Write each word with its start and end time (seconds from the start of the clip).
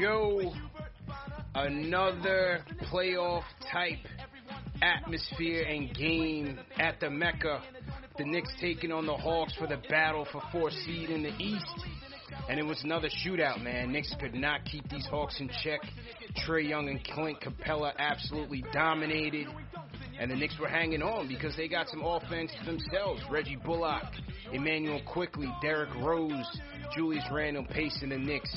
Go. 0.00 0.52
Another 1.54 2.64
playoff 2.90 3.44
type 3.70 3.98
atmosphere 4.82 5.62
and 5.62 5.94
game 5.94 6.58
at 6.78 6.98
the 6.98 7.10
Mecca. 7.10 7.62
The 8.18 8.24
Knicks 8.24 8.52
taking 8.60 8.90
on 8.90 9.06
the 9.06 9.14
Hawks 9.14 9.54
for 9.56 9.68
the 9.68 9.80
battle 9.88 10.26
for 10.32 10.42
fourth 10.50 10.74
seed 10.84 11.10
in 11.10 11.22
the 11.22 11.36
East. 11.38 11.66
And 12.48 12.58
it 12.58 12.64
was 12.64 12.82
another 12.82 13.08
shootout, 13.08 13.62
man. 13.62 13.92
Knicks 13.92 14.12
could 14.20 14.34
not 14.34 14.64
keep 14.64 14.88
these 14.88 15.06
Hawks 15.06 15.40
in 15.40 15.48
check. 15.62 15.80
Trae 16.44 16.68
Young 16.68 16.88
and 16.88 17.02
Clint 17.04 17.40
Capela 17.40 17.92
absolutely 17.96 18.64
dominated. 18.72 19.46
And 20.18 20.30
the 20.30 20.36
Knicks 20.36 20.58
were 20.58 20.68
hanging 20.68 21.02
on 21.02 21.28
because 21.28 21.56
they 21.56 21.68
got 21.68 21.88
some 21.88 22.02
offense 22.02 22.50
themselves. 22.64 23.22
Reggie 23.30 23.58
Bullock, 23.64 24.04
Immanuel 24.52 25.02
Quickley, 25.06 25.52
Derrick 25.62 25.94
Rose, 25.96 26.58
Julius 26.94 27.24
Randle 27.32 27.66
pacing 27.70 28.08
the 28.08 28.18
Knicks 28.18 28.54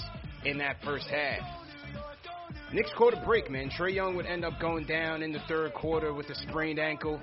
in 0.47 0.57
that 0.59 0.77
first 0.83 1.07
half. 1.07 1.41
Knicks 2.71 2.89
caught 2.97 3.13
a 3.13 3.25
break, 3.25 3.51
man. 3.51 3.69
Trae 3.69 3.93
Young 3.93 4.15
would 4.15 4.25
end 4.25 4.45
up 4.45 4.59
going 4.59 4.85
down 4.85 5.21
in 5.21 5.31
the 5.31 5.39
third 5.47 5.73
quarter 5.73 6.13
with 6.13 6.29
a 6.29 6.35
sprained 6.35 6.79
ankle. 6.79 7.19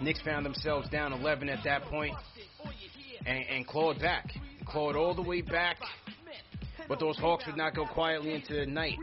Knicks 0.00 0.20
found 0.20 0.44
themselves 0.44 0.88
down 0.90 1.12
11 1.12 1.48
at 1.48 1.64
that 1.64 1.82
point 1.84 2.14
and, 3.24 3.44
and 3.48 3.66
clawed 3.66 3.98
back. 3.98 4.26
Clawed 4.66 4.96
all 4.96 5.14
the 5.14 5.22
way 5.22 5.40
back. 5.40 5.78
But 6.88 7.00
those 7.00 7.16
Hawks 7.18 7.46
would 7.46 7.56
not 7.56 7.74
go 7.74 7.86
quietly 7.86 8.34
into 8.34 8.54
the 8.54 8.66
night. 8.66 8.98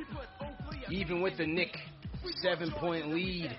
Even 0.92 1.22
with 1.22 1.38
the 1.38 1.48
Knick 1.48 1.76
seven 2.42 2.72
point 2.72 3.10
lead, 3.10 3.56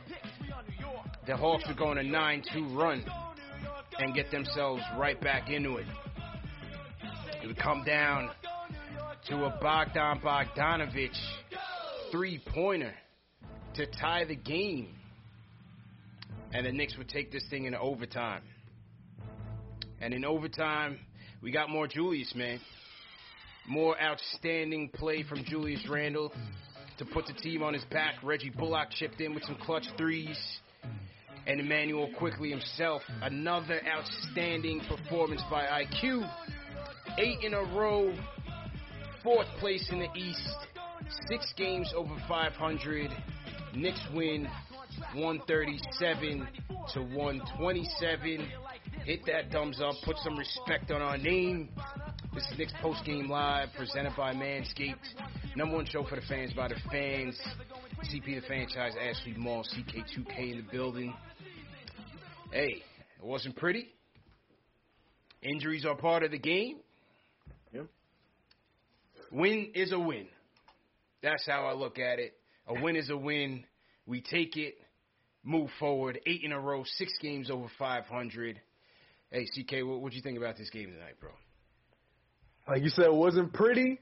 the 1.27 1.37
Hawks 1.37 1.65
would 1.67 1.77
go 1.77 1.89
on 1.89 1.99
a 1.99 2.03
9 2.03 2.43
2 2.53 2.69
run 2.77 3.05
and 3.99 4.15
get 4.15 4.31
themselves 4.31 4.83
right 4.97 5.21
back 5.21 5.51
into 5.51 5.77
it. 5.77 5.87
It 7.43 7.47
would 7.47 7.59
come 7.59 7.85
down 7.85 8.31
to 9.29 9.45
a 9.45 9.59
Bogdan 9.61 10.21
Bogdanovic 10.21 11.15
three 12.11 12.41
pointer 12.55 12.95
to 13.75 13.87
tie 13.87 14.25
the 14.25 14.37
game. 14.37 14.89
And 16.53 16.67
the 16.67 16.73
Knicks 16.73 16.97
would 16.97 17.09
take 17.09 17.31
this 17.31 17.45
thing 17.51 17.67
into 17.67 17.79
overtime. 17.79 18.43
And 20.01 20.15
in 20.15 20.25
overtime, 20.25 20.99
we 21.43 21.53
got 21.53 21.71
more 21.71 21.87
Julius, 21.87 22.35
man. 22.35 22.59
More 23.69 24.01
outstanding 24.01 24.89
play 24.89 25.23
from 25.23 25.45
Julius 25.45 25.87
Randle 25.89 26.33
to 26.99 27.05
put 27.05 27.27
the 27.27 27.35
team 27.35 27.63
on 27.63 27.75
his 27.75 27.85
back. 27.85 28.15
Reggie 28.23 28.51
Bullock 28.51 28.91
chipped 28.91 29.21
in 29.21 29.35
with 29.35 29.45
some 29.45 29.57
clutch 29.63 29.85
threes. 29.97 30.39
And 31.47 31.61
Immanuel 31.61 32.11
Quickley 32.19 32.51
himself, 32.51 33.03
another 33.23 33.81
outstanding 33.87 34.81
performance 34.81 35.43
by 35.51 35.65
IQ. 35.67 36.29
Eight 37.19 37.43
in 37.43 37.55
a 37.55 37.63
row, 37.63 38.15
fourth 39.23 39.49
place 39.59 39.87
in 39.91 39.99
the 39.99 40.09
East, 40.15 40.57
six 41.29 41.53
games 41.57 41.93
over 41.97 42.15
500. 42.29 43.11
Knicks 43.75 44.01
win 44.15 44.49
137 45.15 46.49
to 46.93 47.01
127. 47.01 48.49
Hit 49.05 49.21
that 49.27 49.51
thumbs 49.53 49.81
up, 49.81 49.95
put 50.05 50.17
some 50.19 50.37
respect 50.37 50.91
on 50.91 51.03
our 51.03 51.19
name. 51.19 51.69
This 52.35 52.45
is 52.53 52.59
Knicks 52.59 52.73
Post 52.81 53.05
Game 53.05 53.29
Live, 53.29 53.69
presented 53.77 54.15
by 54.17 54.33
Manscaped. 54.33 54.97
Number 55.57 55.77
one 55.77 55.87
show 55.87 56.05
for 56.05 56.17
the 56.17 56.23
fans 56.23 56.53
by 56.53 56.69
the 56.69 56.77
fans. 56.91 57.39
CP 58.05 58.41
the 58.41 58.47
franchise, 58.47 58.93
Ashley 59.01 59.35
Mall, 59.37 59.65
CK2K 59.65 60.53
in 60.53 60.57
the 60.59 60.67
building. 60.71 61.15
Hey, 62.53 62.83
it 63.19 63.25
wasn't 63.25 63.57
pretty. 63.57 63.89
Injuries 65.43 65.85
are 65.85 65.97
part 65.97 66.23
of 66.23 66.31
the 66.31 66.39
game. 66.39 66.79
Win 69.31 69.73
is 69.75 69.93
a 69.93 69.99
win. 69.99 70.27
That's 71.23 71.47
how 71.47 71.67
I 71.67 71.75
look 71.75 71.99
at 71.99 72.19
it. 72.19 72.35
A 72.67 72.81
win 72.81 72.97
is 72.97 73.11
a 73.11 73.17
win. 73.17 73.65
We 74.07 74.21
take 74.21 74.57
it, 74.57 74.75
move 75.45 75.71
forward. 75.79 76.21
Eight 76.27 76.43
in 76.43 76.53
a 76.53 76.61
row, 76.61 76.85
six 76.85 77.13
games 77.21 77.51
over 77.51 77.67
500. 77.79 78.61
Hey, 79.31 79.45
CK, 79.47 79.87
what 79.87 80.01
what 80.01 80.13
you 80.13 80.23
think 80.23 80.39
about 80.39 80.57
this 80.57 80.71
game 80.71 80.91
tonight, 80.91 81.21
bro? 81.21 81.31
Like 82.69 82.83
you 82.83 82.91
said, 82.91 83.07
it 83.07 83.15
wasn't 83.15 83.53
pretty. 83.53 84.01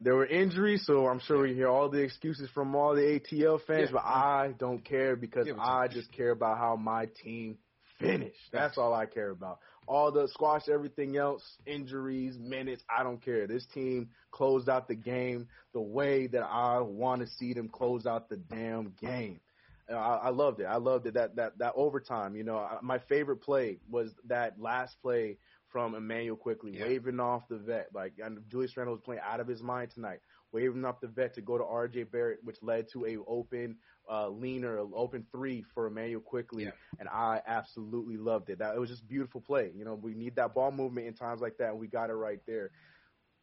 There 0.00 0.14
were 0.14 0.26
injuries, 0.26 0.84
so 0.84 1.06
I'm 1.06 1.20
sure 1.20 1.42
we 1.42 1.54
hear 1.54 1.68
all 1.68 1.88
the 1.88 1.98
excuses 2.02 2.50
from 2.50 2.74
all 2.76 2.94
the 2.94 3.00
ATL 3.18 3.58
fans, 3.66 3.88
Yeah. 3.88 3.92
but 3.94 4.04
I 4.04 4.54
don't 4.58 4.84
care 4.84 5.16
because 5.16 5.46
Yeah, 5.46 5.54
I 5.58 5.88
just 5.88 6.12
care 6.12 6.30
about 6.30 6.58
how 6.58 6.76
my 6.76 7.06
team 7.24 7.56
finished. 7.98 8.36
That's 8.52 8.76
all 8.76 8.92
I 8.92 9.06
care 9.06 9.30
about. 9.30 9.58
All 9.86 10.10
the 10.10 10.26
squash 10.28 10.68
everything 10.68 11.16
else, 11.16 11.58
injuries, 11.64 12.38
minutes, 12.38 12.82
I 12.90 13.02
don't 13.02 13.22
care. 13.22 13.46
This 13.46 13.66
team 13.66 14.10
closed 14.32 14.68
out 14.68 14.88
the 14.88 14.94
game 14.96 15.48
the 15.72 15.80
way 15.80 16.26
that 16.28 16.42
I 16.42 16.80
want 16.80 17.20
to 17.20 17.26
see 17.26 17.52
them 17.52 17.68
close 17.68 18.06
out 18.06 18.28
the 18.28 18.36
damn 18.36 18.92
game. 19.00 19.40
I, 19.88 19.94
I 19.94 20.28
loved 20.30 20.60
it. 20.60 20.64
I 20.64 20.76
loved 20.76 21.06
it. 21.06 21.14
That 21.14 21.36
that 21.36 21.58
that 21.58 21.72
overtime. 21.76 22.34
You 22.34 22.42
know, 22.42 22.56
I- 22.58 22.78
my 22.82 22.98
favorite 22.98 23.36
play 23.42 23.78
was 23.88 24.10
that 24.26 24.60
last 24.60 25.00
play 25.00 25.38
from 25.68 25.94
Immanuel 25.94 26.36
Quickley 26.36 26.76
Yeah. 26.76 26.86
waving 26.86 27.20
off 27.20 27.46
the 27.48 27.58
vet. 27.58 27.88
Like 27.94 28.14
and 28.22 28.40
Julius 28.50 28.76
Randle 28.76 28.94
was 28.94 29.02
playing 29.04 29.20
out 29.24 29.38
of 29.40 29.46
his 29.46 29.62
mind 29.62 29.90
tonight, 29.92 30.18
waving 30.56 30.84
off 30.84 31.00
the 31.00 31.06
vet 31.08 31.34
to 31.34 31.42
go 31.42 31.58
to 31.58 31.64
R.J. 31.64 32.04
Barrett, 32.04 32.38
which 32.42 32.56
led 32.62 32.86
to 32.94 33.04
a 33.04 33.16
open 33.28 33.76
uh, 34.10 34.28
leaner, 34.28 34.78
open 34.94 35.26
three 35.30 35.64
for 35.74 35.86
Immanuel 35.86 36.20
Quickley, 36.20 36.64
Yeah. 36.64 36.70
and 36.98 37.08
I 37.08 37.40
absolutely 37.46 38.16
loved 38.16 38.48
it. 38.50 38.58
That 38.60 38.74
it 38.74 38.78
was 38.80 38.88
just 38.88 39.06
beautiful 39.06 39.40
play. 39.40 39.70
You 39.74 39.84
know, 39.84 39.94
we 39.94 40.14
need 40.14 40.36
that 40.36 40.54
ball 40.54 40.70
movement 40.72 41.06
in 41.08 41.14
times 41.14 41.40
like 41.40 41.58
that, 41.58 41.70
and 41.70 41.78
we 41.80 41.88
got 41.88 42.08
it 42.10 42.14
right 42.14 42.40
there. 42.46 42.70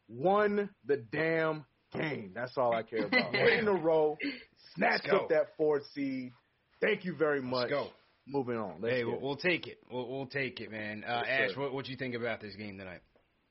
Won 0.08 0.68
the 0.84 0.96
damn 0.96 1.64
game. 1.92 2.32
That's 2.34 2.56
all 2.58 2.74
I 2.74 2.82
care 2.82 3.06
about. 3.06 3.34
Eight 3.34 3.60
in 3.60 3.68
a 3.68 3.72
row, 3.72 4.16
snatched 4.74 5.08
up 5.08 5.28
that 5.30 5.56
fourth 5.56 5.84
seed. 5.94 6.32
Thank 6.80 7.04
you 7.04 7.14
very 7.14 7.40
much. 7.40 7.70
Let's 7.70 7.84
go. 7.84 7.88
Moving 8.26 8.56
on. 8.56 8.80
Let's 8.80 8.94
hey, 8.96 9.04
we'll, 9.04 9.20
we'll 9.20 9.36
take 9.36 9.66
it. 9.66 9.78
We'll, 9.90 10.08
we'll 10.08 10.26
take 10.26 10.60
it, 10.60 10.70
man. 10.70 11.04
Uh, 11.06 11.22
Yes, 11.26 11.50
Ash, 11.50 11.56
what 11.56 11.72
what 11.74 11.88
you 11.88 11.96
think 11.96 12.14
about 12.14 12.40
this 12.40 12.54
game 12.56 12.78
tonight? 12.78 13.00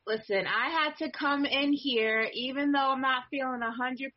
Listen, 0.05 0.45
I 0.47 0.69
had 0.69 0.97
to 0.97 1.11
come 1.11 1.45
in 1.45 1.71
here, 1.71 2.27
even 2.33 2.73
though 2.73 2.91
I'm 2.91 2.99
not 2.99 3.23
feeling 3.31 3.61
100% 3.61 4.11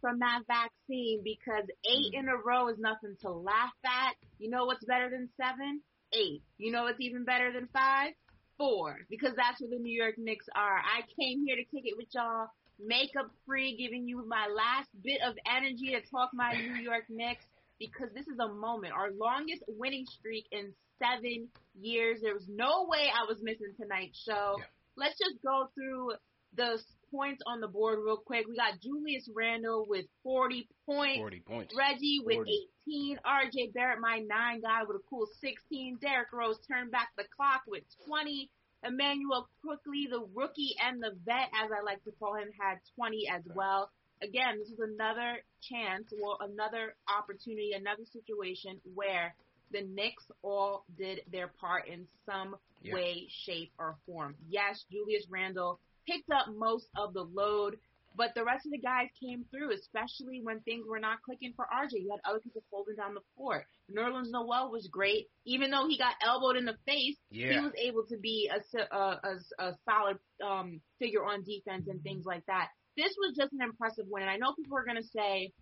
from 0.00 0.18
that 0.18 0.40
vaccine, 0.46 1.22
because 1.24 1.64
eight 1.86 2.12
mm. 2.12 2.20
in 2.20 2.28
a 2.28 2.36
row 2.36 2.68
is 2.68 2.78
nothing 2.78 3.16
to 3.22 3.30
laugh 3.30 3.72
at. 3.86 4.16
You 4.38 4.50
know 4.50 4.66
what's 4.66 4.84
better 4.84 5.08
than 5.08 5.30
seven? 5.40 5.80
Eight. 6.12 6.42
You 6.58 6.72
know 6.72 6.82
what's 6.82 7.00
even 7.00 7.24
better 7.24 7.52
than 7.52 7.68
five? 7.72 8.12
Four. 8.58 8.98
Because 9.08 9.32
that's 9.34 9.62
where 9.62 9.70
the 9.70 9.78
New 9.82 9.96
York 9.96 10.16
Knicks 10.18 10.46
are. 10.54 10.76
I 10.76 11.00
came 11.18 11.42
here 11.46 11.56
to 11.56 11.64
kick 11.64 11.84
it 11.86 11.96
with 11.96 12.08
y'all, 12.12 12.48
makeup 12.78 13.30
free, 13.46 13.78
giving 13.78 14.06
you 14.06 14.26
my 14.28 14.46
last 14.54 14.90
bit 15.02 15.22
of 15.26 15.36
energy 15.50 15.92
to 15.92 16.02
talk 16.10 16.30
my 16.34 16.52
New 16.52 16.74
York 16.82 17.04
Knicks, 17.08 17.46
because 17.78 18.10
this 18.14 18.28
is 18.28 18.38
a 18.40 18.48
moment. 18.48 18.92
Our 18.92 19.10
longest 19.10 19.62
winning 19.68 20.04
streak 20.04 20.44
in 20.52 20.74
seven 20.98 21.48
years. 21.80 22.20
There 22.20 22.34
was 22.34 22.46
no 22.46 22.86
way 22.90 23.08
I 23.08 23.26
was 23.26 23.38
missing 23.42 23.72
tonight's 23.80 24.22
show. 24.22 24.56
Yeah 24.58 24.64
let's 24.96 25.18
just 25.18 25.42
go 25.42 25.68
through 25.74 26.12
the 26.56 26.78
points 27.10 27.42
on 27.46 27.60
the 27.60 27.68
board 27.68 27.98
real 28.04 28.16
quick. 28.16 28.46
We 28.48 28.56
got 28.56 28.80
Julius 28.80 29.28
Randle 29.34 29.86
with 29.88 30.06
40 30.22 30.68
points. 30.86 31.18
40 31.18 31.40
points. 31.40 31.74
Reggie 31.76 32.20
with 32.24 32.36
40. 32.36 32.68
18. 32.86 33.18
RJ 33.24 33.74
Barrett, 33.74 34.00
my 34.00 34.18
nine 34.18 34.60
guy, 34.60 34.82
with 34.86 34.96
a 34.96 35.04
cool 35.08 35.26
16. 35.40 35.98
Derrick 36.00 36.32
Rose 36.32 36.58
turned 36.68 36.90
back 36.90 37.10
the 37.16 37.24
clock 37.36 37.62
with 37.66 37.82
20. 38.06 38.50
Immanuel 38.86 39.48
Quickley, 39.62 40.08
the 40.10 40.26
rookie 40.34 40.74
and 40.84 41.02
the 41.02 41.12
vet, 41.24 41.48
as 41.56 41.70
I 41.72 41.82
like 41.82 42.04
to 42.04 42.12
call 42.20 42.34
him, 42.34 42.48
had 42.60 42.78
20 42.96 43.28
as 43.32 43.42
well. 43.54 43.90
Again, 44.22 44.58
this 44.58 44.68
is 44.68 44.78
another 44.78 45.38
chance, 45.62 46.12
well, 46.20 46.38
another 46.40 46.94
opportunity, 47.08 47.72
another 47.72 48.04
situation 48.12 48.80
where 48.94 49.34
the 49.74 49.82
Knicks 49.82 50.24
all 50.42 50.84
did 50.96 51.20
their 51.30 51.48
part 51.60 51.88
in 51.88 52.06
some 52.24 52.56
Yeah. 52.80 52.94
way, 52.94 53.26
shape, 53.28 53.72
or 53.78 53.96
form. 54.06 54.36
Yes, 54.48 54.84
Julius 54.90 55.26
Randle 55.28 55.80
picked 56.06 56.30
up 56.30 56.48
most 56.48 56.88
of 56.96 57.12
the 57.14 57.24
load, 57.24 57.78
but 58.16 58.32
the 58.34 58.44
rest 58.44 58.66
of 58.66 58.72
the 58.72 58.78
guys 58.78 59.08
came 59.18 59.44
through, 59.50 59.72
especially 59.72 60.40
when 60.42 60.60
things 60.60 60.86
were 60.86 61.00
not 61.00 61.20
clicking 61.22 61.52
for 61.54 61.66
RJ. 61.72 62.00
You 62.02 62.10
had 62.10 62.20
other 62.24 62.40
people 62.40 62.62
folding 62.70 62.94
down 62.96 63.14
the 63.14 63.22
court. 63.36 63.66
Nerlens 63.90 64.30
Noel 64.30 64.70
was 64.70 64.86
great, 64.88 65.28
even 65.44 65.70
though 65.70 65.88
he 65.88 65.98
got 65.98 66.14
elbowed 66.22 66.56
in 66.56 66.64
the 66.66 66.76
face. 66.86 67.16
He 67.30 67.58
was 67.60 67.72
able 67.76 68.04
to 68.06 68.16
be 68.18 68.48
a 68.52 68.60
a 69.58 69.76
solid 69.84 70.18
um, 70.42 70.80
figure 70.98 71.24
on 71.24 71.42
defense 71.42 71.88
and 71.88 72.00
things 72.02 72.24
like 72.24 72.44
that. 72.46 72.68
This 72.96 73.14
was 73.18 73.34
just 73.36 73.52
an 73.52 73.62
impressive 73.62 74.06
win, 74.08 74.22
and 74.22 74.30
I 74.30 74.36
know 74.36 74.54
people 74.54 74.76
are 74.78 74.84
going 74.84 75.02
to 75.02 75.08
say 75.08 75.52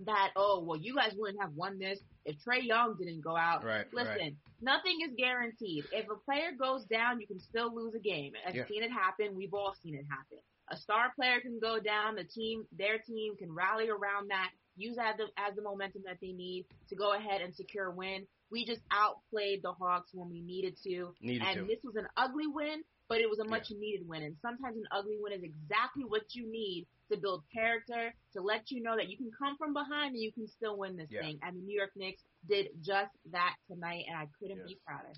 that, 0.00 0.30
oh, 0.36 0.62
well, 0.66 0.78
you 0.78 0.94
guys 0.94 1.12
wouldn't 1.16 1.40
have 1.40 1.52
won 1.54 1.78
this 1.78 1.98
if 2.24 2.36
Trae 2.44 2.62
Young 2.64 2.96
didn't 2.98 3.22
go 3.22 3.36
out. 3.36 3.64
Right, 3.64 3.86
Listen, 3.92 4.08
right. 4.18 4.34
nothing 4.60 4.98
is 5.06 5.14
guaranteed. 5.16 5.84
If 5.92 6.06
a 6.10 6.16
player 6.24 6.50
goes 6.58 6.84
down, 6.86 7.20
you 7.20 7.26
can 7.26 7.40
still 7.40 7.74
lose 7.74 7.94
a 7.94 8.00
game. 8.00 8.32
I've 8.46 8.54
Yeah. 8.54 8.66
seen 8.66 8.82
it 8.82 8.90
happen. 8.90 9.34
We've 9.36 9.54
all 9.54 9.74
seen 9.82 9.94
it 9.94 10.04
happen. 10.10 10.38
A 10.70 10.76
star 10.76 11.12
player 11.14 11.40
can 11.40 11.58
go 11.60 11.78
down. 11.78 12.16
The 12.16 12.24
team, 12.24 12.64
their 12.72 12.98
team, 12.98 13.36
can 13.36 13.52
rally 13.54 13.88
around 13.88 14.30
that, 14.30 14.50
use 14.76 14.96
that 14.96 15.12
as 15.12 15.16
the, 15.18 15.24
as 15.36 15.54
the 15.54 15.62
momentum 15.62 16.02
that 16.06 16.18
they 16.20 16.32
need 16.32 16.66
to 16.88 16.96
go 16.96 17.12
ahead 17.14 17.40
and 17.42 17.54
secure 17.54 17.86
a 17.86 17.94
win. 17.94 18.26
We 18.50 18.64
just 18.64 18.80
outplayed 18.90 19.62
the 19.62 19.72
Hawks 19.72 20.10
when 20.14 20.30
we 20.30 20.40
needed 20.40 20.76
to, 20.84 21.14
Needed 21.20 21.42
and 21.46 21.60
to. 21.60 21.64
this 21.66 21.82
was 21.84 21.96
an 21.96 22.06
ugly 22.16 22.46
win, 22.46 22.82
but 23.08 23.20
it 23.20 23.28
was 23.28 23.38
a 23.38 23.44
Yeah. 23.44 23.50
much 23.50 23.70
needed 23.70 24.06
win. 24.06 24.22
And 24.22 24.36
sometimes 24.40 24.76
an 24.76 24.84
ugly 24.90 25.16
win 25.20 25.32
is 25.32 25.42
exactly 25.42 26.04
what 26.04 26.34
you 26.34 26.50
need 26.50 26.86
to 27.12 27.18
build 27.18 27.44
character, 27.52 28.14
to 28.32 28.40
let 28.40 28.70
you 28.70 28.82
know 28.82 28.96
that 28.96 29.08
you 29.08 29.16
can 29.16 29.30
come 29.38 29.56
from 29.58 29.72
behind 29.74 30.14
and 30.14 30.22
you 30.22 30.32
can 30.32 30.48
still 30.48 30.78
win 30.78 30.96
this 30.96 31.10
Yeah. 31.10 31.20
thing. 31.20 31.38
And 31.42 31.56
the 31.56 31.62
New 31.62 31.76
York 31.76 31.90
Knicks 31.96 32.22
did 32.48 32.68
just 32.80 33.12
that 33.30 33.56
tonight, 33.70 34.04
and 34.08 34.16
I 34.16 34.26
couldn't 34.38 34.58
Yes. 34.58 34.68
be 34.68 34.78
prouder. 34.86 35.12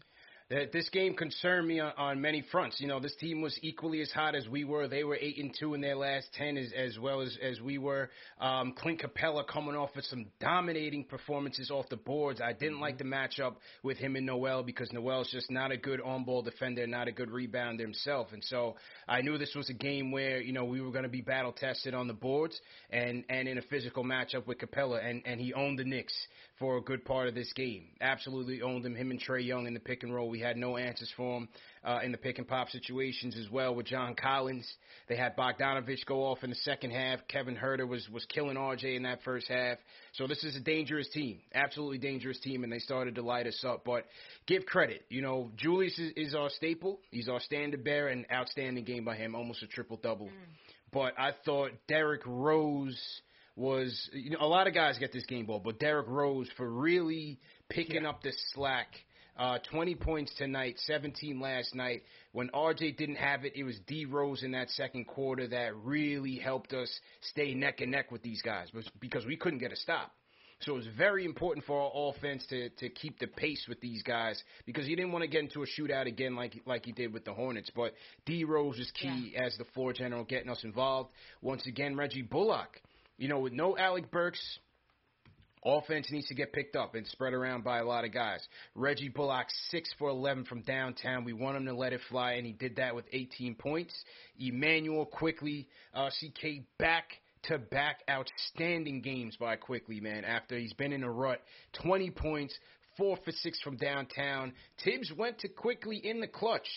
This 0.48 0.88
game 0.90 1.14
concerned 1.14 1.66
me 1.66 1.80
on, 1.80 1.92
on 1.98 2.20
many 2.20 2.40
fronts. 2.52 2.80
You 2.80 2.86
know, 2.86 3.00
this 3.00 3.16
team 3.16 3.40
was 3.40 3.58
equally 3.62 4.00
as 4.00 4.12
hot 4.12 4.36
as 4.36 4.46
we 4.46 4.62
were. 4.62 4.86
They 4.86 5.02
were 5.02 5.18
eight 5.20 5.38
and 5.38 5.52
two 5.58 5.74
in 5.74 5.80
their 5.80 5.96
last 5.96 6.28
ten, 6.34 6.56
as, 6.56 6.70
as 6.72 6.96
well 7.00 7.20
as 7.20 7.36
as 7.42 7.60
we 7.60 7.78
were. 7.78 8.10
Um, 8.40 8.72
Clint 8.78 9.02
Capela 9.02 9.44
coming 9.44 9.74
off 9.74 9.90
with 9.96 10.04
some 10.04 10.26
dominating 10.38 11.02
performances 11.02 11.72
off 11.72 11.88
the 11.88 11.96
boards. 11.96 12.40
I 12.40 12.52
didn't 12.52 12.78
like 12.78 12.96
the 12.96 13.02
matchup 13.02 13.56
with 13.82 13.98
him 13.98 14.14
and 14.14 14.24
Noel 14.24 14.62
because 14.62 14.92
Noel's 14.92 15.28
just 15.32 15.50
not 15.50 15.72
a 15.72 15.76
good 15.76 16.00
on-ball 16.00 16.42
defender, 16.42 16.86
not 16.86 17.08
a 17.08 17.12
good 17.12 17.30
rebounder 17.30 17.80
himself, 17.80 18.28
and 18.32 18.44
so 18.44 18.76
I 19.08 19.22
knew 19.22 19.38
this 19.38 19.54
was 19.56 19.68
a 19.68 19.74
game 19.74 20.12
where 20.12 20.40
you 20.40 20.52
know 20.52 20.64
we 20.64 20.80
were 20.80 20.92
going 20.92 21.02
to 21.02 21.08
be 21.08 21.22
battle 21.22 21.52
tested 21.52 21.92
on 21.92 22.06
the 22.06 22.14
boards 22.14 22.60
and 22.90 23.24
and 23.28 23.48
in 23.48 23.58
a 23.58 23.62
physical 23.62 24.04
matchup 24.04 24.46
with 24.46 24.58
Capela, 24.58 25.04
and 25.04 25.22
and 25.26 25.40
he 25.40 25.52
owned 25.54 25.80
the 25.80 25.84
Knicks 25.84 26.14
for 26.58 26.78
a 26.78 26.80
good 26.80 27.04
part 27.04 27.28
of 27.28 27.34
this 27.34 27.52
game. 27.52 27.84
Absolutely 28.00 28.62
owned 28.62 28.84
him. 28.84 28.94
Him 28.94 29.10
and 29.10 29.20
Trae 29.20 29.44
Young 29.44 29.66
in 29.66 29.74
the 29.74 29.80
pick 29.80 30.02
and 30.02 30.14
roll. 30.14 30.30
We 30.30 30.40
had 30.40 30.56
no 30.56 30.76
answers 30.76 31.10
for 31.16 31.38
him 31.38 31.48
uh, 31.84 32.00
in 32.02 32.12
the 32.12 32.18
pick 32.18 32.38
and 32.38 32.48
pop 32.48 32.70
situations 32.70 33.36
as 33.38 33.50
well 33.50 33.74
with 33.74 33.86
John 33.86 34.14
Collins. 34.14 34.66
They 35.08 35.16
had 35.16 35.36
Bogdanovic 35.36 36.06
go 36.06 36.24
off 36.24 36.42
in 36.44 36.50
the 36.50 36.56
second 36.56 36.92
half. 36.92 37.20
Kevin 37.28 37.56
Huerter 37.56 37.86
was 37.86 38.08
was 38.10 38.24
killing 38.26 38.56
RJ 38.56 38.96
in 38.96 39.02
that 39.02 39.22
first 39.22 39.48
half. 39.48 39.78
So 40.14 40.26
this 40.26 40.42
is 40.44 40.56
a 40.56 40.60
dangerous 40.60 41.08
team, 41.10 41.40
absolutely 41.54 41.98
dangerous 41.98 42.40
team, 42.40 42.64
and 42.64 42.72
they 42.72 42.78
started 42.78 43.16
to 43.16 43.22
light 43.22 43.46
us 43.46 43.62
up. 43.66 43.84
But 43.84 44.04
give 44.46 44.64
credit, 44.64 45.04
you 45.10 45.20
know, 45.20 45.50
Julius 45.56 45.98
is, 45.98 46.12
is 46.16 46.34
our 46.34 46.48
staple. 46.48 47.00
He's 47.10 47.28
our 47.28 47.40
standard 47.40 47.84
bearer, 47.84 48.08
and 48.08 48.24
outstanding 48.32 48.84
game 48.84 49.04
by 49.04 49.16
him, 49.16 49.34
almost 49.34 49.62
a 49.62 49.66
triple 49.66 49.98
double. 50.02 50.30
But 50.92 51.12
I 51.18 51.32
thought 51.44 51.72
Derrick 51.88 52.22
Rose 52.24 52.98
was 53.56 54.10
you 54.12 54.30
know 54.30 54.38
a 54.40 54.46
lot 54.46 54.66
of 54.66 54.74
guys 54.74 54.98
get 54.98 55.12
this 55.12 55.24
game 55.26 55.46
ball, 55.46 55.60
but 55.64 55.80
Derrick 55.80 56.06
Rose 56.08 56.48
for 56.56 56.68
really 56.68 57.40
picking 57.68 58.06
up 58.06 58.22
the 58.22 58.32
slack. 58.52 58.88
Uh, 59.38 59.58
20 59.70 59.96
points 59.96 60.32
tonight, 60.38 60.76
17 60.86 61.38
last 61.38 61.74
night. 61.74 62.02
When 62.32 62.48
RJ 62.54 62.96
didn't 62.96 63.16
have 63.16 63.44
it, 63.44 63.52
it 63.54 63.64
was 63.64 63.78
D 63.86 64.06
Rose 64.06 64.42
in 64.42 64.52
that 64.52 64.70
second 64.70 65.06
quarter 65.06 65.46
that 65.48 65.76
really 65.76 66.36
helped 66.36 66.72
us 66.72 66.88
stay 67.20 67.52
neck 67.52 67.82
and 67.82 67.90
neck 67.90 68.10
with 68.10 68.22
these 68.22 68.40
guys 68.40 68.68
because 68.98 69.26
we 69.26 69.36
couldn't 69.36 69.58
get 69.58 69.72
a 69.72 69.76
stop. 69.76 70.10
So 70.60 70.72
it 70.72 70.76
was 70.76 70.86
very 70.96 71.26
important 71.26 71.66
for 71.66 71.78
our 71.78 72.10
offense 72.10 72.46
to 72.48 72.70
to 72.70 72.88
keep 72.88 73.18
the 73.18 73.26
pace 73.26 73.66
with 73.68 73.80
these 73.80 74.02
guys 74.02 74.42
because 74.64 74.86
he 74.86 74.96
didn't 74.96 75.12
want 75.12 75.22
to 75.22 75.28
get 75.28 75.42
into 75.42 75.62
a 75.62 75.66
shootout 75.66 76.06
again 76.06 76.34
like 76.34 76.54
like 76.64 76.86
he 76.86 76.92
did 76.92 77.12
with 77.12 77.26
the 77.26 77.34
Hornets. 77.34 77.70
But 77.74 77.92
D 78.24 78.44
Rose 78.44 78.78
is 78.78 78.90
key 78.92 79.34
as 79.36 79.54
the 79.58 79.64
floor 79.74 79.92
general, 79.92 80.24
getting 80.24 80.48
us 80.48 80.64
involved. 80.64 81.10
Once 81.42 81.66
again, 81.66 81.94
Reggie 81.94 82.22
Bullock, 82.22 82.80
you 83.18 83.28
know, 83.28 83.38
with 83.38 83.52
no 83.52 83.76
Alec 83.76 84.10
Burks, 84.10 84.40
offense 85.64 86.08
needs 86.10 86.28
to 86.28 86.34
get 86.34 86.52
picked 86.52 86.76
up 86.76 86.94
and 86.94 87.06
spread 87.06 87.32
around 87.32 87.64
by 87.64 87.78
a 87.78 87.84
lot 87.84 88.04
of 88.04 88.12
guys. 88.12 88.40
Reggie 88.74 89.08
Bullock, 89.08 89.46
six 89.70 89.92
for 89.98 90.08
eleven 90.08 90.44
from 90.44 90.62
downtown. 90.62 91.24
We 91.24 91.32
want 91.32 91.56
him 91.56 91.66
to 91.66 91.74
let 91.74 91.92
it 91.92 92.00
fly, 92.08 92.32
and 92.32 92.46
he 92.46 92.52
did 92.52 92.76
that 92.76 92.94
with 92.94 93.04
18 93.12 93.54
points. 93.56 93.94
Immanuel 94.38 95.06
Quickley, 95.06 95.68
uh, 95.94 96.10
CK 96.10 96.64
back 96.78 97.08
to 97.44 97.58
back 97.58 98.00
outstanding 98.10 99.02
games 99.02 99.36
by 99.38 99.56
Quickley, 99.56 100.00
man. 100.00 100.24
After 100.24 100.58
he's 100.58 100.72
been 100.72 100.92
in 100.92 101.02
a 101.02 101.10
rut, 101.10 101.40
20 101.82 102.10
points, 102.10 102.54
four 102.96 103.16
for 103.24 103.32
six 103.32 103.60
from 103.62 103.76
downtown. 103.76 104.52
Tibbs 104.84 105.12
went 105.16 105.38
to 105.40 105.48
Quickley 105.48 105.96
in 105.96 106.20
the 106.20 106.26
clutch. 106.26 106.68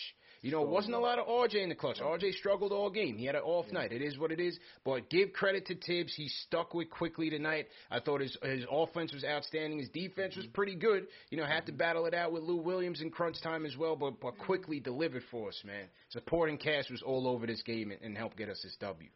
You 0.42 0.50
know, 0.50 0.62
it 0.62 0.68
wasn't 0.68 0.94
a 0.94 0.98
lot 0.98 1.18
of 1.18 1.26
RJ 1.26 1.62
in 1.62 1.68
the 1.68 1.74
clutch. 1.74 1.98
RJ 1.98 2.34
struggled 2.34 2.72
all 2.72 2.88
game. 2.88 3.18
He 3.18 3.26
had 3.26 3.34
an 3.34 3.42
off 3.42 3.70
night. 3.72 3.92
It 3.92 4.00
is 4.00 4.18
what 4.18 4.32
it 4.32 4.40
is. 4.40 4.58
But 4.84 5.10
give 5.10 5.34
credit 5.34 5.66
to 5.66 5.74
Tibbs. 5.74 6.14
He 6.14 6.28
stuck 6.46 6.72
with 6.72 6.88
Quickley 6.88 7.28
tonight. 7.28 7.66
I 7.90 8.00
thought 8.00 8.22
his 8.22 8.36
his 8.42 8.64
offense 8.70 9.12
was 9.12 9.22
outstanding. 9.22 9.78
His 9.78 9.90
defense 9.90 10.36
was 10.36 10.46
mm-hmm. 10.46 10.54
pretty 10.54 10.76
good. 10.76 11.06
You 11.30 11.36
know, 11.36 11.44
had 11.44 11.66
to 11.66 11.72
mm-hmm. 11.72 11.78
battle 11.78 12.06
it 12.06 12.14
out 12.14 12.32
with 12.32 12.42
Lou 12.42 12.56
Williams 12.56 13.02
in 13.02 13.10
crunch 13.10 13.40
time 13.42 13.66
as 13.66 13.76
well, 13.76 13.96
but 13.96 14.20
but 14.20 14.38
Quickley 14.38 14.80
delivered 14.80 15.22
for 15.30 15.48
us, 15.48 15.62
man. 15.64 15.86
Supporting 16.08 16.56
cast 16.56 16.90
was 16.90 17.02
all 17.02 17.28
over 17.28 17.46
this 17.46 17.62
game 17.62 17.90
and, 17.90 18.00
and 18.00 18.16
helped 18.16 18.38
get 18.38 18.48
us 18.48 18.60
this 18.62 18.76
W. 18.80 19.08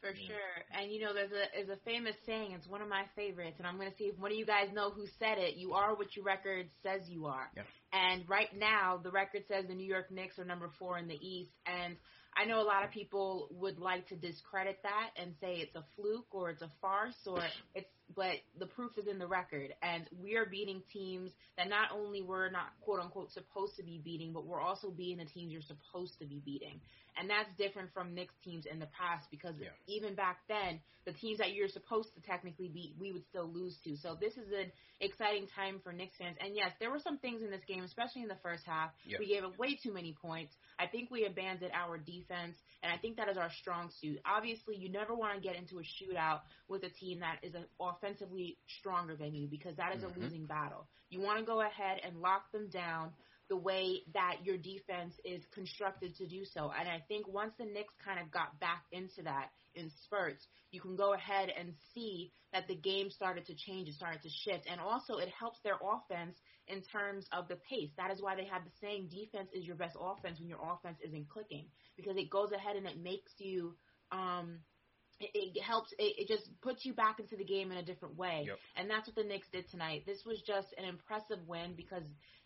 For 0.00 0.14
sure. 0.14 0.54
And 0.78 0.92
you 0.92 1.00
know, 1.00 1.12
there's 1.12 1.32
a 1.32 1.44
there's 1.54 1.76
a 1.76 1.82
famous 1.84 2.14
saying. 2.24 2.52
It's 2.52 2.68
one 2.68 2.82
of 2.82 2.88
my 2.88 3.04
favorites, 3.16 3.56
and 3.58 3.66
I'm 3.66 3.76
going 3.76 3.90
to 3.90 3.96
see 3.96 4.04
if 4.04 4.18
one 4.18 4.30
of 4.30 4.38
you 4.38 4.46
guys 4.46 4.68
know 4.72 4.90
who 4.90 5.06
said 5.18 5.38
it. 5.38 5.56
You 5.56 5.72
are 5.72 5.96
what 5.96 6.14
your 6.14 6.24
record 6.24 6.66
says 6.82 7.02
you 7.08 7.26
are. 7.26 7.50
Yeah. 7.56 7.62
And 7.92 8.28
right 8.28 8.48
now, 8.56 9.00
the 9.02 9.10
record 9.10 9.42
says 9.48 9.64
the 9.66 9.74
New 9.74 9.86
York 9.86 10.10
Knicks 10.12 10.38
are 10.38 10.44
number 10.44 10.70
four 10.78 10.98
in 10.98 11.08
the 11.08 11.18
East. 11.20 11.50
And 11.66 11.96
I 12.36 12.44
know 12.44 12.60
a 12.60 12.68
lot 12.68 12.84
of 12.84 12.90
people 12.90 13.48
would 13.50 13.78
like 13.78 14.06
to 14.08 14.16
discredit 14.16 14.78
that 14.84 15.10
and 15.20 15.34
say 15.40 15.54
it's 15.54 15.74
a 15.74 15.84
fluke 15.96 16.32
or 16.32 16.50
it's 16.50 16.62
a 16.62 16.70
farce 16.80 17.16
or 17.26 17.42
it's, 17.74 17.88
but 18.14 18.36
the 18.58 18.66
proof 18.66 18.92
is 18.98 19.06
in 19.06 19.18
the 19.18 19.26
record. 19.26 19.74
And 19.82 20.04
we 20.22 20.36
are 20.36 20.46
beating 20.46 20.82
teams 20.92 21.30
that 21.56 21.68
not 21.68 21.90
only 21.92 22.22
we're 22.22 22.50
not 22.50 22.68
quote 22.80 23.00
unquote 23.00 23.32
supposed 23.32 23.76
to 23.76 23.82
be 23.82 24.00
beating, 24.02 24.32
but 24.32 24.46
we're 24.46 24.60
also 24.60 24.90
beating 24.90 25.18
the 25.18 25.24
teams 25.30 25.52
you're 25.52 25.62
supposed 25.62 26.18
to 26.20 26.26
be 26.26 26.40
beating. 26.44 26.80
And 27.20 27.28
that's 27.28 27.50
different 27.58 27.92
from 27.92 28.14
Knicks 28.14 28.34
teams 28.44 28.64
in 28.66 28.78
the 28.78 28.86
past 28.86 29.28
because 29.30 29.56
Yeah. 29.60 29.70
even 29.86 30.14
back 30.14 30.46
then, 30.48 30.80
the 31.04 31.12
teams 31.14 31.38
that 31.38 31.52
you're 31.54 31.68
supposed 31.68 32.14
to 32.14 32.20
technically 32.20 32.68
beat, 32.68 32.94
we 32.98 33.12
would 33.12 33.24
still 33.26 33.46
lose 33.46 33.76
to. 33.84 33.96
So 33.96 34.14
this 34.14 34.36
is 34.36 34.52
an 34.52 34.70
exciting 35.00 35.46
time 35.48 35.80
for 35.80 35.92
Knicks 35.92 36.16
fans. 36.16 36.36
And 36.40 36.54
yes, 36.54 36.72
there 36.78 36.90
were 36.90 36.98
some 37.00 37.18
things 37.18 37.42
in 37.42 37.50
this 37.50 37.64
game, 37.66 37.82
especially 37.82 38.22
in 38.22 38.28
the 38.28 38.36
first 38.42 38.64
half. 38.66 38.90
We 39.18 39.26
gave 39.26 39.42
up 39.44 39.58
way 39.58 39.74
too 39.82 39.92
many 39.92 40.12
points. 40.20 40.54
I 40.78 40.86
think 40.86 41.10
we 41.10 41.24
abandoned 41.26 41.72
our 41.72 41.98
defense, 41.98 42.56
and 42.82 42.92
I 42.92 42.98
think 42.98 43.16
that 43.16 43.28
is 43.28 43.36
our 43.38 43.50
strong 43.50 43.90
suit. 44.00 44.20
Obviously, 44.24 44.76
you 44.76 44.90
never 44.90 45.14
want 45.14 45.34
to 45.34 45.40
get 45.40 45.56
into 45.56 45.78
a 45.78 45.82
shootout 45.82 46.42
with 46.68 46.84
a 46.84 46.90
team 46.90 47.20
that 47.20 47.38
is 47.42 47.54
uh 47.54 47.60
offensively 47.98 48.58
stronger 48.78 49.16
than 49.16 49.34
you 49.34 49.48
because 49.48 49.76
that 49.76 49.94
is 49.94 50.02
Mhm. 50.02 50.14
a 50.16 50.18
losing 50.20 50.46
battle. 50.46 50.88
You 51.10 51.20
want 51.20 51.38
to 51.40 51.44
go 51.44 51.60
ahead 51.62 52.00
and 52.04 52.20
lock 52.20 52.52
them 52.52 52.68
down. 52.70 53.14
the 53.48 53.56
way 53.56 54.02
that 54.14 54.36
your 54.44 54.58
defense 54.58 55.18
is 55.24 55.44
constructed 55.54 56.14
to 56.16 56.26
do 56.26 56.44
so. 56.44 56.70
And 56.70 56.88
I 56.88 57.00
think 57.08 57.26
once 57.28 57.54
the 57.58 57.64
Knicks 57.64 57.94
kind 58.04 58.20
of 58.20 58.30
got 58.30 58.58
back 58.60 58.84
into 58.92 59.22
that 59.22 59.50
in 59.74 59.90
spurts, 60.04 60.46
you 60.70 60.80
can 60.80 60.96
go 60.96 61.14
ahead 61.14 61.50
and 61.50 61.74
see 61.94 62.32
that 62.52 62.68
the 62.68 62.76
game 62.76 63.10
started 63.10 63.46
to 63.46 63.54
change, 63.54 63.88
it 63.88 63.94
started 63.94 64.22
to 64.22 64.28
shift. 64.28 64.66
And 64.68 64.80
also, 64.80 65.16
it 65.18 65.30
helps 65.30 65.60
their 65.62 65.78
offense 65.82 66.38
in 66.66 66.82
terms 66.82 67.26
of 67.32 67.48
the 67.48 67.56
pace. 67.56 67.90
That 67.96 68.10
is 68.10 68.22
why 68.22 68.36
they 68.36 68.44
have 68.46 68.64
the 68.64 68.70
saying 68.80 69.08
defense 69.08 69.50
is 69.52 69.64
your 69.66 69.76
best 69.76 69.96
offense 69.98 70.38
when 70.38 70.48
your 70.48 70.60
offense 70.62 70.98
isn't 71.02 71.28
clicking, 71.30 71.70
because 71.96 72.16
it 72.18 72.30
goes 72.30 72.52
ahead 72.52 72.76
and 72.76 72.86
it 72.86 72.98
makes 72.98 73.32
you. 73.38 73.76
Um, 74.10 74.64
it, 75.20 75.30
it 75.56 75.62
helps. 75.62 75.92
It, 75.98 76.14
it 76.18 76.28
just 76.28 76.48
puts 76.62 76.84
you 76.84 76.92
back 76.94 77.18
into 77.20 77.36
the 77.36 77.44
game 77.44 77.70
in 77.72 77.78
a 77.78 77.82
different 77.82 78.16
way, 78.16 78.44
Yep. 78.46 78.58
and 78.76 78.90
that's 78.90 79.06
what 79.06 79.16
the 79.16 79.24
Knicks 79.24 79.48
did 79.52 79.68
tonight. 79.70 80.04
This 80.06 80.24
was 80.24 80.40
just 80.46 80.68
an 80.78 80.84
impressive 80.84 81.38
win 81.46 81.74
because 81.76 82.02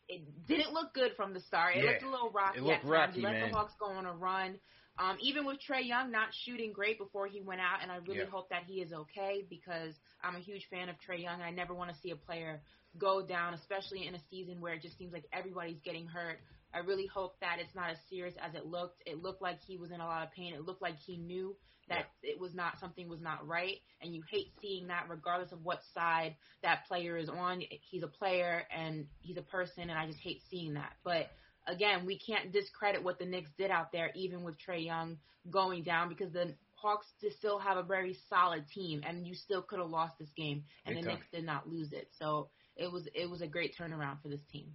it 0.09 0.23
didn't 0.47 0.73
look 0.73 0.95
good 0.95 1.13
from 1.17 1.33
the 1.35 1.41
start. 1.41 1.77
It 1.77 1.85
Yeah. 1.85 1.91
looked 1.91 2.03
a 2.03 2.11
little 2.11 2.31
rocky. 2.31 2.59
It 2.59 2.63
looked 2.63 2.85
rocky, 2.85 3.21
You 3.21 3.27
let 3.27 3.41
man. 3.41 3.51
the 3.51 3.57
Hawks 3.57 3.75
go 3.79 3.87
on 3.87 4.07
a 4.07 4.13
run. 4.13 4.59
Um, 4.99 5.17
even 5.21 5.47
with 5.47 5.59
Trae 5.67 5.87
Young 5.87 6.11
not 6.11 6.29
shooting 6.45 6.73
great 6.73 6.99
before 6.99 7.27
he 7.27 7.41
went 7.41 7.61
out, 7.63 7.79
and 7.83 7.91
I 7.91 7.97
really 7.97 8.21
Yeah. 8.21 8.27
hope 8.27 8.51
that 8.51 8.65
he 8.65 8.83
is 8.83 8.93
okay 8.93 9.43
because 9.49 9.95
I'm 10.23 10.37
a 10.37 10.41
huge 10.41 10.67
fan 10.69 10.91
of 10.91 10.97
Trae 11.01 11.23
Young, 11.23 11.35
and 11.37 11.45
I 11.45 11.51
never 11.51 11.73
want 11.75 11.91
to 11.91 11.97
see 12.03 12.11
a 12.11 12.17
player 12.17 12.63
go 12.99 13.23
down, 13.27 13.55
especially 13.55 14.07
in 14.07 14.15
a 14.15 14.19
season 14.31 14.61
where 14.61 14.75
it 14.75 14.83
just 14.83 14.99
seems 14.99 15.13
like 15.15 15.25
everybody's 15.33 15.81
getting 15.81 16.07
hurt. 16.07 16.41
I 16.75 16.81
really 16.81 17.07
hope 17.07 17.39
that 17.41 17.59
it's 17.59 17.75
not 17.75 17.91
as 17.91 17.99
serious 18.11 18.35
as 18.41 18.55
it 18.55 18.67
looked. 18.67 19.03
It 19.07 19.23
looked 19.23 19.41
like 19.41 19.61
he 19.63 19.79
was 19.79 19.91
in 19.93 20.01
a 20.01 20.07
lot 20.07 20.25
of 20.27 20.33
pain. 20.33 20.53
It 20.53 20.63
looked 20.63 20.83
like 20.83 20.97
he 20.99 21.17
knew 21.17 21.57
that 21.89 22.07
it 22.23 22.39
was 22.41 22.55
not 22.55 22.79
something 22.81 23.09
was 23.09 23.21
not 23.21 23.47
right, 23.47 23.77
and 24.01 24.15
you 24.15 24.23
hate 24.31 24.53
seeing 24.61 24.89
that 24.89 25.07
regardless 25.09 25.53
of 25.53 25.65
what 25.65 25.81
side 25.95 26.37
that 26.63 26.87
player 26.87 27.17
is 27.17 27.29
on. 27.29 27.63
He's 27.91 28.03
a 28.03 28.09
player 28.09 28.63
and 28.75 29.07
he's 29.21 29.37
a 29.37 29.43
person, 29.43 29.91
and 29.91 29.99
I 29.99 30.07
just 30.07 30.21
hate 30.21 30.43
seeing 30.51 30.75
that. 30.75 30.93
But 31.05 31.31
again, 31.67 32.07
we 32.07 32.19
can't 32.19 32.53
discredit 32.53 33.03
what 33.03 33.19
the 33.19 33.27
Knicks 33.27 33.51
did 33.59 33.71
out 33.71 33.93
there, 33.93 34.11
even 34.15 34.43
with 34.45 34.57
Trae 34.67 34.85
Young 34.85 35.19
going 35.51 35.83
down, 35.83 36.09
because 36.09 36.33
the 36.33 36.55
Hawks 36.75 37.07
still 37.39 37.59
have 37.59 37.77
a 37.77 37.83
very 37.83 38.17
solid 38.29 38.65
team, 38.69 39.03
and 39.07 39.27
you 39.27 39.35
still 39.35 39.63
could 39.63 39.79
have 39.79 39.89
lost 39.89 40.19
this 40.19 40.31
game, 40.37 40.65
and 40.85 40.97
Big 40.97 41.05
the 41.05 41.11
time. 41.11 41.19
Knicks 41.19 41.31
did 41.33 41.45
not 41.45 41.69
lose 41.69 41.93
it. 41.93 42.09
So 42.19 42.49
it 42.77 42.91
was 42.91 43.09
it 43.15 43.31
was 43.31 43.41
a 43.41 43.47
great 43.47 43.75
turnaround 43.79 44.21
for 44.23 44.29
this 44.29 44.43
team. 44.51 44.73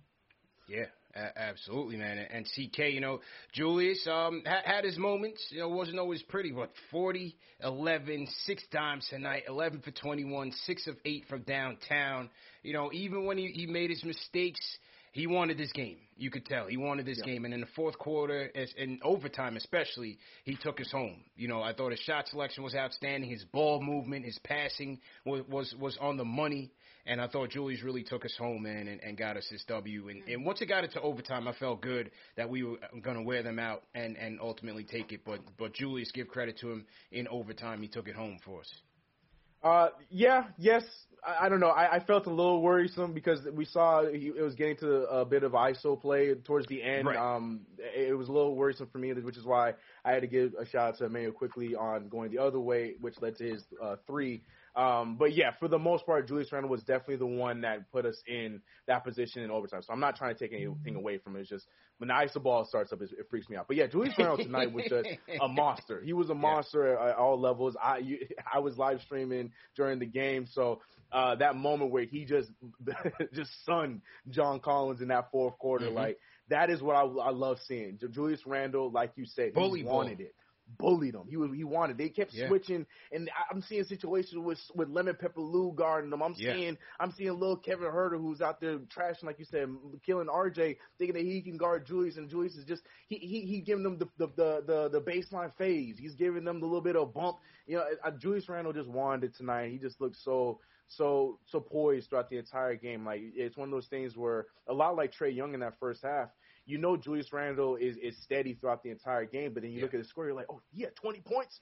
Yeah, 0.67 0.85
a- 1.15 1.39
absolutely, 1.39 1.95
man. 1.97 2.17
And 2.17 2.45
CK, 2.45 2.89
you 2.91 2.99
know, 2.99 3.21
Julius 3.53 4.05
um 4.07 4.43
ha- 4.45 4.61
had 4.65 4.83
his 4.83 4.97
moments. 4.97 5.45
You 5.49 5.59
know, 5.59 5.69
wasn't 5.69 5.99
always 5.99 6.21
pretty, 6.23 6.51
but 6.51 6.71
40, 6.91 7.35
11, 7.63 8.27
six 8.45 8.63
times 8.71 9.07
tonight, 9.09 9.43
11 9.47 9.81
for 9.81 9.91
21, 9.91 10.51
six 10.65 10.87
of 10.87 10.95
eight 11.05 11.23
from 11.29 11.41
downtown. 11.43 12.29
You 12.63 12.73
know, 12.73 12.91
even 12.91 13.25
when 13.25 13.37
he, 13.37 13.47
he 13.47 13.65
made 13.65 13.89
his 13.89 14.03
mistakes, 14.03 14.59
he 15.17 15.27
wanted 15.27 15.57
this 15.57 15.71
game. 15.71 15.97
You 16.17 16.31
could 16.31 16.45
tell 16.45 16.67
he 16.67 16.77
wanted 16.77 17.05
this 17.05 17.21
game. 17.21 17.45
And 17.45 17.53
in 17.53 17.61
the 17.61 17.67
fourth 17.75 17.97
quarter, 17.97 18.51
as 18.55 18.71
in 18.77 18.99
overtime 19.03 19.57
especially, 19.57 20.17
he 20.43 20.55
took 20.55 20.79
us 20.81 20.91
home. 20.91 21.23
You 21.35 21.47
know, 21.47 21.61
I 21.61 21.73
thought 21.73 21.91
his 21.91 21.99
shot 22.01 22.27
selection 22.27 22.63
was 22.63 22.75
outstanding. 22.75 23.29
His 23.29 23.43
ball 23.45 23.81
movement, 23.81 24.25
his 24.25 24.39
passing 24.43 24.99
was 25.25 25.43
was, 25.47 25.75
was 25.79 25.97
on 25.99 26.17
the 26.17 26.25
money. 26.25 26.71
And 27.09 27.21
I 27.21 27.27
thought 27.27 27.51
Julius 27.51 27.83
really 27.83 28.03
took 28.03 28.25
us 28.25 28.35
home, 28.37 28.63
man, 28.63 28.89
and, 28.89 29.01
and 29.01 29.17
got 29.17 29.37
us 29.37 29.47
this 29.49 29.63
W. 29.69 30.09
And, 30.09 30.23
and 30.27 30.43
once 30.45 30.61
it 30.61 30.65
got 30.65 30.83
into 30.83 30.99
overtime, 30.99 31.47
I 31.47 31.53
felt 31.53 31.81
good 31.81 32.11
that 32.35 32.49
we 32.49 32.63
were 32.63 32.75
going 33.01 33.15
to 33.15 33.23
wear 33.23 33.43
them 33.43 33.59
out 33.59 33.83
and, 33.95 34.17
and 34.17 34.41
ultimately 34.41 34.83
take 34.83 35.13
it. 35.13 35.21
But 35.25 35.39
but 35.57 35.73
Julius, 35.73 36.11
give 36.11 36.27
credit 36.27 36.59
to 36.59 36.71
him 36.71 36.85
in 37.13 37.27
overtime, 37.29 37.81
he 37.81 37.87
took 37.87 38.09
it 38.09 38.15
home 38.15 38.39
for 38.43 38.59
us. 38.59 38.73
Uh, 39.63 39.89
yeah, 40.09 40.45
yes. 40.57 40.83
I, 41.25 41.45
I 41.45 41.49
don't 41.49 41.59
know. 41.59 41.69
I, 41.69 41.95
I 41.95 41.99
felt 41.99 42.25
a 42.27 42.29
little 42.29 42.61
worrisome 42.61 43.13
because 43.13 43.39
we 43.53 43.65
saw 43.65 44.05
he, 44.09 44.27
it 44.27 44.41
was 44.41 44.55
getting 44.55 44.77
to 44.77 45.03
a 45.07 45.25
bit 45.25 45.43
of 45.43 45.53
ISO 45.53 45.99
play 45.99 46.33
towards 46.33 46.67
the 46.67 46.81
end. 46.81 47.07
Right. 47.07 47.17
Um, 47.17 47.61
it, 47.77 48.09
it 48.09 48.13
was 48.13 48.29
a 48.29 48.31
little 48.31 48.55
worrisome 48.55 48.87
for 48.91 48.97
me, 48.97 49.13
which 49.13 49.37
is 49.37 49.45
why 49.45 49.73
I 50.05 50.11
had 50.11 50.21
to 50.21 50.27
give 50.27 50.53
a 50.59 50.65
shout 50.65 50.89
out 50.89 50.97
to 50.99 51.05
Immanuel 51.05 51.33
Quickley 51.33 51.75
on 51.75 52.07
going 52.07 52.31
the 52.31 52.39
other 52.39 52.59
way, 52.59 52.95
which 53.01 53.15
led 53.21 53.37
to 53.37 53.43
his 53.43 53.63
uh, 53.81 53.95
three. 54.05 54.43
Um, 54.77 55.15
but 55.17 55.33
yeah, 55.35 55.51
for 55.59 55.67
the 55.67 55.79
most 55.79 56.05
part, 56.05 56.27
Julius 56.27 56.51
Randle 56.51 56.69
was 56.69 56.83
definitely 56.83 57.15
the 57.15 57.25
one 57.25 57.61
that 57.61 57.91
put 57.91 58.05
us 58.05 58.21
in 58.27 58.61
that 58.85 59.03
position 59.03 59.41
in 59.41 59.49
overtime. 59.49 59.81
So 59.81 59.91
I'm 59.91 59.99
not 59.99 60.15
trying 60.15 60.35
to 60.35 60.39
take 60.39 60.53
anything 60.53 60.95
away 60.95 61.17
from 61.17 61.35
it. 61.35 61.41
It's 61.41 61.49
just 61.49 61.65
when 61.97 62.09
the 62.09 62.13
ISO 62.13 62.41
ball 62.43 62.63
starts 62.63 62.93
up, 62.93 63.01
it, 63.01 63.09
it 63.17 63.25
freaks 63.29 63.49
me 63.49 63.55
out. 63.57 63.67
But 63.67 63.77
yeah, 63.77 63.87
Julius 63.87 64.13
Randle 64.19 64.37
tonight 64.37 64.71
was 64.71 64.85
just 64.87 65.09
a 65.41 65.47
monster. 65.47 66.01
He 66.03 66.13
was 66.13 66.29
a 66.29 66.35
monster 66.35 66.95
at, 66.95 67.09
at 67.09 67.15
all 67.15 67.39
levels. 67.39 67.75
I 67.81 67.97
you, 67.97 68.19
I 68.53 68.59
was 68.59 68.77
live 68.77 69.01
streaming 69.01 69.51
during 69.75 69.97
the 69.97 70.05
game, 70.05 70.45
so 70.51 70.79
uh, 71.11 71.35
that 71.37 71.55
moment 71.55 71.89
where 71.91 72.03
he 72.03 72.25
just 72.25 72.51
just 73.33 73.49
sunned 73.65 74.01
John 74.29 74.59
Collins 74.59 75.01
in 75.01 75.07
that 75.07 75.31
fourth 75.31 75.57
quarter, 75.57 75.87
Mhm. 75.87 75.95
like 75.95 76.19
that 76.49 76.69
is 76.69 76.81
what 76.81 76.95
I, 76.95 77.01
I 77.01 77.31
love 77.31 77.57
seeing. 77.67 77.97
Julius 78.11 78.45
Randle, 78.45 78.91
like 78.91 79.13
you 79.15 79.25
said, 79.25 79.53
Bully 79.53 79.79
he 79.79 79.85
wanted 79.85 80.21
it. 80.21 80.35
Bullied 80.77 81.15
him. 81.15 81.27
He 81.29 81.37
was, 81.37 81.51
he 81.55 81.63
wanted. 81.63 81.97
They 81.97 82.09
kept 82.09 82.33
Yeah. 82.33 82.47
switching, 82.47 82.85
and 83.11 83.29
I'm 83.49 83.61
seeing 83.61 83.83
situations 83.85 84.37
with 84.37 84.59
with 84.75 84.89
Lemon 84.89 85.15
Pepper 85.19 85.39
Lou 85.39 85.73
guarding 85.73 86.09
them. 86.09 86.21
I'm 86.21 86.33
Yeah. 86.37 86.53
seeing 86.53 86.77
I'm 86.99 87.11
seeing 87.11 87.31
little 87.31 87.57
Kevin 87.57 87.87
Huerter 87.89 88.17
who's 88.19 88.41
out 88.41 88.59
there 88.59 88.77
trashing, 88.79 89.23
like 89.23 89.39
you 89.39 89.45
said, 89.45 89.69
killing 90.05 90.27
RJ, 90.27 90.77
thinking 90.97 91.13
that 91.15 91.23
he 91.23 91.41
can 91.41 91.57
guard 91.57 91.85
Julius, 91.85 92.17
and 92.17 92.29
Julius 92.29 92.55
is 92.55 92.65
just 92.65 92.83
he 93.07 93.17
he 93.17 93.41
he 93.45 93.61
giving 93.61 93.83
them 93.83 93.97
the 93.97 94.07
the 94.17 94.27
the 94.35 94.63
the, 94.65 94.89
the 94.89 95.01
baseline 95.01 95.53
phase. 95.55 95.97
He's 95.97 96.15
giving 96.15 96.43
them 96.43 96.59
the 96.59 96.65
little 96.65 96.81
bit 96.81 96.95
of 96.95 97.13
bump. 97.13 97.37
You 97.65 97.77
know, 97.77 97.85
uh, 98.03 98.11
Julius 98.11 98.49
Randle 98.49 98.73
just 98.73 98.89
wanted 98.89 99.23
it 99.29 99.35
tonight. 99.35 99.71
He 99.71 99.77
just 99.77 99.99
looked 100.01 100.17
so 100.17 100.59
so 100.89 101.39
so 101.45 101.59
poised 101.59 102.09
throughout 102.09 102.29
the 102.29 102.37
entire 102.37 102.75
game. 102.75 103.05
Like 103.05 103.21
it's 103.21 103.57
one 103.57 103.67
of 103.69 103.71
those 103.71 103.87
things 103.87 104.15
where 104.17 104.45
a 104.67 104.73
lot 104.73 104.95
like 104.95 105.11
Trae 105.13 105.33
Young 105.35 105.53
in 105.53 105.59
that 105.61 105.79
first 105.79 106.01
half. 106.03 106.29
You 106.67 106.77
know, 106.77 106.97
Julius 106.97 107.33
Randle 107.33 107.77
is 107.77 107.97
is 107.97 108.21
steady 108.21 108.53
throughout 108.53 108.83
the 108.83 108.91
entire 108.91 109.25
game, 109.25 109.53
but 109.53 109.63
then 109.63 109.71
you 109.71 109.79
Yeah. 109.79 109.85
look 109.85 109.95
at 109.95 110.01
the 110.01 110.07
score, 110.07 110.25
you're 110.25 110.35
like, 110.35 110.47
oh, 110.51 110.61
he 110.69 110.83
had 110.83 110.95
20 110.95 111.21
points. 111.21 111.61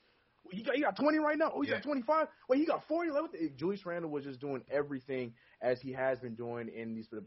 He 0.51 0.63
got, 0.63 0.75
he 0.75 0.81
got 0.81 0.95
20 0.95 1.17
right 1.19 1.37
now. 1.37 1.51
Oh, 1.55 1.61
he's 1.61 1.71
Yeah. 1.71 1.77
got 1.77 1.83
25. 1.83 2.27
Wait, 2.49 2.59
he 2.59 2.65
got 2.65 2.83
40. 2.87 3.11
Like, 3.11 3.55
Julius 3.55 3.85
Randle 3.85 4.11
was 4.11 4.25
just 4.25 4.41
doing 4.41 4.63
everything 4.69 5.33
as 5.61 5.81
he 5.81 5.91
has 5.93 6.19
been 6.19 6.35
doing, 6.35 6.69
and 6.75 6.97
these 6.97 7.09
the 7.09 7.23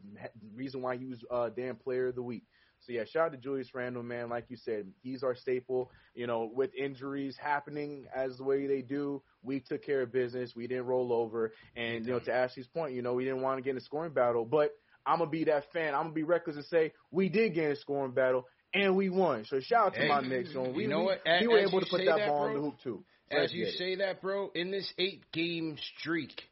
reason 0.55 0.83
why 0.83 0.97
he 0.97 1.07
was 1.07 1.25
uh, 1.31 1.49
damn 1.51 1.77
player 1.77 2.09
of 2.09 2.15
the 2.17 2.23
week. 2.23 2.47
So 2.81 2.93
yeah, 2.93 3.05
shout 3.05 3.27
out 3.27 3.33
to 3.33 3.39
Julius 3.39 3.75
Randle, 3.75 4.05
man. 4.05 4.29
Like 4.29 4.51
you 4.51 4.57
said, 4.57 4.93
he's 5.03 5.25
our 5.25 5.35
staple. 5.35 5.91
You 6.15 6.29
know, 6.29 6.51
with 6.53 6.75
injuries 6.75 7.37
happening 7.37 8.07
as 8.15 8.39
the 8.39 8.45
way 8.45 8.67
they 8.69 8.83
do, 8.83 9.23
we 9.43 9.61
took 9.61 9.83
care 9.83 10.03
of 10.03 10.13
business. 10.13 10.55
We 10.55 10.69
didn't 10.69 10.87
roll 10.87 11.13
over, 11.13 11.53
and 11.75 12.07
you 12.07 12.13
know, 12.13 12.21
to 12.21 12.33
Ashley's 12.33 12.69
point, 12.69 12.95
you 12.95 13.03
know, 13.03 13.15
we 13.15 13.25
didn't 13.25 13.43
want 13.43 13.59
to 13.59 13.63
get 13.63 13.71
in 13.71 13.79
a 13.79 13.81
scoring 13.81 14.13
battle, 14.13 14.45
but 14.45 14.73
I'm 15.09 15.19
gonna 15.19 15.31
be 15.31 15.45
that 15.45 15.65
fan. 15.73 15.95
I'm 15.95 16.03
gonna 16.05 16.13
be 16.15 16.23
reckless 16.23 16.57
and 16.57 16.65
say 16.67 16.93
we 17.11 17.29
did 17.29 17.55
get 17.55 17.71
a 17.73 17.77
scoring 17.77 18.13
battle 18.13 18.45
and 18.75 18.97
we 18.97 19.09
won. 19.09 19.45
So 19.47 19.61
shout 19.61 19.87
out 19.89 19.95
to 19.95 20.01
Hey, 20.01 20.09
my 20.09 20.21
Knicks. 20.21 20.53
So 20.53 20.71
we, 20.71 20.83
you 20.85 20.89
know 20.89 21.03
what? 21.03 21.21
we 21.41 21.49
were 21.49 21.59
able 21.59 21.81
to 21.81 21.87
put 21.91 21.99
that, 22.05 22.17
that, 22.19 22.29
ball 22.29 22.47
in 22.47 22.53
bro, 22.53 22.61
the 22.63 22.67
hoop 22.71 22.81
too. 22.83 23.05
So 23.33 23.39
As 23.39 23.53
you 23.53 23.65
get 23.65 23.75
it. 23.75 23.79
say 23.79 23.95
that, 23.97 24.21
bro, 24.23 24.51
in 24.55 24.71
this 24.71 24.91
eight 24.99 25.23
game 25.33 25.77
streak, 25.99 26.43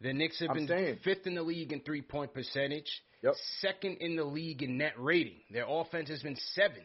the 0.00 0.12
Knicks 0.12 0.40
have 0.40 0.50
I'm 0.50 0.56
been 0.56 0.68
saying. 0.68 0.98
fifth 1.04 1.26
in 1.26 1.34
the 1.34 1.42
league 1.42 1.72
in 1.72 1.80
three 1.80 2.02
point 2.02 2.32
percentage, 2.34 2.90
Yep. 3.22 3.34
second 3.60 3.96
in 4.00 4.14
the 4.16 4.24
league 4.24 4.62
in 4.62 4.78
net 4.78 4.92
rating. 4.98 5.40
Their 5.50 5.66
offense 5.68 6.08
has 6.08 6.22
been 6.22 6.36
seventh 6.54 6.84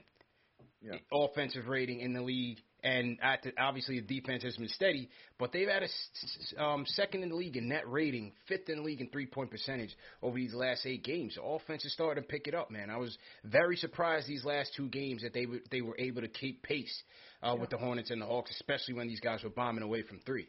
Yeah. 0.82 0.98
offensive 1.12 1.68
rating 1.68 2.00
in 2.00 2.14
the 2.14 2.22
league, 2.22 2.60
and 2.84 3.18
at 3.22 3.44
the, 3.44 3.54
obviously 3.60 4.00
the 4.00 4.20
defense 4.20 4.44
has 4.44 4.58
been 4.58 4.68
steady. 4.70 5.10
But 5.40 5.52
they've 5.52 5.68
had 5.68 5.84
a 5.84 6.64
um, 6.64 6.86
second 6.86 7.24
in 7.24 7.30
the 7.30 7.36
league 7.36 7.58
in 7.58 7.70
net 7.70 7.90
rating, 7.90 8.34
fifth 8.48 8.70
in 8.70 8.78
the 8.78 8.84
league 8.84 9.02
in 9.02 9.10
three 9.10 9.26
point 9.26 9.52
percentage 9.52 9.96
over 10.22 10.38
these 10.38 10.54
last 10.54 10.86
eight 10.86 11.04
games. 11.04 11.36
The 11.36 11.44
offense 11.44 11.86
is 11.86 11.94
starting 11.94 12.24
to 12.24 12.28
pick 12.28 12.48
it 12.48 12.54
up, 12.54 12.72
man. 12.72 12.90
I 12.90 12.98
was 12.98 13.18
very 13.44 13.78
surprised 13.78 14.28
these 14.28 14.46
last 14.46 14.74
two 14.76 14.90
games 14.90 15.24
that 15.24 15.34
they 15.34 15.46
were, 15.46 15.60
they 15.72 15.82
were 15.82 15.96
able 15.98 16.22
to 16.22 16.28
keep 16.28 16.64
pace 16.64 17.04
uh, 17.42 17.56
with 17.60 17.70
the 17.70 17.78
Hornets 17.78 18.12
and 18.12 18.22
the 18.22 18.26
Hawks, 18.26 18.52
especially 18.52 18.94
when 18.96 19.08
these 19.08 19.20
guys 19.20 19.44
were 19.44 19.50
bombing 19.50 19.84
away 19.84 20.02
from 20.04 20.20
three. 20.26 20.48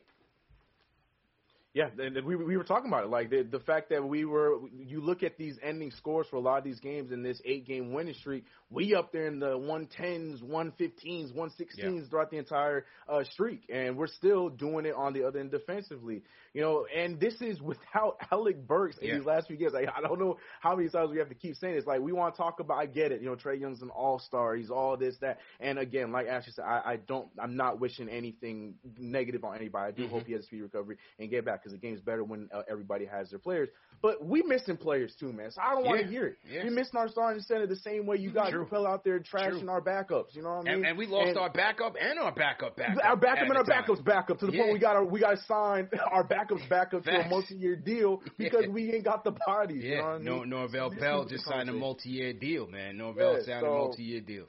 Yeah, 1.74 1.88
and 1.98 2.24
we 2.24 2.36
we 2.36 2.56
were 2.56 2.62
talking 2.62 2.86
about 2.88 3.02
it. 3.02 3.10
Like 3.10 3.30
the 3.30 3.42
the 3.42 3.58
fact 3.58 3.90
that 3.90 4.04
we 4.04 4.24
were, 4.24 4.60
you 4.72 5.00
look 5.00 5.24
at 5.24 5.36
these 5.36 5.58
ending 5.60 5.90
scores 5.90 6.24
for 6.30 6.36
a 6.36 6.40
lot 6.40 6.58
of 6.58 6.62
these 6.64 6.78
games 6.78 7.10
in 7.10 7.24
this 7.24 7.40
eight 7.44 7.66
game 7.66 7.92
winning 7.92 8.14
streak. 8.14 8.44
We 8.70 8.94
up 8.94 9.10
there 9.12 9.26
in 9.26 9.40
the 9.40 9.58
one 9.58 9.88
tens, 9.88 10.40
one 10.40 10.72
fifteens, 10.78 11.32
one 11.32 11.50
sixteens 11.50 12.08
throughout 12.08 12.30
the 12.30 12.38
entire 12.38 12.84
uh, 13.08 13.24
streak, 13.32 13.64
and 13.72 13.96
we're 13.96 14.06
still 14.06 14.48
doing 14.50 14.86
it 14.86 14.94
on 14.94 15.14
the 15.14 15.24
other 15.24 15.40
end 15.40 15.50
defensively. 15.50 16.22
You 16.52 16.60
know, 16.60 16.86
and 16.96 17.18
this 17.18 17.34
is 17.40 17.60
without 17.60 18.18
Alec 18.30 18.64
Burks 18.68 18.96
in 18.98 19.08
Yeah. 19.08 19.16
these 19.18 19.26
last 19.26 19.48
few 19.48 19.56
games. 19.56 19.72
Like, 19.74 19.88
I 19.96 20.00
don't 20.00 20.20
know 20.20 20.38
how 20.60 20.76
many 20.76 20.88
times 20.90 21.10
we 21.10 21.18
have 21.18 21.28
to 21.28 21.34
keep 21.34 21.56
saying 21.56 21.74
this. 21.74 21.86
Like 21.86 22.00
we 22.00 22.12
want 22.12 22.34
to 22.34 22.38
talk 22.38 22.60
about. 22.60 22.78
I 22.78 22.86
get 22.86 23.10
it. 23.10 23.20
You 23.20 23.28
know, 23.30 23.34
Trae 23.36 23.58
Young's 23.60 23.82
an 23.82 23.90
all 23.90 24.20
star. 24.20 24.54
He's 24.54 24.70
all 24.70 24.96
this 24.96 25.16
that. 25.22 25.38
And 25.58 25.80
again, 25.80 26.12
like 26.12 26.28
Ashley 26.28 26.52
said, 26.52 26.64
I, 26.64 26.82
I 26.92 26.96
don't. 26.96 27.28
I'm 27.36 27.56
not 27.56 27.80
wishing 27.80 28.08
anything 28.08 28.74
negative 28.96 29.42
on 29.44 29.56
anybody. 29.56 29.88
I 29.88 29.90
do 29.90 30.04
Mhm. 30.06 30.10
hope 30.10 30.26
he 30.26 30.34
has 30.34 30.42
a 30.42 30.46
speedy 30.46 30.62
recovery 30.62 30.98
and 31.18 31.28
get 31.30 31.44
back. 31.44 31.62
Because 31.64 31.80
the 31.80 31.86
game's 31.86 32.02
better 32.02 32.22
when 32.22 32.50
uh, 32.52 32.60
everybody 32.70 33.06
has 33.06 33.30
their 33.30 33.38
players. 33.38 33.70
But 34.02 34.22
we 34.22 34.42
missing 34.42 34.76
players 34.76 35.14
too, 35.18 35.32
man. 35.32 35.50
So 35.50 35.62
I 35.62 35.74
don't 35.74 35.86
want 35.86 36.02
to 36.02 36.06
hear 36.06 36.26
it. 36.26 36.36
yeah. 36.46 36.62
We 36.64 36.68
missing 36.68 36.98
our 36.98 37.08
starting 37.08 37.40
center 37.40 37.66
the 37.66 37.76
same 37.76 38.04
way 38.04 38.18
you 38.18 38.30
got 38.30 38.50
True. 38.50 38.66
Capela 38.66 38.86
out 38.90 39.02
there 39.02 39.18
trashing 39.18 39.60
True. 39.60 39.70
our 39.70 39.80
backups. 39.80 40.34
You 40.34 40.42
know 40.42 40.50
what 40.50 40.68
I 40.68 40.74
mean? 40.74 40.74
And, 40.74 40.86
and 40.88 40.98
we 40.98 41.06
lost 41.06 41.28
And- 41.28 41.38
our 41.38 41.48
backup 41.48 41.94
and 41.98 42.18
our 42.18 42.30
backup 42.32 42.76
backup. 42.76 43.02
our 43.02 43.16
backup 43.16 43.48
and 43.48 43.56
our 43.56 43.64
time. 43.64 43.84
backups 43.84 44.04
backup 44.04 44.38
to 44.40 44.46
the 44.46 44.52
Yeah. 44.52 44.62
point 44.64 44.72
we 44.74 44.78
got 44.78 44.92
to 44.94 45.04
we 45.04 45.20
got 45.20 45.30
to 45.30 45.42
sign 45.44 45.88
our 46.12 46.22
backups 46.28 46.68
backup 46.68 47.02
to 47.04 47.10
a 47.24 47.28
multi-year 47.30 47.76
deal 47.76 48.20
because 48.38 48.64
Yeah. 48.66 48.72
we 48.72 48.92
ain't 48.92 49.04
got 49.04 49.24
the 49.24 49.32
bodies. 49.46 49.82
You 49.84 49.90
know 49.90 49.96
Yeah, 49.96 50.02
what 50.02 50.08
I 50.10 50.18
mean? 50.18 50.50
no, 50.50 50.56
Norvel 50.68 50.98
Pelle 50.98 51.24
just 51.24 51.46
signed 51.46 51.70
a 51.70 51.72
multi-year 51.72 52.34
deal, 52.34 52.66
man. 52.66 52.98
Norvel 52.98 53.38
Yeah, 53.38 53.54
signed 53.54 53.66
a 53.66 53.70
multi-year 53.70 54.20
deal. 54.20 54.46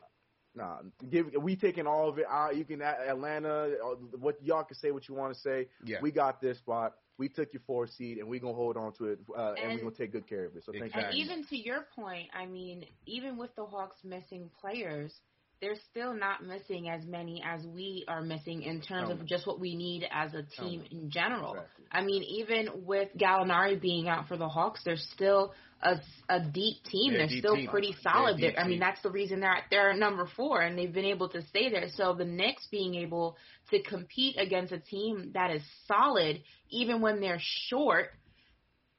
Nah, 0.55 0.77
give 1.09 1.27
we 1.39 1.55
taking 1.55 1.85
all 1.85 2.09
of 2.09 2.17
it 2.17 2.25
out. 2.29 2.55
You 2.55 2.63
can 2.65 2.81
Atlanta. 2.81 3.75
uh, 3.83 3.95
What 4.19 4.41
y'all 4.41 4.63
can 4.63 4.77
say 4.77 4.91
what 4.91 5.07
you 5.09 5.15
want 5.15 5.33
to 5.33 5.39
say. 5.39 5.67
Yeah. 5.83 5.97
We 6.01 6.11
got 6.11 6.41
this 6.41 6.57
spot. 6.59 6.95
We 7.17 7.29
took 7.29 7.53
your 7.53 7.61
four 7.65 7.87
seed, 7.87 8.17
and 8.17 8.27
we 8.27 8.39
gonna 8.39 8.53
hold 8.53 8.75
on 8.77 8.93
to 8.93 9.05
it, 9.05 9.19
uh, 9.37 9.49
and, 9.51 9.57
And- 9.59 9.73
we 9.75 9.81
gonna 9.81 9.95
take 9.95 10.11
good 10.11 10.27
care 10.27 10.45
of 10.45 10.55
it. 10.55 10.63
So 10.65 10.71
thank 10.71 10.85
Exactly. 10.85 11.21
And 11.21 11.29
even 11.29 11.45
to 11.45 11.57
your 11.57 11.87
point, 11.95 12.29
I 12.33 12.45
mean, 12.45 12.85
even 13.05 13.37
with 13.37 13.55
the 13.55 13.65
Hawks 13.65 14.03
missing 14.03 14.49
players, 14.59 15.17
they're 15.61 15.75
still 15.89 16.13
not 16.13 16.43
missing 16.43 16.89
as 16.89 17.05
many 17.05 17.41
as 17.41 17.65
we 17.65 18.03
are 18.09 18.21
missing 18.21 18.63
in 18.63 18.81
terms 18.81 19.09
of 19.09 19.25
just 19.25 19.47
what 19.47 19.59
we 19.59 19.75
need 19.75 20.05
as 20.11 20.33
a 20.33 20.43
team 20.43 20.83
in 20.91 21.09
general. 21.09 21.53
Exactly. 21.53 21.85
I 21.91 22.01
mean, 22.03 22.23
even 22.23 22.85
with 22.85 23.09
Gallinari 23.17 23.79
being 23.79 24.09
out 24.09 24.27
for 24.27 24.35
the 24.35 24.49
Hawks, 24.49 24.83
there's 24.83 25.07
still 25.13 25.53
a, 25.85 26.01
a 26.29 26.39
deep 26.39 26.83
team. 26.83 27.13
Yeah, 27.13 27.19
they're 27.27 27.37
still 27.39 27.55
team. 27.55 27.67
pretty 27.67 27.95
solid. 28.01 28.39
They're- 28.39 28.55
I 28.57 28.67
mean, 28.67 28.79
that's 28.79 29.01
the 29.01 29.11
reason 29.11 29.39
they're 29.39 29.63
they're 29.69 29.91
at 29.91 29.99
number 29.99 30.27
four, 30.35 30.61
and 30.61 30.77
they've 30.77 30.91
been 30.91 31.05
able 31.05 31.29
to 31.29 31.41
stay 31.47 31.69
there. 31.69 31.87
So 31.95 32.13
the 32.13 32.25
Knicks 32.25 32.67
being 32.71 32.95
able 32.95 33.37
to 33.69 33.81
compete 33.83 34.35
against 34.39 34.73
a 34.73 34.79
team 34.79 35.31
that 35.33 35.51
is 35.51 35.61
solid, 35.87 36.41
even 36.69 37.01
when 37.01 37.21
they're 37.21 37.39
short, 37.69 38.09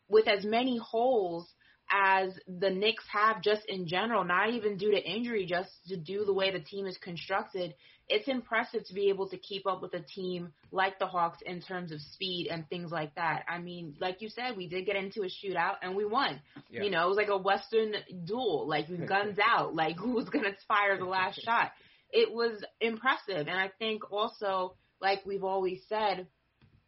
with 0.09 0.29
as 0.29 0.45
many 0.45 0.79
holes 0.79 1.49
as 1.91 2.33
the 2.49 2.71
Knicks 2.71 3.05
have 3.13 3.43
just 3.43 3.65
in 3.67 3.87
general, 3.87 4.25
not 4.25 4.51
even 4.51 4.77
due 4.77 4.93
to 4.93 5.01
injury, 5.03 5.47
just 5.47 5.71
to 5.89 5.97
do 5.97 6.25
the 6.25 6.33
way 6.33 6.51
the 6.51 6.61
team 6.61 6.87
is 6.87 6.97
constructed, 6.99 7.75
it's 8.09 8.29
impressive 8.29 8.85
to 8.87 8.95
be 8.95 9.09
able 9.09 9.29
to 9.29 9.37
keep 9.37 9.67
up 9.67 9.83
with 9.83 9.93
a 9.95 10.01
team 10.01 10.53
like 10.71 10.99
the 10.99 11.07
Hawks 11.07 11.39
in 11.45 11.61
terms 11.61 11.91
of 11.91 12.01
speed 12.01 12.49
and 12.51 12.69
things 12.69 12.93
like 12.93 13.15
that. 13.17 13.45
I 13.49 13.59
mean, 13.59 13.97
like 14.01 14.23
you 14.23 14.29
said, 14.29 14.57
we 14.57 14.69
did 14.69 14.87
get 14.87 14.97
into 14.97 15.23
a 15.23 15.27
shootout 15.27 15.77
and 15.83 15.97
we 15.97 16.05
won. 16.05 16.41
Yeah. 16.71 16.85
You 16.85 16.91
know, 16.91 17.05
it 17.05 17.09
was 17.09 17.17
like 17.17 17.29
a 17.29 17.37
Western 17.37 17.95
duel, 18.25 18.69
like 18.69 18.87
guns 19.09 19.39
out, 19.45 19.75
like 19.75 19.97
who's 19.97 20.29
going 20.29 20.45
to 20.45 20.55
fire 20.69 20.97
the 20.97 21.05
last 21.05 21.41
shot. 21.45 21.73
It 22.13 22.33
was 22.33 22.63
impressive. 22.81 23.49
And 23.49 23.59
I 23.59 23.71
think 23.79 24.13
also, 24.13 24.77
like 25.01 25.27
we've 25.27 25.45
always 25.45 25.81
said, 25.89 26.29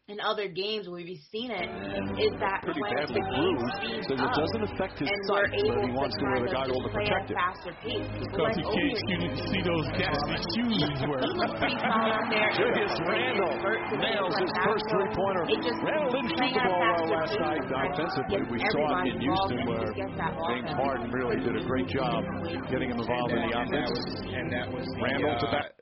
in 0.08 0.16
other 0.24 0.48
games 0.48 0.88
where 0.88 1.04
we've 1.04 1.20
seen 1.28 1.52
it, 1.52 1.68
is 2.16 2.32
that 2.40 2.64
pretty 2.64 2.80
when 2.80 2.96
badly 2.96 3.20
the 3.20 3.28
game 3.28 3.60
bruised, 3.60 3.76
speeds 3.76 4.08
says 4.08 4.16
it 4.16 4.24
up, 4.24 4.40
doesn't 4.40 4.64
affect 4.72 4.96
his 4.96 5.12
and 5.12 5.20
sight, 5.28 5.52
we're 5.52 5.68
able 5.68 5.84
he 5.84 5.92
wants 5.92 6.16
to 6.16 6.24
wear 6.24 6.40
the 6.40 6.48
kind 6.48 6.64
of 6.64 6.80
goggle 6.80 6.80
to 6.80 6.88
just 6.88 6.96
play 6.96 7.04
protect 7.12 7.28
at 7.28 7.28
it. 7.28 7.36
a 7.36 7.44
faster 7.44 7.72
pace. 7.84 8.08
Because 8.24 8.40
like 8.40 8.56
he 8.56 8.64
can't 8.64 9.04
you 9.04 9.16
need 9.20 9.34
to 9.36 9.44
see 9.52 9.60
those 9.68 9.86
ghastly 10.00 10.38
shoes 10.56 10.80
he's 10.80 11.02
wearing. 11.04 11.28
he 11.28 11.36
was 11.44 11.52
pretty 11.60 11.76
solid 11.76 12.08
out 12.16 12.24
there. 12.32 12.50
Julius 12.56 12.96
Randle 13.04 13.52
Hurt 13.60 13.80
nails 14.00 14.34
his 14.40 14.52
first 14.64 14.84
three-pointer. 14.88 15.44
Randle 15.44 16.08
didn't 16.16 16.32
shoot 16.40 16.52
the 16.56 16.62
ball 16.64 16.80
well 16.88 17.04
last 17.12 17.36
night 17.36 17.62
kind 17.68 17.92
offensively. 17.92 18.40
We 18.48 18.58
saw 18.72 19.04
it 19.04 19.12
in 19.12 19.16
Houston 19.20 19.60
where 19.68 19.92
just 19.92 20.08
gets 20.08 20.16
that 20.16 20.32
James. 20.40 20.72
Harden 20.72 21.12
really 21.12 21.36
did 21.44 21.52
a 21.52 21.64
great 21.68 21.88
job 21.92 22.24
getting 22.72 22.88
him 22.96 22.96
involved 22.96 23.36
in 23.36 23.44
the 23.44 23.52
offense. 23.60 23.92
and 24.24 24.48
that 24.56 24.72
was 24.72 24.88
the, 24.88 25.04
Randle 25.04 25.36
to 25.36 25.48
uh, 25.48 25.52
back- 25.52 25.76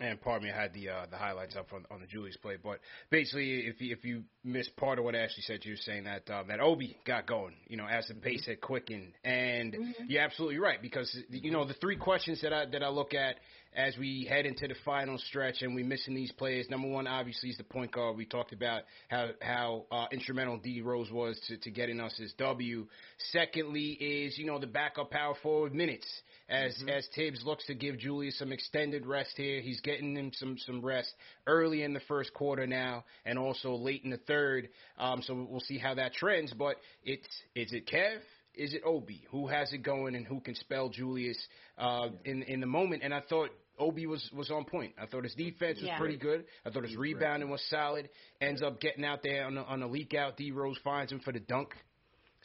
And 0.00 0.20
pardon 0.20 0.46
me, 0.46 0.54
I 0.54 0.62
had 0.62 0.72
the 0.72 0.90
uh, 0.90 1.06
the 1.10 1.16
highlights 1.16 1.56
up 1.56 1.72
on, 1.72 1.84
on 1.90 2.00
the 2.00 2.06
Julius 2.06 2.36
play, 2.36 2.56
but 2.62 2.78
basically, 3.10 3.66
if 3.66 3.80
you, 3.80 3.92
if 3.92 4.04
you 4.04 4.22
missed 4.44 4.76
part 4.76 4.98
of 4.98 5.04
what 5.04 5.16
Ashley 5.16 5.42
said, 5.42 5.64
you 5.64 5.72
were 5.72 5.76
saying 5.78 6.04
that 6.04 6.30
uh, 6.30 6.44
that 6.44 6.60
Obi 6.60 6.96
got 7.04 7.26
going, 7.26 7.54
you 7.66 7.76
know, 7.76 7.86
as 7.86 8.06
the 8.06 8.14
pace 8.14 8.46
had 8.46 8.60
quickened, 8.60 9.12
and 9.24 9.76
you're 10.06 10.22
absolutely 10.22 10.58
right 10.58 10.80
because 10.80 11.16
you 11.30 11.50
know 11.50 11.64
the 11.64 11.74
three 11.74 11.96
questions 11.96 12.40
that 12.42 12.52
I 12.52 12.66
that 12.66 12.84
I 12.84 12.88
look 12.88 13.12
at 13.12 13.36
as 13.74 13.96
we 13.96 14.24
head 14.28 14.46
into 14.46 14.68
the 14.68 14.74
final 14.84 15.18
stretch 15.18 15.62
and 15.62 15.74
we 15.74 15.82
missing 15.82 16.14
these 16.14 16.32
players. 16.32 16.68
Number 16.70 16.88
one, 16.88 17.06
obviously, 17.06 17.50
is 17.50 17.56
the 17.56 17.64
point 17.64 17.92
guard. 17.92 18.16
We 18.16 18.24
talked 18.24 18.52
about 18.52 18.82
how 19.08 19.30
how 19.40 19.84
uh, 19.90 20.06
instrumental 20.12 20.58
D 20.58 20.80
Rose 20.80 21.10
was 21.10 21.40
to, 21.48 21.56
to 21.58 21.70
getting 21.70 22.00
us 22.00 22.16
his 22.16 22.32
W. 22.34 22.86
Secondly, 23.32 23.90
is 24.00 24.38
you 24.38 24.46
know 24.46 24.60
the 24.60 24.68
backup 24.68 25.10
power 25.10 25.34
forward 25.42 25.74
minutes 25.74 26.06
as 26.48 26.82
as 26.88 27.06
Tibbs 27.14 27.42
looks 27.44 27.66
to 27.66 27.74
give 27.74 27.98
Julius 27.98 28.38
some 28.38 28.52
extended 28.52 29.06
rest 29.06 29.32
here. 29.36 29.60
He's 29.60 29.80
getting 29.80 30.16
him 30.16 30.30
some 30.34 30.56
some 30.58 30.84
rest 30.84 31.12
early 31.46 31.82
in 31.82 31.92
the 31.92 32.00
first 32.08 32.32
quarter 32.34 32.66
now, 32.66 33.04
and 33.24 33.38
also 33.38 33.74
late 33.74 34.02
in 34.04 34.10
the 34.10 34.16
third. 34.18 34.68
Um, 34.98 35.22
so 35.22 35.46
we'll 35.48 35.60
see 35.60 35.78
how 35.78 35.94
that 35.94 36.14
trends. 36.14 36.52
But 36.52 36.76
it's 37.04 37.26
is 37.54 37.72
it 37.72 37.86
Kev? 37.86 38.18
Is 38.54 38.74
it 38.74 38.82
Obi? 38.84 39.22
Who 39.30 39.46
has 39.46 39.72
it 39.72 39.82
going 39.82 40.16
and 40.16 40.26
who 40.26 40.40
can 40.40 40.54
spell 40.54 40.88
Julius 40.88 41.38
uh, 41.76 42.08
in 42.24 42.42
in 42.44 42.60
the 42.60 42.66
moment? 42.66 43.02
And 43.04 43.12
I 43.12 43.20
thought 43.20 43.50
Obi 43.78 44.06
was 44.06 44.28
was 44.34 44.50
on 44.50 44.64
point. 44.64 44.94
I 45.00 45.06
thought 45.06 45.24
his 45.24 45.34
defense 45.34 45.78
was 45.78 45.86
Yeah. 45.86 45.98
pretty 45.98 46.16
good. 46.16 46.44
I 46.64 46.70
thought 46.70 46.84
his 46.84 46.96
rebounding 46.96 47.50
was 47.50 47.62
solid. 47.68 48.08
Ends 48.40 48.62
up 48.62 48.80
getting 48.80 49.04
out 49.04 49.22
there 49.22 49.44
on 49.44 49.56
a, 49.56 49.62
on 49.62 49.82
a 49.82 49.86
leak 49.86 50.14
out. 50.14 50.36
D 50.36 50.50
Rose 50.50 50.78
finds 50.82 51.12
him 51.12 51.20
for 51.20 51.32
the 51.32 51.40
dunk. 51.40 51.74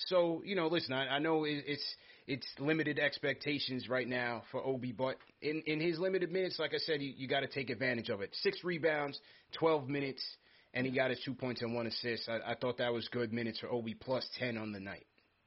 So 0.08 0.42
you 0.46 0.56
know, 0.56 0.68
listen, 0.68 0.94
I, 0.94 1.16
I 1.16 1.20
know 1.20 1.46
it, 1.46 1.64
it's 1.66 1.96
it's 2.28 2.48
limited 2.60 3.00
expectations 3.00 3.90
right 3.90 4.08
now 4.08 4.44
for 4.52 4.66
Obi, 4.66 4.92
but 4.92 5.18
in 5.42 5.62
in 5.66 5.80
his 5.80 6.00
limited 6.00 6.32
minutes, 6.32 6.60
like 6.60 6.74
I 6.74 6.80
said, 6.80 7.02
you, 7.02 7.14
you 7.16 7.28
got 7.28 7.42
to 7.42 7.48
take 7.48 7.70
advantage 7.70 8.10
of 8.10 8.22
it. 8.22 8.30
Six 8.42 8.64
rebounds, 8.64 9.20
twelve 9.58 9.90
minutes, 9.90 10.24
and 10.74 10.86
he 10.86 10.92
got 10.92 11.10
his 11.10 11.20
two 11.26 11.34
points 11.34 11.62
and 11.62 11.74
one 11.74 11.88
assist. 11.88 12.30
I, 12.30 12.52
I 12.52 12.56
thought 12.56 12.78
that 12.78 12.94
was 12.94 13.08
good 13.10 13.34
minutes 13.34 13.60
for 13.60 13.70
Obi, 13.72 13.94
plus 13.94 14.26
ten 14.40 14.58
on 14.58 14.72
the 14.72 14.80
night. 14.80 15.06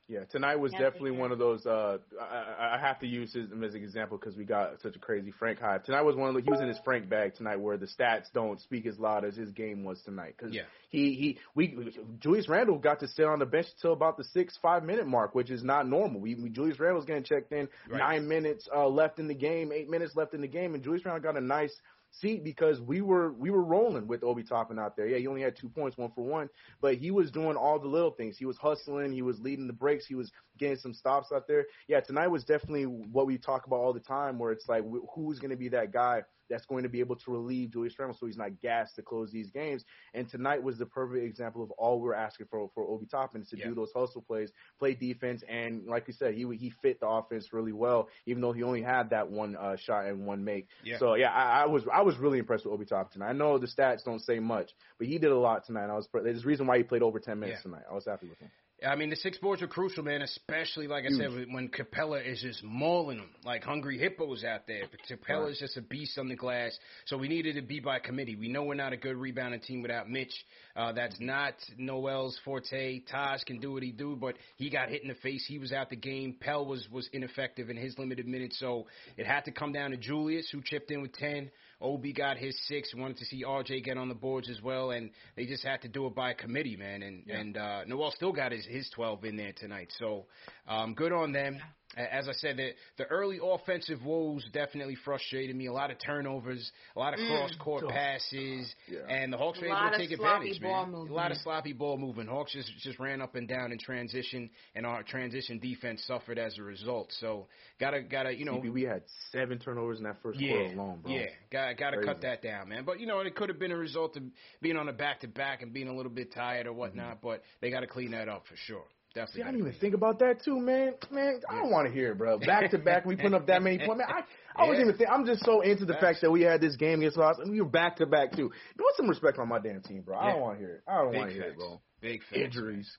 Yeah, 0.08 0.20
tonight 0.30 0.56
was 0.56 0.72
Yeah, 0.72 0.78
definitely 0.78 1.10
one 1.12 1.32
of 1.32 1.38
those. 1.38 1.66
Uh, 1.66 1.98
I, 2.20 2.24
I- 2.24 2.76
I 2.76 2.78
have 2.78 3.00
to 3.00 3.06
use 3.08 3.34
him 3.34 3.64
as 3.64 3.74
an 3.74 3.82
example 3.82 4.18
because 4.18 4.36
we 4.36 4.44
got 4.44 4.80
such 4.80 4.94
a 4.94 4.98
crazy 5.00 5.32
Frank 5.32 5.58
hype. 5.58 5.82
Tonight 5.84 6.02
was 6.02 6.14
one 6.14 6.28
of 6.28 6.34
the, 6.36 6.42
he 6.42 6.50
was 6.50 6.60
in 6.60 6.68
his 6.68 6.78
Frank 6.84 7.08
bag 7.08 7.34
tonight, 7.34 7.56
where 7.58 7.76
the 7.76 7.86
stats 7.86 8.30
don't 8.32 8.60
speak 8.60 8.86
as 8.86 9.00
loud 9.00 9.24
as 9.24 9.34
his 9.34 9.50
game 9.50 9.82
was 9.82 10.00
tonight. 10.02 10.34
Because 10.38 10.54
Yeah. 10.54 10.62
he 10.90 11.14
he 11.14 11.38
we 11.56 11.92
Julius 12.20 12.48
Randle 12.48 12.78
got 12.78 13.00
to 13.00 13.08
sit 13.08 13.24
on 13.24 13.40
the 13.40 13.46
bench 13.46 13.66
till 13.82 13.92
about 13.92 14.16
the 14.16 14.22
six 14.24 14.56
five 14.62 14.84
minute 14.84 15.08
mark, 15.08 15.34
which 15.34 15.50
is 15.50 15.64
not 15.64 15.88
normal. 15.88 16.20
We, 16.20 16.36
we 16.36 16.50
Julius 16.50 16.78
Randle 16.78 16.98
was 16.98 17.04
getting 17.06 17.24
checked 17.24 17.50
in 17.52 17.68
Right. 17.88 17.98
nine 17.98 18.28
minutes 18.28 18.68
uh, 18.72 18.86
left 18.86 19.18
in 19.18 19.26
the 19.26 19.34
game, 19.34 19.72
eight 19.72 19.90
minutes 19.90 20.14
left 20.14 20.34
in 20.34 20.40
the 20.40 20.46
game, 20.48 20.74
and 20.74 20.84
Julius 20.84 21.04
Randle 21.04 21.22
got 21.22 21.36
a 21.36 21.44
nice 21.44 21.74
seat 22.20 22.44
because 22.44 22.80
we 22.80 23.00
were 23.00 23.32
we 23.32 23.50
were 23.50 23.62
rolling 23.62 24.06
with 24.06 24.24
Obi 24.24 24.42
Toppin 24.42 24.78
out 24.78 24.96
there. 24.96 25.06
Yeah, 25.06 25.18
he 25.18 25.26
only 25.26 25.42
had 25.42 25.56
two 25.56 25.68
points, 25.68 25.96
one 25.96 26.10
for 26.14 26.24
one, 26.24 26.48
but 26.80 26.96
he 26.96 27.10
was 27.10 27.30
doing 27.30 27.56
all 27.56 27.78
the 27.78 27.88
little 27.88 28.10
things. 28.10 28.36
He 28.38 28.44
was 28.44 28.56
hustling, 28.56 29.12
he 29.12 29.22
was 29.22 29.40
leading 29.40 29.66
the 29.66 29.72
breaks, 29.72 30.06
he 30.06 30.14
was 30.14 30.32
getting 30.58 30.76
some 30.76 30.94
stops 30.94 31.32
out 31.32 31.46
there. 31.46 31.66
Yeah, 31.88 32.00
tonight 32.00 32.28
was 32.28 32.44
definitely 32.44 32.84
what 32.84 33.26
we 33.26 33.38
talk 33.38 33.66
about 33.66 33.76
all 33.76 33.92
the 33.92 34.00
time, 34.00 34.38
where 34.38 34.52
it's 34.52 34.68
like 34.68 34.84
wh- 34.84 35.06
who's 35.14 35.38
going 35.38 35.50
to 35.50 35.56
be 35.56 35.68
that 35.70 35.92
guy 35.92 36.22
that's 36.48 36.66
going 36.66 36.82
to 36.84 36.88
be 36.88 37.00
able 37.00 37.16
to 37.16 37.30
relieve 37.30 37.70
Julius 37.72 37.98
Randle 37.98 38.16
so 38.18 38.26
he's 38.26 38.36
not 38.36 38.60
gassed 38.60 38.96
to 38.96 39.02
close 39.02 39.30
these 39.30 39.50
games. 39.50 39.84
And 40.14 40.28
tonight 40.28 40.62
was 40.62 40.78
the 40.78 40.86
perfect 40.86 41.24
example 41.24 41.62
of 41.62 41.70
all 41.72 42.00
we're 42.00 42.14
asking 42.14 42.46
for 42.50 42.70
for 42.74 42.86
Obi 42.88 43.06
Toppin 43.06 43.42
is 43.42 43.48
to 43.50 43.56
Yeah. 43.58 43.68
do 43.68 43.74
those 43.74 43.92
hustle 43.94 44.22
plays, 44.22 44.52
play 44.78 44.94
defense, 44.94 45.42
and 45.48 45.86
like 45.86 46.06
you 46.06 46.14
said, 46.14 46.34
he 46.34 46.46
he 46.56 46.70
fit 46.82 47.00
the 47.00 47.08
offense 47.08 47.52
really 47.52 47.72
well, 47.72 48.08
even 48.26 48.40
though 48.42 48.52
he 48.52 48.62
only 48.62 48.82
had 48.82 49.10
that 49.10 49.30
one 49.30 49.56
uh, 49.56 49.76
shot 49.76 50.06
and 50.06 50.26
one 50.26 50.44
make. 50.44 50.68
Yeah. 50.84 50.98
So 50.98 51.14
yeah, 51.14 51.30
I, 51.30 51.62
I 51.62 51.66
was 51.66 51.82
I 51.92 52.02
was 52.02 52.16
really 52.16 52.38
impressed 52.38 52.64
with 52.64 52.74
Obi 52.74 52.84
Toppin 52.84 53.12
tonight. 53.12 53.28
I 53.30 53.32
know 53.32 53.58
the 53.58 53.66
stats 53.66 54.04
don't 54.04 54.20
say 54.20 54.38
much, 54.38 54.70
but 54.98 55.06
he 55.06 55.18
did 55.18 55.30
a 55.30 55.38
lot 55.38 55.64
tonight. 55.64 55.88
I 55.90 55.94
was 55.94 56.08
there's 56.12 56.44
a 56.44 56.46
reason 56.46 56.66
why 56.66 56.78
he 56.78 56.84
played 56.84 57.02
over 57.02 57.18
ten 57.20 57.38
minutes 57.40 57.60
Yeah. 57.60 57.70
tonight. 57.70 57.84
I 57.90 57.94
was 57.94 58.06
happy 58.06 58.28
with 58.28 58.38
him. 58.38 58.50
I 58.86 58.94
mean, 58.94 59.08
the 59.08 59.16
six 59.16 59.38
boards 59.38 59.62
are 59.62 59.66
crucial, 59.68 60.04
man. 60.04 60.20
Especially 60.20 60.86
like 60.86 61.04
I 61.04 61.08
said, 61.08 61.30
when 61.50 61.70
Capela 61.70 62.24
is 62.24 62.42
just 62.42 62.62
mauling 62.62 63.18
them 63.18 63.30
like 63.44 63.64
hungry 63.64 63.98
hippos 63.98 64.44
out 64.44 64.66
there. 64.66 64.82
But 64.90 65.00
Capela 65.08 65.50
is 65.50 65.58
just 65.58 65.78
a 65.78 65.82
beast 65.82 66.18
on 66.18 66.28
the 66.28 66.36
glass. 66.36 66.76
So 67.06 67.16
we 67.16 67.28
needed 67.28 67.54
to 67.54 67.62
be 67.62 67.80
by 67.80 68.00
committee. 68.00 68.36
We 68.36 68.48
know 68.48 68.64
we're 68.64 68.74
not 68.74 68.92
a 68.92 68.98
good 68.98 69.16
rebounding 69.16 69.60
team 69.60 69.80
without 69.80 70.10
Mitch. 70.10 70.34
Uh, 70.76 70.92
that's 70.92 71.16
not 71.20 71.54
Noel's 71.78 72.38
forte. 72.44 73.00
Taj 73.10 73.42
can 73.44 73.60
do 73.60 73.72
what 73.72 73.82
he 73.82 73.92
do, 73.92 74.14
but 74.14 74.36
he 74.56 74.68
got 74.68 74.90
hit 74.90 75.00
in 75.00 75.08
the 75.08 75.14
face. 75.14 75.46
He 75.48 75.58
was 75.58 75.72
out 75.72 75.88
the 75.88 75.96
game. 75.96 76.36
Pelle 76.38 76.66
was 76.66 76.86
was 76.90 77.08
ineffective 77.14 77.70
in 77.70 77.76
his 77.78 77.98
limited 77.98 78.26
minutes. 78.26 78.58
So 78.58 78.86
it 79.16 79.26
had 79.26 79.46
to 79.46 79.52
come 79.52 79.72
down 79.72 79.92
to 79.92 79.96
Julius, 79.96 80.50
who 80.50 80.60
chipped 80.62 80.90
in 80.90 81.00
with 81.00 81.14
ten. 81.14 81.50
Obi 81.80 82.12
got 82.12 82.38
his 82.38 82.56
six. 82.66 82.94
Wanted 82.94 83.18
to 83.18 83.24
see 83.26 83.44
RJ 83.44 83.84
get 83.84 83.98
on 83.98 84.08
the 84.08 84.14
boards 84.14 84.48
as 84.48 84.62
well, 84.62 84.90
and 84.90 85.10
they 85.36 85.46
just 85.46 85.64
had 85.64 85.82
to 85.82 85.88
do 85.88 86.06
it 86.06 86.14
by 86.14 86.32
committee, 86.32 86.76
man. 86.76 87.02
And 87.02 87.28
and 87.28 87.56
uh, 87.56 87.84
Noel 87.86 88.10
still 88.12 88.32
got 88.32 88.52
his 88.52 88.64
his 88.66 88.88
twelve 88.94 89.24
in 89.24 89.36
there 89.36 89.52
tonight. 89.52 89.92
So 89.98 90.26
um, 90.68 90.94
good 90.94 91.12
on 91.12 91.32
them. 91.32 91.58
A- 91.96 92.14
As 92.14 92.28
I 92.28 92.32
said, 92.32 92.56
the, 92.56 92.70
the 92.98 93.04
early 93.06 93.38
offensive 93.42 94.04
woes 94.04 94.44
definitely 94.52 94.96
frustrated 95.04 95.56
me. 95.56 95.66
A 95.66 95.72
lot 95.72 95.90
of 95.90 95.98
turnovers, 95.98 96.70
a 96.94 96.98
lot 96.98 97.14
of 97.14 97.20
Mm. 97.20 97.28
cross 97.28 97.54
court 97.56 97.88
passes, 97.88 98.74
Yeah. 98.88 99.00
and 99.08 99.32
the 99.32 99.36
Hawks 99.38 99.58
A 99.58 99.62
were 99.62 99.66
able 99.68 99.76
lot 99.76 99.88
to 99.90 99.94
of 99.94 100.00
take 100.08 100.16
sloppy 100.16 100.50
advantage, 100.50 100.62
ball 100.62 100.86
man. 100.86 101.10
A 101.10 101.14
lot 101.14 101.30
of 101.32 101.38
sloppy 101.38 101.72
ball 101.72 101.96
movement. 101.96 102.28
Hawks 102.28 102.52
just 102.52 102.70
just 102.78 102.98
ran 102.98 103.20
up 103.22 103.34
and 103.34 103.48
down 103.48 103.72
in 103.72 103.78
transition, 103.78 104.50
and 104.74 104.84
our 104.86 105.02
transition 105.02 105.58
defense 105.58 106.02
suffered 106.04 106.38
as 106.38 106.58
a 106.58 106.62
result. 106.62 107.10
So 107.20 107.48
gotta 107.80 108.02
gotta 108.02 108.34
you 108.36 108.44
know 108.44 108.56
CP, 108.60 108.70
we 108.72 108.82
had 108.82 109.02
seven 109.32 109.58
turnovers 109.58 109.98
in 109.98 110.04
that 110.04 110.20
first 110.22 110.38
yeah, 110.38 110.52
quarter 110.52 110.74
alone, 110.74 111.00
bro. 111.02 111.12
Yeah, 111.12 111.26
got 111.50 111.76
got 111.76 111.90
to 111.90 111.96
Crazy. 111.96 112.08
cut 112.08 112.20
that 112.22 112.42
down, 112.42 112.68
man. 112.68 112.84
But 112.84 113.00
you 113.00 113.06
know, 113.06 113.20
it 113.20 113.34
could 113.34 113.48
have 113.48 113.58
been 113.58 113.72
a 113.72 113.76
result 113.76 114.16
of 114.16 114.22
being 114.60 114.76
on 114.76 114.88
a 114.88 114.92
back 114.92 115.20
to 115.20 115.28
back 115.28 115.62
and 115.62 115.72
being 115.72 115.88
a 115.88 115.94
little 115.96 116.12
bit 116.12 116.32
tired 116.32 116.66
or 116.66 116.72
whatnot. 116.72 117.22
But 117.22 117.42
they 117.60 117.70
got 117.70 117.80
to 117.80 117.86
clean 117.86 118.10
that 118.10 118.28
up 118.28 118.46
for 118.46 118.56
sure. 118.56 118.84
Definitely. 119.16 119.40
See, 119.40 119.42
I 119.44 119.50
didn't 119.50 119.66
even 119.66 119.80
think 119.80 119.94
about 119.94 120.18
that 120.18 120.44
too, 120.44 120.60
man. 120.60 120.92
Man, 121.10 121.40
I 121.48 121.54
don't 121.62 121.70
want 121.70 121.88
to 121.88 121.92
hear 121.92 122.12
it, 122.12 122.18
bro. 122.18 122.38
Back 122.38 122.70
to 122.72 122.78
back, 122.78 123.06
we 123.06 123.16
putting 123.16 123.32
up 123.32 123.46
that 123.46 123.62
many 123.62 123.78
points. 123.78 124.04
Man, 124.06 124.06
I, 124.06 124.62
I 124.62 124.68
wasn't 124.68 124.88
even 124.88 124.98
think. 124.98 125.08
I'm 125.10 125.24
just 125.24 125.42
so 125.42 125.62
into 125.62 125.86
the 125.86 125.94
fact 125.94 126.18
that 126.20 126.30
we 126.30 126.42
had 126.42 126.60
this 126.60 126.76
game 126.76 126.98
against 126.98 127.16
us, 127.16 127.38
and 127.38 127.50
we 127.50 127.62
were 127.62 127.66
back 127.68 127.96
to 127.96 128.06
back 128.06 128.32
too. 128.32 128.50
You 128.52 128.78
want 128.78 128.94
some 128.94 129.08
respect 129.08 129.38
on 129.38 129.48
my 129.48 129.58
damn 129.58 129.80
team, 129.80 130.02
bro? 130.02 130.18
I 130.18 130.26
Yeah. 130.26 130.32
don't 130.32 130.42
want 130.42 130.58
to 130.58 130.64
hear 130.66 130.74
it. 130.74 130.82
I 130.86 130.98
don't 130.98 131.14
want 131.14 131.28
to 131.30 131.34
hear 131.34 131.44
it, 131.44 131.56
bro. 131.56 131.80
Big 132.06 132.20
facts. 132.30 132.56
Injuries. 132.56 132.96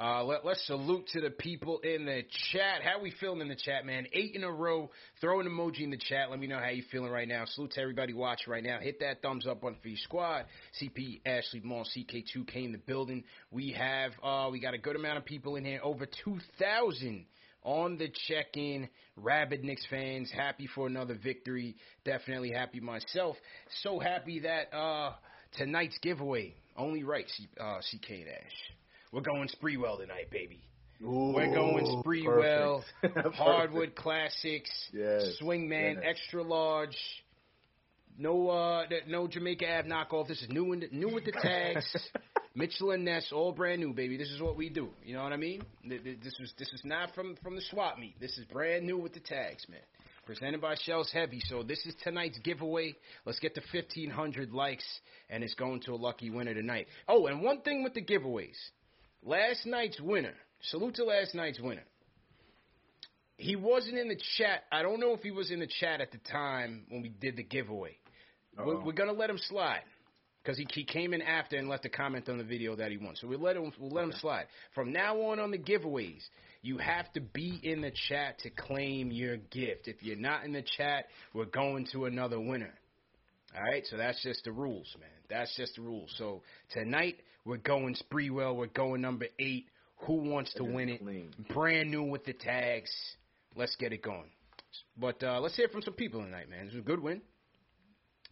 Uh, 0.00 0.24
let, 0.24 0.44
let's 0.44 0.66
salute 0.66 1.06
to 1.12 1.20
the 1.20 1.30
people 1.30 1.78
in 1.80 2.04
the 2.06 2.22
chat. 2.52 2.82
How 2.82 3.00
we 3.00 3.12
feeling 3.20 3.40
in 3.40 3.48
the 3.48 3.56
chat, 3.56 3.86
man? 3.86 4.06
Eight 4.12 4.34
in 4.34 4.42
a 4.42 4.50
row. 4.50 4.90
Throw 5.20 5.40
an 5.40 5.46
emoji 5.46 5.82
in 5.82 5.90
the 5.90 5.96
chat. 5.96 6.30
Let 6.30 6.40
me 6.40 6.46
know 6.46 6.58
how 6.58 6.70
you 6.70 6.82
feeling 6.90 7.10
right 7.10 7.28
now. 7.28 7.44
Salute 7.46 7.72
to 7.72 7.80
everybody 7.80 8.14
watching 8.14 8.52
right 8.52 8.62
now. 8.62 8.78
Hit 8.80 9.00
that 9.00 9.22
thumbs 9.22 9.46
up 9.46 9.60
button 9.60 9.78
for 9.80 9.88
your 9.88 9.98
squad. 9.98 10.46
CP 10.82 11.20
Ashley 11.24 11.60
Mall, 11.62 11.86
CK2K 11.96 12.64
in 12.64 12.72
the 12.72 12.78
building. 12.78 13.24
We 13.50 13.72
have 13.72 14.12
uh, 14.22 14.48
we 14.50 14.60
got 14.60 14.74
a 14.74 14.78
good 14.78 14.96
amount 14.96 15.18
of 15.18 15.24
people 15.24 15.56
in 15.56 15.64
here. 15.64 15.80
Over 15.82 16.06
two 16.24 16.38
thousand 16.58 17.26
on 17.62 17.98
the 17.98 18.08
check-in. 18.28 18.88
Rabid 19.16 19.64
Knicks 19.64 19.84
fans, 19.90 20.30
happy 20.30 20.68
for 20.74 20.86
another 20.86 21.18
victory. 21.22 21.76
Definitely 22.04 22.50
happy 22.50 22.80
myself. 22.80 23.36
So 23.82 23.98
happy 23.98 24.40
that 24.40 24.72
uh, 24.74 25.12
tonight's 25.56 25.98
giveaway 25.98 26.54
only 26.76 27.02
right. 27.04 27.26
C- 27.36 27.48
uh, 27.60 27.78
CK 27.78 28.10
and 28.10 28.28
Ash. 28.28 28.72
We're 29.12 29.20
going 29.22 29.48
Sprewell 29.48 29.98
tonight, 29.98 30.30
baby. 30.30 30.60
We're 31.00 31.54
going 31.54 31.86
Ooh, 31.86 32.02
Sprewell. 32.04 32.82
Hardwood 33.34 33.94
Classics, 33.94 34.70
Yes, 34.92 35.36
Swingman, 35.40 35.94
yes. 35.94 36.04
extra 36.04 36.42
large. 36.42 36.96
No, 38.18 38.48
uh, 38.50 38.82
no 39.06 39.28
Jamaica 39.28 39.64
Ave 39.78 39.88
knockoff. 39.88 40.26
This 40.26 40.42
is 40.42 40.48
new, 40.48 40.72
in 40.72 40.80
the, 40.80 40.88
new 40.90 41.12
with 41.14 41.24
the 41.24 41.30
tags. 41.32 41.84
Mitchell 42.56 42.90
and 42.90 43.04
Ness, 43.04 43.30
all 43.32 43.52
brand 43.52 43.80
new, 43.80 43.92
baby. 43.92 44.16
This 44.16 44.30
is 44.30 44.42
what 44.42 44.56
we 44.56 44.68
do. 44.68 44.88
You 45.04 45.14
know 45.14 45.22
what 45.22 45.32
I 45.32 45.36
mean? 45.36 45.62
Th- 45.88 46.02
th- 46.02 46.18
This 46.24 46.34
is 46.40 46.52
this 46.58 46.68
is 46.72 46.80
not 46.84 47.14
from 47.14 47.36
from 47.44 47.54
the 47.54 47.62
swap 47.70 47.96
meet. 48.00 48.18
This 48.20 48.36
is 48.36 48.44
brand 48.46 48.84
new 48.84 48.98
with 48.98 49.12
the 49.14 49.20
tags, 49.20 49.64
man. 49.68 49.78
Presented 50.28 50.60
by 50.60 50.74
Shells 50.82 51.10
Heavy. 51.10 51.40
So 51.48 51.62
this 51.62 51.86
is 51.86 51.94
tonight's 52.04 52.38
giveaway. 52.40 52.94
Let's 53.24 53.38
get 53.38 53.54
to 53.54 53.62
1,500 53.72 54.52
likes, 54.52 54.84
and 55.30 55.42
it's 55.42 55.54
going 55.54 55.80
to 55.86 55.92
a 55.92 55.96
lucky 55.96 56.28
winner 56.28 56.52
tonight. 56.52 56.86
Oh, 57.08 57.28
and 57.28 57.40
one 57.40 57.62
thing 57.62 57.82
with 57.82 57.94
the 57.94 58.04
giveaways. 58.04 58.58
Last 59.22 59.64
night's 59.64 59.98
winner. 59.98 60.34
Salute 60.64 60.96
to 60.96 61.04
last 61.04 61.34
night's 61.34 61.58
winner. 61.58 61.84
He 63.38 63.56
wasn't 63.56 63.96
in 63.96 64.08
the 64.08 64.20
chat. 64.36 64.64
I 64.70 64.82
don't 64.82 65.00
know 65.00 65.14
if 65.14 65.22
he 65.22 65.30
was 65.30 65.50
in 65.50 65.60
the 65.60 65.68
chat 65.80 66.02
at 66.02 66.12
the 66.12 66.18
time 66.30 66.84
when 66.90 67.00
we 67.00 67.08
did 67.08 67.36
the 67.36 67.42
giveaway. 67.42 67.96
We're, 68.58 68.84
we're 68.84 68.92
gonna 68.92 69.12
let 69.12 69.30
him 69.30 69.38
slide 69.38 69.80
because 70.48 70.58
he, 70.58 70.66
he 70.72 70.84
came 70.84 71.12
in 71.12 71.20
after 71.20 71.58
and 71.58 71.68
left 71.68 71.84
a 71.84 71.90
comment 71.90 72.26
on 72.30 72.38
the 72.38 72.44
video 72.44 72.74
that 72.74 72.90
he 72.90 72.96
won. 72.96 73.14
So 73.16 73.26
we 73.26 73.36
let 73.36 73.54
him 73.54 73.70
we'll 73.78 73.90
let 73.90 74.04
him 74.04 74.14
slide. 74.18 74.46
From 74.74 74.94
now 74.94 75.20
on 75.20 75.38
on 75.38 75.50
the 75.50 75.58
giveaways, 75.58 76.22
you 76.62 76.78
have 76.78 77.12
to 77.12 77.20
be 77.20 77.60
in 77.62 77.82
the 77.82 77.92
chat 78.08 78.38
to 78.40 78.50
claim 78.50 79.10
your 79.10 79.36
gift. 79.36 79.88
If 79.88 80.02
you're 80.02 80.16
not 80.16 80.44
in 80.44 80.52
the 80.52 80.64
chat, 80.78 81.04
we're 81.34 81.44
going 81.44 81.86
to 81.92 82.06
another 82.06 82.40
winner. 82.40 82.72
All 83.54 83.62
right, 83.62 83.84
so 83.90 83.98
that's 83.98 84.22
just 84.22 84.44
the 84.44 84.52
rules, 84.52 84.86
man. 84.98 85.10
That's 85.28 85.54
just 85.54 85.76
the 85.76 85.82
rules. 85.82 86.14
So 86.16 86.40
tonight 86.72 87.16
we're 87.44 87.58
going 87.58 87.94
Sprewell. 88.10 88.56
We're 88.56 88.68
going 88.68 89.02
number 89.02 89.26
eight. 89.38 89.66
Who 90.06 90.14
wants 90.14 90.54
to 90.54 90.64
win 90.64 90.88
it? 90.88 91.02
clean. 91.02 91.30
Brand 91.52 91.90
new 91.90 92.04
with 92.04 92.24
the 92.24 92.32
tags. 92.32 92.90
Let's 93.54 93.76
get 93.76 93.92
it 93.92 94.02
going. 94.02 94.30
But 94.96 95.22
uh, 95.22 95.40
let's 95.40 95.56
hear 95.56 95.68
from 95.68 95.82
some 95.82 95.94
people 95.94 96.22
tonight, 96.22 96.48
man. 96.48 96.66
This 96.66 96.74
was 96.74 96.82
a 96.84 96.86
good 96.86 97.02
win. 97.02 97.20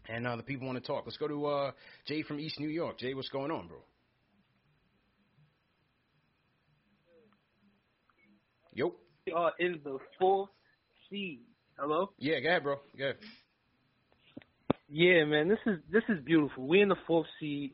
And 0.08 0.26
uh, 0.26 0.36
the 0.36 0.42
people 0.42 0.66
want 0.66 0.78
to 0.78 0.86
talk. 0.86 1.04
Let's 1.04 1.16
go 1.16 1.28
to 1.28 1.46
uh, 1.46 1.70
Jay 2.06 2.22
from 2.22 2.38
East 2.38 2.60
New 2.60 2.68
York. 2.68 2.98
Jay, 2.98 3.14
what's 3.14 3.28
going 3.28 3.50
on, 3.50 3.66
bro? 3.66 3.78
Yo. 8.72 8.94
We 9.26 9.32
are 9.32 9.52
in 9.58 9.80
the 9.82 9.98
fourth 10.18 10.50
seed. 11.10 11.40
Hello? 11.78 12.10
Yeah, 12.18 12.40
go 12.40 12.48
ahead, 12.48 12.62
bro. 12.62 12.76
Go 12.96 13.04
ahead. 13.04 13.16
Yeah, 14.88 15.24
man, 15.24 15.48
this 15.48 15.58
is 15.66 15.78
this 15.90 16.04
is 16.08 16.24
beautiful. 16.24 16.68
We 16.68 16.80
in 16.80 16.88
the 16.88 16.96
fourth 17.06 17.26
seed. 17.40 17.72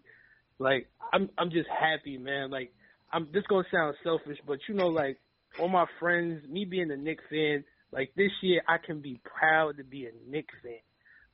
Like 0.58 0.88
I'm 1.12 1.28
I'm 1.36 1.50
just 1.50 1.68
happy, 1.68 2.16
man. 2.16 2.50
Like 2.50 2.72
I'm 3.12 3.28
this 3.34 3.42
gonna 3.48 3.64
sound 3.70 3.96
selfish, 4.02 4.38
but 4.46 4.58
you 4.68 4.74
know, 4.74 4.86
like 4.86 5.18
all 5.60 5.68
my 5.68 5.84
friends, 6.00 6.42
me 6.48 6.64
being 6.64 6.90
a 6.90 6.96
Knicks 6.96 7.24
fan, 7.28 7.64
like 7.92 8.12
this 8.16 8.30
year 8.40 8.62
I 8.66 8.78
can 8.78 9.02
be 9.02 9.20
proud 9.24 9.76
to 9.76 9.84
be 9.84 10.06
a 10.06 10.30
Knicks 10.30 10.54
fan. 10.62 10.80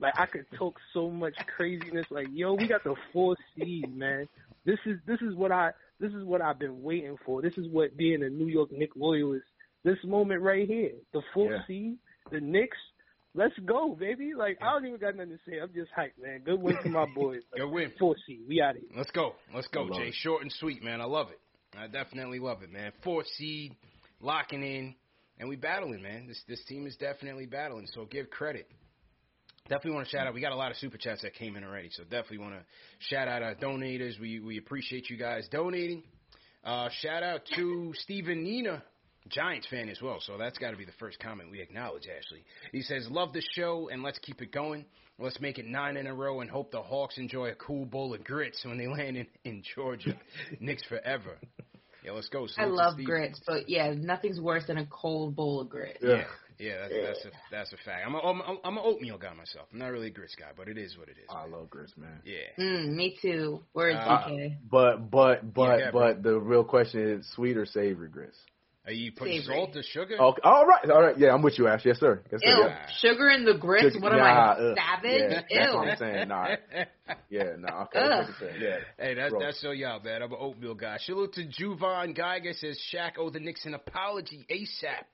Like 0.00 0.14
I 0.18 0.26
could 0.26 0.46
talk 0.56 0.76
so 0.92 1.10
much 1.10 1.34
craziness. 1.56 2.06
Like 2.10 2.28
yo, 2.32 2.54
we 2.54 2.68
got 2.68 2.84
the 2.84 2.94
four 3.12 3.36
seed, 3.56 3.96
man. 3.96 4.28
This 4.64 4.78
is 4.86 4.98
this 5.06 5.20
is 5.22 5.34
what 5.34 5.50
I 5.52 5.70
this 6.00 6.12
is 6.12 6.24
what 6.24 6.40
I've 6.40 6.58
been 6.58 6.82
waiting 6.82 7.16
for. 7.26 7.42
This 7.42 7.54
is 7.56 7.66
what 7.70 7.96
being 7.96 8.22
a 8.22 8.28
New 8.28 8.46
York 8.46 8.70
Knicks 8.70 8.96
loyalist. 8.96 9.46
This 9.84 9.98
moment 10.04 10.42
right 10.42 10.66
here, 10.68 10.92
the 11.12 11.22
four 11.34 11.52
Yeah. 11.52 11.66
seed, 11.66 11.98
the 12.30 12.40
Knicks. 12.40 12.76
Let's 13.34 13.54
go, 13.66 13.94
baby. 13.98 14.32
Like 14.36 14.58
I 14.62 14.72
don't 14.72 14.86
even 14.86 14.98
got 15.00 15.16
nothing 15.16 15.32
to 15.32 15.38
say. 15.50 15.58
I'm 15.58 15.72
just 15.72 15.90
hyped, 15.96 16.20
man. 16.22 16.40
Good 16.44 16.60
win 16.60 16.76
for 16.82 16.88
my 16.88 17.06
boys. 17.14 17.42
Like, 17.52 17.60
Good 17.60 17.70
win. 17.70 17.92
Four 17.98 18.16
seed. 18.26 18.40
We 18.48 18.60
out 18.60 18.76
of 18.76 18.82
here. 18.82 18.90
Let's 18.96 19.10
go. 19.10 19.34
Let's 19.54 19.68
go, 19.68 19.88
Jay. 19.90 20.08
it. 20.08 20.14
Short 20.14 20.42
and 20.42 20.52
sweet, 20.52 20.82
man. 20.82 21.00
I 21.00 21.04
love 21.04 21.28
it. 21.30 21.40
I 21.76 21.86
definitely 21.86 22.38
love 22.38 22.62
it, 22.62 22.72
man. 22.72 22.92
Four 23.04 23.24
seed, 23.36 23.74
locking 24.20 24.62
in, 24.62 24.94
and 25.38 25.48
we 25.48 25.56
battling, 25.56 26.02
man. 26.02 26.26
This 26.26 26.42
this 26.48 26.64
team 26.64 26.86
is 26.86 26.96
definitely 26.96 27.46
battling. 27.46 27.86
So 27.94 28.04
give 28.06 28.30
credit. 28.30 28.68
Definitely 29.68 29.92
want 29.92 30.08
to 30.08 30.16
shout 30.16 30.26
out. 30.26 30.34
We 30.34 30.40
got 30.40 30.52
a 30.52 30.56
lot 30.56 30.70
of 30.70 30.78
super 30.78 30.96
chats 30.96 31.22
that 31.22 31.34
came 31.34 31.56
in 31.56 31.64
already, 31.64 31.90
so 31.90 32.02
definitely 32.04 32.38
want 32.38 32.54
to 32.54 32.60
shout 33.00 33.28
out 33.28 33.42
our 33.42 33.54
donators. 33.54 34.18
We 34.18 34.40
we 34.40 34.58
appreciate 34.58 35.10
you 35.10 35.16
guys 35.16 35.46
donating. 35.50 36.02
Uh, 36.64 36.88
shout 37.02 37.22
out 37.22 37.42
to 37.54 37.92
Stephen 37.96 38.42
Nina, 38.42 38.82
Giants 39.28 39.66
fan 39.68 39.88
as 39.88 40.00
well. 40.00 40.18
So 40.20 40.38
that's 40.38 40.58
got 40.58 40.70
to 40.70 40.76
be 40.76 40.84
the 40.84 40.92
first 40.98 41.18
comment 41.20 41.50
we 41.50 41.60
acknowledge. 41.60 42.04
Ashley, 42.04 42.44
he 42.72 42.82
says, 42.82 43.06
"Love 43.10 43.32
the 43.32 43.42
show 43.54 43.88
and 43.92 44.02
let's 44.02 44.18
keep 44.18 44.40
it 44.40 44.52
going. 44.52 44.86
Let's 45.18 45.40
make 45.40 45.58
it 45.58 45.66
nine 45.66 45.96
in 45.96 46.06
a 46.06 46.14
row 46.14 46.40
and 46.40 46.50
hope 46.50 46.70
the 46.70 46.80
Hawks 46.80 47.18
enjoy 47.18 47.48
a 47.48 47.54
cool 47.54 47.84
bowl 47.84 48.14
of 48.14 48.22
grits 48.22 48.64
when 48.64 48.78
they 48.78 48.86
land 48.86 49.16
in, 49.16 49.26
in 49.44 49.62
Georgia. 49.74 50.16
Knicks 50.60 50.84
forever. 50.84 51.36
Yeah, 52.04 52.12
let's 52.12 52.28
go. 52.28 52.44
I 52.44 52.46
Salute 52.46 52.68
to 52.68 52.74
love 52.74 52.94
grits, 53.04 53.40
but 53.44 53.68
yeah, 53.68 53.92
nothing's 53.94 54.40
worse 54.40 54.64
than 54.66 54.78
a 54.78 54.86
cold 54.86 55.34
bowl 55.34 55.60
of 55.60 55.68
grits. 55.68 55.98
Yeah, 56.00 56.24
yeah, 56.58 56.74
that's, 56.80 56.94
that's 57.02 57.24
a 57.24 57.30
that's 57.50 57.72
a 57.72 57.76
fact. 57.84 58.02
I'm 58.06 58.14
a, 58.14 58.18
I'm 58.18 58.40
a, 58.40 58.56
I'm 58.64 58.76
an 58.78 58.82
oatmeal 58.84 59.18
guy 59.18 59.32
myself. 59.34 59.68
I'm 59.72 59.78
not 59.78 59.88
really 59.92 60.08
a 60.08 60.10
grits 60.10 60.34
guy, 60.38 60.50
but 60.56 60.68
it 60.68 60.78
is 60.78 60.96
what 60.98 61.08
it 61.08 61.16
is. 61.18 61.26
I 61.30 61.46
love 61.46 61.70
grits, 61.70 61.94
man. 61.96 62.20
Yeah. 62.24 62.62
Mm, 62.62 62.94
me 62.94 63.16
too. 63.20 63.62
Where's 63.72 63.96
Uh, 63.96 64.26
DK? 64.28 64.56
But 64.70 65.10
but 65.10 65.54
but 65.54 65.78
Yeah, 65.78 65.90
bro. 65.90 66.00
but 66.14 66.22
the 66.22 66.38
real 66.38 66.64
question 66.64 67.00
is 67.18 67.30
sweet 67.34 67.56
or 67.56 67.66
savory 67.66 68.08
grits. 68.08 68.36
Are 68.86 68.92
you 68.92 69.12
putting 69.12 69.42
Savory. 69.42 69.56
salt 69.56 69.76
or 69.76 69.82
sugar? 69.82 70.16
Okay, 70.18 70.40
all 70.44 70.64
right, 70.64 70.90
all 70.90 71.02
right. 71.02 71.18
Yeah, 71.18 71.34
I'm 71.34 71.42
with 71.42 71.58
you, 71.58 71.68
Ash. 71.68 71.82
Yes, 71.84 72.00
sir. 72.00 72.22
Yes, 72.32 72.40
sir. 72.42 72.48
Ew, 72.48 72.64
Yeah. 72.68 72.86
sugar 73.02 73.28
in 73.28 73.44
the 73.44 73.52
grits? 73.52 73.92
Sugar- 73.92 74.00
What 74.02 74.12
am 74.12 74.18
nah, 74.20 74.24
I, 74.24 74.52
ugh. 74.52 74.76
savage? 74.78 75.44
Yeah, 75.50 75.60
that's 75.60 75.74
what 75.74 75.88
I'm 75.88 75.96
saying. 75.98 76.28
Nah, 76.28 76.46
yeah, 77.28 77.42
no. 77.58 77.68
Okay, 77.82 77.88
that's 78.00 78.08
what 78.08 78.28
I'm 78.28 78.34
saying. 78.40 78.62
Yeah. 78.62 78.76
Hey, 78.98 79.12
that's 79.14 79.30
Gross. 79.30 79.42
that's 79.42 79.60
so 79.60 79.72
y'all, 79.72 80.00
man. 80.00 80.22
I'm 80.22 80.32
an 80.32 80.38
oatmeal 80.40 80.74
guy. 80.74 80.96
Salute 81.04 81.34
to 81.34 81.44
Juvan 81.46 82.14
Geiger 82.16 82.54
says 82.54 82.80
Shaq 82.90 83.18
owe 83.18 83.28
the 83.28 83.40
Knicks 83.40 83.66
an 83.66 83.74
apology 83.74 84.46
ASAP. 84.50 85.04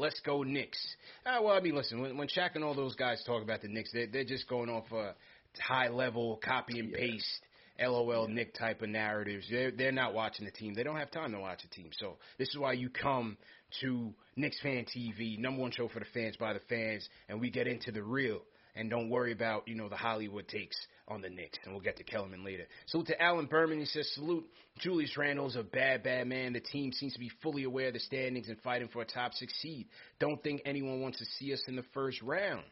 Let's 0.00 0.18
go 0.20 0.42
Knicks. 0.42 0.78
Ah, 1.26 1.42
well, 1.42 1.52
I 1.54 1.60
mean, 1.60 1.74
listen, 1.74 2.00
when, 2.00 2.16
when 2.16 2.26
Shaq 2.26 2.54
and 2.54 2.64
all 2.64 2.74
those 2.74 2.94
guys 2.94 3.22
talk 3.26 3.42
about 3.42 3.60
the 3.60 3.68
Knicks, 3.68 3.90
they're, 3.92 4.06
they're 4.06 4.24
just 4.24 4.48
going 4.48 4.70
off 4.70 4.90
a 4.92 5.14
high 5.60 5.88
level 5.88 6.40
copy 6.42 6.78
and 6.78 6.92
paste. 6.92 7.40
LOL 7.78 8.28
Nick 8.28 8.52
type 8.54 8.82
of 8.82 8.90
narratives. 8.90 9.46
They're 9.50 9.70
they're 9.70 9.90
not 9.90 10.12
watching 10.12 10.44
the 10.44 10.50
team. 10.50 10.74
They 10.74 10.82
don't 10.82 10.98
have 10.98 11.10
time 11.10 11.32
to 11.32 11.40
watch 11.40 11.62
the 11.62 11.68
team. 11.68 11.88
So 11.98 12.18
this 12.38 12.48
is 12.48 12.58
why 12.58 12.74
you 12.74 12.90
come 12.90 13.38
to 13.80 14.12
Knicks 14.36 14.60
Fan 14.60 14.84
TV, 14.84 15.38
number 15.38 15.62
one 15.62 15.70
show 15.70 15.88
for 15.88 16.00
the 16.00 16.04
fans 16.12 16.36
by 16.36 16.52
the 16.52 16.60
fans, 16.68 17.08
and 17.30 17.40
we 17.40 17.48
get 17.48 17.66
into 17.66 17.90
the 17.90 18.02
real 18.02 18.42
and 18.76 18.90
don't 18.90 19.08
worry 19.08 19.32
about 19.32 19.66
you 19.66 19.74
know 19.74 19.88
the 19.88 19.96
Hollywood 19.96 20.48
takes 20.48 20.76
on 21.10 21.20
the 21.20 21.28
Knicks. 21.28 21.58
And 21.64 21.74
we'll 21.74 21.82
get 21.82 21.96
to 21.98 22.04
Kellerman 22.04 22.44
later. 22.44 22.64
Salute 22.86 23.08
to 23.08 23.22
Alan 23.22 23.46
Berman. 23.46 23.80
He 23.80 23.86
says 23.86 24.10
salute. 24.14 24.46
Julius 24.78 25.16
Randle's 25.16 25.56
a 25.56 25.62
bad 25.62 26.02
bad 26.02 26.26
man. 26.28 26.52
The 26.52 26.60
team 26.60 26.92
seems 26.92 27.12
to 27.14 27.18
be 27.18 27.30
fully 27.42 27.64
aware 27.64 27.88
of 27.88 27.94
the 27.94 28.00
standings 28.00 28.48
and 28.48 28.58
fighting 28.62 28.88
for 28.88 29.02
a 29.02 29.06
top 29.06 29.34
six 29.34 29.52
seed. 29.60 29.88
Don't 30.20 30.42
think 30.42 30.62
anyone 30.64 31.00
wants 31.02 31.18
to 31.18 31.24
see 31.38 31.52
us 31.52 31.62
in 31.66 31.76
the 31.76 31.84
first 31.92 32.22
round. 32.22 32.64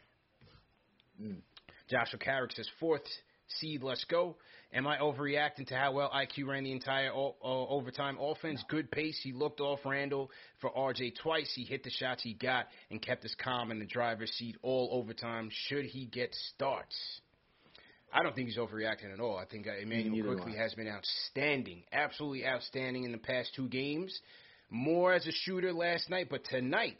Mm. 1.21 1.41
Joshua 1.89 2.19
Carrick 2.19 2.53
says 2.53 2.69
fourth 2.79 3.01
seed. 3.59 3.83
Let's 3.83 4.05
go. 4.05 4.37
Am 4.71 4.85
I 4.85 4.99
overreacting 4.99 5.67
to 5.67 5.75
how 5.75 5.93
well 5.93 6.11
IQ 6.11 6.47
ran 6.47 6.63
the 6.63 6.71
entire 6.71 7.11
o- 7.11 7.35
uh, 7.43 7.67
overtime 7.67 8.17
offense? 8.21 8.63
Good 8.69 8.91
pace. 8.91 9.19
He 9.23 9.33
looked 9.33 9.59
off 9.59 9.79
Randle 9.83 10.29
for 10.59 10.69
RJ 10.69 11.15
twice. 11.21 11.51
He 11.55 11.63
hit 11.63 11.83
the 11.83 11.89
shots 11.89 12.21
he 12.21 12.35
got 12.35 12.67
and 12.91 13.01
kept 13.01 13.25
us 13.25 13.35
calm 13.43 13.71
in 13.71 13.79
the 13.79 13.85
driver's 13.85 14.31
seat 14.31 14.57
all 14.61 14.89
overtime. 14.91 15.49
Should 15.51 15.85
he 15.85 16.05
get 16.05 16.35
starts? 16.53 16.95
I 18.11 18.23
don't 18.23 18.35
think 18.35 18.47
he's 18.47 18.57
overreacting 18.57 19.13
at 19.13 19.19
all. 19.19 19.37
I 19.37 19.45
think 19.45 19.67
uh, 19.67 19.77
Immanuel 19.81 20.15
Neither 20.15 20.35
Quickley 20.35 20.57
has 20.57 20.73
been 20.73 20.87
outstanding, 20.87 21.83
absolutely 21.91 22.45
outstanding 22.45 23.03
in 23.03 23.11
the 23.11 23.17
past 23.17 23.51
two 23.55 23.67
games. 23.67 24.17
More 24.71 25.13
as 25.13 25.25
a 25.27 25.31
shooter 25.31 25.73
last 25.73 26.09
night, 26.09 26.27
but 26.29 26.43
tonight, 26.45 26.97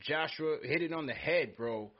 Joshua 0.00 0.58
hit 0.62 0.82
it 0.82 0.92
on 0.92 1.06
the 1.06 1.12
head, 1.12 1.56
bro. 1.56 1.90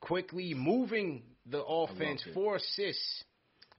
Quickley 0.00 0.54
moving 0.54 1.22
the 1.46 1.62
offense, 1.64 2.22
four 2.34 2.56
assists. 2.56 3.24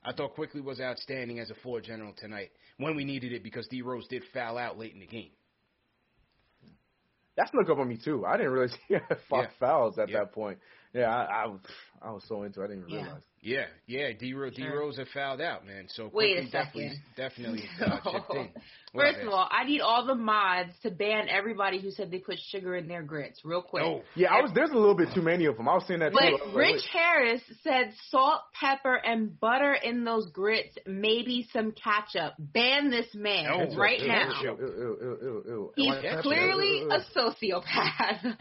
I 0.03 0.13
thought 0.13 0.33
Quickley 0.33 0.61
was 0.61 0.79
outstanding 0.81 1.39
as 1.39 1.49
a 1.49 1.55
floor 1.55 1.81
general 1.81 2.13
tonight 2.17 2.49
when 2.77 2.95
we 2.95 3.03
needed 3.05 3.33
it 3.33 3.43
because 3.43 3.67
D 3.67 3.81
Rose 3.81 4.07
did 4.07 4.23
foul 4.33 4.57
out 4.57 4.77
late 4.77 4.93
in 4.93 4.99
the 4.99 5.05
game. 5.07 5.29
That 7.37 7.49
snuck 7.51 7.69
up 7.69 7.77
on 7.77 7.87
me 7.87 7.97
too. 8.03 8.25
I 8.25 8.37
didn't 8.37 8.51
realize 8.51 8.75
he 8.87 8.95
had 8.95 9.03
five 9.29 9.43
Yeah. 9.45 9.49
fouls 9.59 9.97
at 9.97 10.09
Yeah. 10.09 10.19
that 10.19 10.33
point. 10.33 10.59
Yeah, 10.93 11.09
I, 11.15 11.43
I 11.43 11.45
was 11.47 11.59
I 12.01 12.11
was 12.11 12.23
so 12.27 12.43
into. 12.43 12.61
it, 12.61 12.65
I 12.65 12.67
didn't 12.67 12.89
even 12.89 13.05
Yeah. 13.05 13.15
Realize. 13.43 13.67
Yeah, 13.87 13.99
yeah, 14.07 14.11
D 14.19 14.33
Rose, 14.33 14.55
D 14.55 14.67
Rose 14.67 14.97
had 14.97 15.07
fouled 15.13 15.41
out, 15.41 15.65
man. 15.65 15.85
So 15.89 16.09
Wait 16.13 16.37
a 16.37 16.41
Quickley 16.49 16.51
definitely, 16.51 16.99
definitely 17.15 17.63
uh, 17.81 18.35
in. 18.35 18.49
First 18.95 19.19
up, 19.19 19.27
of 19.27 19.29
all, 19.33 19.47
I 19.51 19.65
need 19.65 19.81
all 19.81 20.05
the 20.05 20.15
mods 20.15 20.71
to 20.83 20.89
ban 20.91 21.27
everybody 21.29 21.79
who 21.79 21.91
said 21.91 22.09
they 22.11 22.17
put 22.17 22.37
sugar 22.49 22.75
in 22.75 22.87
their 22.87 23.03
grits, 23.03 23.41
real 23.45 23.61
quick. 23.61 23.83
Oh, 23.85 24.01
Yeah, 24.15 24.33
I 24.33 24.41
was. 24.41 24.51
There's 24.53 24.71
a 24.71 24.75
little 24.77 24.95
bit 24.95 25.09
too 25.13 25.21
many 25.21 25.45
of 25.45 25.57
them. 25.57 25.69
I 25.69 25.75
was 25.75 25.83
seeing 25.87 25.99
that 25.99 26.11
too. 26.11 26.17
I 26.19 26.31
was 26.31 26.39
But 26.43 26.47
like, 26.49 26.55
Rich 26.57 26.73
wait. 26.93 27.01
Harris 27.01 27.41
said 27.63 27.93
salt, 28.09 28.41
pepper, 28.59 28.95
and 28.95 29.39
butter 29.39 29.73
in 29.73 30.03
those 30.03 30.29
grits, 30.31 30.75
maybe 30.87 31.47
some 31.53 31.71
ketchup. 31.73 32.33
Ban 32.39 32.89
this 32.89 33.07
man 33.13 33.45
No, 33.45 33.75
right 33.77 33.99
ew, 34.01 34.07
now. 34.07 34.33
ketchup. 34.33 34.59
Ew, 34.59 34.65
ew, 34.67 34.97
ew, 35.01 35.17
ew, 35.21 35.43
ew. 35.47 35.73
He's 35.75 35.95
Am 36.05 36.17
I- 36.17 36.21
clearly 36.21 36.79
Ew, 36.79 36.89
ew, 36.89 36.91
a 36.91 37.05
sociopath. 37.17 38.35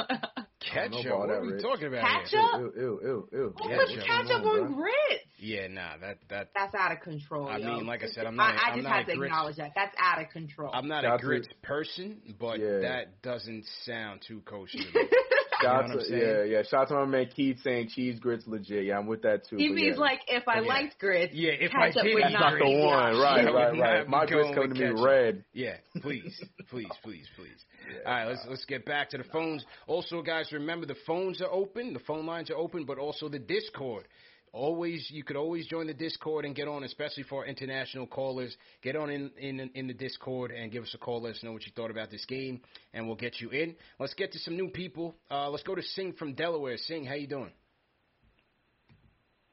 ketchup. 0.60 1.18
What 1.18 1.30
are 1.30 1.40
we 1.42 1.52
Rich. 1.52 1.62
talking 1.62 1.86
about 1.88 2.02
Ketchup? 2.02 2.60
Ew, 2.60 2.72
ew, 2.76 3.00
ew, 3.02 3.28
ew. 3.32 3.54
Who 3.60 3.70
Yeah, 3.70 3.76
puts 3.78 3.92
ketchup 4.04 4.42
on 4.44 4.60
on, 4.60 4.74
grits? 4.74 5.24
Yeah, 5.38 5.68
nah, 5.68 5.96
that 5.98 6.18
that 6.30 6.48
That's 6.54 6.74
out 6.74 6.92
of 6.92 7.00
control. 7.00 7.48
I 7.48 7.58
yo. 7.58 7.76
mean, 7.76 7.86
like 7.86 8.02
I 8.02 8.08
said, 8.08 8.26
I'm 8.26 8.36
not 8.36 8.54
a- 8.54 8.58
I, 8.58 8.62
I 8.62 8.70
I'm 8.70 8.74
just 8.78 8.84
not 8.88 8.92
had 8.96 9.08
a 9.08 9.12
to 9.12 9.16
grits- 9.18 9.30
acknowledge 9.32 9.56
that. 9.56 9.72
That's 9.74 9.94
out 9.98 10.20
of 10.20 10.28
control. 10.30 10.70
I'm 10.74 10.88
not 10.88 11.02
Shout 11.04 11.10
a 11.10 11.14
out 11.14 11.20
to- 11.20 11.26
grits 11.26 11.48
person, 11.62 12.20
but 12.40 12.58
Yeah. 12.58 12.78
that 12.80 13.22
doesn't 13.22 13.64
sound 13.84 14.22
too 14.26 14.40
kosher 14.44 14.78
to 14.78 14.84
me. 14.84 15.08
Shout 15.60 15.62
You 15.62 15.68
know 15.68 15.74
out 15.74 15.88
what 15.88 16.04
I'm 16.04 16.10
to, 16.10 16.18
yeah, 16.48 16.56
yeah. 16.58 16.62
Shout 16.62 16.82
out 16.82 16.88
to 16.88 16.94
my 16.94 17.04
man 17.06 17.26
Keith 17.34 17.58
saying 17.62 17.88
cheese 17.94 18.18
grits 18.20 18.44
legit. 18.46 18.84
Yeah, 18.84 18.98
I'm 18.98 19.06
with 19.06 19.22
that 19.22 19.48
too. 19.48 19.56
he 19.56 19.68
means 19.68 19.96
yeah. 19.96 20.00
like 20.00 20.20
if 20.28 20.46
I 20.48 20.60
Yeah. 20.60 20.68
liked 20.68 20.98
grits, 20.98 21.34
Yeah, 21.34 21.52
if 21.52 21.72
I 21.74 21.88
ketchup 21.88 22.02
did 22.04 22.14
would 22.14 22.32
not 22.32 22.52
grits. 22.52 22.64
the 22.64 22.78
one, 22.86 22.94
option. 22.94 23.20
right, 23.20 23.44
Yeah, 23.44 23.50
right, 23.50 23.78
right. 23.78 24.08
My 24.08 24.26
grits 24.26 24.48
come 24.54 24.62
to 24.64 24.68
with 24.68 24.78
me 24.78 24.86
ketchup. 24.88 25.04
red. 25.04 25.44
Yeah, 25.52 25.76
please, 26.00 26.42
please, 26.70 26.86
please, 27.02 27.26
please. 27.36 27.64
All 28.06 28.12
right, 28.12 28.24
let's 28.26 28.46
let's 28.48 28.64
get 28.66 28.84
back 28.84 29.10
to 29.10 29.18
the 29.18 29.24
phones. 29.24 29.64
Also, 29.86 30.22
guys, 30.22 30.52
remember 30.52 30.86
the 30.86 30.96
phones 31.06 31.40
are 31.40 31.50
open, 31.50 31.92
the 31.92 32.00
phone 32.00 32.26
lines 32.26 32.50
are 32.50 32.56
open, 32.56 32.84
but 32.84 32.98
also 32.98 33.28
the 33.28 33.38
Discord. 33.38 34.06
Always, 34.52 35.08
you 35.10 35.24
could 35.24 35.36
always 35.36 35.66
join 35.66 35.86
the 35.86 35.94
Discord 35.94 36.44
and 36.44 36.54
get 36.54 36.68
on, 36.68 36.84
especially 36.84 37.22
for 37.24 37.40
our 37.40 37.46
international 37.46 38.06
callers. 38.06 38.56
Get 38.82 38.96
on 38.96 39.10
in 39.10 39.30
in 39.38 39.70
in 39.74 39.86
the 39.86 39.94
Discord 39.94 40.50
and 40.50 40.72
give 40.72 40.82
us 40.82 40.94
a 40.94 40.98
call. 40.98 41.22
Let 41.22 41.34
us 41.34 41.42
know 41.42 41.52
what 41.52 41.66
you 41.66 41.72
thought 41.74 41.90
about 41.90 42.10
this 42.10 42.24
game, 42.24 42.60
and 42.94 43.06
we'll 43.06 43.16
get 43.16 43.40
you 43.40 43.50
in. 43.50 43.76
Let's 43.98 44.14
get 44.14 44.32
to 44.32 44.38
some 44.38 44.56
new 44.56 44.68
people. 44.68 45.14
Uh, 45.30 45.50
let's 45.50 45.62
go 45.64 45.74
to 45.74 45.82
Sing 45.82 46.12
from 46.14 46.34
Delaware. 46.34 46.76
Sing, 46.76 47.04
how 47.04 47.14
you 47.14 47.26
doing? 47.26 47.52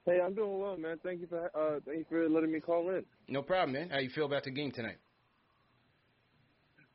Hey, 0.06 0.22
I'm 0.24 0.36
doing 0.36 0.60
well, 0.60 0.78
man. 0.78 1.00
Thank 1.04 1.22
you 1.22 1.28
for 1.28 1.46
uh, 1.46 1.80
thank 1.86 2.00
you 2.00 2.06
for 2.10 2.30
letting 2.30 2.52
me 2.52 2.60
call 2.60 2.90
in. 2.90 3.04
No 3.28 3.42
problem, 3.42 3.74
man. 3.74 3.90
How 3.90 4.00
you 4.00 4.10
feel 4.10 4.26
about 4.26 4.44
the 4.44 4.52
game 4.52 4.72
tonight? 4.72 4.98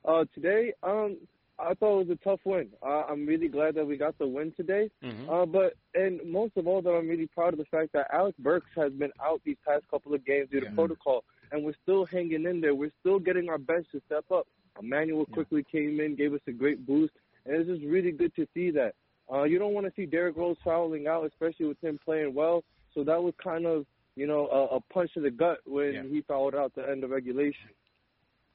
Uh, 0.05 0.25
today, 0.35 0.73
um, 0.83 1.19
I 1.61 1.75
thought 1.75 2.01
it 2.01 2.09
was 2.09 2.11
a 2.11 2.25
tough 2.25 2.41
win. 2.45 2.69
Uh, 2.83 3.05
I'm 3.09 3.27
really 3.27 3.49
glad 3.49 3.75
that 3.75 3.87
we 3.87 3.97
got 3.97 4.17
the 4.19 4.27
win 4.27 4.53
today. 4.57 4.91
Mhm. 5.03 5.29
Uh, 5.29 5.47
but 5.47 5.75
and 5.95 6.21
most 6.25 6.57
of 6.57 6.67
all, 6.67 6.81
that 6.83 6.91
I'm 6.91 7.09
really 7.09 7.27
proud 7.27 7.53
of 7.53 7.59
the 7.59 7.65
fact 7.67 7.93
that 7.93 8.09
Alex 8.13 8.37
Burks 8.39 8.71
has 8.77 8.93
been 8.93 9.13
out 9.23 9.41
these 9.45 9.57
past 9.67 9.85
couple 9.91 10.15
of 10.15 10.25
games 10.25 10.49
due 10.51 10.61
to 10.61 10.67
Yeah. 10.67 10.75
protocol, 10.75 11.25
and 11.53 11.65
we're 11.65 11.75
still 11.83 12.05
hanging 12.07 12.45
in 12.47 12.61
there. 12.61 12.75
We're 12.75 12.93
still 13.01 13.19
getting 13.19 13.49
our 13.49 13.59
bench 13.59 13.87
to 13.93 14.01
step 14.07 14.31
up. 14.31 14.47
Immanuel 14.81 15.27
Quickley 15.27 15.65
came 15.65 16.01
in, 16.01 16.15
gave 16.15 16.33
us 16.33 16.41
a 16.47 16.53
great 16.53 16.87
boost, 16.87 17.13
and 17.45 17.55
it's 17.57 17.69
just 17.69 17.83
really 17.85 18.13
good 18.13 18.35
to 18.37 18.47
see 18.55 18.71
that. 18.71 18.95
Uh, 19.31 19.43
you 19.45 19.59
don't 19.59 19.75
want 19.75 19.87
to 19.87 19.93
see 19.95 20.07
Derrick 20.07 20.37
Rose 20.37 20.57
fouling 20.65 21.07
out, 21.07 21.25
especially 21.27 21.67
with 21.67 21.81
him 21.83 21.99
playing 22.05 22.35
well. 22.35 22.65
So 22.95 23.05
that 23.05 23.23
was 23.23 23.35
kind 23.37 23.67
of, 23.67 23.87
you 24.17 24.27
know, 24.27 24.49
a, 24.49 24.77
a 24.77 24.81
punch 24.93 25.13
to 25.15 25.21
the 25.21 25.31
gut 25.31 25.59
when 25.67 25.93
Yeah. 25.93 26.03
he 26.05 26.23
fouled 26.23 26.55
out 26.55 26.75
the 26.75 26.89
end 26.89 27.05
of 27.05 27.11
regulation. 27.11 27.71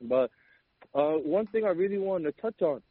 But 0.02 0.32
uh, 0.94 1.14
one 1.14 1.48
thing 1.48 1.64
I 1.66 1.70
really 1.70 1.98
wanted 1.98 2.36
to 2.36 2.42
touch 2.42 2.62
on, 2.62 2.82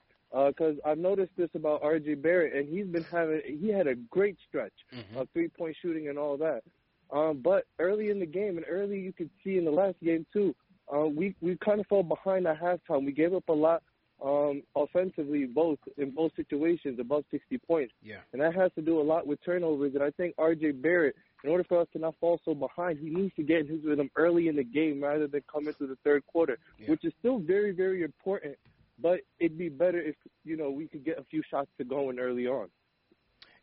because 0.49 0.77
I've 0.85 0.99
noticed 0.99 1.33
this 1.37 1.51
about 1.55 1.83
R.J. 1.83 2.15
Barrett, 2.15 2.55
and 2.55 2.69
he's 2.69 2.87
been 2.87 3.05
having 3.05 3.41
he 3.61 3.69
had 3.69 3.87
a 3.87 3.95
great 3.95 4.37
stretch 4.49 4.73
Mhm. 4.93 5.17
of 5.21 5.29
three 5.31 5.49
point 5.49 5.77
shooting 5.81 6.09
and 6.09 6.19
all 6.19 6.37
that. 6.39 6.63
Um, 7.11 7.41
but 7.43 7.67
early 7.79 8.11
in 8.11 8.19
the 8.19 8.27
game, 8.27 8.57
and 8.57 8.67
early 8.69 8.99
you 8.99 9.13
could 9.13 9.31
see 9.45 9.59
in 9.59 9.65
the 9.65 9.71
last 9.71 9.97
game 10.03 10.27
too, 10.33 10.55
uh, 10.95 11.07
we 11.07 11.35
we 11.41 11.57
kind 11.59 11.81
of 11.81 11.87
fell 11.87 12.03
behind 12.03 12.47
at 12.47 12.59
halftime. 12.61 13.05
We 13.07 13.13
gave 13.13 13.33
up 13.35 13.49
a 13.49 13.53
lot 13.53 13.83
um, 14.23 14.63
offensively, 14.77 15.45
both 15.45 15.79
in 15.99 16.11
both 16.13 16.33
situations, 16.37 16.99
above 17.01 17.25
60 17.33 17.59
points, 17.59 17.93
Yeah. 18.01 18.21
and 18.33 18.41
that 18.41 18.55
has 18.55 18.73
to 18.75 18.81
do 18.81 19.01
a 19.01 19.03
lot 19.03 19.27
with 19.27 19.43
turnovers. 19.45 19.95
And 19.95 20.03
I 20.05 20.13
think 20.13 20.35
R.J. 20.39 20.71
Barrett, 20.71 21.17
in 21.43 21.51
order 21.51 21.65
for 21.65 21.79
us 21.81 21.89
to 21.93 21.99
not 21.99 22.15
fall 22.21 22.41
so 22.45 22.55
behind, 22.55 23.01
he 23.01 23.11
needs 23.11 23.35
to 23.35 23.43
get 23.43 23.61
in 23.63 23.67
his 23.67 23.85
rhythm 23.85 24.09
early 24.17 24.47
in 24.49 24.55
the 24.57 24.63
game 24.65 25.03
rather 25.03 25.27
than 25.27 25.43
come 25.53 25.67
into 25.67 25.87
the 25.89 25.97
third 26.05 26.25
quarter, 26.27 26.59
Yeah. 26.79 26.91
which 26.91 27.05
is 27.05 27.13
still 27.19 27.39
very 27.39 27.73
very 27.73 28.03
important. 28.03 28.57
But 29.01 29.23
it'd 29.41 29.59
be 29.59 29.69
better 29.69 30.01
if 30.01 30.15
you 30.45 30.57
know 30.57 30.71
we 30.71 30.87
could 30.87 31.05
get 31.05 31.19
a 31.19 31.25
few 31.25 31.43
shots 31.55 31.71
to 31.79 31.85
going 31.85 32.19
early 32.19 32.47
on. 32.47 32.69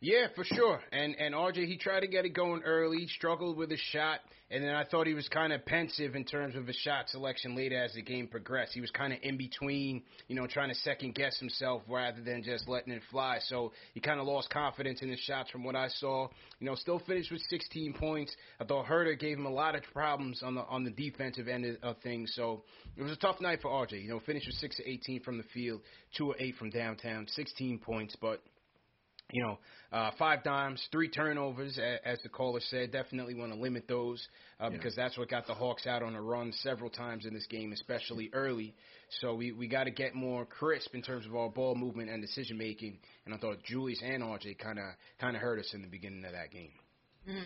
Yeah, 0.02 0.26
for 0.34 0.42
sure. 0.42 0.80
And 0.90 1.14
and 1.14 1.32
RJ 1.32 1.66
he 1.68 1.78
tried 1.78 2.00
to 2.00 2.08
get 2.08 2.24
it 2.24 2.30
going 2.30 2.62
early, 2.64 3.06
struggled 3.06 3.56
with 3.56 3.70
his 3.70 3.78
shot, 3.92 4.18
and 4.50 4.64
then 4.64 4.74
I 4.74 4.82
thought 4.82 5.06
he 5.06 5.14
was 5.14 5.28
kind 5.28 5.52
of 5.52 5.64
pensive 5.64 6.16
in 6.16 6.24
terms 6.24 6.56
of 6.56 6.66
his 6.66 6.74
shot 6.74 7.08
selection 7.08 7.54
later 7.54 7.80
as 7.80 7.94
the 7.94 8.02
game 8.02 8.26
progressed. 8.26 8.72
He 8.74 8.80
was 8.80 8.90
kind 8.90 9.12
of 9.12 9.20
in 9.22 9.36
between, 9.36 10.02
you 10.26 10.34
know, 10.34 10.48
trying 10.48 10.70
to 10.70 10.74
second 10.74 11.14
guess 11.14 11.38
himself 11.38 11.82
rather 11.88 12.20
than 12.20 12.42
just 12.42 12.68
letting 12.68 12.92
it 12.92 13.00
fly. 13.12 13.38
So 13.46 13.70
he 13.94 14.00
kind 14.00 14.18
of 14.18 14.26
lost 14.26 14.50
confidence 14.50 15.02
in 15.02 15.08
his 15.08 15.20
shots 15.20 15.50
from 15.50 15.62
what 15.62 15.76
I 15.76 15.86
saw. 15.86 16.26
You 16.58 16.66
know, 16.66 16.74
still 16.74 16.98
finished 17.06 17.30
with 17.30 17.42
16 17.42 17.92
points. 17.92 18.34
I 18.58 18.64
thought 18.64 18.86
Huerter 18.86 19.16
gave 19.16 19.38
him 19.38 19.46
a 19.46 19.52
lot 19.52 19.76
of 19.76 19.84
problems 19.92 20.42
on 20.42 20.56
the 20.56 20.62
on 20.62 20.82
the 20.82 20.90
defensive 20.90 21.46
end 21.46 21.78
of, 21.80 21.96
things. 22.02 22.32
So 22.34 22.64
it 22.96 23.04
was 23.04 23.12
a 23.12 23.16
tough 23.16 23.40
night 23.40 23.60
for 23.62 23.70
RJ. 23.70 24.02
You 24.02 24.10
know, 24.10 24.20
finished 24.26 24.48
with 24.48 24.56
6 24.56 24.80
of 24.80 24.84
18 24.84 25.22
from 25.22 25.38
the 25.38 25.44
field, 25.54 25.80
2 26.16 26.32
of 26.32 26.36
8 26.40 26.56
from 26.56 26.70
downtown, 26.70 27.28
16 27.28 27.78
points, 27.78 28.16
but 28.20 28.42
you 29.32 29.42
know, 29.42 29.58
uh, 29.92 30.10
five 30.18 30.44
dimes, 30.44 30.86
three 30.92 31.08
turnovers, 31.08 31.78
a- 31.78 32.06
as 32.06 32.20
the 32.22 32.28
caller 32.28 32.60
said. 32.60 32.92
Definitely 32.92 33.34
want 33.34 33.52
to 33.52 33.58
limit 33.58 33.88
those 33.88 34.24
uh, 34.60 34.68
because 34.70 34.94
that's 34.94 35.16
what 35.18 35.28
got 35.28 35.46
the 35.46 35.54
Hawks 35.54 35.86
out 35.86 36.02
on 36.02 36.14
a 36.14 36.22
run 36.22 36.52
several 36.62 36.90
times 36.90 37.24
in 37.26 37.34
this 37.34 37.46
game, 37.46 37.72
especially 37.72 38.30
early. 38.32 38.74
So 39.20 39.34
we, 39.34 39.52
we 39.52 39.68
got 39.68 39.84
to 39.84 39.90
get 39.90 40.14
more 40.14 40.44
crisp 40.46 40.94
in 40.94 41.02
terms 41.02 41.26
of 41.26 41.34
our 41.34 41.48
ball 41.48 41.74
movement 41.74 42.10
and 42.10 42.22
decision 42.22 42.56
making. 42.58 42.98
And 43.26 43.34
I 43.34 43.38
thought 43.38 43.62
Julius 43.64 44.00
and 44.04 44.22
RJ 44.22 44.58
kind 44.58 44.78
of 44.78 44.84
kind 45.20 45.34
of 45.34 45.42
hurt 45.42 45.58
us 45.58 45.70
in 45.74 45.82
the 45.82 45.88
beginning 45.88 46.24
of 46.24 46.32
that 46.32 46.50
game. 46.50 46.70
Mhm. 47.28 47.44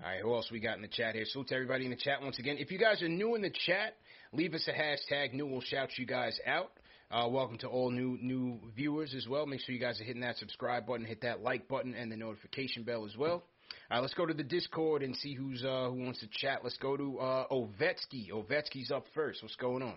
All 0.00 0.08
right, 0.08 0.20
who 0.22 0.32
else 0.34 0.48
we 0.52 0.60
got 0.60 0.76
in 0.76 0.82
the 0.82 0.88
chat 0.88 1.14
here? 1.14 1.24
Salute 1.26 1.48
to 1.48 1.54
everybody 1.56 1.84
in 1.84 1.90
the 1.90 1.96
chat 1.96 2.22
once 2.22 2.38
again. 2.38 2.56
If 2.58 2.70
you 2.70 2.78
guys 2.78 3.02
are 3.02 3.08
new 3.08 3.34
in 3.34 3.42
the 3.42 3.50
chat, 3.66 3.96
leave 4.32 4.54
us 4.54 4.68
a 4.68 4.72
hashtag 4.72 5.32
new. 5.32 5.44
We'll 5.46 5.60
shout 5.60 5.88
you 5.98 6.06
guys 6.06 6.38
out. 6.46 6.70
Uh, 7.10 7.26
welcome 7.26 7.56
to 7.56 7.66
all 7.66 7.90
new 7.90 8.18
new 8.20 8.60
viewers 8.76 9.14
as 9.16 9.26
well. 9.26 9.46
Make 9.46 9.60
sure 9.60 9.74
you 9.74 9.80
guys 9.80 9.98
are 9.98 10.04
hitting 10.04 10.20
that 10.20 10.36
subscribe 10.36 10.86
button, 10.86 11.06
hit 11.06 11.22
that 11.22 11.40
like 11.42 11.66
button, 11.66 11.94
and 11.94 12.12
the 12.12 12.18
notification 12.18 12.82
bell 12.82 13.06
as 13.06 13.16
well. 13.16 13.44
All 13.90 13.96
right, 13.96 14.00
let's 14.00 14.12
go 14.12 14.26
to 14.26 14.34
the 14.34 14.42
Discord 14.42 15.02
and 15.02 15.16
see 15.16 15.32
who's 15.32 15.64
uh, 15.64 15.88
who 15.88 16.04
wants 16.04 16.20
to 16.20 16.26
chat. 16.30 16.60
Let's 16.62 16.76
go 16.76 16.98
to 16.98 17.18
uh, 17.18 17.46
Ovetsky. 17.50 18.30
Ovetsky's 18.30 18.90
up 18.90 19.06
first. 19.14 19.42
What's 19.42 19.56
going 19.56 19.82
on? 19.82 19.94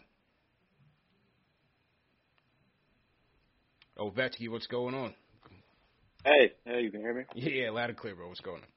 Ovetsky, 3.99 4.49
what's 4.49 4.67
going 4.67 4.95
on? 4.95 5.13
Hey, 6.23 6.53
hey, 6.63 6.79
you 6.79 6.91
can 6.91 7.01
hear 7.01 7.13
me? 7.13 7.23
Yeah, 7.35 7.71
loud 7.71 7.89
and 7.89 7.97
clear, 7.97 8.15
bro. 8.15 8.29
What's 8.29 8.39
going 8.39 8.61
on? 8.61 8.67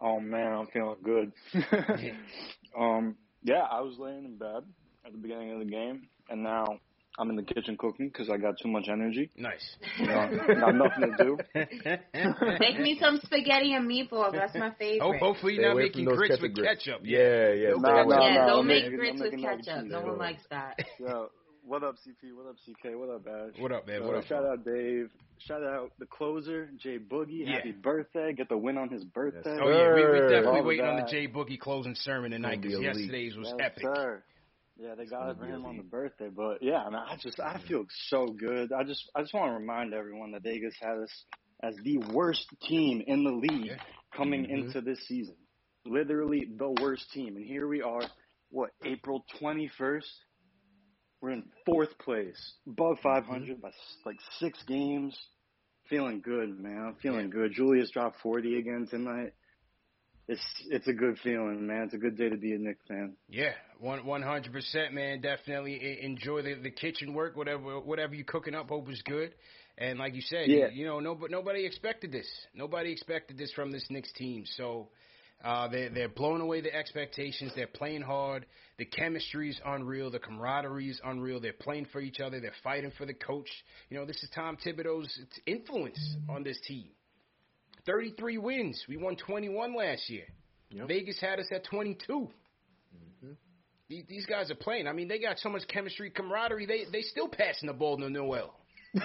Oh 0.00 0.18
man, 0.18 0.52
I'm 0.52 0.66
feeling 0.66 0.96
good. 1.04 1.32
um, 2.76 3.14
yeah, 3.44 3.62
I 3.70 3.82
was 3.82 3.94
laying 4.00 4.24
in 4.24 4.36
bed 4.36 4.64
at 5.04 5.12
the 5.12 5.18
beginning 5.18 5.52
of 5.52 5.60
the 5.60 5.64
game, 5.64 6.08
and 6.28 6.42
now 6.42 6.80
I'm 7.18 7.30
in 7.30 7.36
the 7.36 7.42
kitchen 7.42 7.76
cooking 7.78 8.08
because 8.08 8.28
I 8.28 8.36
got 8.36 8.54
too 8.62 8.68
much 8.68 8.88
energy. 8.92 9.30
Nice. 9.36 9.64
You 9.98 10.06
know, 10.06 10.30
got 10.60 10.74
nothing 10.74 11.14
to 11.16 11.24
do. 11.24 11.38
Make 12.60 12.78
me 12.80 12.98
some 13.00 13.18
spaghetti 13.24 13.72
and 13.74 13.88
meatballs. 13.90 14.32
That's 14.32 14.54
my 14.54 14.70
favorite. 14.78 15.00
Oh, 15.02 15.12
hopefully 15.18 15.54
you're 15.54 15.68
not 15.68 15.76
making 15.78 16.04
grits 16.04 16.34
ketchup 16.34 16.42
with 16.42 16.54
grits. 16.54 16.84
ketchup. 16.84 17.00
Yeah, 17.04 17.52
yeah. 17.52 17.68
No 17.70 17.78
stay 17.78 17.88
Nah, 17.88 18.02
away 18.02 18.08
nah, 18.08 18.16
from 18.16 18.22
yeah, 18.22 18.34
nah, 18.40 18.46
don't 18.46 18.58
I'm 18.60 18.66
make 18.66 18.94
grits 18.94 19.20
with 19.20 19.32
making 19.32 19.42
mac 19.42 19.52
and 19.56 19.64
ketchup. 19.64 19.86
No 19.86 20.00
one 20.02 20.18
likes 20.18 20.42
that. 20.50 20.78
Yeah, 21.00 21.24
What 21.64 21.82
up, 21.82 21.96
CP? 22.06 22.34
What 22.36 22.48
up, 22.48 22.56
CK? 22.64 22.98
What 22.98 23.10
up, 23.10 23.26
Ash? 23.26 23.60
What 23.60 23.72
up, 23.72 23.86
man? 23.86 24.02
Uh, 24.02 24.06
What 24.06 24.16
up? 24.16 24.26
shout 24.26 24.44
out 24.44 24.64
Dave. 24.64 25.10
Shout 25.38 25.62
out 25.62 25.92
the 25.98 26.06
closer, 26.06 26.68
Jay 26.78 26.98
Boogie. 26.98 27.44
Yeah. 27.46 27.56
Happy 27.56 27.72
birthday. 27.72 28.32
Get 28.32 28.48
the 28.48 28.56
win 28.56 28.78
on 28.78 28.88
his 28.88 29.04
birthday. 29.04 29.58
Oh 29.60 29.68
yeah, 29.68 29.94
we, 29.94 30.00
we 30.02 30.18
Sir. 30.18 30.28
definitely 30.28 30.46
All 30.48 30.60
of 30.60 30.66
waiting 30.66 30.86
on 30.86 30.96
the 30.96 31.02
that. 31.02 31.10
Jay 31.10 31.26
Boogie 31.28 31.58
closing 31.58 31.94
sermon 31.94 32.30
tonight 32.30 32.60
because 32.62 32.80
yesterday's 32.80 33.36
was 33.36 33.52
Yes, 33.58 33.70
epic. 33.72 33.84
Sir. 33.94 34.22
Yeah, 34.78 34.94
they 34.94 35.06
got 35.06 35.30
it 35.30 35.38
for 35.38 35.46
him 35.46 35.64
on 35.64 35.76
the 35.78 35.82
birthday. 35.82 36.28
But 36.28 36.58
yeah, 36.62 36.82
I 36.82 36.90
mean, 36.90 36.98
I 36.98 37.16
just 37.16 37.40
I 37.40 37.58
feel 37.66 37.84
so 38.08 38.26
good. 38.26 38.72
I 38.72 38.84
just 38.84 39.10
I 39.14 39.22
just 39.22 39.32
want 39.32 39.48
to 39.50 39.58
remind 39.58 39.94
everyone 39.94 40.32
that 40.32 40.42
Vegas 40.42 40.74
had 40.80 40.98
us 40.98 41.24
as 41.62 41.74
the 41.82 41.98
worst 42.12 42.46
team 42.68 43.02
in 43.06 43.24
the 43.24 43.30
league 43.32 43.66
Yeah. 43.66 43.78
coming 44.14 44.44
Mhm. 44.44 44.50
into 44.50 44.80
this 44.82 45.00
season. 45.06 45.36
Literally 45.86 46.44
the 46.44 46.70
worst 46.82 47.10
team. 47.12 47.36
And 47.36 47.44
here 47.46 47.66
we 47.68 47.80
are, 47.80 48.02
what, 48.50 48.70
April 48.84 49.24
21st? 49.40 50.24
We're 51.22 51.30
in 51.30 51.50
fourth 51.64 51.96
place, 51.98 52.58
above 52.66 53.00
500 53.00 53.60
by 53.62 53.70
like 54.04 54.20
six 54.38 54.62
games. 54.64 55.18
Feeling 55.88 56.20
good, 56.20 56.58
man. 56.58 56.78
I'm 56.88 56.96
feeling 56.96 57.30
good. 57.30 57.52
Julius 57.52 57.90
dropped 57.90 58.20
40 58.20 58.58
again 58.58 58.86
tonight. 58.90 59.32
It's 60.28 60.42
it's 60.70 60.88
a 60.88 60.92
good 60.92 61.18
feeling, 61.22 61.66
man. 61.66 61.84
It's 61.84 61.94
a 61.94 61.98
good 61.98 62.16
day 62.18 62.28
to 62.28 62.36
be 62.36 62.52
a 62.52 62.58
Knicks 62.58 62.80
fan. 62.88 63.14
Yeah, 63.28 63.52
one 63.78 64.04
one 64.04 64.22
hundred 64.22 64.52
percent, 64.52 64.92
man. 64.92 65.20
Definitely 65.20 65.98
enjoy 66.02 66.42
the, 66.42 66.54
the 66.54 66.70
kitchen 66.70 67.14
work, 67.14 67.36
whatever 67.36 67.78
whatever 67.80 68.14
you 68.14 68.24
cooking 68.24 68.54
up. 68.54 68.68
Hope 68.68 68.88
is 68.90 69.00
good. 69.02 69.32
And 69.78 69.98
like 69.98 70.14
you 70.14 70.22
said, 70.22 70.48
Yeah. 70.48 70.68
you, 70.72 70.80
you 70.80 70.86
know, 70.86 70.98
no, 71.00 71.14
nobody 71.28 71.64
expected 71.64 72.10
this. 72.10 72.26
Nobody 72.54 72.90
expected 72.90 73.38
this 73.38 73.52
from 73.52 73.70
this 73.70 73.86
Knicks 73.90 74.10
team. 74.14 74.44
So 74.56 74.88
uh, 75.44 75.68
they 75.68 75.88
they're 75.88 76.08
blowing 76.08 76.40
away 76.40 76.60
the 76.60 76.74
expectations. 76.74 77.52
They're 77.54 77.68
playing 77.68 78.02
hard. 78.02 78.46
The 78.78 78.84
chemistry 78.86 79.50
is 79.50 79.60
unreal. 79.64 80.10
The 80.10 80.18
camaraderie 80.18 80.88
is 80.90 81.00
unreal. 81.04 81.40
They're 81.40 81.52
playing 81.52 81.86
for 81.92 82.00
each 82.00 82.18
other. 82.18 82.40
They're 82.40 82.50
fighting 82.64 82.90
for 82.98 83.06
the 83.06 83.14
coach. 83.14 83.48
You 83.90 83.98
know, 83.98 84.04
this 84.06 84.20
is 84.24 84.30
Tom 84.34 84.56
Thibodeau's 84.56 85.16
influence 85.46 86.16
on 86.28 86.42
this 86.42 86.58
team. 86.66 86.86
Thirty 87.86 88.10
three 88.18 88.38
wins. 88.38 88.84
We 88.88 88.96
won 88.96 89.16
twenty 89.16 89.48
one 89.48 89.74
last 89.76 90.10
year. 90.10 90.24
Yep. 90.70 90.88
Vegas 90.88 91.20
had 91.20 91.38
us 91.38 91.46
at 91.52 91.64
twenty 91.64 91.96
two. 92.06 92.28
These, 93.88 94.04
these 94.08 94.26
guys 94.26 94.50
are 94.50 94.56
playing. 94.56 94.88
I 94.88 94.92
mean, 94.92 95.06
they 95.06 95.20
got 95.20 95.38
so 95.38 95.48
much 95.48 95.62
chemistry, 95.68 96.10
camaraderie. 96.10 96.66
They 96.66 96.86
they 96.90 97.02
still 97.02 97.28
passing 97.28 97.68
the 97.68 97.72
ball 97.72 97.96
to 97.98 98.10
Noel. 98.10 98.52
With 98.94 99.02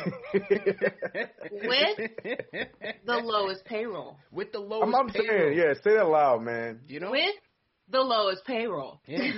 the 3.05 3.17
lowest 3.23 3.65
payroll. 3.65 4.17
with 4.31 4.51
the 4.51 4.59
lowest 4.59 4.87
I'm, 4.87 4.95
I'm 4.95 5.09
payroll. 5.09 5.27
saying, 5.27 5.57
yeah, 5.57 5.73
say 5.83 5.95
that 5.97 6.07
loud, 6.07 6.41
man. 6.41 6.79
You 6.87 6.99
know, 6.99 7.11
With 7.11 7.35
the 7.89 7.99
lowest 7.99 8.45
payroll. 8.45 9.01
Yeah. 9.05 9.31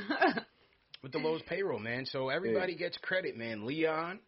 with 1.03 1.11
the 1.11 1.17
lowest 1.17 1.45
payroll, 1.47 1.79
man. 1.79 2.05
So 2.05 2.29
everybody 2.29 2.75
gets 2.75 2.97
credit, 2.97 3.35
man. 3.35 3.65
Leon, 3.65 4.19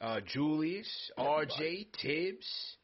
uh, 0.00 0.20
Julius, 0.26 0.88
RJ, 1.18 1.88
Tibbs, 2.00 2.76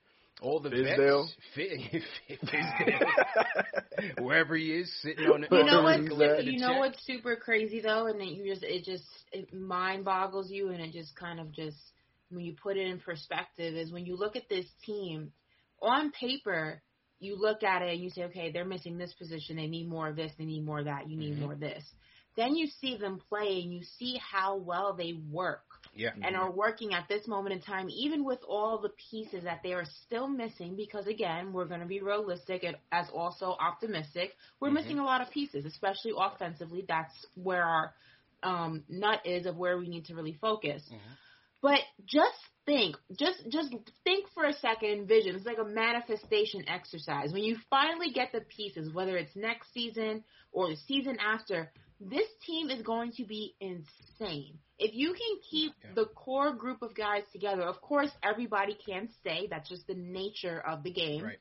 all 0.42 0.60
the 0.60 0.70
Fizdale. 0.70 1.26
vets. 1.54 2.04
Fi- 2.28 2.38
Fizdale. 2.46 4.16
Wherever 4.18 4.56
he 4.56 4.72
is, 4.72 4.92
sitting 5.02 5.26
on 5.26 5.42
the 5.42 5.56
You 5.56 5.64
know 5.64 5.78
on 5.78 5.84
what? 5.84 6.02
the 6.02 6.08
collecting 6.08 6.46
the 6.46 6.52
You 6.52 6.60
know 6.60 6.78
what's 6.78 7.04
super 7.06 7.36
crazy 7.36 7.80
though, 7.80 8.06
and 8.06 8.20
that 8.20 8.28
you 8.28 8.44
just 8.52 8.62
it 8.62 8.84
just 8.84 9.04
it 9.32 9.52
mind 9.54 10.04
boggles 10.04 10.50
you, 10.50 10.70
and 10.70 10.80
it 10.80 10.92
just 10.92 11.16
kind 11.16 11.40
of 11.40 11.52
just 11.52 11.76
when 12.30 12.44
you 12.44 12.54
put 12.62 12.76
it 12.76 12.86
in 12.86 12.98
perspective 12.98 13.74
is 13.74 13.92
when 13.92 14.04
you 14.04 14.16
look 14.16 14.36
at 14.36 14.48
this 14.48 14.66
team 14.84 15.32
on 15.80 16.10
paper. 16.12 16.82
You 17.18 17.36
look 17.40 17.62
at 17.62 17.80
it 17.80 17.94
and 17.94 18.02
you 18.02 18.10
say, 18.10 18.24
okay, 18.24 18.52
they're 18.52 18.66
missing 18.66 18.98
this 18.98 19.14
position. 19.14 19.56
They 19.56 19.68
need 19.68 19.88
more 19.88 20.06
of 20.08 20.16
this. 20.16 20.32
They 20.36 20.44
need 20.44 20.66
more 20.66 20.80
of 20.80 20.84
that. 20.84 21.08
You 21.08 21.16
need 21.16 21.34
Mhm. 21.34 21.40
more 21.40 21.54
of 21.54 21.60
this. 21.60 21.82
Then 22.36 22.56
you 22.56 22.66
see 22.66 22.98
them 22.98 23.20
play 23.30 23.62
and 23.62 23.72
you 23.72 23.82
see 23.98 24.18
how 24.18 24.56
well 24.58 24.92
they 24.92 25.14
work 25.14 25.64
Yeah. 25.96 26.10
and 26.22 26.36
are 26.36 26.50
working 26.50 26.92
at 26.94 27.08
this 27.08 27.26
moment 27.26 27.54
in 27.54 27.60
time, 27.62 27.88
even 27.90 28.24
with 28.24 28.40
all 28.48 28.78
the 28.78 28.90
pieces 29.10 29.44
that 29.44 29.60
they 29.62 29.72
are 29.72 29.84
still 30.04 30.28
missing, 30.28 30.76
because 30.76 31.06
again, 31.06 31.52
we're 31.52 31.64
going 31.66 31.80
to 31.80 31.86
be 31.86 32.00
realistic 32.00 32.64
and 32.64 32.76
as 32.92 33.08
also 33.10 33.56
optimistic. 33.58 34.36
We're 34.60 34.70
Mhm. 34.70 34.74
missing 34.74 34.98
a 34.98 35.04
lot 35.04 35.20
of 35.22 35.30
pieces, 35.30 35.64
especially 35.64 36.12
offensively. 36.16 36.84
That's 36.86 37.26
where 37.34 37.64
our 37.64 37.94
um, 38.42 38.84
nut 38.88 39.20
is 39.24 39.46
of 39.46 39.56
where 39.56 39.78
we 39.78 39.88
need 39.88 40.04
to 40.06 40.14
really 40.14 40.34
focus. 40.34 40.82
Mhm. 40.92 41.16
But 41.62 41.80
just 42.04 42.38
think, 42.66 42.96
just 43.18 43.48
just 43.48 43.74
think 44.04 44.28
for 44.34 44.44
a 44.44 44.52
second, 44.52 45.08
vision. 45.08 45.34
It's 45.36 45.46
like 45.46 45.58
a 45.58 45.64
manifestation 45.64 46.68
exercise. 46.68 47.32
When 47.32 47.42
you 47.44 47.56
finally 47.70 48.10
get 48.12 48.32
the 48.32 48.42
pieces, 48.42 48.92
whether 48.92 49.16
it's 49.16 49.34
next 49.34 49.72
season 49.72 50.22
or 50.52 50.68
the 50.68 50.76
season 50.76 51.18
after, 51.18 51.72
this 52.00 52.28
team 52.46 52.70
is 52.70 52.82
going 52.82 53.12
to 53.12 53.24
be 53.24 53.54
insane. 53.60 54.58
If 54.78 54.94
you 54.94 55.14
can 55.14 55.40
keep 55.50 55.72
Yeah. 55.82 55.94
the 55.94 56.06
core 56.06 56.52
group 56.52 56.82
of 56.82 56.94
guys 56.94 57.24
together, 57.32 57.62
of 57.62 57.80
course, 57.80 58.10
everybody 58.22 58.74
can 58.74 59.08
stay. 59.20 59.46
That's 59.46 59.68
just 59.68 59.86
the 59.86 59.94
nature 59.94 60.60
of 60.60 60.82
the 60.82 60.90
game. 60.90 61.24
Right. 61.24 61.38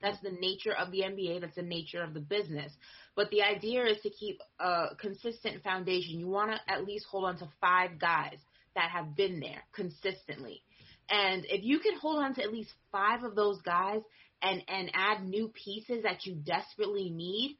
That's 0.00 0.20
the 0.20 0.32
nature 0.32 0.72
of 0.72 0.90
the 0.90 1.02
NBA. 1.02 1.40
That's 1.40 1.54
the 1.54 1.62
nature 1.62 2.02
of 2.02 2.12
the 2.12 2.20
business. 2.20 2.72
But 3.14 3.30
the 3.30 3.42
idea 3.42 3.84
is 3.86 4.00
to 4.02 4.10
keep 4.10 4.40
a 4.58 4.94
consistent 4.98 5.62
foundation. 5.62 6.18
You 6.18 6.28
want 6.28 6.50
to 6.52 6.72
at 6.72 6.84
least 6.84 7.06
hold 7.06 7.24
on 7.24 7.38
to 7.38 7.48
five 7.60 7.98
guys 7.98 8.38
that 8.74 8.90
have 8.90 9.14
been 9.16 9.38
there 9.40 9.62
consistently. 9.72 10.62
And 11.08 11.44
if 11.46 11.62
you 11.64 11.78
can 11.78 11.98
hold 11.98 12.22
on 12.22 12.34
to 12.34 12.42
at 12.42 12.52
least 12.52 12.72
five 12.90 13.22
of 13.22 13.34
those 13.34 13.60
guys 13.62 14.00
and, 14.40 14.62
and 14.66 14.90
add 14.94 15.24
new 15.24 15.48
pieces 15.48 16.02
that 16.04 16.24
you 16.26 16.34
desperately 16.34 17.10
need, 17.10 17.58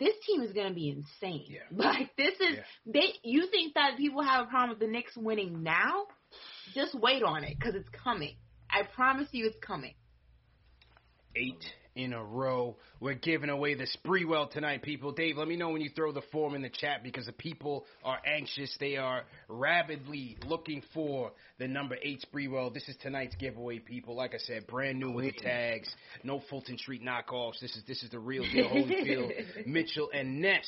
this 0.00 0.14
team 0.26 0.42
is 0.42 0.52
going 0.52 0.68
to 0.68 0.74
be 0.74 0.88
insane. 0.88 1.44
Yeah. 1.48 1.60
Like 1.72 2.16
this 2.16 2.34
is 2.40 2.56
Yeah. 2.56 2.62
they. 2.86 3.12
You 3.22 3.46
think 3.50 3.74
that 3.74 3.96
people 3.96 4.22
have 4.22 4.46
a 4.46 4.48
problem 4.48 4.70
with 4.70 4.80
the 4.80 4.86
Knicks 4.88 5.16
winning 5.16 5.62
now? 5.62 6.06
Just 6.74 6.94
wait 6.94 7.22
on 7.22 7.44
it 7.44 7.56
because 7.58 7.74
it's 7.74 7.88
coming. 7.90 8.36
I 8.70 8.82
promise 8.82 9.28
you, 9.32 9.46
it's 9.46 9.58
coming. 9.64 9.94
eight 11.36 11.64
in 11.94 12.12
a 12.12 12.22
row. 12.22 12.76
We're 13.00 13.14
giving 13.14 13.50
away 13.50 13.74
the 13.74 13.86
Sprewell 13.86 14.50
tonight, 14.50 14.82
people. 14.82 15.12
Dave, 15.12 15.36
let 15.36 15.48
me 15.48 15.56
know 15.56 15.70
when 15.70 15.80
you 15.80 15.90
throw 15.90 16.12
the 16.12 16.22
form 16.32 16.54
in 16.54 16.62
the 16.62 16.70
chat 16.70 17.02
because 17.02 17.26
the 17.26 17.32
people 17.32 17.84
are 18.04 18.18
anxious. 18.24 18.74
They 18.78 18.96
are 18.96 19.22
rabidly 19.48 20.36
looking 20.46 20.82
for 20.94 21.32
the 21.58 21.68
number 21.68 21.96
eight 22.02 22.24
Sprewell. 22.32 22.72
This 22.72 22.88
is 22.88 22.96
tonight's 23.02 23.34
giveaway, 23.36 23.78
people. 23.78 24.14
Like 24.14 24.34
I 24.34 24.38
said, 24.38 24.66
brand 24.66 25.00
new 25.00 25.10
with 25.10 25.34
the 25.34 25.40
tags. 25.40 25.88
No 26.22 26.42
Fulton 26.48 26.78
Street 26.78 27.02
knockoffs. 27.02 27.60
This 27.60 27.74
is 27.76 27.82
this 27.86 28.02
is 28.02 28.10
the 28.10 28.18
real 28.18 28.44
deal. 28.44 28.68
Holyfield, 28.68 29.30
Mitchell, 29.66 30.10
and 30.14 30.40
Ness. 30.40 30.66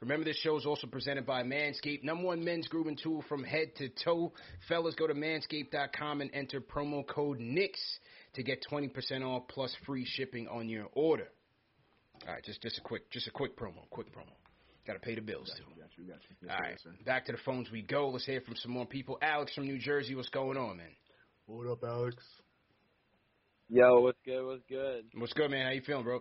Remember, 0.00 0.24
this 0.24 0.36
show 0.38 0.56
is 0.56 0.66
also 0.66 0.88
presented 0.88 1.24
by 1.26 1.44
Manscaped, 1.44 2.02
number 2.02 2.24
one 2.24 2.44
men's 2.44 2.66
grooming 2.66 2.98
tool 3.00 3.22
from 3.28 3.44
head 3.44 3.76
to 3.76 3.88
toe. 4.04 4.32
Fellas, 4.68 4.96
go 4.96 5.06
to 5.06 5.14
manscaped.com 5.14 6.20
and 6.20 6.30
enter 6.34 6.60
promo 6.60 7.06
code 7.06 7.38
NIX 7.38 7.78
to 8.34 8.42
get 8.42 8.64
20% 8.70 8.90
off 9.22 9.44
plus 9.48 9.74
free 9.86 10.04
shipping 10.06 10.48
on 10.48 10.68
your 10.68 10.86
order. 10.94 11.28
All 12.26 12.34
right, 12.34 12.44
just 12.44 12.62
just 12.62 12.78
a 12.78 12.80
quick 12.80 13.10
just 13.10 13.26
a 13.26 13.30
quick 13.30 13.56
promo, 13.56 13.88
quick 13.90 14.12
promo. 14.14 14.30
Got 14.86 14.94
to 14.94 14.98
pay 15.00 15.14
the 15.14 15.20
bills 15.20 15.50
too. 15.56 15.64
Got 15.80 15.90
you, 15.96 16.04
got 16.04 16.18
you. 16.28 16.36
Yes, 16.42 16.50
All 16.50 16.56
sir, 16.56 16.62
right, 16.62 16.70
yes, 16.72 16.80
sir. 16.82 16.90
back 17.04 17.26
to 17.26 17.32
the 17.32 17.38
phones 17.44 17.70
we 17.70 17.82
go. 17.82 18.08
Let's 18.10 18.26
hear 18.26 18.40
from 18.40 18.56
some 18.56 18.72
more 18.72 18.86
people. 18.86 19.18
Alex 19.22 19.54
from 19.54 19.64
New 19.66 19.78
Jersey, 19.78 20.14
what's 20.14 20.28
going 20.28 20.56
on, 20.56 20.78
man? 20.78 20.86
What 21.46 21.68
up, 21.70 21.82
Alex? 21.84 22.16
Yo, 23.68 24.00
what's 24.00 24.18
good? 24.24 24.44
What's 24.44 24.62
good? 24.68 25.04
What's 25.14 25.32
good, 25.32 25.50
man? 25.50 25.66
How 25.66 25.72
you 25.72 25.80
feeling, 25.82 26.04
bro? 26.04 26.20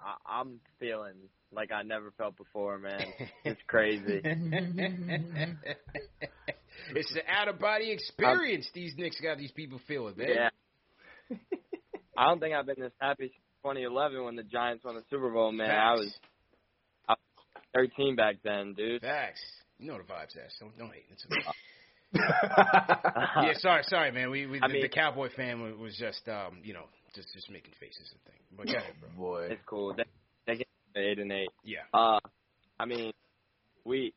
I- 0.00 0.16
I'm 0.26 0.60
feeling 0.80 1.14
like 1.52 1.70
I 1.70 1.82
never 1.82 2.10
felt 2.18 2.36
before, 2.36 2.78
man. 2.78 3.00
It's 3.44 3.60
crazy. 3.68 4.22
it's 6.90 7.12
an 7.12 7.22
out 7.28 7.48
of 7.48 7.58
body 7.58 7.90
experience. 7.90 8.68
these 8.74 8.94
Knicks 8.96 9.20
got 9.20 9.38
these 9.38 9.52
people 9.52 9.80
feeling, 9.86 10.16
man. 10.16 10.28
Yeah. 10.28 11.36
I 12.16 12.28
don't 12.28 12.40
think 12.40 12.54
I've 12.54 12.66
been 12.66 12.80
this 12.80 12.92
happy 13.00 13.24
since 13.24 13.32
2011 13.62 14.24
when 14.24 14.36
the 14.36 14.42
Giants 14.42 14.84
won 14.84 14.94
the 14.94 15.02
Super 15.10 15.30
Bowl, 15.30 15.52
man. 15.52 15.70
I 15.70 15.92
was, 15.92 16.14
I 17.08 17.12
was 17.12 17.88
13 17.96 18.16
back 18.16 18.36
then, 18.44 18.74
dude. 18.74 19.00
Facts. 19.00 19.40
You 19.78 19.88
know 19.88 19.98
the 19.98 20.04
vibes, 20.04 20.36
ass. 20.36 20.54
Don't 20.60 20.76
don't 20.78 20.92
hate. 20.92 21.06
It's 21.10 21.26
yeah, 22.14 23.54
sorry, 23.54 23.82
sorry, 23.84 24.12
man. 24.12 24.30
We, 24.30 24.46
we 24.46 24.60
the, 24.60 24.68
mean- 24.68 24.82
the 24.82 24.88
Cowboy 24.88 25.30
fan 25.34 25.62
was, 25.62 25.74
was 25.76 25.96
just 25.96 26.28
um, 26.28 26.58
you 26.62 26.74
know, 26.74 26.84
just 27.14 27.32
just 27.32 27.50
making 27.50 27.72
faces 27.80 28.12
and 28.12 28.20
things. 28.24 28.44
But 28.56 28.66
go 28.66 28.72
ahead, 28.74 28.94
bro. 29.00 29.08
Boy. 29.16 29.48
It's 29.50 29.62
cool. 29.66 29.94
They, 29.94 30.04
they 30.46 30.56
get 30.58 30.66
eight 30.96 31.18
and 31.18 31.32
eight. 31.32 31.48
Yeah. 31.64 31.78
Uh, 31.94 32.20
I 32.78 32.84
mean, 32.84 33.12
we, 33.84 34.12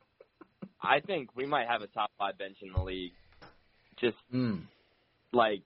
I 0.88 1.00
think 1.00 1.36
we 1.36 1.46
might 1.46 1.68
have 1.68 1.82
a 1.82 1.88
top 1.88 2.12
five 2.18 2.38
bench 2.38 2.58
in 2.62 2.72
the 2.74 2.82
league. 2.82 3.14
Just 4.00 4.18
Mm. 4.34 4.64
like 5.32 5.62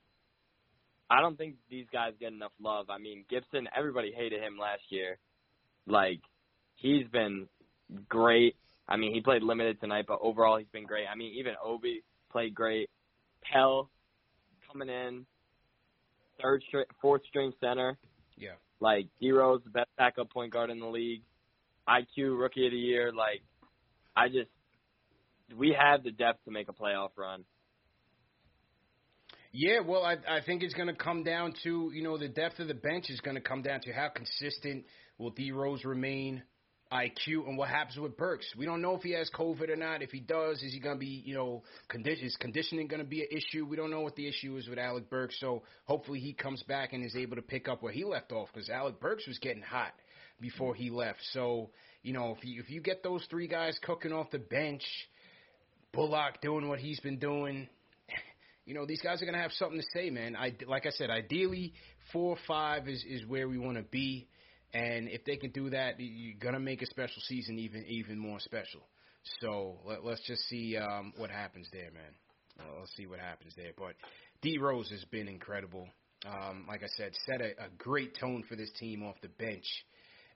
I 1.11 1.21
don't 1.21 1.35
think 1.37 1.55
these 1.69 1.87
guys 1.91 2.13
get 2.19 2.31
enough 2.31 2.51
love. 2.61 2.91
I 2.91 2.99
mean, 2.99 3.25
Gibson, 3.29 3.67
everybody 3.75 4.11
hated 4.11 4.43
him 4.43 4.59
last 4.59 4.83
year. 4.89 5.17
Like 5.87 6.19
he's 6.75 7.07
been 7.07 7.47
great. 8.07 8.55
I 8.87 8.95
mean, 8.97 9.13
he 9.13 9.21
played 9.21 9.41
limited 9.43 9.79
tonight, 9.79 10.05
but 10.07 10.19
overall 10.21 10.57
he's 10.57 10.67
been 10.71 10.85
great. 10.85 11.07
I 11.11 11.15
mean, 11.15 11.33
even 11.33 11.55
Obi 11.63 12.03
played 12.31 12.53
great. 12.53 12.89
Pelle 13.41 13.89
coming 14.71 14.89
in 14.89 15.25
third 16.41 16.63
fourth 17.01 17.23
string 17.27 17.53
center. 17.59 17.97
Yeah. 18.37 18.53
Like 18.79 19.07
D 19.19 19.31
Rose, 19.31 19.61
the 19.63 19.71
best 19.71 19.89
backup 19.97 20.29
point 20.31 20.53
guard 20.53 20.69
in 20.69 20.79
the 20.79 20.87
league. 20.87 21.23
IQ 21.87 22.39
rookie 22.39 22.67
of 22.67 22.71
the 22.71 22.77
year. 22.77 23.11
Like 23.11 23.41
I 24.15 24.27
just 24.27 24.49
we 25.57 25.75
have 25.79 26.03
the 26.03 26.11
depth 26.11 26.43
to 26.45 26.51
make 26.51 26.69
a 26.69 26.73
playoff 26.73 27.09
run. 27.17 27.43
Yeah, 29.51 29.79
well, 29.79 30.03
I 30.03 30.17
I 30.29 30.41
think 30.45 30.61
it's 30.61 30.75
going 30.75 30.89
to 30.89 30.93
come 30.93 31.23
down 31.23 31.53
to 31.63 31.91
you 31.93 32.03
know 32.03 32.17
the 32.17 32.27
depth 32.27 32.59
of 32.59 32.67
the 32.67 32.75
bench 32.75 33.09
is 33.09 33.19
going 33.21 33.35
to 33.35 33.41
come 33.41 33.63
down 33.63 33.81
to 33.81 33.91
how 33.91 34.09
consistent 34.09 34.85
will 35.17 35.31
D 35.31 35.51
Rose 35.51 35.83
remain, 35.83 36.43
IQ, 36.91 37.47
and 37.47 37.57
what 37.57 37.69
happens 37.69 37.97
with 37.97 38.15
Burks. 38.15 38.45
We 38.55 38.65
don't 38.67 38.81
know 38.81 38.95
if 38.95 39.01
he 39.01 39.11
has 39.13 39.27
COVID 39.35 39.69
or 39.69 39.75
not. 39.75 40.03
If 40.03 40.11
he 40.11 40.19
does, 40.19 40.61
is 40.61 40.71
he 40.71 40.79
going 40.79 40.97
to 40.97 40.99
be 40.99 41.23
you 41.25 41.33
know 41.33 41.63
condi- 41.91 42.23
is 42.23 42.37
conditioning 42.39 42.87
going 42.87 43.01
to 43.01 43.07
be 43.07 43.21
an 43.21 43.27
issue? 43.31 43.65
We 43.65 43.75
don't 43.75 43.89
know 43.89 44.01
what 44.01 44.15
the 44.15 44.27
issue 44.27 44.55
is 44.57 44.67
with 44.67 44.77
Alec 44.77 45.09
Burks. 45.09 45.39
So 45.39 45.63
hopefully 45.85 46.19
he 46.19 46.33
comes 46.33 46.61
back 46.63 46.93
and 46.93 47.03
is 47.03 47.15
able 47.15 47.35
to 47.35 47.41
pick 47.41 47.67
up 47.67 47.81
where 47.81 47.93
he 47.93 48.03
left 48.03 48.31
off 48.31 48.49
because 48.53 48.69
Alec 48.69 48.99
Burks 48.99 49.25
was 49.27 49.39
getting 49.39 49.63
hot 49.63 49.93
before 50.39 50.75
he 50.75 50.91
left. 50.91 51.19
So 51.33 51.71
you 52.03 52.13
know 52.13 52.35
if 52.37 52.45
you 52.45 52.61
if 52.61 52.69
you 52.69 52.81
get 52.81 53.01
those 53.01 53.25
three 53.31 53.47
guys 53.47 53.79
cooking 53.81 54.13
off 54.13 54.29
the 54.29 54.37
bench, 54.37 54.83
Bullock 55.93 56.41
doing 56.41 56.67
what 56.67 56.79
he's 56.79 56.99
been 56.99 57.19
doing 57.19 57.67
you 58.65 58.73
know, 58.73 58.85
these 58.85 59.01
guys 59.01 59.21
are 59.21 59.25
going 59.25 59.35
to 59.35 59.41
have 59.41 59.51
something 59.53 59.79
to 59.79 59.85
say, 59.93 60.09
man. 60.09 60.35
I, 60.35 60.53
like 60.67 60.85
I 60.85 60.91
said, 60.91 61.09
ideally, 61.09 61.73
four 62.13 62.35
or 62.35 62.37
five 62.47 62.87
is, 62.87 63.03
is 63.07 63.25
where 63.25 63.47
we 63.49 63.57
want 63.57 63.77
to 63.77 63.83
be. 63.83 64.27
And 64.73 65.09
if 65.09 65.25
they 65.25 65.37
can 65.37 65.49
do 65.49 65.71
that, 65.71 65.95
you're 65.97 66.37
going 66.39 66.53
to 66.53 66.59
make 66.59 66.81
a 66.83 66.85
special 66.85 67.21
season 67.27 67.57
even 67.57 67.83
even 67.87 68.19
more 68.19 68.39
special. 68.39 68.81
So 69.41 69.79
let, 69.85 70.05
let's 70.05 70.21
just 70.27 70.47
see 70.47 70.77
um, 70.77 71.13
what 71.17 71.31
happens 71.31 71.67
there, 71.73 71.89
man. 71.91 72.13
Uh, 72.59 72.79
let's 72.79 72.95
see 72.95 73.07
what 73.07 73.19
happens 73.19 73.53
there. 73.57 73.71
But 73.75 73.95
D 74.43 74.59
Rose 74.59 74.89
has 74.91 75.03
been 75.05 75.27
incredible. 75.27 75.87
Um, 76.27 76.65
like 76.67 76.83
I 76.83 76.87
said, 76.97 77.13
set 77.25 77.41
a, 77.41 77.51
a 77.63 77.69
great 77.79 78.15
tone 78.19 78.43
for 78.47 78.55
this 78.55 78.69
team 78.79 79.01
off 79.01 79.15
the 79.23 79.29
bench, 79.29 79.65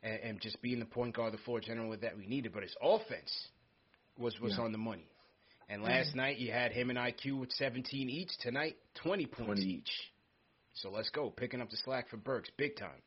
and, 0.01 0.19
and 0.23 0.41
just 0.41 0.59
being 0.63 0.79
the 0.79 0.85
point 0.85 1.15
guard, 1.15 1.33
the 1.33 1.37
floor 1.39 1.59
general 1.59 1.95
that 2.01 2.17
we 2.17 2.25
needed. 2.25 2.53
But 2.53 2.63
his 2.63 2.75
offense 2.81 3.31
was 4.17 4.39
was 4.39 4.55
Yeah. 4.57 4.63
on 4.63 4.71
the 4.71 4.79
money. 4.79 5.05
And 5.69 5.81
last 5.81 6.15
night 6.15 6.37
you 6.37 6.51
had 6.51 6.71
him 6.71 6.89
and 6.89 6.99
IQ 6.99 7.39
with 7.39 7.51
17 7.53 8.09
each. 8.09 8.31
Tonight, 8.41 8.75
20 9.03 9.25
points 9.25 9.45
20 9.45 9.61
each. 9.61 9.91
So 10.75 10.89
let's 10.89 11.09
go, 11.09 11.29
picking 11.29 11.61
up 11.61 11.69
the 11.69 11.77
slack 11.77 12.09
for 12.09 12.17
Burks, 12.17 12.49
big 12.57 12.75
time. 12.75 13.01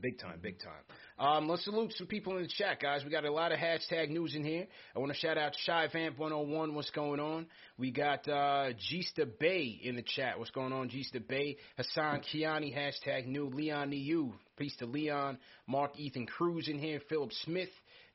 Big 0.00 0.18
time, 0.18 0.38
big 0.40 0.56
time. 0.58 0.82
Um, 1.18 1.48
let's 1.48 1.64
salute 1.64 1.92
some 1.96 2.06
people 2.06 2.36
in 2.36 2.44
the 2.44 2.48
chat, 2.48 2.80
guys. 2.80 3.02
We 3.04 3.10
got 3.10 3.26
a 3.26 3.32
lot 3.32 3.52
of 3.52 3.58
hashtag 3.58 4.08
news 4.08 4.34
in 4.34 4.44
here. 4.44 4.66
I 4.96 4.98
want 4.98 5.12
to 5.12 5.18
shout 5.18 5.36
out 5.36 5.52
Shy 5.66 5.88
Vamp 5.92 6.18
101. 6.18 6.74
What's 6.74 6.90
going 6.90 7.20
on? 7.20 7.46
We 7.76 7.90
got 7.90 8.26
uh, 8.26 8.70
Gista 8.90 9.26
Bay 9.38 9.78
in 9.82 9.96
the 9.96 10.02
chat. 10.02 10.38
What's 10.38 10.52
going 10.52 10.72
on, 10.72 10.88
Gista 10.88 11.26
Bay? 11.26 11.58
Hassan 11.76 12.22
Kiani, 12.22 12.74
hashtag 12.74 13.26
new. 13.26 13.50
Leon 13.50 13.90
Niu. 13.90 14.32
Peace 14.56 14.74
to 14.78 14.86
Leon. 14.86 15.38
Mark 15.66 15.98
Ethan 15.98 16.26
Cruz 16.26 16.68
in 16.68 16.78
here. 16.78 17.00
Philip 17.10 17.32
Smith. 17.44 17.68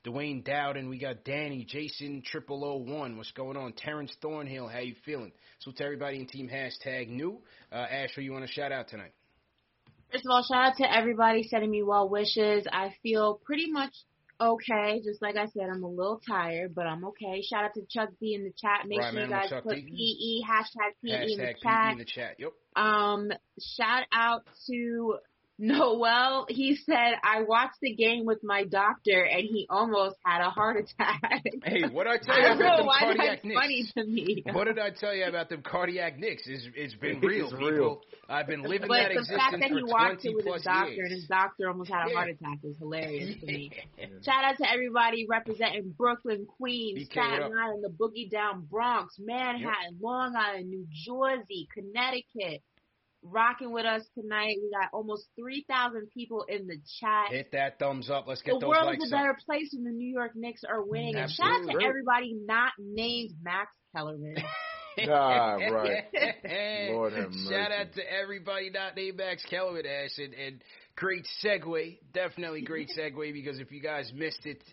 Dwayne 0.06 0.44
Dowden, 0.44 0.88
we 0.88 1.00
got 1.00 1.24
Danny, 1.24 1.66
Jason, 1.66 2.22
Triple 2.24 2.64
O 2.64 2.76
One. 2.76 3.18
What's 3.18 3.32
going 3.32 3.58
on? 3.58 3.74
Terrence 3.74 4.16
Thornhill, 4.22 4.68
how 4.68 4.80
you 4.80 4.94
feeling? 5.04 5.32
So 5.60 5.72
to 5.72 5.84
everybody 5.84 6.20
in 6.20 6.28
Team 6.28 6.48
Hashtag 6.48 7.10
New, 7.10 7.40
uh, 7.72 7.76
Asher, 7.76 8.22
you 8.22 8.32
want 8.32 8.46
to 8.46 8.52
shout 8.52 8.72
out 8.72 8.88
tonight? 8.88 9.14
First 10.12 10.26
of 10.26 10.32
all, 10.32 10.44
shout 10.44 10.74
out 10.74 10.78
to 10.78 10.96
everybody 10.96 11.44
sending 11.44 11.72
me 11.72 11.82
well 11.82 12.08
wishes. 12.08 12.68
I 12.72 12.94
feel 13.02 13.42
pretty 13.44 13.72
much 13.72 13.94
okay. 14.40 15.02
Just 15.04 15.24
like 15.24 15.36
I 15.38 15.48
said, 15.48 15.70
I'm 15.74 15.84
a 15.84 15.90
little 15.90 16.22
tired, 16.28 16.76
but 16.76 16.86
I'm 16.86 17.04
okay. 17.06 17.42
Shout 17.42 17.66
out 17.66 17.74
to 17.74 17.82
Chuck 17.90 18.10
D 18.22 18.36
in 18.36 18.44
the 18.44 18.52
chat. 18.52 18.88
Make 18.88 19.00
Right, 19.00 19.12
sure 19.12 19.24
you 19.24 19.30
guys 19.30 19.50
Chuck 19.50 19.64
put 19.64 19.76
D. 19.76 20.44
PE, 20.46 20.54
hashtag 20.54 20.92
PE 21.04 21.32
in 21.34 21.38
the 21.40 21.44
Hashtag 21.46 21.56
chat. 21.64 21.92
In 21.94 21.98
the 21.98 22.06
chat. 22.06 22.36
Yep. 22.38 22.52
Um, 22.76 23.32
shout 23.60 24.04
out 24.14 24.44
to 24.68 25.18
Noel. 25.58 26.46
He 26.50 26.76
said, 26.86 27.14
I 27.24 27.44
watched 27.44 27.80
the 27.82 27.94
game 27.96 28.26
with 28.26 28.44
my 28.44 28.66
doctor 28.66 29.24
and 29.24 29.42
he 29.42 29.66
almost 29.70 30.16
had 30.24 30.42
a 30.46 30.50
heart 30.50 30.78
attack. 30.78 31.22
Hey, 31.64 31.84
what 31.92 32.04
did 32.06 32.14
I 32.14 32.18
tell 32.26 32.36
you 32.38 32.44
don't 32.44 32.62
about 32.62 32.78
know 32.78 32.78
them 32.84 32.90
cardiac 33.00 33.28
that's 33.28 33.46
Knicks? 33.46 33.62
funny 33.62 33.86
to 33.96 34.04
me. 34.06 34.44
What 34.52 34.64
did 34.66 34.80
I 34.80 34.90
tell 34.90 35.16
you 35.16 35.26
about 35.26 35.50
them 35.50 35.62
cardiac 35.62 36.20
Knicks? 36.20 36.44
It's, 36.46 36.68
it's 36.76 36.96
been 36.96 37.20
real, 37.22 37.46
It's 37.46 37.54
real, 37.54 37.70
real. 37.70 38.02
I've 38.28 38.48
been 38.48 38.64
living 38.64 38.88
but 38.88 38.96
that 38.98 39.10
the 39.14 39.20
existence 39.20 39.40
fact 39.42 39.60
that 39.62 39.70
for 39.70 39.78
he 39.78 39.84
watched 39.84 40.22
20 40.24 40.30
it 40.30 40.36
with 40.36 40.46
plus 40.46 40.56
his 40.58 40.64
doctor 40.66 40.92
years. 40.92 41.12
and 41.12 41.12
his 41.22 41.28
doctor 41.28 41.68
almost 41.70 41.90
had 41.92 42.08
a 42.08 42.10
Yeah. 42.10 42.16
heart 42.16 42.30
attack 42.32 42.58
is 42.64 42.78
hilarious 42.78 43.40
to 43.40 43.46
me. 43.46 43.72
Yeah. 43.98 44.06
Shout 44.24 44.44
out 44.44 44.58
to 44.58 44.70
everybody 44.72 45.26
representing 45.30 45.94
Brooklyn, 45.98 46.46
Queens, 46.58 47.08
BK, 47.08 47.12
Staten? 47.12 47.52
Island, 47.58 47.84
the 47.84 47.90
Boogie 47.90 48.30
Down 48.30 48.66
Bronx, 48.70 49.16
Manhattan, 49.20 49.98
Long 50.02 50.36
Island, 50.36 50.70
New 50.70 50.86
Jersey, 50.92 51.68
Connecticut. 51.74 52.62
Rocking 53.28 53.72
with 53.72 53.86
us 53.86 54.04
tonight. 54.14 54.58
We 54.62 54.70
got 54.72 54.90
almost 54.94 55.28
3,000 55.36 56.10
people 56.14 56.46
in 56.48 56.68
the 56.68 56.78
chat. 57.00 57.32
Hit 57.32 57.52
that 57.54 57.80
thumbs 57.80 58.10
up. 58.10 58.26
Let's 58.28 58.42
get 58.44 58.54
the 58.54 58.60
those 58.60 58.70
world 58.70 58.86
likes 58.86 59.04
is 59.04 59.12
a 59.12 59.16
up. 59.16 59.22
better 59.22 59.38
place 59.46 59.72
when 59.74 59.84
the 59.84 59.92
New 59.98 60.12
York 60.14 60.34
Knicks 60.36 60.62
are 60.64 60.84
winning. 60.84 61.16
And 61.16 61.32
shout 61.32 61.50
out 61.50 61.68
to 61.68 61.84
everybody 61.86 62.36
not 62.46 62.74
named 62.80 63.32
Max 63.42 63.72
Kellerman. 63.96 64.36
Nah, 64.98 65.56
right. 65.56 66.06
Lord 66.92 67.12
have 67.12 67.24
Shout 67.34 67.34
mercy. 67.34 67.74
out 67.74 67.94
to 67.96 68.14
everybody 68.14 68.70
not 68.70 68.96
named 68.96 69.18
Max 69.18 69.44
Kellerman, 69.50 69.86
Ash, 69.86 70.18
and, 70.18 70.34
and 70.34 70.64
great 70.96 71.26
segue, 71.44 71.98
definitely 72.14 72.62
great 72.62 72.90
segue 72.98 73.34
because 73.34 73.60
if 73.60 73.74
you 73.74 73.82
guys 73.82 74.10
missed 74.16 74.46
it 74.46 74.64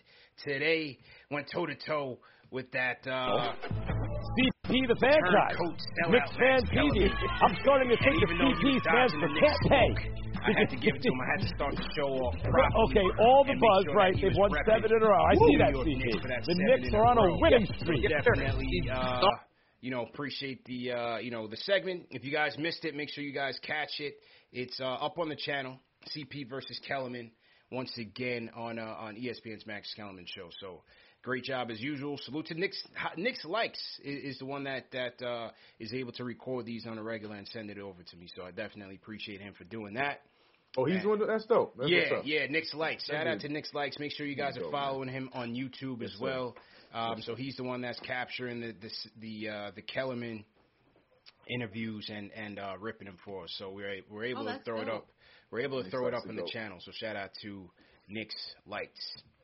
today, 0.45 0.97
went 1.29 1.47
toe 1.53 1.65
to 1.65 1.75
toe 1.75 2.19
with 2.51 2.71
that. 2.71 3.05
Uh, 3.05 3.53
CP 4.33 4.87
the 4.87 4.97
franchise. 4.99 5.55
Turncoat 5.57 5.77
sellout 5.77 6.11
Knicks 6.11 6.33
fan 6.37 6.59
Max 6.59 6.69
TV. 6.69 7.09
Kellerman. 7.09 7.41
I'm 7.41 7.55
starting 7.61 7.89
to 7.89 7.97
think 7.97 8.15
And 8.15 8.21
the 8.21 8.27
even 8.27 8.37
though 8.37 8.53
he 8.57 8.63
CP 8.63 8.73
was 8.73 8.83
stands 8.83 9.13
for 9.13 9.27
the 9.27 9.39
can't 9.39 9.61
Knicks 9.61 9.61
pay. 9.69 10.23
I 10.43 10.51
had 10.59 10.69
to 10.69 10.75
give 10.75 10.95
it 10.95 11.01
to 11.01 11.07
him. 11.07 11.19
I 11.23 11.27
had 11.31 11.41
to 11.47 11.49
start 11.55 11.73
the 11.75 11.87
show 11.95 12.09
off 12.19 12.35
Right. 12.51 12.73
Okay, 12.89 13.07
all 13.23 13.43
the 13.47 13.55
buzz, 13.55 13.85
sure 13.85 13.95
right? 13.95 14.15
They've 14.19 14.35
won 14.35 14.51
seven 14.67 14.91
in 14.91 14.99
a 14.99 15.07
row. 15.07 15.23
I 15.23 15.33
the 15.33 15.45
see 15.47 15.57
that, 15.57 15.71
CP. 15.71 15.97
Knicks 16.03 16.19
for 16.19 16.27
that 16.27 16.41
The 16.43 16.55
seven 16.55 16.81
Knicks 16.81 16.93
are 16.93 17.05
on 17.05 17.17
a 17.17 17.27
winning 17.39 17.67
streak. 17.79 18.03
Definitely, 18.09 18.67
uh, 18.91 19.21
you 19.79 19.91
know, 19.91 20.03
appreciate 20.03 20.65
the 20.65 20.91
uh, 20.91 21.17
you 21.17 21.31
know 21.31 21.47
the 21.47 21.57
segment. 21.57 22.07
If 22.11 22.23
you 22.25 22.31
guys 22.31 22.57
missed 22.57 22.83
it, 22.83 22.95
make 22.95 23.09
sure 23.09 23.23
you 23.23 23.33
guys 23.33 23.57
catch 23.63 23.99
it. 23.99 24.15
It's 24.51 24.79
uh, 24.79 25.05
up 25.05 25.17
on 25.17 25.29
the 25.29 25.37
channel. 25.37 25.79
CP 26.11 26.49
versus 26.49 26.77
Kellerman 26.85 27.31
once 27.71 27.91
again 27.97 28.49
on 28.55 28.79
uh, 28.79 28.95
on 28.99 29.15
ESPN's 29.15 29.65
Max 29.65 29.93
Kellerman 29.95 30.25
show. 30.27 30.49
So 30.59 30.83
great 31.23 31.43
job 31.43 31.71
as 31.71 31.79
usual. 31.81 32.17
Salute 32.23 32.47
to 32.47 32.53
Nick's 32.53 32.81
Nick's 33.17 33.43
likes 33.45 33.79
is, 34.03 34.33
is 34.33 34.39
the 34.39 34.45
one 34.45 34.65
that 34.65 34.85
that 34.91 35.21
uh, 35.25 35.49
is 35.79 35.93
able 35.93 36.11
to 36.13 36.23
record 36.23 36.65
these 36.65 36.85
on 36.85 36.97
a 36.97 37.03
regular 37.03 37.35
and 37.35 37.47
send 37.47 37.69
it 37.69 37.79
over 37.79 38.03
to 38.03 38.17
me. 38.17 38.27
So 38.35 38.43
I 38.43 38.51
definitely 38.51 38.95
appreciate 38.95 39.41
him 39.41 39.53
for 39.57 39.63
doing 39.63 39.93
that. 39.95 40.21
Oh, 40.77 40.85
he's 40.85 41.03
doing 41.03 41.21
that's 41.27 41.45
dope. 41.45 41.75
That's 41.77 41.89
yeah, 41.89 41.99
what's 41.99 42.11
up. 42.13 42.21
yeah, 42.25 42.45
Nick's 42.47 42.73
likes. 42.73 43.05
Shout 43.05 43.27
out 43.27 43.39
to 43.41 43.49
Nick's 43.49 43.73
likes. 43.73 43.97
Make 43.99 44.11
sure 44.11 44.25
you 44.25 44.35
guys 44.35 44.57
are 44.57 44.71
following 44.71 45.07
him 45.09 45.29
on 45.33 45.53
YouTube 45.53 46.01
as 46.03 46.11
Yes, 46.11 46.19
sir. 46.19 46.23
well. 46.25 46.55
Um, 46.93 47.21
so 47.21 47.35
he's 47.35 47.55
the 47.55 47.63
one 47.63 47.81
that's 47.81 47.99
capturing 48.01 48.59
the 48.61 48.73
the 48.81 48.89
the, 49.19 49.49
uh, 49.49 49.71
the 49.75 49.81
Kellerman 49.81 50.43
interviews 51.47 52.09
and 52.13 52.31
and 52.35 52.59
uh, 52.59 52.73
ripping 52.79 53.05
them 53.05 53.17
for 53.23 53.43
us. 53.43 53.53
So 53.57 53.69
we're 53.71 53.97
we're 54.09 54.25
able 54.25 54.41
Oh, 54.41 54.45
to 54.45 54.51
that's 54.53 54.63
throw 54.65 54.81
it 54.81 54.89
up. 54.89 55.07
We're 55.51 55.61
able 55.61 55.77
to 55.77 55.83
Nick's 55.83 55.91
throw 55.91 56.07
it 56.07 56.13
up 56.13 56.25
are 56.25 56.29
on 56.29 56.35
the 56.35 56.47
channel. 56.51 56.79
So 56.81 56.91
shout 56.93 57.15
out 57.15 57.29
to 57.43 57.69
Nick's 58.09 58.35
likes. 58.65 58.99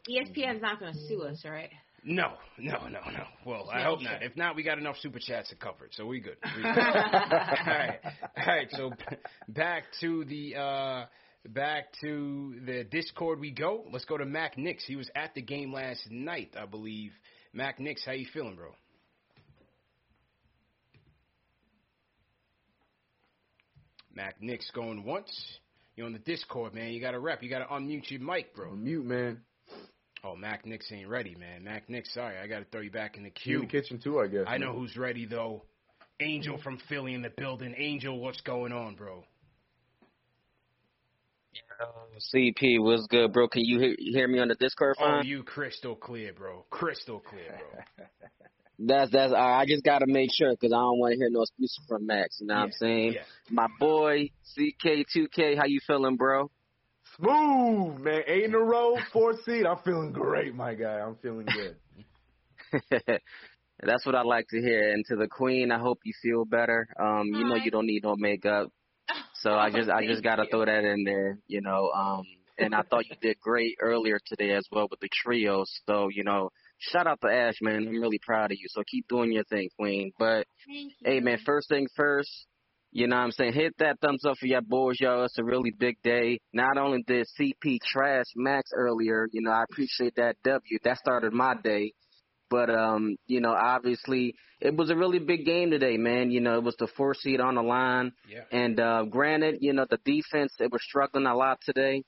ESPN's 0.09 0.61
not 0.61 0.79
going 0.79 0.93
to 0.93 0.99
sue 1.07 1.21
us, 1.23 1.43
right? 1.45 1.69
No, 2.03 2.33
no, 2.57 2.87
no, 2.87 2.99
no. 3.11 3.23
Well, 3.45 3.69
I 3.71 3.83
hope 3.83 4.01
sure. 4.01 4.11
not. 4.11 4.23
If 4.23 4.35
not, 4.37 4.55
we 4.55 4.63
got 4.63 4.77
enough 4.77 4.95
super 5.01 5.19
chats 5.19 5.49
to 5.49 5.55
cover 5.55 5.85
it, 5.85 5.93
so 5.95 6.05
we 6.05 6.19
good. 6.19 6.37
We 6.55 6.61
good. 6.63 6.65
all 6.65 6.75
right, 6.75 7.99
all 8.37 8.45
right. 8.47 8.67
So 8.71 8.91
back 9.49 9.83
to 9.99 10.23
the 10.25 10.55
uh, 10.55 11.05
back 11.49 11.87
to 12.01 12.55
the 12.65 12.85
Discord 12.85 13.39
we 13.39 13.51
go. 13.51 13.85
Let's 13.91 14.05
go 14.05 14.17
to 14.17 14.25
Mac 14.25 14.57
Nix. 14.57 14.85
He 14.85 14.95
was 14.95 15.09
at 15.13 15.35
the 15.35 15.41
game 15.41 15.73
last 15.73 16.09
night, 16.09 16.55
I 16.59 16.65
believe. 16.65 17.11
Mac 17.53 17.79
Nix, 17.79 18.05
how 18.05 18.13
you 18.13 18.27
feeling, 18.33 18.55
bro? 18.55 18.71
Mac 24.13 24.41
Nix 24.41 24.69
going 24.71 25.03
once. 25.03 25.31
You're 25.95 26.05
on 26.05 26.13
the 26.13 26.19
Discord, 26.19 26.73
man. 26.73 26.91
You 26.91 27.01
got 27.01 27.11
to 27.11 27.19
rep. 27.19 27.43
You 27.43 27.49
got 27.49 27.59
to 27.59 27.65
unmute 27.65 28.09
your 28.09 28.21
mic, 28.21 28.55
bro. 28.55 28.71
Mute, 28.73 29.05
man. 29.05 29.41
Oh, 30.23 30.35
Mac 30.35 30.65
Nix 30.65 30.91
ain't 30.91 31.07
ready, 31.07 31.35
man. 31.35 31.63
Mac 31.63 31.89
Nix, 31.89 32.13
sorry, 32.13 32.37
I 32.37 32.47
got 32.47 32.59
to 32.59 32.65
throw 32.65 32.81
you 32.81 32.91
back 32.91 33.15
in 33.15 33.23
the 33.23 33.29
queue. 33.29 33.61
in 33.61 33.61
the 33.61 33.67
kitchen 33.67 33.99
too, 34.03 34.19
I 34.19 34.27
guess. 34.27 34.45
I 34.47 34.57
know 34.57 34.73
who's 34.73 34.97
ready 34.97 35.25
though. 35.25 35.63
Angel 36.19 36.57
from 36.57 36.77
Philly 36.89 37.13
in 37.13 37.21
the 37.21 37.31
building. 37.37 37.73
Angel, 37.77 38.19
what's 38.19 38.41
going 38.41 38.73
on, 38.73 38.95
bro? 38.95 39.23
CP, 42.35 42.81
what's 42.81 43.07
good, 43.07 43.31
bro? 43.31 43.47
Can 43.47 43.63
you 43.63 43.79
hear, 43.79 43.95
hear 43.97 44.27
me 44.27 44.39
on 44.39 44.49
the 44.49 44.55
Discord 44.55 44.97
phone? 44.99 45.19
Oh, 45.19 45.21
you 45.21 45.43
crystal 45.43 45.95
clear, 45.95 46.33
bro. 46.33 46.65
Crystal 46.69 47.21
clear, 47.21 47.57
bro. 47.57 48.05
That's 48.81 49.11
that's. 49.11 49.33
I 49.33 49.59
I 49.59 49.65
just 49.67 49.83
gotta 49.83 50.07
make 50.07 50.29
sure 50.33 50.51
because 50.51 50.71
I 50.71 50.77
don't 50.77 50.99
want 50.99 51.11
to 51.11 51.17
hear 51.17 51.29
no 51.29 51.41
excuses 51.41 51.81
from 51.85 52.05
Max. 52.05 52.37
You 52.39 52.47
know 52.47 52.55
what 52.55 52.63
I'm 52.63 52.71
saying? 52.71 53.13
yeah. 53.13 53.23
My 53.49 53.67
boy 53.77 54.29
CK2K, 54.57 55.57
how 55.57 55.65
you 55.65 55.81
feeling, 55.85 56.15
bro? 56.15 56.49
Smooth, 57.19 57.99
man. 57.99 58.21
Eight 58.27 58.45
in 58.45 58.55
a 58.55 58.59
row, 58.59 58.97
four 59.11 59.33
seed. 59.45 59.65
I'm 59.65 59.79
feeling 59.83 60.11
great, 60.11 60.55
my 60.55 60.73
guy. 60.73 60.99
I'm 60.99 61.15
feeling 61.21 61.45
good. 61.45 61.75
That's 63.81 64.05
what 64.05 64.15
I 64.15 64.21
like 64.23 64.47
to 64.49 64.61
hear. 64.61 64.91
And 64.91 65.03
to 65.09 65.15
the 65.15 65.27
Queen, 65.27 65.71
I 65.71 65.79
hope 65.79 65.99
you 66.03 66.13
feel 66.21 66.45
better. 66.45 66.87
Um, 66.99 67.27
you 67.27 67.45
know 67.45 67.55
you 67.55 67.71
don't 67.71 67.87
need 67.87 68.03
no 68.03 68.15
makeup, 68.17 68.71
so 69.35 69.51
I 69.51 69.69
just 69.69 69.89
I 69.89 70.05
just 70.05 70.23
gotta 70.23 70.45
throw 70.49 70.65
that 70.65 70.83
in 70.83 71.03
there. 71.03 71.39
You 71.47 71.61
know, 71.61 71.89
um, 71.91 72.23
and 72.57 72.75
I 72.75 72.83
thought 72.83 73.05
you 73.09 73.15
did 73.21 73.39
great 73.39 73.77
earlier 73.81 74.19
today 74.25 74.51
as 74.51 74.65
well 74.71 74.87
with 74.89 74.99
the 74.99 75.09
trio. 75.11 75.63
So 75.87 76.09
you 76.09 76.23
know, 76.23 76.51
shout 76.77 77.07
out 77.07 77.19
to 77.21 77.27
Ash, 77.27 77.55
man. 77.61 77.87
I'm 77.87 78.01
really 78.01 78.19
proud 78.25 78.51
of 78.51 78.57
you. 78.59 78.67
So 78.69 78.83
keep 78.89 79.07
doing 79.07 79.31
your 79.31 79.45
thing, 79.45 79.69
Queen. 79.77 80.11
But 80.19 80.45
hey, 81.03 81.19
man, 81.19 81.39
first 81.45 81.69
thing 81.69 81.87
first. 81.95 82.47
You 82.91 83.07
know 83.07 83.17
what 83.17 83.23
I'm 83.23 83.31
saying? 83.31 83.53
Hit 83.53 83.75
that 83.77 83.99
thumbs 84.01 84.25
up 84.25 84.37
for 84.39 84.47
your 84.47 84.61
boys, 84.61 84.95
y'all. 84.99 85.23
It's 85.25 85.37
a 85.37 85.43
really 85.43 85.71
big 85.71 86.01
day. 86.03 86.39
Not 86.53 86.77
only 86.77 87.03
did 87.05 87.27
CP 87.39 87.77
trash 87.85 88.25
Max 88.35 88.71
earlier, 88.73 89.27
you 89.31 89.41
know, 89.41 89.51
I 89.51 89.63
appreciate 89.69 90.15
that 90.15 90.37
W. 90.43 90.79
That 90.83 90.97
started 90.97 91.31
my 91.31 91.55
day. 91.63 91.93
But 92.49 92.71
um, 92.71 93.15
you 93.27 93.41
know, 93.41 93.53
obviously 93.53 94.33
it 94.59 94.75
was 94.75 94.89
a 94.89 94.95
really 94.95 95.19
big 95.19 95.45
game 95.45 95.69
today, 95.69 95.97
man. 95.97 96.31
You 96.31 96.41
know, 96.41 96.55
it 96.55 96.63
was 96.63 96.75
the 96.79 96.87
four 96.97 97.13
seed 97.13 97.39
on 97.39 97.55
the 97.55 97.61
line. 97.61 98.11
Yeah. 98.27 98.41
And 98.51 98.79
uh 98.79 99.03
granted, 99.03 99.59
you 99.61 99.73
know, 99.73 99.85
the 99.89 99.99
defense 100.03 100.51
they 100.57 100.67
were 100.67 100.79
struggling 100.81 101.27
a 101.27 101.35
lot 101.35 101.59
today. 101.63 102.03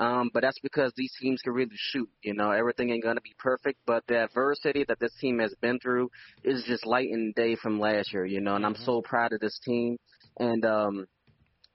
Um, 0.00 0.30
but 0.32 0.40
that's 0.40 0.58
because 0.62 0.92
these 0.96 1.12
teams 1.20 1.42
can 1.42 1.52
really 1.52 1.76
shoot. 1.76 2.08
You 2.22 2.32
know, 2.32 2.50
everything 2.50 2.90
ain't 2.90 3.04
gonna 3.04 3.20
be 3.20 3.34
perfect, 3.38 3.78
but 3.86 4.02
the 4.08 4.24
adversity 4.24 4.84
that 4.88 4.98
this 4.98 5.14
team 5.20 5.38
has 5.40 5.54
been 5.60 5.78
through 5.78 6.10
is 6.42 6.64
just 6.66 6.86
light 6.86 7.10
and 7.10 7.34
day 7.34 7.56
from 7.56 7.78
last 7.78 8.12
year. 8.12 8.24
You 8.24 8.40
know, 8.40 8.56
and 8.56 8.64
I'm 8.64 8.74
so 8.74 9.02
proud 9.02 9.34
of 9.34 9.40
this 9.40 9.60
team. 9.62 9.98
And 10.38 10.64
um, 10.64 11.06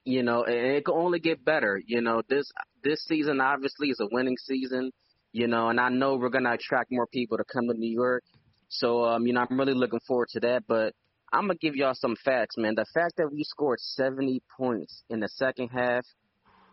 you 0.04 0.22
know, 0.22 0.44
and 0.44 0.54
it 0.54 0.84
can 0.84 0.94
only 0.94 1.20
get 1.20 1.44
better. 1.44 1.80
You 1.84 2.00
know, 2.00 2.22
this 2.28 2.50
this 2.82 3.04
season 3.04 3.40
obviously 3.40 3.88
is 3.88 4.00
a 4.00 4.08
winning 4.10 4.36
season. 4.38 4.90
You 5.32 5.46
know, 5.46 5.68
and 5.68 5.78
I 5.78 5.88
know 5.90 6.16
we're 6.16 6.30
gonna 6.30 6.52
attract 6.52 6.90
more 6.90 7.06
people 7.06 7.36
to 7.38 7.44
come 7.44 7.68
to 7.68 7.74
New 7.74 7.92
York. 7.92 8.22
So 8.68 9.04
um, 9.04 9.26
you 9.26 9.32
know, 9.32 9.44
I'm 9.48 9.58
really 9.58 9.74
looking 9.74 10.00
forward 10.06 10.28
to 10.32 10.40
that. 10.40 10.64
But 10.66 10.94
I'm 11.32 11.42
gonna 11.42 11.56
give 11.56 11.76
y'all 11.76 11.94
some 11.94 12.16
facts, 12.24 12.56
man. 12.56 12.74
The 12.74 12.86
fact 12.94 13.16
that 13.18 13.30
we 13.30 13.44
scored 13.44 13.80
70 13.80 14.42
points 14.56 15.02
in 15.10 15.20
the 15.20 15.28
second 15.28 15.68
half, 15.68 16.04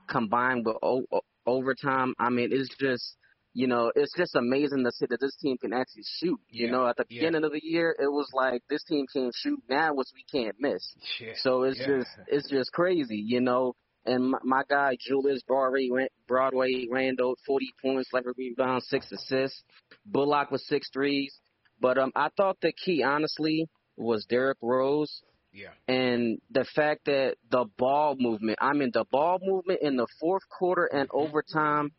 combined 0.08 0.66
with 0.66 0.78
o- 0.82 1.06
overtime, 1.46 2.14
I 2.20 2.30
mean, 2.30 2.50
it's 2.52 2.74
just, 2.80 3.18
you 3.56 3.68
know, 3.68 3.90
it's 3.96 4.12
just 4.18 4.36
amazing 4.36 4.84
to 4.84 4.92
see 4.92 5.06
that 5.10 5.22
this 5.22 5.36
team 5.38 5.58
can 5.58 5.72
actually 5.72 6.04
shoot. 6.20 6.38
You 6.50 6.66
Yeah, 6.66 6.72
know, 6.74 6.88
at 6.88 6.98
the 6.98 7.06
yeah. 7.08 7.22
beginning 7.22 7.46
of 7.46 7.54
the 7.54 7.62
year, 7.64 7.96
it 7.98 8.12
was 8.12 8.30
like 8.34 8.62
this 8.70 8.84
team 8.84 9.06
can't 9.12 9.34
shoot. 9.34 9.64
Now 9.70 9.94
it's 10.00 10.12
we 10.14 10.26
can't 10.30 10.58
miss. 10.60 10.94
Yeah. 11.22 11.34
So 11.38 11.64
it's 11.64 11.80
Yeah. 11.80 11.86
just, 11.86 12.10
it's 12.28 12.50
just 12.50 12.72
crazy, 12.74 13.16
you 13.16 13.40
know. 13.40 13.74
And 14.06 14.32
my, 14.32 14.40
my 14.44 14.64
guy 14.70 14.98
Julius 15.00 15.42
Broadway, 15.48 15.88
Broadway 16.28 16.86
Randle, 16.92 17.38
40 17.48 17.70
points, 17.82 18.10
11 18.12 18.34
rebounds, 18.38 18.88
six 18.90 19.10
assists. 19.14 19.64
Bullock 20.06 20.52
with 20.52 20.62
six 20.62 20.90
threes. 20.92 21.34
But 21.80 21.98
um, 21.98 22.12
I 22.14 22.30
thought 22.36 22.58
the 22.62 22.74
key, 22.74 23.04
honestly, 23.04 23.68
was 23.96 24.26
Derrick 24.26 24.58
Rose 24.62 25.24
Yeah. 25.54 25.70
and 25.88 26.40
the 26.52 26.66
fact 26.76 27.06
that 27.06 27.38
the 27.50 27.66
ball 27.78 28.16
movement. 28.20 28.58
I 28.62 28.74
mean, 28.74 28.92
the 28.94 29.06
ball 29.10 29.40
movement 29.42 29.80
in 29.82 29.96
the 29.96 30.08
fourth 30.20 30.44
quarter 30.50 30.86
and 30.92 31.08
overtime. 31.14 31.94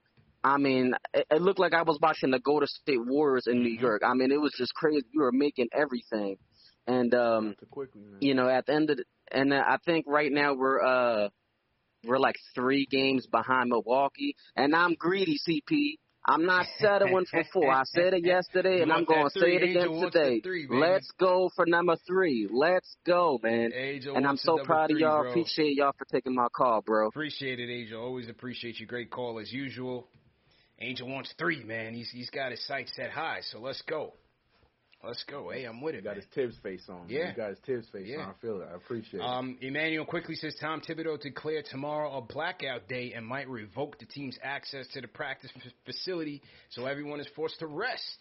I 0.46 0.58
mean, 0.58 0.94
it, 1.12 1.26
it 1.28 1.42
looked 1.42 1.58
like 1.58 1.74
I 1.74 1.82
was 1.82 1.98
watching 2.00 2.30
the 2.30 2.38
Golden 2.38 2.68
State 2.68 3.04
Warriors 3.04 3.48
in 3.48 3.64
New 3.64 3.76
York. 3.80 4.02
I 4.06 4.14
mean, 4.14 4.30
it 4.30 4.40
was 4.40 4.54
just 4.56 4.72
crazy. 4.74 5.04
We 5.12 5.20
were 5.20 5.32
making 5.32 5.66
everything, 5.72 6.36
and 6.86 7.12
um, 7.14 7.56
quickly, 7.68 8.02
you 8.20 8.34
know, 8.34 8.48
at 8.48 8.66
the 8.66 8.74
end 8.74 8.90
of 8.90 8.98
the, 8.98 9.04
and 9.32 9.52
I 9.52 9.78
think 9.84 10.04
right 10.06 10.30
now 10.30 10.54
we're 10.54 10.80
uh 10.80 11.30
we're 12.06 12.20
like 12.20 12.36
three 12.54 12.86
games 12.88 13.26
behind 13.26 13.70
Milwaukee, 13.70 14.36
and 14.54 14.72
I'm 14.72 14.94
greedy, 14.94 15.36
CP. 15.48 15.98
I'm 16.28 16.46
not 16.46 16.66
settling 16.78 17.24
for 17.28 17.42
four. 17.52 17.72
I 17.72 17.82
said 17.84 18.14
it 18.14 18.24
yesterday, 18.24 18.82
and 18.82 18.92
I'm 18.92 19.04
going 19.04 19.28
to 19.28 19.40
say 19.40 19.54
it 19.54 19.62
again 19.62 20.00
today. 20.00 20.40
three. 20.40 20.66
Let's 20.70 21.10
go 21.18 21.50
for 21.56 21.66
number 21.66 21.96
three. 22.06 22.48
Let's 22.52 22.96
go, 23.04 23.38
man. 23.42 23.72
Angel 23.72 24.16
and 24.16 24.26
I'm 24.26 24.36
so 24.36 24.58
proud 24.64 24.90
three, 24.90 25.02
of 25.02 25.08
y'all. 25.08 25.22
bro. 25.22 25.30
Appreciate 25.30 25.76
y'all 25.76 25.92
for 25.96 26.04
taking 26.04 26.34
my 26.34 26.48
call, 26.54 26.82
bro. 26.82 27.08
Appreciate 27.08 27.60
it, 27.60 27.70
Angel. 27.70 28.00
Always 28.00 28.28
appreciate 28.28 28.80
you. 28.80 28.86
Great 28.86 29.10
call 29.10 29.38
as 29.38 29.52
usual. 29.52 30.08
Angel 30.80 31.08
wants 31.08 31.32
three, 31.38 31.64
man. 31.64 31.94
He's 31.94 32.10
he's 32.10 32.30
got 32.30 32.50
his 32.50 32.64
sights 32.66 32.92
set 32.96 33.10
high, 33.10 33.40
so 33.50 33.58
let's 33.60 33.82
go. 33.82 34.12
Let's 35.04 35.22
go. 35.24 35.50
Hey, 35.50 35.64
I'm 35.64 35.80
with 35.82 35.94
it. 35.94 35.98
He 35.98 36.02
got 36.04 36.16
man. 36.16 36.20
his 36.22 36.30
Tibbs 36.34 36.56
face 36.62 36.82
on. 36.88 37.04
Yeah. 37.08 37.30
He 37.30 37.36
got 37.36 37.50
his 37.50 37.58
Tibbs 37.64 37.86
face 37.90 38.06
Yeah. 38.08 38.22
on. 38.22 38.30
I 38.30 38.32
feel 38.40 38.60
it. 38.60 38.68
I 38.72 38.76
appreciate 38.76 39.20
it. 39.20 39.24
Um, 39.24 39.56
Immanuel 39.60 40.04
Quickley 40.04 40.34
says 40.34 40.56
Tom 40.60 40.80
Thibodeau 40.80 41.20
declared 41.20 41.66
tomorrow 41.70 42.16
a 42.16 42.20
blackout 42.22 42.88
day 42.88 43.12
and 43.14 43.24
might 43.24 43.48
revoke 43.48 43.98
the 43.98 44.06
team's 44.06 44.38
access 44.42 44.86
to 44.94 45.00
the 45.00 45.06
practice 45.08 45.50
f- 45.54 45.62
facility, 45.84 46.42
so 46.70 46.86
everyone 46.86 47.20
is 47.20 47.28
forced 47.36 47.58
to 47.60 47.66
rest. 47.66 48.18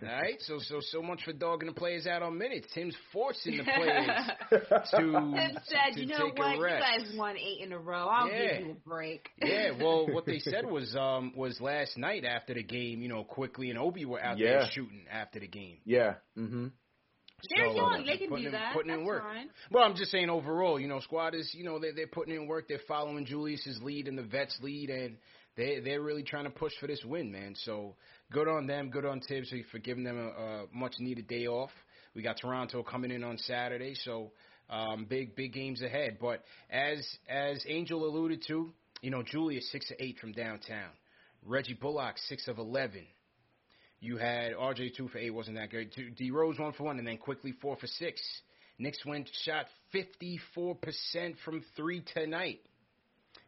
All 0.00 0.08
right, 0.08 0.40
so 0.40 0.58
so 0.60 0.80
so 0.80 1.02
much 1.02 1.22
for 1.24 1.32
dogging 1.32 1.66
the 1.68 1.74
players 1.74 2.06
out 2.06 2.22
on 2.22 2.38
minutes. 2.38 2.68
Tim's 2.72 2.94
forcing 3.12 3.56
the 3.58 3.64
players 3.64 4.08
to 4.50 4.96
Tim 4.96 5.34
said, 5.64 5.94
to 5.94 6.00
you 6.00 6.06
know 6.06 6.26
take 6.28 6.38
what? 6.38 6.52
a 6.52 6.56
You 6.56 6.62
rest. 6.62 6.84
guys 6.84 7.16
won 7.16 7.36
eight 7.36 7.60
in 7.64 7.72
a 7.72 7.78
row. 7.78 8.06
I'll 8.06 8.28
Yeah. 8.28 8.58
give 8.58 8.66
you 8.66 8.72
a 8.72 8.88
break. 8.88 9.28
Yeah, 9.44 9.70
well, 9.80 10.06
what 10.12 10.24
they 10.24 10.38
said 10.38 10.64
was 10.70 10.94
um 10.94 11.32
was 11.36 11.60
last 11.60 11.96
night 11.98 12.24
after 12.24 12.54
the 12.54 12.62
game, 12.62 13.02
you 13.02 13.08
know, 13.08 13.24
Quickley 13.24 13.70
and 13.70 13.78
Obi 13.78 14.04
were 14.04 14.22
out 14.22 14.38
Yeah. 14.38 14.58
there 14.60 14.68
shooting 14.72 15.06
after 15.10 15.40
the 15.40 15.48
game. 15.48 15.78
yeah. 15.84 16.14
Mm-hmm. 16.36 16.68
They're 17.54 17.66
So, 17.68 17.74
young. 17.74 18.00
uh, 18.02 18.04
They 18.04 18.16
can 18.18 18.28
putting 18.30 18.44
do 18.44 18.48
in- 18.48 18.52
that. 18.52 18.72
putting 18.74 18.92
in 18.92 19.04
work. 19.04 19.22
fine. 19.22 19.48
Well, 19.70 19.84
I'm 19.84 19.94
just 19.94 20.10
saying 20.10 20.28
overall, 20.28 20.80
you 20.80 20.88
know, 20.88 20.98
squad 21.00 21.34
is, 21.36 21.48
you 21.54 21.62
know, 21.64 21.78
they 21.78 21.92
they're 21.92 22.08
putting 22.08 22.34
in 22.34 22.46
work. 22.48 22.66
They're 22.68 22.80
following 22.88 23.26
Julius's 23.26 23.80
lead 23.82 24.08
and 24.08 24.18
the 24.18 24.24
vets 24.24 24.58
lead, 24.60 24.90
and 24.90 25.18
they 25.56 25.78
they're 25.80 26.00
really 26.02 26.24
trying 26.24 26.44
to 26.44 26.50
push 26.50 26.72
for 26.80 26.88
this 26.88 27.04
win, 27.04 27.30
man. 27.30 27.54
So 27.64 27.94
good 28.32 28.48
on 28.48 28.66
them. 28.66 28.90
Good 28.90 29.04
on 29.04 29.20
Tibbs 29.20 29.52
for 29.70 29.78
giving 29.78 30.04
them 30.04 30.18
a, 30.18 30.42
a 30.42 30.64
much 30.72 30.94
needed 30.98 31.28
day 31.28 31.46
off. 31.46 31.70
We 32.14 32.22
got 32.22 32.36
Toronto 32.40 32.82
coming 32.82 33.10
in 33.10 33.22
on 33.22 33.38
Saturday, 33.38 33.94
so 33.94 34.32
um, 34.70 35.06
big 35.08 35.36
big 35.36 35.52
games 35.52 35.82
ahead. 35.82 36.18
But 36.20 36.42
as 36.70 37.06
as 37.28 37.64
Angel 37.68 38.04
alluded 38.04 38.44
to, 38.48 38.72
you 39.02 39.10
know, 39.10 39.22
Julius 39.22 39.70
six 39.70 39.88
to 39.88 40.02
eight 40.02 40.18
from 40.18 40.32
downtown. 40.32 40.90
Reggie 41.44 41.74
Bullock 41.74 42.18
six 42.28 42.48
of 42.48 42.58
eleven. 42.58 43.06
You 44.00 44.16
had 44.16 44.52
RJ 44.52 44.96
two 44.96 45.08
for 45.08 45.18
eight, 45.18 45.30
wasn't 45.30 45.56
that 45.56 45.70
good? 45.70 45.92
D 46.16 46.30
Rose 46.30 46.58
one 46.58 46.72
for 46.72 46.84
one, 46.84 46.98
and 46.98 47.06
then 47.06 47.18
Quickley 47.18 47.52
four 47.60 47.76
for 47.76 47.86
six. 47.86 48.20
Knicks 48.78 49.04
went 49.04 49.28
shot 49.44 49.66
fifty 49.92 50.40
four 50.54 50.74
percent 50.74 51.36
from 51.44 51.62
three 51.76 52.02
tonight. 52.14 52.60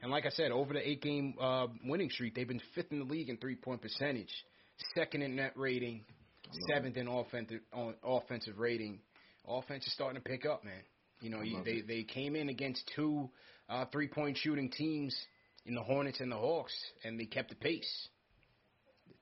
And 0.03 0.11
like 0.11 0.27
I 0.27 0.31
said, 0.31 0.51
over 0.51 0.73
the 0.73 0.89
eight 0.89 1.03
game 1.03 1.35
uh, 1.41 1.67
winning 1.85 2.11
streak, 2.11 2.35
they've 2.35 2.49
been 2.49 2.63
fifth 2.75 2.91
in 2.91 3.01
the 3.01 3.05
league 3.05 3.29
in 3.29 3.37
three 3.37 3.55
point 3.55 3.83
percentage, 3.83 4.33
second 4.95 5.23
in 5.23 5.37
net 5.37 5.53
rating, 5.57 6.05
seventh 6.69 6.97
in 6.97 7.09
offensive 7.09 7.61
on 7.73 7.95
offensive 8.03 8.59
rating. 8.59 9.01
Offense 9.47 9.87
is 9.87 9.93
starting 9.93 10.21
to 10.21 10.29
pick 10.29 10.47
up, 10.47 10.65
man. 10.65 10.83
You 11.21 11.31
know, 11.31 11.43
you, 11.43 11.63
they 11.65 11.83
they 11.83 12.03
came 12.03 12.37
in 12.37 12.49
against 12.49 12.91
two 12.95 13.29
uh, 13.69 13.85
three 13.93 14.09
point 14.09 14.37
shooting 14.37 14.71
teams 14.71 15.15
in 15.67 15.75
the 15.75 15.83
Hornets 15.83 16.21
and 16.21 16.31
the 16.31 16.37
Hawks, 16.37 16.75
and 17.05 17.19
they 17.19 17.27
kept 17.27 17.51
the 17.51 17.57
pace. 17.57 18.09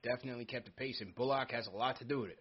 Definitely 0.03 0.45
kept 0.45 0.67
the 0.67 0.73
pace, 0.73 1.01
and 1.01 1.15
Bullock 1.15 1.51
has 1.51 1.67
a 1.67 1.71
lot 1.71 1.99
to 1.99 2.05
do 2.05 2.21
with 2.21 2.31
it. 2.31 2.39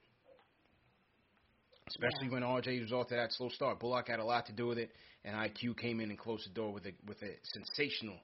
Especially 1.88 2.30
when 2.30 2.44
RJ 2.44 2.82
was 2.82 2.92
off 2.92 3.08
to 3.08 3.16
that 3.16 3.32
slow 3.32 3.50
start, 3.50 3.80
Bullock 3.80 4.10
had 4.10 4.20
a 4.20 4.26
lot 4.26 4.46
to 4.48 4.54
do 4.54 4.68
with 4.68 4.78
it, 4.78 4.92
and 5.24 5.36
IQ 5.36 5.78
came 5.78 6.00
in 6.02 6.10
and 6.10 6.20
closed 6.20 6.46
the 6.46 6.54
door 6.54 6.72
with 6.72 6.86
a 6.86 6.92
with 7.08 7.22
a 7.22 7.34
sensational 7.44 8.18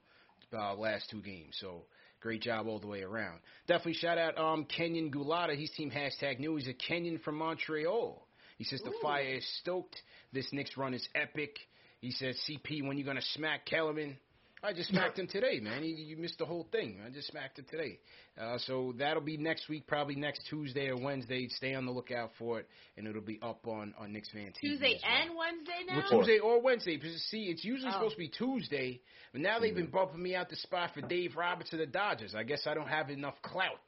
uh, 0.52 0.74
last 0.74 1.08
two 1.10 1.20
games. 1.20 1.56
So 1.60 1.84
great 2.24 2.40
job 2.40 2.66
all 2.66 2.80
the 2.80 2.86
way 2.86 3.02
around. 3.02 3.38
Definitely 3.68 3.94
shout 3.94 4.16
out 4.16 4.38
um, 4.38 4.64
Kenyon 4.64 5.12
Gulata. 5.12 5.54
He's 5.54 5.70
team 5.72 5.90
hashtag 5.90 6.40
new. 6.40 6.56
He's 6.56 6.66
a 6.66 6.72
Kenyan 6.72 7.22
from 7.22 7.36
Montreal. 7.36 8.26
He 8.56 8.64
says 8.64 8.80
the 8.82 8.94
fire 9.02 9.34
is 9.36 9.46
stoked. 9.60 10.00
This 10.32 10.48
Knicks 10.50 10.74
run 10.78 10.94
is 10.94 11.06
epic. 11.14 11.58
He 12.00 12.12
says 12.12 12.36
CP 12.48 12.86
when 12.86 12.96
you 12.96 13.04
gonna 13.04 13.20
smack 13.34 13.66
Kellerman. 13.66 14.16
I 14.64 14.72
just 14.72 14.88
smacked 14.88 15.18
him 15.18 15.26
today, 15.26 15.60
man. 15.60 15.84
You, 15.84 15.94
you 15.94 16.16
missed 16.16 16.38
the 16.38 16.46
whole 16.46 16.66
thing. 16.72 16.98
I 17.06 17.10
just 17.10 17.28
smacked 17.28 17.58
him 17.58 17.66
today. 17.70 17.98
Uh, 18.40 18.56
so 18.58 18.94
that'll 18.98 19.22
be 19.22 19.36
next 19.36 19.68
week, 19.68 19.86
probably 19.86 20.14
next 20.16 20.46
Tuesday 20.48 20.88
or 20.88 20.96
Wednesday. 20.96 21.46
Stay 21.48 21.74
on 21.74 21.84
the 21.84 21.92
lookout 21.92 22.30
for 22.38 22.60
it, 22.60 22.68
and 22.96 23.06
it'll 23.06 23.20
be 23.20 23.38
up 23.42 23.66
on 23.66 23.92
on 23.98 24.12
Knicks 24.12 24.30
Fan 24.30 24.46
TV. 24.46 24.60
Tuesday 24.60 24.98
well. 25.02 25.12
and 25.12 25.30
Wednesday 25.36 25.72
now? 25.86 25.96
Well, 26.10 26.20
Tuesday 26.20 26.38
or 26.38 26.62
Wednesday. 26.62 26.96
Because 26.96 27.20
see, 27.30 27.44
it's 27.44 27.62
usually 27.62 27.90
Oh. 27.90 27.94
supposed 27.94 28.14
to 28.14 28.18
be 28.18 28.28
Tuesday, 28.28 29.00
but 29.32 29.42
now 29.42 29.58
they've 29.58 29.74
been 29.74 29.90
bumping 29.90 30.22
me 30.22 30.34
out 30.34 30.48
the 30.48 30.56
spot 30.56 30.92
for 30.94 31.02
Dave 31.02 31.36
Roberts 31.36 31.72
of 31.74 31.78
the 31.80 31.86
Dodgers. 31.86 32.34
I 32.34 32.42
guess 32.44 32.66
I 32.66 32.72
don't 32.72 32.88
have 32.88 33.10
enough 33.10 33.34
clout 33.42 33.78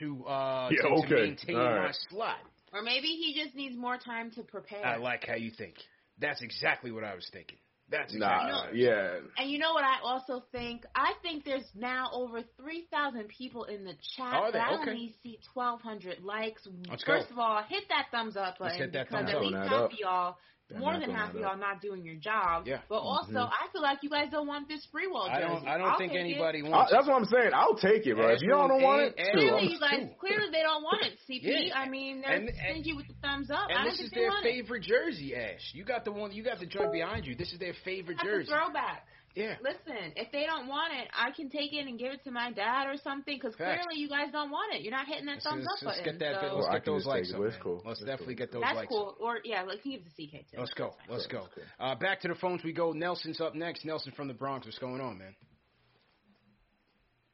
to 0.00 0.24
uh 0.26 0.68
Yeah, 0.70 0.82
to, 0.82 0.88
to 0.88 0.94
okay. 1.06 1.14
maintain 1.14 1.56
All 1.56 1.64
my 1.64 1.76
right. 1.78 1.96
slot. 2.10 2.38
Or 2.74 2.82
maybe 2.82 3.06
he 3.08 3.40
just 3.42 3.54
needs 3.54 3.76
more 3.76 3.96
time 3.96 4.32
to 4.32 4.42
prepare. 4.42 4.84
I 4.84 4.96
like 4.96 5.24
how 5.26 5.36
you 5.36 5.50
think. 5.50 5.76
That's 6.18 6.42
exactly 6.42 6.90
what 6.92 7.04
I 7.04 7.14
was 7.14 7.26
thinking. 7.32 7.58
That's 7.90 8.12
Nah, 8.14 8.28
exactly 8.28 8.52
what 8.52 8.64
I 8.64 8.72
yeah. 8.74 9.18
And 9.36 9.50
you 9.50 9.58
know 9.58 9.72
what 9.74 9.84
I 9.84 9.98
also 10.02 10.44
think? 10.52 10.84
I 10.94 11.12
think 11.22 11.44
there's 11.44 11.68
now 11.74 12.08
over 12.12 12.40
3,000 12.56 13.28
people 13.28 13.64
in 13.64 13.84
the 13.84 13.94
chat, 14.16 14.32
Are 14.32 14.52
but 14.52 14.60
there? 14.60 14.62
I 14.62 14.74
Okay. 14.74 14.90
only 14.92 15.14
see 15.22 15.38
1,200 15.52 16.22
likes. 16.22 16.66
Let's 16.88 17.04
First 17.04 17.30
go. 17.30 17.32
of 17.32 17.38
all, 17.38 17.62
hit 17.68 17.84
that 17.88 18.06
thumbs 18.10 18.36
up 18.36 18.58
Let's 18.60 18.76
button 18.76 18.78
hit 18.78 18.92
that 18.92 19.08
because 19.08 19.24
thumbs 19.24 19.30
at 19.30 19.36
up. 19.36 19.42
least 19.42 19.52
That 19.52 19.70
half 19.70 19.84
of 19.92 19.98
y'all, 19.98 20.36
Yeah, 20.70 20.78
more 20.78 20.92
than 20.94 21.02
throwing 21.04 21.16
half 21.16 21.34
of 21.34 21.40
y'all 21.40 21.58
not 21.58 21.82
doing 21.82 22.02
your 22.04 22.14
job. 22.16 22.66
Yeah. 22.66 22.80
But 22.88 22.96
also, 23.04 23.32
Mhm. 23.32 23.52
I 23.52 23.68
feel 23.70 23.82
like 23.82 23.98
you 24.02 24.08
guys 24.08 24.30
don't 24.30 24.46
want 24.46 24.66
this 24.66 24.86
Sprewell 24.86 25.28
I 25.28 25.40
jersey. 25.42 25.52
don't. 25.54 25.68
I 25.68 25.76
don't 25.76 25.90
I'll 25.90 25.98
think 25.98 26.14
anybody 26.14 26.60
it. 26.60 26.64
I, 26.64 26.68
wants. 26.70 26.90
that's 26.92 27.06
what 27.06 27.16
I'm 27.16 27.24
saying. 27.26 27.50
I'll 27.52 27.74
take 27.76 28.06
it, 28.06 28.14
bro. 28.16 28.30
If 28.32 28.40
y'all 28.40 28.66
don't 28.68 28.80
want 28.82 29.02
it, 29.02 29.14
ask 29.18 29.28
shoot, 29.28 29.32
Clearly, 29.40 29.58
I'm- 29.60 29.68
you 29.68 29.78
guys, 29.78 30.08
clearly 30.18 30.50
they 30.50 30.62
don't 30.62 30.82
want 30.82 31.04
it, 31.04 31.18
CP. 31.28 31.68
Yeah. 31.68 31.78
I 31.78 31.88
mean, 31.90 32.22
they're 32.22 32.30
And- 32.32 32.48
and- 32.48 32.56
stingy 32.56 32.94
with 32.94 33.08
the 33.08 33.14
thumbs 33.20 33.50
up. 33.50 33.68
And 33.68 33.78
I 33.78 33.84
this 33.84 34.00
is 34.00 34.10
their 34.10 34.28
want 34.30 34.46
it. 34.46 34.48
favorite 34.48 34.82
jersey, 34.84 35.36
Ash. 35.36 35.74
You 35.74 35.84
got 35.84 36.06
the 36.06 36.12
one. 36.12 36.32
You 36.32 36.42
got 36.42 36.58
the 36.60 36.66
joint 36.66 36.92
behind 36.92 37.26
you. 37.26 37.34
This 37.34 37.52
is 37.52 37.58
their 37.58 37.74
favorite 37.84 38.16
That's 38.16 38.26
jersey. 38.26 38.50
a 38.50 38.56
throwback. 38.56 39.06
Yeah. 39.34 39.56
Listen, 39.62 40.12
if 40.14 40.30
they 40.30 40.46
don't 40.46 40.68
want 40.68 40.92
it, 40.94 41.08
I 41.12 41.32
can 41.32 41.50
take 41.50 41.72
it 41.72 41.86
and 41.88 41.98
give 41.98 42.12
it 42.12 42.22
to 42.22 42.30
my 42.30 42.52
dad 42.52 42.86
or 42.86 42.96
something. 43.02 43.34
Because 43.36 43.56
clearly 43.56 43.96
you 43.96 44.08
guys 44.08 44.28
don't 44.30 44.50
want 44.52 44.74
it. 44.74 44.82
You're 44.82 44.92
not 44.92 45.06
hitting 45.08 45.26
that 45.26 45.42
Let's, 45.42 45.44
thumbs 45.44 45.66
let's, 45.66 45.82
up 45.82 45.86
let's 45.86 45.98
button. 45.98 46.18
get 46.18 46.20
that. 46.20 46.40
so 46.40 46.54
let's 46.54 46.66
Or 46.66 46.70
I 46.70 46.74
get 46.74 46.84
can 46.84 46.92
those 46.92 47.02
just 47.02 47.10
take 47.10 47.18
likes 47.18 47.30
it, 47.30 47.34
up, 47.34 47.40
but 47.40 47.44
it's 47.46 47.54
man. 47.56 47.62
cool. 47.64 47.82
Let's 47.84 48.00
It's 48.00 48.06
definitely 48.06 48.34
cool. 48.36 48.46
get 48.46 48.52
those 48.52 48.62
that's 48.62 48.76
likes. 48.76 48.88
cool. 48.94 49.16
Or 49.20 49.38
yeah, 49.44 49.62
like 49.62 49.80
he 49.82 49.90
gives 49.98 50.04
the 50.04 50.26
CK 50.26 50.32
too. 50.50 50.56
Let's 50.58 50.74
go. 50.74 50.94
Let's 51.10 51.26
go. 51.26 51.48
Cool. 51.52 51.64
Uh, 51.80 51.94
back 51.96 52.20
to 52.20 52.28
the 52.28 52.36
phones 52.36 52.62
we 52.62 52.72
go. 52.72 52.92
Nelson's 52.92 53.40
up 53.40 53.56
next. 53.56 53.84
Nelson 53.84 54.12
from 54.14 54.28
the 54.28 54.34
Bronx. 54.34 54.66
What's 54.66 54.78
going 54.78 55.00
on, 55.00 55.18
man? 55.18 55.34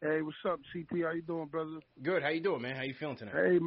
Hey, 0.02 0.22
what's 0.22 0.38
up, 0.48 0.58
CP? 0.74 1.04
How 1.04 1.12
you 1.12 1.20
doing, 1.20 1.48
brother? 1.48 1.80
Good. 2.02 2.22
How 2.22 2.30
you 2.30 2.40
doing, 2.40 2.62
man? 2.62 2.76
How 2.76 2.82
you 2.82 2.94
feeling 2.98 3.18
tonight? 3.18 3.34
Hey, 3.34 3.58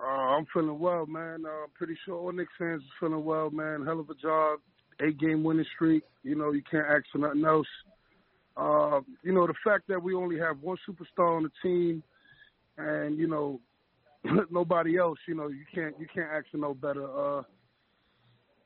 uh, 0.00 0.06
I'm 0.06 0.46
feeling 0.54 0.78
well, 0.78 1.04
man. 1.04 1.44
Uh, 1.46 1.64
I'm 1.64 1.70
pretty 1.74 1.96
sure 2.06 2.16
all 2.16 2.32
Knicks 2.32 2.52
fans 2.58 2.80
is 2.82 2.88
feeling 2.98 3.22
well, 3.24 3.50
man. 3.50 3.84
Hell 3.84 4.00
of 4.00 4.08
a 4.08 4.14
job. 4.14 4.60
Eight 5.02 5.18
game 5.18 5.42
winning 5.42 5.66
streak. 5.74 6.04
You 6.22 6.36
know, 6.36 6.52
you 6.52 6.62
can't 6.70 6.86
ask 6.86 7.04
for 7.10 7.18
nothing 7.18 7.44
else. 7.44 7.66
Uh, 8.56 9.00
you 9.22 9.32
know, 9.32 9.46
the 9.46 9.54
fact 9.64 9.88
that 9.88 10.02
we 10.02 10.14
only 10.14 10.38
have 10.38 10.60
one 10.60 10.76
superstar 10.88 11.36
on 11.36 11.42
the 11.42 11.50
team 11.62 12.02
and, 12.76 13.18
you 13.18 13.26
know, 13.26 13.60
nobody 14.50 14.98
else, 14.98 15.18
you 15.26 15.34
know, 15.34 15.48
you 15.48 15.64
can't 15.74 15.98
you 15.98 16.06
can't 16.12 16.30
ask 16.32 16.46
for 16.50 16.58
no 16.58 16.74
better. 16.74 17.04
Uh 17.04 17.42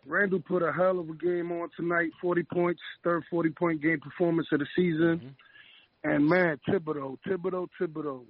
Randle 0.08 0.40
put 0.40 0.62
a 0.62 0.72
hell 0.72 1.00
of 1.00 1.08
a 1.08 1.14
game 1.14 1.50
on 1.50 1.68
tonight, 1.76 2.10
forty 2.20 2.44
points, 2.44 2.80
third 3.02 3.24
forty 3.28 3.50
point 3.50 3.82
game 3.82 4.00
performance 4.00 4.46
of 4.52 4.60
the 4.60 4.66
season. 4.76 5.34
And 6.04 6.28
man, 6.28 6.60
Thibodeau, 6.68 7.18
Thibodeau, 7.26 7.66
Thibodeau. 7.80 8.22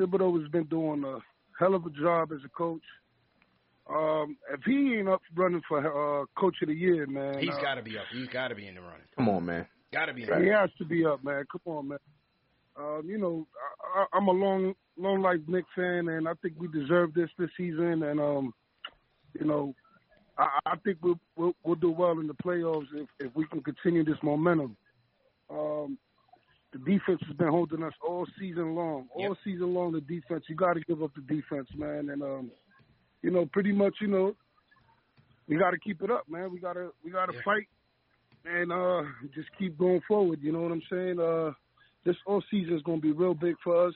Thibodeau 0.00 0.40
has 0.40 0.50
been 0.50 0.64
doing 0.64 1.04
a 1.04 1.18
hell 1.58 1.74
of 1.74 1.84
a 1.84 1.90
job 1.90 2.32
as 2.32 2.38
a 2.44 2.48
coach. 2.48 2.82
Um, 3.88 4.36
if 4.52 4.60
he 4.64 4.96
ain't 4.98 5.08
up 5.08 5.22
running 5.36 5.62
for 5.68 5.78
uh, 5.78 6.26
coach 6.38 6.56
of 6.62 6.68
the 6.68 6.74
year, 6.74 7.06
man, 7.06 7.38
He's 7.38 7.50
uh, 7.50 7.62
got 7.62 7.74
to 7.76 7.82
be 7.82 7.96
up. 7.96 8.04
He's 8.12 8.28
got 8.28 8.48
to 8.48 8.54
be 8.54 8.66
in 8.66 8.74
the 8.74 8.80
running. 8.80 9.06
Come 9.14 9.28
on, 9.28 9.46
man. 9.46 9.66
Got 9.92 10.06
to 10.06 10.12
be 10.14 10.22
in 10.22 10.28
he 10.28 10.32
running. 10.32 10.50
has 10.52 10.70
to 10.78 10.84
be 10.84 11.04
up, 11.06 11.22
man. 11.22 11.44
Come 11.50 11.60
on, 11.72 11.88
man. 11.88 11.98
Um, 12.76 13.02
you 13.06 13.16
know, 13.16 13.46
I, 13.94 14.00
I, 14.00 14.06
I'm 14.16 14.26
a 14.26 14.32
long, 14.32 14.74
long 14.98 15.22
life 15.22 15.38
Knicks 15.46 15.68
fan, 15.76 16.08
and 16.08 16.28
I 16.28 16.32
think 16.42 16.54
we 16.58 16.68
deserve 16.68 17.14
this 17.14 17.30
this 17.38 17.50
season. 17.56 18.02
And 18.02 18.18
um, 18.20 18.52
you 19.38 19.46
know, 19.46 19.72
I, 20.36 20.48
I 20.66 20.76
think 20.84 20.98
we'll, 21.00 21.20
we'll 21.36 21.54
we'll 21.64 21.76
do 21.76 21.90
well 21.92 22.18
in 22.18 22.26
the 22.26 22.34
playoffs 22.34 22.88
if 22.92 23.08
if 23.20 23.34
we 23.36 23.46
can 23.46 23.62
continue 23.62 24.04
this 24.04 24.18
momentum. 24.22 24.76
Um, 25.48 25.96
the 26.72 26.78
defense 26.80 27.20
has 27.26 27.36
been 27.36 27.48
holding 27.48 27.82
us 27.84 27.94
all 28.06 28.26
season 28.38 28.74
long. 28.74 29.06
All 29.14 29.28
Yep. 29.28 29.36
season 29.44 29.72
long, 29.72 29.92
the 29.92 30.00
defense. 30.00 30.44
You 30.48 30.56
got 30.56 30.74
to 30.74 30.80
give 30.80 31.02
up 31.02 31.12
the 31.14 31.22
defense, 31.22 31.68
man. 31.76 32.10
And 32.10 32.22
um, 32.22 32.50
you 33.26 33.32
know, 33.32 33.44
pretty 33.52 33.72
much, 33.72 33.96
you 34.00 34.06
know, 34.06 34.36
we 35.48 35.56
got 35.56 35.72
to 35.72 35.78
keep 35.78 36.00
it 36.00 36.12
up, 36.12 36.28
man. 36.28 36.52
We 36.52 36.60
gotta 36.60 36.90
we 37.04 37.10
gotta 37.10 37.32
Yeah. 37.32 37.40
fight 37.44 37.68
and 38.44 38.70
uh 38.70 39.02
just 39.34 39.48
keep 39.58 39.76
going 39.76 40.00
forward. 40.06 40.38
You 40.40 40.52
know 40.52 40.60
what 40.60 40.70
I'm 40.70 40.82
saying? 40.88 41.18
Uh, 41.18 41.50
this 42.04 42.14
all 42.24 42.40
season 42.52 42.76
is 42.76 42.82
going 42.82 43.00
to 43.00 43.02
be 43.02 43.10
real 43.10 43.34
big 43.34 43.56
for 43.64 43.88
us. 43.88 43.94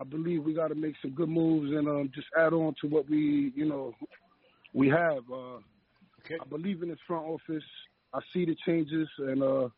I 0.00 0.02
believe 0.02 0.42
we 0.42 0.54
got 0.54 0.68
to 0.68 0.74
make 0.74 0.94
some 1.00 1.12
good 1.12 1.28
moves 1.28 1.70
and 1.70 1.86
um, 1.88 2.10
just 2.12 2.26
add 2.36 2.52
on 2.52 2.74
to 2.80 2.88
what 2.88 3.08
we, 3.08 3.52
you 3.54 3.64
know, 3.64 3.94
we 4.74 4.88
have. 4.88 5.22
Uh, 5.32 5.58
Okay. 6.24 6.36
I 6.40 6.44
believe 6.48 6.82
in 6.82 6.88
this 6.88 6.98
front 7.06 7.24
office. 7.26 7.62
I 8.12 8.18
see 8.32 8.44
the 8.44 8.56
changes, 8.66 9.08
and 9.18 9.40
uh, 9.40 9.68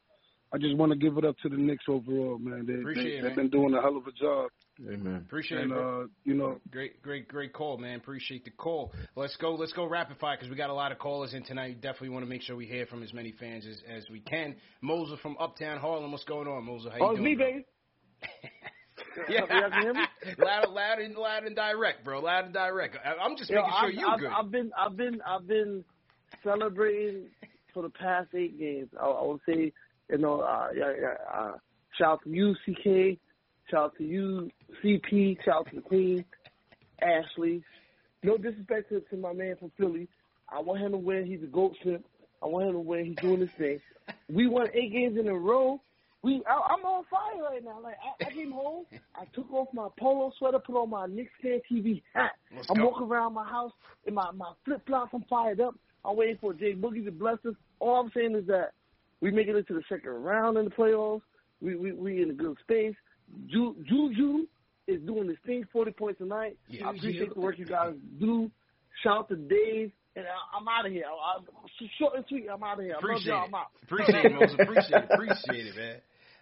I 0.54 0.56
just 0.58 0.74
want 0.76 0.92
to 0.92 0.98
give 0.98 1.18
it 1.18 1.24
up 1.26 1.36
to 1.42 1.50
the 1.50 1.58
Knicks 1.58 1.84
overall, 1.86 2.38
man. 2.38 2.64
They, 2.66 2.80
Appreciate 2.80 3.04
they, 3.04 3.10
it, 3.18 3.22
they've 3.22 3.36
man. 3.36 3.48
been 3.48 3.50
doing 3.50 3.74
a 3.74 3.82
hell 3.82 3.98
of 3.98 4.06
a 4.06 4.12
job. 4.12 4.48
Amen. 4.86 5.16
Appreciate 5.26 5.62
and 5.62 5.72
it, 5.72 5.76
uh, 5.78 6.04
you 6.24 6.34
know, 6.34 6.60
Great, 6.70 7.02
great, 7.02 7.26
great 7.26 7.52
call, 7.52 7.78
man. 7.78 7.96
Appreciate 7.96 8.44
the 8.44 8.50
call. 8.52 8.92
Let's 9.16 9.36
go. 9.36 9.54
Let's 9.54 9.72
go 9.72 9.86
rapid 9.86 10.18
fire 10.18 10.36
because 10.36 10.48
we 10.50 10.56
got 10.56 10.70
a 10.70 10.74
lot 10.74 10.92
of 10.92 10.98
callers 10.98 11.34
in 11.34 11.42
tonight. 11.42 11.80
Definitely 11.80 12.10
want 12.10 12.24
to 12.24 12.28
make 12.28 12.42
sure 12.42 12.54
we 12.54 12.66
hear 12.66 12.86
from 12.86 13.02
as 13.02 13.12
many 13.12 13.32
fans 13.32 13.66
as, 13.66 13.80
as 13.88 14.08
we 14.08 14.20
can. 14.20 14.54
Moser 14.80 15.16
from 15.16 15.36
Uptown 15.40 15.78
Harlem. 15.78 16.12
What's 16.12 16.24
going 16.24 16.46
on, 16.46 16.64
Moser? 16.64 16.90
How 16.90 16.96
you 16.96 17.04
Oh, 17.04 17.10
it's 17.10 17.18
doing? 17.20 17.38
me, 17.38 17.44
baby. 17.44 17.64
Yeah, 19.28 19.40
Y'all 19.48 19.70
can 19.70 19.82
hear 19.82 19.94
me? 19.94 20.00
loud, 20.38 20.70
loud, 20.70 20.98
and 20.98 21.14
loud 21.16 21.44
and 21.44 21.56
direct, 21.56 22.04
bro. 22.04 22.20
Loud 22.20 22.46
and 22.46 22.54
direct. 22.54 22.96
I, 23.04 23.22
I'm 23.22 23.36
just 23.36 23.50
Yo, 23.50 23.56
making 23.62 23.72
sure 23.80 23.88
I've, 23.88 23.94
you're 23.94 24.08
I've, 24.10 24.20
good. 24.20 24.30
I've 24.30 24.50
been, 24.50 24.70
I've 24.78 24.96
been, 24.96 25.20
I've 25.26 25.46
been 25.46 25.84
celebrating 26.44 27.26
for 27.74 27.82
the 27.82 27.90
past 27.90 28.28
eight 28.34 28.58
games. 28.58 28.88
I, 29.00 29.06
I 29.06 29.24
would 29.24 29.40
say, 29.46 29.72
you 30.10 30.18
know, 30.18 30.40
uh, 30.40 30.68
yeah, 30.74 30.92
yeah, 31.00 31.14
uh, 31.32 31.52
shout 31.96 32.12
out 32.12 32.24
to 32.24 32.30
you, 32.30 32.54
CK. 32.64 33.18
Shout 33.70 33.84
out 33.84 33.98
to 33.98 34.04
you, 34.04 34.50
CP. 34.82 35.44
Shout 35.44 35.56
out 35.56 35.70
to 35.70 35.76
the 35.76 35.82
Queen, 35.82 36.24
Ashley. 37.02 37.62
No 38.22 38.36
disrespect 38.36 38.88
to, 38.90 39.00
to 39.00 39.16
my 39.16 39.32
man 39.32 39.56
from 39.56 39.70
Philly. 39.76 40.08
I 40.48 40.60
want 40.60 40.80
him 40.80 40.92
to 40.92 40.98
win. 40.98 41.26
He's 41.26 41.42
a 41.42 41.46
goat 41.46 41.76
simp. 41.84 42.04
I 42.42 42.46
want 42.46 42.66
him 42.66 42.72
to 42.72 42.80
win. 42.80 43.04
He's 43.04 43.16
doing 43.16 43.40
his 43.40 43.50
thing. 43.58 43.80
We 44.32 44.48
won 44.48 44.68
eight 44.72 44.92
games 44.92 45.18
in 45.18 45.28
a 45.28 45.34
row. 45.34 45.80
We, 46.22 46.42
I, 46.48 46.74
I'm 46.74 46.84
on 46.84 47.04
fire 47.10 47.42
right 47.42 47.62
now. 47.62 47.78
Like 47.80 47.96
I, 48.02 48.24
I 48.26 48.30
came 48.30 48.50
home, 48.50 48.86
I 49.14 49.24
took 49.34 49.52
off 49.52 49.68
my 49.72 49.88
polo 49.98 50.32
sweater, 50.38 50.58
put 50.58 50.74
on 50.74 50.90
my 50.90 51.06
Knicks 51.06 51.30
fan 51.40 51.60
TV 51.70 52.02
hat. 52.12 52.32
Let's 52.54 52.68
I'm 52.70 52.76
go. 52.76 52.86
walking 52.88 53.06
around 53.06 53.34
my 53.34 53.46
house 53.46 53.72
in 54.06 54.14
my 54.14 54.30
my 54.32 54.52
flip 54.64 54.84
flops. 54.86 55.12
I'm 55.14 55.24
fired 55.30 55.60
up. 55.60 55.76
I'm 56.04 56.16
waiting 56.16 56.38
for 56.40 56.52
Jay 56.54 56.74
Boogie 56.74 57.04
to 57.04 57.12
bless 57.12 57.38
us. 57.46 57.54
All 57.78 58.00
I'm 58.00 58.10
saying 58.14 58.34
is 58.34 58.46
that 58.48 58.72
we 59.20 59.30
make 59.30 59.46
it 59.46 59.54
into 59.54 59.74
the 59.74 59.82
second 59.88 60.10
round 60.10 60.56
in 60.58 60.64
the 60.64 60.70
playoffs. 60.70 61.22
We 61.60 61.76
we 61.76 61.92
we 61.92 62.22
in 62.22 62.30
a 62.30 62.34
good 62.34 62.56
space. 62.62 62.96
Ju- 63.50 63.76
Juju 63.88 64.46
is 64.86 65.00
doing 65.02 65.28
his 65.28 65.38
thing. 65.44 65.64
Forty 65.72 65.92
points 65.92 66.18
tonight. 66.18 66.56
Yeah. 66.68 66.86
I 66.86 66.90
appreciate 66.90 67.34
the 67.34 67.40
work 67.40 67.58
you 67.58 67.66
guys 67.66 67.94
do. 68.18 68.50
Shout 69.02 69.18
out 69.18 69.28
to 69.28 69.36
Dave. 69.36 69.92
And 70.16 70.26
I, 70.26 70.56
I'm 70.58 70.66
out 70.66 70.84
of 70.84 70.90
here. 70.92 71.04
I, 71.06 71.38
I, 71.38 71.88
short 71.98 72.16
and 72.16 72.24
sweet. 72.28 72.46
I'm 72.52 72.62
out 72.62 72.78
of 72.78 72.84
here. 72.84 72.94
I 72.94 72.96
love 72.96 73.04
Appreciate 73.04 73.32
y'all. 73.32 73.44
it. 73.44 73.48
I'm 73.48 73.54
out. 73.54 73.66
Appreciate 73.84 74.24
it, 74.24 74.32
Moser. 74.32 74.56
Appreciate 74.62 75.02
it. 75.02 75.10
Appreciate 75.12 75.66
it, 75.66 75.76
man. 75.76 75.96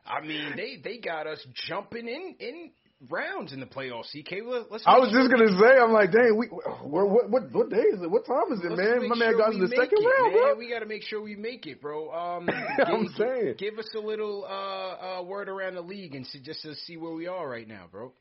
I 0.06 0.20
mean, 0.26 0.52
they 0.56 0.80
they 0.82 0.98
got 0.98 1.26
us 1.26 1.44
jumping 1.68 2.08
in 2.08 2.36
in 2.38 2.70
rounds 3.10 3.52
in 3.52 3.60
the 3.60 3.66
playoffs. 3.66 4.10
CK, 4.12 4.42
Let- 4.44 4.70
let's. 4.70 4.84
I 4.86 4.98
was 4.98 5.10
sure- 5.10 5.20
just 5.20 5.30
gonna 5.30 5.48
say, 5.58 5.78
I'm 5.78 5.92
like, 5.92 6.12
dang, 6.12 6.36
we, 6.36 6.46
what, 6.46 7.30
what, 7.30 7.50
what 7.52 7.70
day 7.70 7.76
is 7.92 8.00
it? 8.02 8.10
What 8.10 8.24
time 8.26 8.52
is 8.52 8.60
it, 8.64 8.70
Let's 8.70 8.80
man? 8.80 9.08
My 9.08 9.16
man 9.16 9.30
sure 9.32 9.38
got 9.38 9.52
in 9.54 9.60
the 9.60 9.68
second 9.68 9.98
it, 10.00 10.06
round, 10.06 10.32
man. 10.34 10.42
bro. 10.42 10.54
We 10.56 10.68
got 10.70 10.80
to 10.80 10.86
make 10.86 11.02
sure 11.02 11.20
we 11.22 11.36
make 11.36 11.66
it, 11.66 11.80
bro. 11.80 12.10
Um, 12.10 12.48
I'm 12.86 13.02
give, 13.04 13.12
saying. 13.16 13.54
give 13.58 13.78
us 13.78 13.88
a 13.94 14.00
little 14.00 14.44
uh, 14.44 15.20
uh, 15.20 15.22
word 15.22 15.48
around 15.48 15.74
the 15.74 15.82
league 15.82 16.14
and 16.14 16.26
see, 16.26 16.40
just 16.40 16.62
to 16.62 16.74
see 16.74 16.96
where 16.96 17.12
we 17.12 17.26
are 17.26 17.48
right 17.48 17.68
now, 17.68 17.84
bro. 17.90 18.12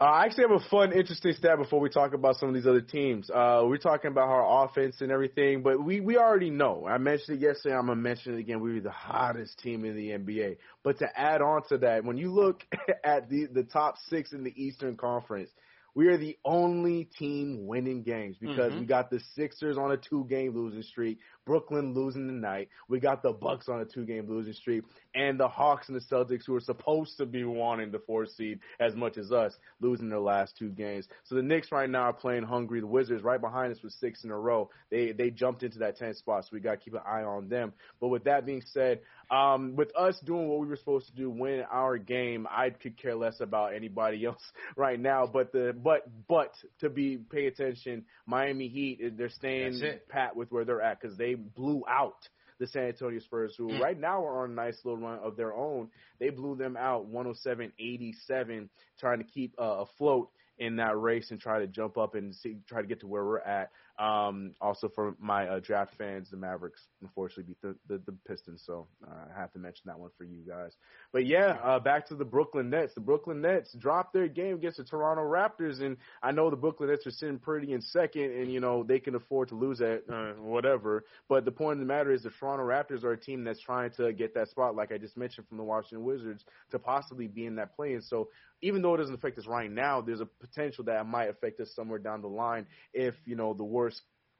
Uh, 0.00 0.04
I 0.04 0.24
actually 0.24 0.44
have 0.48 0.62
a 0.62 0.68
fun, 0.70 0.92
interesting 0.92 1.34
stat 1.34 1.58
before 1.58 1.78
we 1.78 1.90
talk 1.90 2.14
about 2.14 2.36
some 2.36 2.48
of 2.48 2.54
these 2.54 2.66
other 2.66 2.80
teams. 2.80 3.28
Uh, 3.28 3.64
we're 3.66 3.76
talking 3.76 4.10
about 4.10 4.30
our 4.30 4.64
offense 4.64 5.02
and 5.02 5.12
everything, 5.12 5.62
but 5.62 5.84
we, 5.84 6.00
we 6.00 6.16
already 6.16 6.48
know. 6.48 6.86
I 6.88 6.96
mentioned 6.96 7.36
it 7.36 7.44
yesterday. 7.44 7.74
I'm 7.74 7.86
gonna 7.86 8.00
mention 8.00 8.32
it 8.34 8.40
again. 8.40 8.60
We 8.60 8.72
were 8.72 8.80
the 8.80 8.90
hottest 8.90 9.58
team 9.58 9.84
in 9.84 9.94
the 9.94 10.08
NBA. 10.12 10.56
But 10.82 11.00
to 11.00 11.20
add 11.20 11.42
on 11.42 11.64
to 11.68 11.78
that, 11.78 12.02
when 12.04 12.16
you 12.16 12.32
look 12.32 12.62
at 13.04 13.28
the 13.28 13.44
the 13.52 13.62
top 13.64 13.96
six 14.08 14.32
in 14.32 14.42
the 14.42 14.54
Eastern 14.56 14.96
Conference, 14.96 15.50
we 15.94 16.08
are 16.08 16.16
the 16.16 16.38
only 16.46 17.04
team 17.04 17.66
winning 17.66 18.02
games 18.02 18.36
because 18.40 18.72
Mhm. 18.72 18.80
we 18.80 18.86
got 18.86 19.10
the 19.10 19.20
Sixers 19.34 19.76
on 19.76 19.92
a 19.92 19.98
two 19.98 20.24
game 20.30 20.54
losing 20.54 20.82
streak, 20.82 21.18
Brooklyn 21.50 21.94
losing 21.94 22.28
tonight. 22.28 22.68
We 22.88 23.00
got 23.00 23.24
the 23.24 23.32
Bucks 23.32 23.68
on 23.68 23.80
a 23.80 23.84
two 23.84 24.06
game 24.06 24.28
losing 24.28 24.52
streak, 24.52 24.84
and 25.16 25.40
the 25.40 25.48
Hawks 25.48 25.88
and 25.88 25.96
the 25.96 26.04
Celtics, 26.04 26.46
who 26.46 26.54
are 26.54 26.60
supposed 26.60 27.16
to 27.18 27.26
be 27.26 27.42
wanting 27.42 27.90
the 27.90 27.98
fourth 27.98 28.30
seed 28.36 28.60
as 28.78 28.94
much 28.94 29.18
as 29.18 29.32
us, 29.32 29.52
losing 29.80 30.10
their 30.10 30.20
last 30.20 30.56
two 30.56 30.68
games. 30.68 31.08
So 31.24 31.34
the 31.34 31.42
Knicks 31.42 31.72
right 31.72 31.90
now 31.90 32.02
are 32.02 32.12
playing 32.12 32.44
hungry. 32.44 32.78
The 32.78 32.86
Wizards 32.86 33.24
right 33.24 33.40
behind 33.40 33.72
us 33.72 33.82
with 33.82 33.94
six 33.94 34.22
in 34.22 34.30
a 34.30 34.38
row. 34.38 34.70
They 34.92 35.10
they 35.10 35.30
jumped 35.30 35.64
into 35.64 35.80
that 35.80 35.98
10th 35.98 36.18
spot, 36.18 36.44
so 36.44 36.50
we 36.52 36.60
got 36.60 36.70
to 36.70 36.76
keep 36.76 36.94
an 36.94 37.00
eye 37.04 37.24
on 37.24 37.48
them. 37.48 37.72
But 38.00 38.08
with 38.10 38.22
that 38.24 38.46
being 38.46 38.62
said, 38.72 39.00
um, 39.28 39.74
with 39.74 39.90
us 39.96 40.20
doing 40.24 40.46
what 40.46 40.60
we 40.60 40.68
were 40.68 40.76
supposed 40.76 41.08
to 41.08 41.16
do, 41.16 41.30
win 41.30 41.64
our 41.68 41.98
game, 41.98 42.46
I 42.48 42.70
could 42.70 42.96
care 42.96 43.16
less 43.16 43.40
about 43.40 43.74
anybody 43.74 44.24
else 44.26 44.42
right 44.76 45.00
now. 45.00 45.26
But 45.26 45.50
the 45.50 45.74
but 45.76 46.06
but 46.28 46.54
to 46.78 46.90
be 46.90 47.16
pay 47.16 47.46
attention, 47.46 48.04
Miami 48.24 48.68
Heat 48.68 49.18
they're 49.18 49.30
staying 49.30 49.82
pat 50.08 50.36
with 50.36 50.52
where 50.52 50.64
they're 50.64 50.80
at 50.80 51.00
because 51.00 51.16
they 51.16 51.34
blew 51.40 51.82
out 51.88 52.28
the 52.58 52.66
San 52.66 52.84
Antonio 52.88 53.18
Spurs, 53.20 53.56
who 53.56 53.68
Mm. 53.68 53.80
right 53.80 53.98
now 53.98 54.22
are 54.24 54.44
on 54.44 54.50
a 54.50 54.54
nice 54.54 54.84
little 54.84 55.00
run 55.00 55.18
of 55.20 55.34
their 55.36 55.54
own. 55.54 55.90
They 56.18 56.28
blew 56.30 56.54
them 56.56 56.76
out 56.76 57.06
107-87, 57.06 58.68
trying 58.98 59.18
to 59.18 59.24
keep 59.24 59.54
uh, 59.58 59.78
afloat 59.80 60.30
in 60.58 60.76
that 60.76 60.98
race 60.98 61.30
and 61.30 61.40
try 61.40 61.58
to 61.58 61.66
jump 61.66 61.96
up 61.96 62.14
and 62.14 62.34
see, 62.34 62.58
try 62.68 62.82
to 62.82 62.86
get 62.86 63.00
to 63.00 63.06
where 63.06 63.24
we're 63.24 63.38
at. 63.40 63.70
Um, 64.00 64.54
also 64.62 64.88
for 64.88 65.14
my 65.20 65.46
uh, 65.46 65.60
draft 65.60 65.92
fans, 65.98 66.30
the 66.30 66.38
Mavericks 66.38 66.80
unfortunately 67.02 67.44
beat 67.44 67.60
the, 67.60 67.76
the, 67.86 68.02
the 68.06 68.16
Pistons, 68.26 68.62
so 68.64 68.86
uh, 69.06 69.26
I 69.36 69.38
have 69.38 69.52
to 69.52 69.58
mention 69.58 69.82
that 69.86 69.98
one 69.98 70.08
for 70.16 70.24
you 70.24 70.38
guys. 70.48 70.72
But 71.12 71.26
yeah, 71.26 71.58
uh, 71.62 71.80
back 71.80 72.08
to 72.08 72.14
the 72.14 72.24
Brooklyn 72.24 72.70
Nets. 72.70 72.94
The 72.94 73.02
Brooklyn 73.02 73.42
Nets 73.42 73.74
dropped 73.74 74.14
their 74.14 74.26
game 74.26 74.54
against 74.54 74.78
the 74.78 74.84
Toronto 74.84 75.22
Raptors, 75.22 75.82
and 75.82 75.98
I 76.22 76.32
know 76.32 76.48
the 76.48 76.56
Brooklyn 76.56 76.88
Nets 76.88 77.06
are 77.06 77.10
sitting 77.10 77.38
pretty 77.38 77.74
in 77.74 77.82
second, 77.82 78.32
and 78.32 78.50
you 78.50 78.58
know 78.58 78.84
they 78.84 79.00
can 79.00 79.14
afford 79.16 79.48
to 79.48 79.54
lose 79.54 79.82
at 79.82 80.04
uh, 80.10 80.32
whatever. 80.38 81.04
But 81.28 81.44
the 81.44 81.52
point 81.52 81.74
of 81.74 81.80
the 81.80 81.92
matter 81.92 82.10
is, 82.10 82.22
the 82.22 82.30
Toronto 82.30 82.64
Raptors 82.64 83.04
are 83.04 83.12
a 83.12 83.20
team 83.20 83.44
that's 83.44 83.60
trying 83.60 83.90
to 83.98 84.14
get 84.14 84.32
that 84.34 84.48
spot, 84.48 84.74
like 84.74 84.92
I 84.92 84.96
just 84.96 85.18
mentioned 85.18 85.46
from 85.46 85.58
the 85.58 85.64
Washington 85.64 86.04
Wizards, 86.04 86.42
to 86.70 86.78
possibly 86.78 87.26
be 87.26 87.44
in 87.44 87.56
that 87.56 87.76
play. 87.76 87.92
And 87.92 88.04
so, 88.04 88.30
even 88.62 88.80
though 88.80 88.94
it 88.94 88.98
doesn't 88.98 89.14
affect 89.14 89.38
us 89.38 89.46
right 89.46 89.70
now, 89.70 90.00
there's 90.00 90.20
a 90.20 90.26
potential 90.26 90.84
that 90.84 91.00
it 91.00 91.04
might 91.04 91.28
affect 91.28 91.60
us 91.60 91.70
somewhere 91.74 91.98
down 91.98 92.22
the 92.22 92.28
line 92.28 92.66
if 92.94 93.14
you 93.26 93.36
know 93.36 93.52
the 93.52 93.64
worst 93.64 93.89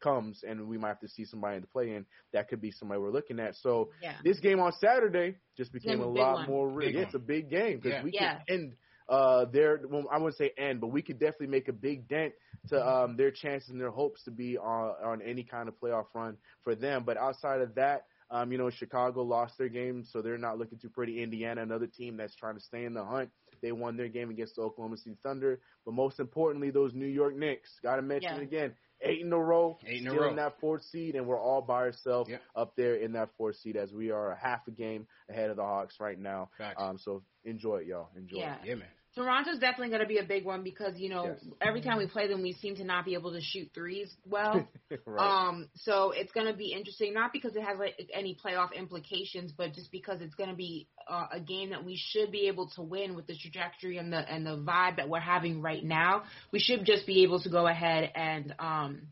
comes 0.03 0.43
and 0.43 0.67
we 0.69 0.79
might 0.79 0.89
have 0.89 1.01
to 1.01 1.09
see 1.09 1.25
somebody 1.25 1.57
in 1.57 1.63
the 1.63 1.69
play 1.69 1.95
in, 1.95 2.07
that 2.33 2.49
could 2.49 2.61
be 2.61 2.71
somebody 2.71 3.01
we're 3.01 3.11
looking 3.11 3.39
at. 3.39 3.55
So 3.57 3.91
Yeah. 4.01 4.15
this 4.25 4.39
game 4.41 4.61
on 4.61 4.73
Saturday 4.73 5.37
just 5.57 5.73
became 5.73 6.01
a 6.01 6.05
a 6.05 6.07
lot 6.07 6.37
one. 6.39 6.47
more 6.49 6.69
real. 6.69 6.91
Yeah, 6.91 7.01
it's 7.03 7.15
a 7.15 7.19
big 7.19 7.51
game 7.51 7.79
because 7.79 7.93
Yeah. 7.93 8.03
we 8.03 8.13
Yeah. 8.13 8.39
can 8.39 8.41
end 8.49 8.77
uh 9.09 9.45
their 9.47 9.81
well, 9.89 10.05
I 10.11 10.19
wouldn't 10.19 10.37
say 10.37 10.53
end, 10.57 10.81
but 10.81 10.89
we 10.89 11.03
could 11.03 11.19
definitely 11.19 11.49
make 11.49 11.69
a 11.69 11.73
big 11.73 12.09
dent 12.09 12.33
to 12.69 12.89
um 12.89 13.17
their 13.17 13.31
chances 13.31 13.71
and 13.71 13.81
their 13.81 13.91
hopes 13.91 14.23
to 14.25 14.31
be 14.31 14.57
on 14.57 14.95
on 15.03 15.23
any 15.23 15.43
kind 15.43 15.69
of 15.69 15.75
playoff 15.79 16.07
run 16.15 16.37
for 16.63 16.75
them. 16.75 17.05
But 17.05 17.17
outside 17.17 17.61
of 17.61 17.75
that, 17.75 18.07
um, 18.31 18.53
you 18.53 18.59
know, 18.59 18.71
Chicago 18.71 19.23
lost 19.23 19.59
their 19.59 19.69
game, 19.69 20.05
so 20.05 20.23
they're 20.23 20.39
not 20.39 20.59
looking 20.59 20.79
too 20.79 20.89
pretty. 20.89 21.23
Indiana, 21.23 21.63
another 21.63 21.89
team 21.89 22.17
that's 22.17 22.35
trying 22.37 22.55
to 22.55 22.61
stay 22.61 22.85
in 22.85 22.95
the 22.95 23.05
hunt, 23.05 23.31
they 23.61 23.73
won 23.73 23.97
their 23.97 24.09
game 24.09 24.31
against 24.31 24.55
the 24.57 24.63
Oklahoma 24.63 24.97
City 24.97 25.17
Thunder. 25.23 25.61
But 25.85 25.95
most 25.95 26.21
importantly, 26.21 26.71
those 26.71 26.95
New 26.95 27.07
York 27.07 27.35
Knicks. 27.37 27.81
Got 27.83 27.97
to 27.97 28.03
mention 28.03 28.37
Yeah. 28.37 28.41
it 28.41 28.45
again. 28.45 28.75
Eight 29.03 29.21
in 29.23 29.33
a 29.33 29.39
row, 29.39 29.79
Eight 29.87 30.01
in 30.03 30.07
a 30.07 30.11
still 30.11 30.23
row. 30.25 30.31
in 30.31 30.37
that 30.37 30.61
fourth 30.61 30.83
seed, 30.85 31.15
and 31.17 31.27
we're 31.27 31.41
all 31.41 31.63
by 31.63 31.77
ourselves 31.83 32.29
Yep. 32.31 32.43
up 32.55 32.77
there 32.77 32.97
in 32.97 33.13
that 33.13 33.31
fourth 33.37 33.57
seed 33.57 33.77
as 33.77 33.93
we 33.93 34.11
are 34.11 34.33
a 34.33 34.37
half 34.37 34.67
a 34.69 34.71
game 34.71 35.07
ahead 35.29 35.49
of 35.51 35.57
the 35.57 35.63
Hawks 35.63 35.99
right 36.01 36.19
now. 36.19 36.51
Facts. 36.59 36.83
Um, 36.83 36.99
so 36.99 37.23
enjoy 37.45 37.79
it, 37.79 37.87
y'all. 37.87 38.09
Enjoy 38.17 38.39
Yeah. 38.39 38.57
it. 38.57 38.67
Yeah, 38.67 38.75
man. 38.77 38.89
Toronto's 39.21 39.59
definitely 39.59 39.91
going 39.91 40.01
to 40.01 40.09
be 40.09 40.17
a 40.17 40.25
big 40.25 40.47
one 40.47 40.63
because 40.65 40.99
you 40.99 41.11
know 41.11 41.27
Yes. 41.27 41.45
every 41.61 41.83
time 41.83 41.99
we 41.99 42.07
play 42.07 42.27
them, 42.27 42.41
we 42.41 42.55
seem 42.55 42.77
to 42.77 42.85
not 42.85 43.05
be 43.05 43.13
able 43.13 43.33
to 43.33 43.41
shoot 43.43 43.71
threes 43.75 44.11
well. 44.25 44.67
right. 45.07 45.49
Um, 45.49 45.69
so 45.75 46.13
it's 46.13 46.33
going 46.33 46.47
to 46.47 46.57
be 46.57 46.73
interesting, 46.73 47.13
not 47.13 47.31
because 47.31 47.55
it 47.55 47.63
has 47.63 47.79
like 47.79 48.11
any 48.15 48.35
playoff 48.43 48.73
implications, 48.75 49.53
but 49.53 49.75
just 49.75 49.93
because 49.93 50.23
it's 50.23 50.35
going 50.35 50.49
to 50.49 50.57
be 50.57 50.89
uh, 51.07 51.27
a 51.33 51.41
game 51.41 51.71
that 51.71 51.85
we 51.85 52.01
should 52.03 52.33
be 52.33 52.49
able 52.49 52.69
to 52.77 52.83
win 52.83 53.15
with 53.15 53.27
the 53.27 53.37
trajectory 53.37 53.99
and 53.99 54.11
the 54.11 54.19
and 54.19 54.47
the 54.47 54.57
vibe 54.57 54.97
that 54.97 55.09
we're 55.11 55.21
having 55.21 55.61
right 55.61 55.85
now. 55.85 56.23
We 56.51 56.59
should 56.59 56.87
just 56.87 57.07
be 57.07 57.23
able 57.23 57.41
to 57.41 57.51
go 57.51 57.67
ahead 57.67 58.11
and 58.15 58.55
um, 58.59 59.03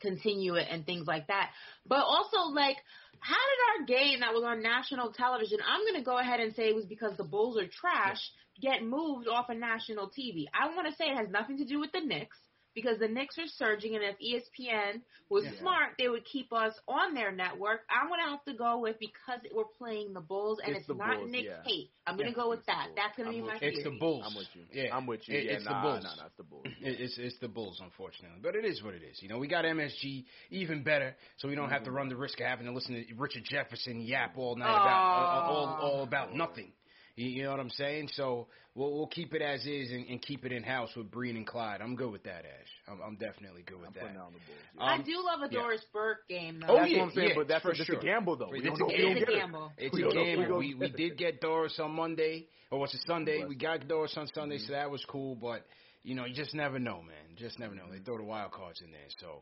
continue 0.00 0.54
it 0.54 0.68
and 0.70 0.86
things 0.86 1.06
like 1.06 1.26
that. 1.26 1.50
But 1.86 2.00
also, 2.00 2.52
like, 2.52 2.76
how 3.20 3.36
did 3.36 3.80
our 3.80 3.86
game 3.86 4.20
that 4.20 4.34
was 4.34 4.44
on 4.44 4.62
national 4.62 5.12
television? 5.12 5.58
I'm 5.66 5.82
going 5.82 6.00
to 6.00 6.04
go 6.04 6.18
ahead 6.18 6.40
and 6.40 6.54
say 6.54 6.68
it 6.68 6.74
was 6.74 6.86
because 6.86 7.16
the 7.16 7.24
Bulls 7.24 7.58
are 7.58 7.66
trash. 7.66 8.20
Get 8.60 8.82
moved 8.82 9.28
off 9.28 9.50
of 9.50 9.56
national 9.56 10.10
TV. 10.10 10.46
I 10.52 10.74
want 10.74 10.88
to 10.88 10.94
say 10.96 11.06
it 11.06 11.16
has 11.16 11.28
nothing 11.30 11.58
to 11.58 11.64
do 11.64 11.78
with 11.78 11.92
the 11.92 12.00
Knicks 12.00 12.38
because 12.80 12.98
the 12.98 13.08
Knicks 13.08 13.36
are 13.38 13.46
surging, 13.56 13.94
and 13.96 14.04
if 14.04 14.16
ESPN 14.20 15.02
was 15.28 15.44
Yeah. 15.44 15.58
smart, 15.58 15.94
they 15.98 16.08
would 16.08 16.24
keep 16.24 16.52
us 16.52 16.74
on 16.86 17.14
their 17.14 17.32
network. 17.32 17.84
I'm 17.90 18.08
gonna 18.08 18.22
have 18.30 18.44
to 18.44 18.54
go 18.54 18.78
with 18.78 18.98
because 18.98 19.40
we're 19.52 19.64
playing 19.64 20.12
the 20.12 20.20
Bulls, 20.20 20.60
and 20.60 20.76
It's 20.76 20.88
it's, 20.88 20.98
not 20.98 21.16
Bulls, 21.16 21.30
Knicks 21.30 21.46
yeah. 21.46 21.62
hate. 21.64 21.90
I'm 22.06 22.16
gonna 22.16 22.30
Yeah. 22.30 22.34
go 22.36 22.48
with 22.50 22.60
It's 22.60 22.66
that. 22.66 22.88
That's 22.94 23.16
gonna 23.16 23.30
I'm 23.30 23.34
be 23.34 23.42
my 23.42 23.54
you. 23.54 23.58
It's 23.62 23.82
the. 23.82 23.90
Bulls. 23.90 24.24
I'm 24.26 24.34
with 24.36 24.54
you. 24.54 24.62
Yeah, 24.72 24.96
I'm 24.96 25.06
with 25.06 25.28
you. 25.28 25.36
It- 25.36 25.44
yeah, 25.44 25.52
it's 25.52 25.64
the 25.64 25.70
Bulls. 25.70 26.04
nah, 26.04 26.14
nah, 26.14 26.26
it's 26.26 26.36
the 26.36 26.42
Bulls. 26.44 26.66
It- 26.80 27.00
It's 27.00 27.18
it's 27.18 27.38
the 27.40 27.48
Bulls, 27.48 27.80
unfortunately, 27.82 28.38
but 28.40 28.54
it 28.54 28.64
is 28.64 28.82
what 28.82 28.94
it 28.94 29.02
is. 29.02 29.20
You 29.22 29.28
know, 29.28 29.38
we 29.38 29.48
got 29.48 29.64
MSG 29.64 30.24
even 30.50 30.82
better, 30.84 31.16
so 31.38 31.48
we 31.48 31.54
don't 31.54 31.70
have 31.70 31.82
to 31.82 31.88
mm-hmm. 31.90 31.96
run 31.96 32.08
the 32.08 32.16
risk 32.16 32.40
of 32.40 32.46
having 32.46 32.66
to 32.66 32.72
listen 32.72 32.94
to 32.94 33.14
Richard 33.14 33.44
Jefferson 33.44 34.00
yap 34.00 34.36
all 34.38 34.56
night 34.56 34.70
about 34.70 35.44
all, 35.50 35.66
all, 35.66 35.90
all 35.92 36.02
about 36.04 36.34
nothing. 36.34 36.72
You, 37.18 37.28
you 37.28 37.42
know 37.42 37.50
what 37.50 37.60
I'm 37.60 37.70
saying? 37.70 38.08
So 38.12 38.46
we'll 38.74 38.92
we'll 38.94 39.06
keep 39.08 39.34
it 39.34 39.42
as 39.42 39.64
is 39.66 39.90
and, 39.90 40.06
and 40.08 40.22
keep 40.22 40.44
it 40.44 40.52
in 40.52 40.62
house 40.62 40.90
with 40.96 41.10
Breen 41.10 41.36
and 41.36 41.46
Clyde. 41.46 41.80
I'm 41.82 41.96
good 41.96 42.12
with 42.12 42.22
that, 42.24 42.44
Ash. 42.44 42.70
I'm, 42.88 43.00
I'm 43.04 43.16
definitely 43.16 43.62
good 43.66 43.78
with 43.78 43.88
I'm 43.88 43.92
that. 43.94 44.00
putting 44.02 44.16
down 44.16 44.32
the 44.32 44.38
Bulls. 44.46 44.58
yeah. 44.76 44.82
I 44.84 44.94
Um, 44.94 45.02
do 45.02 45.12
love 45.24 45.40
a 45.50 45.52
yeah. 45.52 45.60
Doris 45.60 45.84
Burke 45.92 46.28
game 46.28 46.60
though. 46.60 46.74
Oh, 46.74 46.76
that's 46.78 46.90
yeah, 46.92 46.98
what 46.98 47.04
I'm 47.06 47.10
saying, 47.14 47.28
yeah, 47.30 47.34
but 47.36 47.48
that's 47.48 47.62
for 47.62 47.72
just 47.72 47.86
sure. 47.88 47.98
a 47.98 48.02
gamble, 48.02 48.36
though. 48.36 48.50
We 48.50 48.58
It's 48.60 48.66
a 48.66 48.70
know. 48.70 48.88
Gamble. 48.88 48.92
It's 48.96 49.22
a 49.22 49.26
get 49.26 49.28
it. 49.34 49.38
gamble. 49.40 49.72
It's 49.78 49.94
We 49.94 50.00
a 50.02 50.04
don't 50.04 50.14
game. 50.14 50.38
We 50.38 50.46
We 50.46 50.74
we 50.74 50.78
get 50.78 50.90
it. 50.90 50.96
did 50.96 51.18
get 51.18 51.40
Doris 51.40 51.78
on 51.80 51.90
Monday, 51.90 52.46
or 52.70 52.78
was 52.78 52.94
it 52.94 53.00
Sunday? 53.06 53.44
We 53.44 53.56
got 53.56 53.86
Doris 53.88 54.14
on 54.16 54.28
Sunday, 54.28 54.58
so 54.58 54.72
that 54.72 54.90
was 54.90 55.04
cool. 55.08 55.34
But 55.34 55.66
you 56.02 56.14
know, 56.14 56.24
you 56.24 56.34
just 56.34 56.54
never 56.54 56.78
know, 56.78 57.02
man. 57.02 57.36
Just 57.36 57.58
never 57.58 57.74
know. 57.74 57.84
They 57.90 57.98
throw 57.98 58.16
the 58.16 58.24
wild 58.24 58.52
cards 58.52 58.80
in 58.84 58.90
there, 58.90 59.00
so 59.18 59.40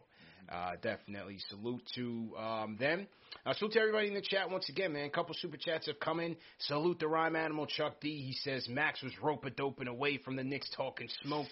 uh, 0.50 0.72
definitely 0.82 1.38
salute 1.48 1.82
to 1.94 2.36
um, 2.38 2.76
them. 2.78 3.06
Uh, 3.44 3.52
salute 3.54 3.72
to 3.72 3.80
everybody 3.80 4.08
in 4.08 4.14
the 4.14 4.22
chat 4.22 4.50
once 4.50 4.68
again, 4.68 4.92
man. 4.92 5.06
A 5.06 5.10
couple 5.10 5.34
super 5.38 5.56
chats 5.56 5.86
have 5.86 6.00
come 6.00 6.20
in. 6.20 6.36
Salute 6.60 6.98
the 6.98 7.08
rhyme 7.08 7.36
animal 7.36 7.66
Chuck 7.66 8.00
D. 8.00 8.22
He 8.22 8.32
says 8.32 8.68
Max 8.68 9.02
was 9.02 9.12
rope 9.22 9.44
a 9.44 9.50
doping 9.50 9.88
away 9.88 10.18
from 10.18 10.36
the 10.36 10.44
Knicks 10.44 10.70
talking 10.76 11.08
smoke. 11.22 11.48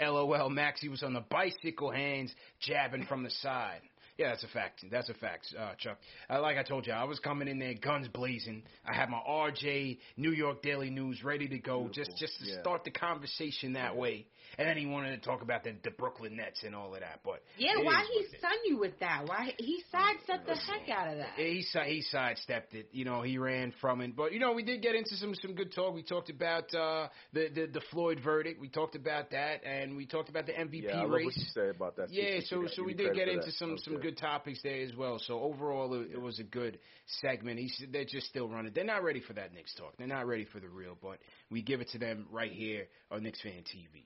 LOL, 0.00 0.48
Max, 0.48 0.80
he 0.80 0.88
was 0.88 1.02
on 1.02 1.12
the 1.12 1.24
bicycle 1.28 1.90
hands 1.90 2.32
jabbing 2.60 3.04
from 3.04 3.22
the 3.22 3.30
side. 3.30 3.80
Yeah, 4.18 4.28
that's 4.28 4.44
a 4.44 4.48
fact. 4.48 4.84
That's 4.90 5.08
a 5.08 5.14
fact, 5.14 5.54
uh, 5.58 5.72
Chuck. 5.78 5.98
Uh, 6.28 6.40
like 6.42 6.58
I 6.58 6.62
told 6.62 6.86
you, 6.86 6.92
I 6.92 7.04
was 7.04 7.18
coming 7.18 7.48
in 7.48 7.58
there 7.58 7.74
guns 7.74 8.08
blazing. 8.08 8.62
I 8.86 8.94
had 8.94 9.08
my 9.08 9.18
RJ 9.26 9.98
New 10.18 10.32
York 10.32 10.60
Daily 10.62 10.90
News 10.90 11.24
ready 11.24 11.48
to 11.48 11.58
go, 11.58 11.88
just 11.92 12.10
just 12.18 12.38
to 12.40 12.46
Yeah. 12.46 12.60
start 12.60 12.84
the 12.84 12.90
conversation 12.90 13.72
that 13.72 13.96
way. 13.96 14.26
And 14.58 14.68
then 14.68 14.76
he 14.76 14.84
wanted 14.84 15.12
to 15.12 15.16
talk 15.26 15.40
about 15.40 15.64
the, 15.64 15.74
the 15.82 15.90
Brooklyn 15.90 16.36
Nets 16.36 16.62
and 16.62 16.74
all 16.74 16.92
of 16.94 17.00
that. 17.00 17.20
But 17.24 17.42
Yeah, 17.56 17.76
why 17.76 17.82
he 17.82 17.86
what 17.86 18.04
it 18.10 18.34
is. 18.34 18.38
stun 18.38 18.52
you 18.66 18.76
with 18.76 18.98
that? 19.00 19.24
Why 19.26 19.54
he 19.58 19.82
sidestepped 19.90 20.46
the 20.46 20.56
heck 20.56 20.90
out 20.90 21.08
of 21.08 21.16
that? 21.18 21.30
He 21.36 21.64
he 21.86 22.02
sidestepped 22.02 22.74
it. 22.74 22.88
You 22.92 23.06
know, 23.06 23.22
he 23.22 23.38
ran 23.38 23.72
from 23.80 24.02
it. 24.02 24.14
But 24.14 24.32
you 24.32 24.40
know, 24.40 24.52
we 24.52 24.62
did 24.62 24.82
get 24.82 24.94
into 24.94 25.16
some 25.16 25.34
some 25.36 25.54
good 25.54 25.72
talk. 25.72 25.94
We 25.94 26.02
talked 26.02 26.28
about 26.28 26.72
uh, 26.74 27.08
the, 27.32 27.48
the 27.48 27.66
the 27.72 27.80
Floyd 27.90 28.20
verdict. 28.22 28.60
We 28.60 28.68
talked 28.68 28.94
about 28.94 29.30
that, 29.30 29.64
and 29.64 29.96
we 29.96 30.04
talked 30.04 30.28
about 30.28 30.44
the 30.44 30.52
MVP 30.52 30.82
Yeah, 30.84 30.98
I 30.98 31.02
love 31.04 31.10
race. 31.12 31.24
what 31.26 31.36
you 31.38 31.44
said 31.54 31.74
about 31.74 31.96
that. 31.96 32.10
Yeah, 32.12 32.40
so 32.44 32.66
so 32.74 32.82
we 32.84 32.92
did 32.92 33.14
get 33.14 33.28
into 33.28 33.46
that. 33.46 33.54
some 33.54 33.78
some 33.78 34.01
good 34.02 34.18
topics 34.18 34.60
there 34.62 34.82
as 34.82 34.94
well. 34.96 35.18
So 35.18 35.40
overall, 35.40 35.94
it, 35.94 36.10
it 36.12 36.20
was 36.20 36.38
a 36.38 36.44
good 36.44 36.78
segment. 37.20 37.58
He 37.58 37.68
said 37.68 37.88
they're 37.92 38.04
just 38.04 38.26
still 38.26 38.48
running. 38.48 38.72
They're 38.74 38.84
not 38.84 39.02
ready 39.02 39.20
for 39.20 39.32
that 39.34 39.54
Knicks 39.54 39.74
talk. 39.74 39.94
They're 39.98 40.06
not 40.06 40.26
ready 40.26 40.44
for 40.44 40.60
the 40.60 40.68
real. 40.68 40.96
But 41.00 41.18
we 41.50 41.62
give 41.62 41.80
it 41.80 41.88
to 41.90 41.98
them 41.98 42.26
right 42.30 42.52
here 42.52 42.86
on 43.10 43.22
Knicks 43.22 43.40
Fan 43.40 43.62
TV. 43.62 44.04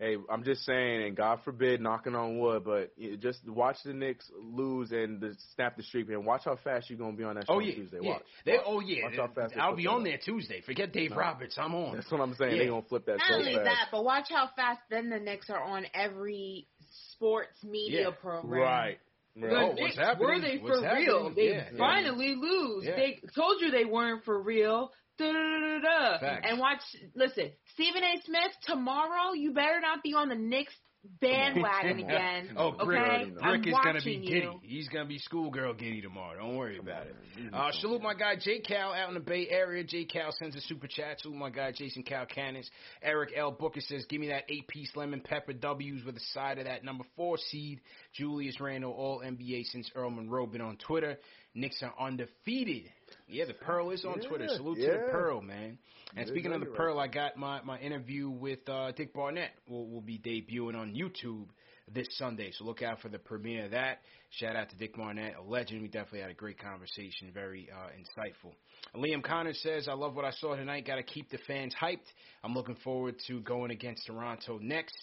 Hey, 0.00 0.16
I'm 0.30 0.44
just 0.44 0.64
saying, 0.64 1.02
and 1.08 1.16
God 1.16 1.40
forbid, 1.44 1.80
knocking 1.80 2.14
on 2.14 2.38
wood, 2.38 2.62
but 2.64 2.92
just 3.20 3.40
watch 3.48 3.78
the 3.84 3.92
Knicks 3.92 4.30
lose 4.40 4.92
and 4.92 5.20
the, 5.20 5.34
snap 5.56 5.76
the 5.76 5.82
streak, 5.82 6.08
and 6.08 6.24
watch 6.24 6.42
how 6.44 6.54
fast 6.62 6.88
you're 6.88 7.00
gonna 7.00 7.16
be 7.16 7.24
on 7.24 7.34
that 7.34 7.46
oh, 7.48 7.54
show 7.54 7.56
Oh 7.56 7.58
yeah, 7.58 7.74
Tuesday. 7.74 7.98
yeah. 8.00 8.10
Watch. 8.10 8.22
They, 8.44 8.52
Watch. 8.52 8.60
oh 8.66 8.78
yeah. 8.80 9.04
Watch 9.06 9.16
how 9.16 9.26
fast 9.34 9.54
I'll 9.58 9.74
be 9.74 9.82
that 9.82 9.88
on 9.90 10.02
up. 10.02 10.04
there 10.04 10.18
Tuesday. 10.24 10.60
Forget 10.60 10.92
Dave 10.92 11.10
No. 11.10 11.16
Roberts. 11.16 11.56
I'm 11.58 11.74
on. 11.74 11.96
That's 11.96 12.12
what 12.12 12.20
I'm 12.20 12.32
saying. 12.36 12.52
Yeah. 12.52 12.58
They 12.62 12.68
gonna 12.68 12.82
flip 12.88 13.06
that 13.06 13.18
Not 13.18 13.26
so 13.28 13.34
only 13.34 13.54
fast. 13.54 13.64
that, 13.64 13.88
but 13.90 14.04
watch 14.04 14.26
how 14.30 14.48
fast 14.54 14.78
then 14.88 15.10
the 15.10 15.18
Knicks 15.18 15.50
are 15.50 15.60
on 15.64 15.84
every 15.92 16.68
sports 17.14 17.58
media 17.64 18.02
Yeah. 18.02 18.10
program. 18.22 18.52
Right. 18.62 18.98
Right. 19.36 19.52
Oh, 19.52 19.74
what's 19.78 19.96
happening? 19.96 20.26
were 20.28 20.40
they 20.40 20.58
What's 20.58 20.78
for 20.80 20.84
happening? 20.84 21.06
real? 21.06 21.30
They 21.34 21.50
Yeah. 21.54 21.70
finally 21.78 22.34
lose. 22.34 22.84
Yeah. 22.86 22.96
They 22.96 23.20
told 23.34 23.60
you 23.60 23.70
they 23.70 23.84
weren't 23.84 24.24
for 24.24 24.40
real. 24.42 24.92
Da, 25.18 25.32
da, 25.32 25.78
da. 26.20 26.40
And 26.44 26.58
watch, 26.60 26.80
listen, 27.14 27.50
Stephen 27.74 28.02
A. 28.04 28.20
Smith, 28.24 28.52
tomorrow 28.62 29.32
you 29.34 29.52
better 29.52 29.80
not 29.80 30.02
be 30.02 30.14
on 30.14 30.28
the 30.28 30.36
Knicks 30.36 30.74
bandwagon 31.20 31.98
again. 32.04 32.50
oh, 32.56 32.72
Brick, 32.84 33.00
okay? 33.00 33.30
Brick 33.30 33.42
I'm 33.42 33.60
is 33.64 33.64
gonna 33.64 33.64
be 33.64 33.72
watching 33.72 34.20
giddy. 34.22 34.40
you. 34.40 34.60
He's 34.62 34.88
gonna 34.88 35.06
be 35.06 35.18
schoolgirl 35.18 35.74
giddy 35.74 36.00
tomorrow. 36.02 36.38
Don't 36.38 36.56
worry 36.56 36.78
about 36.78 37.06
it. 37.06 37.16
man. 37.36 37.54
Uh, 37.54 37.70
salute 37.72 38.02
my 38.02 38.14
guy 38.14 38.34
J 38.40 38.60
Cal 38.60 38.92
out 38.92 39.08
in 39.08 39.14
the 39.14 39.20
Bay 39.20 39.46
Area. 39.50 39.84
J 39.84 40.04
Cal 40.04 40.32
sends 40.32 40.56
a 40.56 40.60
super 40.62 40.86
chat. 40.86 41.20
Salute 41.20 41.36
my 41.36 41.50
guy 41.50 41.72
Jason 41.72 42.02
Calacanis. 42.02 42.66
Eric 43.02 43.30
L 43.36 43.50
Booker 43.50 43.80
says, 43.80 44.04
"Give 44.08 44.20
me 44.20 44.28
that 44.28 44.44
eight 44.48 44.68
piece 44.68 44.90
lemon 44.96 45.20
pepper 45.20 45.52
W's 45.52 46.04
with 46.04 46.16
a 46.16 46.20
side 46.32 46.58
of 46.58 46.64
that 46.64 46.84
number 46.84 47.04
four 47.16 47.38
seed." 47.38 47.80
Julius 48.14 48.60
Randle, 48.60 48.92
All 48.92 49.20
NBA 49.20 49.64
since 49.64 49.90
Earl 49.94 50.10
Monroe, 50.10 50.46
been 50.46 50.60
on 50.60 50.76
Twitter. 50.76 51.18
Knicks 51.54 51.82
are 51.82 51.94
undefeated. 52.00 52.90
Yeah, 53.28 53.44
the 53.44 53.54
Pearl 53.54 53.90
is 53.90 54.04
on 54.04 54.20
Yeah, 54.20 54.28
Twitter. 54.28 54.48
Salute 54.48 54.78
to 54.78 54.86
the. 54.86 55.08
Pearl, 55.10 55.40
man. 55.42 55.78
And 56.16 56.26
Yeah, 56.26 56.32
speaking 56.32 56.52
of 56.52 56.60
the 56.60 56.66
right. 56.66 56.76
Pearl, 56.76 56.98
I 56.98 57.08
got 57.08 57.36
my, 57.36 57.60
my 57.62 57.78
interview 57.78 58.30
with 58.30 58.66
uh, 58.68 58.92
Dick 58.92 59.12
Barnett. 59.12 59.50
Will 59.68 59.88
will 59.88 60.00
be 60.00 60.18
debuting 60.18 60.74
on 60.74 60.94
YouTube 60.94 61.48
this 61.92 62.08
Sunday, 62.18 62.50
so 62.52 62.64
look 62.64 62.82
out 62.82 63.00
for 63.00 63.08
the 63.08 63.18
premiere 63.18 63.66
of 63.66 63.70
that. 63.72 64.00
Shout 64.30 64.56
out 64.56 64.68
to 64.70 64.76
Dick 64.76 64.96
Barnett, 64.96 65.36
a 65.36 65.42
legend. 65.42 65.82
We 65.82 65.88
definitely 65.88 66.20
had 66.20 66.30
a 66.30 66.34
great 66.34 66.58
conversation, 66.58 67.30
very 67.32 67.68
uh, 67.70 67.88
insightful. 67.88 68.52
Liam 68.94 69.22
Connor 69.22 69.54
says, 69.54 69.88
"I 69.88 69.94
love 69.94 70.14
what 70.14 70.24
I 70.24 70.30
saw 70.32 70.56
tonight. 70.56 70.86
Got 70.86 70.96
to 70.96 71.02
keep 71.02 71.30
the 71.30 71.38
fans 71.46 71.74
hyped. 71.80 72.12
I'm 72.42 72.54
looking 72.54 72.76
forward 72.76 73.16
to 73.26 73.40
going 73.40 73.70
against 73.70 74.06
Toronto 74.06 74.58
next." 74.58 74.96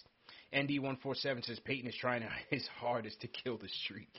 ND147 0.52 1.44
says 1.44 1.60
Payton 1.60 1.90
is 1.90 1.96
trying 2.00 2.22
his 2.50 2.66
hardest 2.80 3.20
to 3.20 3.28
kill 3.28 3.58
the 3.58 3.68
streak. 3.84 4.10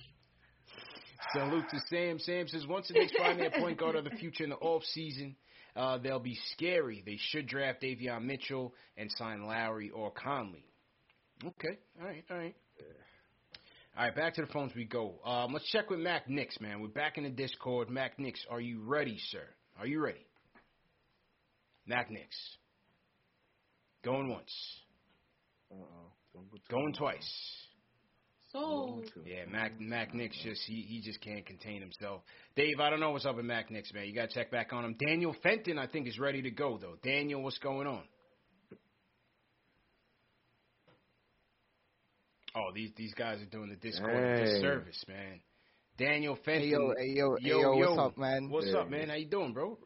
Salute 1.33 1.65
to 1.69 1.79
Sam. 1.89 2.19
Sam 2.19 2.47
says 2.47 2.65
once 2.67 2.87
the 2.87 2.93
Knicks 2.93 3.13
find 3.17 3.39
their 3.39 3.51
point 3.51 3.79
guard 3.79 3.95
of 3.95 4.03
the 4.03 4.11
future 4.11 4.43
in 4.43 4.51
the 4.51 4.55
off 4.57 4.83
season, 4.83 5.35
uh, 5.75 5.97
they'll 5.97 6.19
be 6.19 6.37
scary. 6.53 7.03
They 7.05 7.17
should 7.19 7.47
draft 7.47 7.81
Davion 7.81 8.23
Mitchell 8.23 8.73
and 8.97 9.11
sign 9.11 9.45
Lowry 9.45 9.89
or 9.89 10.11
Conley. 10.11 10.65
Okay, 11.43 11.77
all 11.99 12.07
right, 12.07 12.23
all 12.29 12.37
right. 12.37 12.55
All 13.97 14.03
right, 14.03 14.15
back 14.15 14.35
to 14.35 14.41
the 14.41 14.47
phones 14.47 14.73
we 14.75 14.85
go. 14.85 15.15
Um, 15.25 15.53
let's 15.53 15.67
check 15.71 15.89
with 15.89 15.99
Mac 15.99 16.29
Nix, 16.29 16.59
man. 16.59 16.81
We're 16.81 16.87
back 16.87 17.17
in 17.17 17.23
the 17.23 17.31
Discord. 17.31 17.89
Mac 17.89 18.19
Nix, 18.19 18.39
are 18.49 18.61
you 18.61 18.81
ready, 18.83 19.17
sir? 19.31 19.43
Are 19.79 19.87
you 19.87 19.99
ready? 19.99 20.25
Mac 21.87 22.11
Nix. 22.11 22.35
Going 24.03 24.29
once. 24.29 24.53
Uh-oh. 25.71 26.41
Going 26.69 26.93
twice. 26.93 27.66
So, 28.63 29.01
Yeah, 29.25 29.45
Mac 29.45 29.79
Mac 29.79 30.13
Nix 30.13 30.37
just 30.43 30.61
he 30.65 30.81
he 30.81 31.01
just 31.01 31.21
can't 31.21 31.45
contain 31.45 31.81
himself. 31.81 32.21
Dave, 32.55 32.79
I 32.79 32.89
don't 32.89 32.99
know 32.99 33.11
what's 33.11 33.25
up 33.25 33.35
with 33.35 33.45
Mac 33.45 33.69
Nix, 33.71 33.93
man. 33.93 34.07
You 34.07 34.13
gotta 34.13 34.33
check 34.33 34.51
back 34.51 34.73
on 34.73 34.83
him. 34.85 34.95
Daniel 35.05 35.35
Fenton, 35.43 35.77
I 35.77 35.87
think, 35.87 36.07
is 36.07 36.17
ready 36.19 36.41
to 36.41 36.51
go 36.51 36.77
though. 36.77 36.95
Daniel, 37.03 37.41
what's 37.43 37.57
going 37.59 37.87
on? 37.87 38.03
Oh, 42.55 42.71
these 42.73 42.91
these 42.95 43.13
guys 43.13 43.41
are 43.41 43.45
doing 43.45 43.69
the 43.69 43.75
Discord 43.75 44.23
Hey. 44.23 44.45
disservice, 44.45 45.03
man. 45.07 45.39
Daniel 45.97 46.37
Fenton. 46.45 46.61
Hey, 46.63 46.69
yo, 46.69 46.93
hey, 46.97 47.13
yo, 47.15 47.37
hey, 47.41 47.49
yo, 47.49 47.75
what's 47.75 47.97
up, 47.99 48.17
man? 48.17 48.49
What's 48.49 48.67
Yeah. 48.67 48.79
up, 48.79 48.89
man? 48.89 49.09
How 49.09 49.15
you 49.15 49.25
doing, 49.25 49.53
bro? 49.53 49.77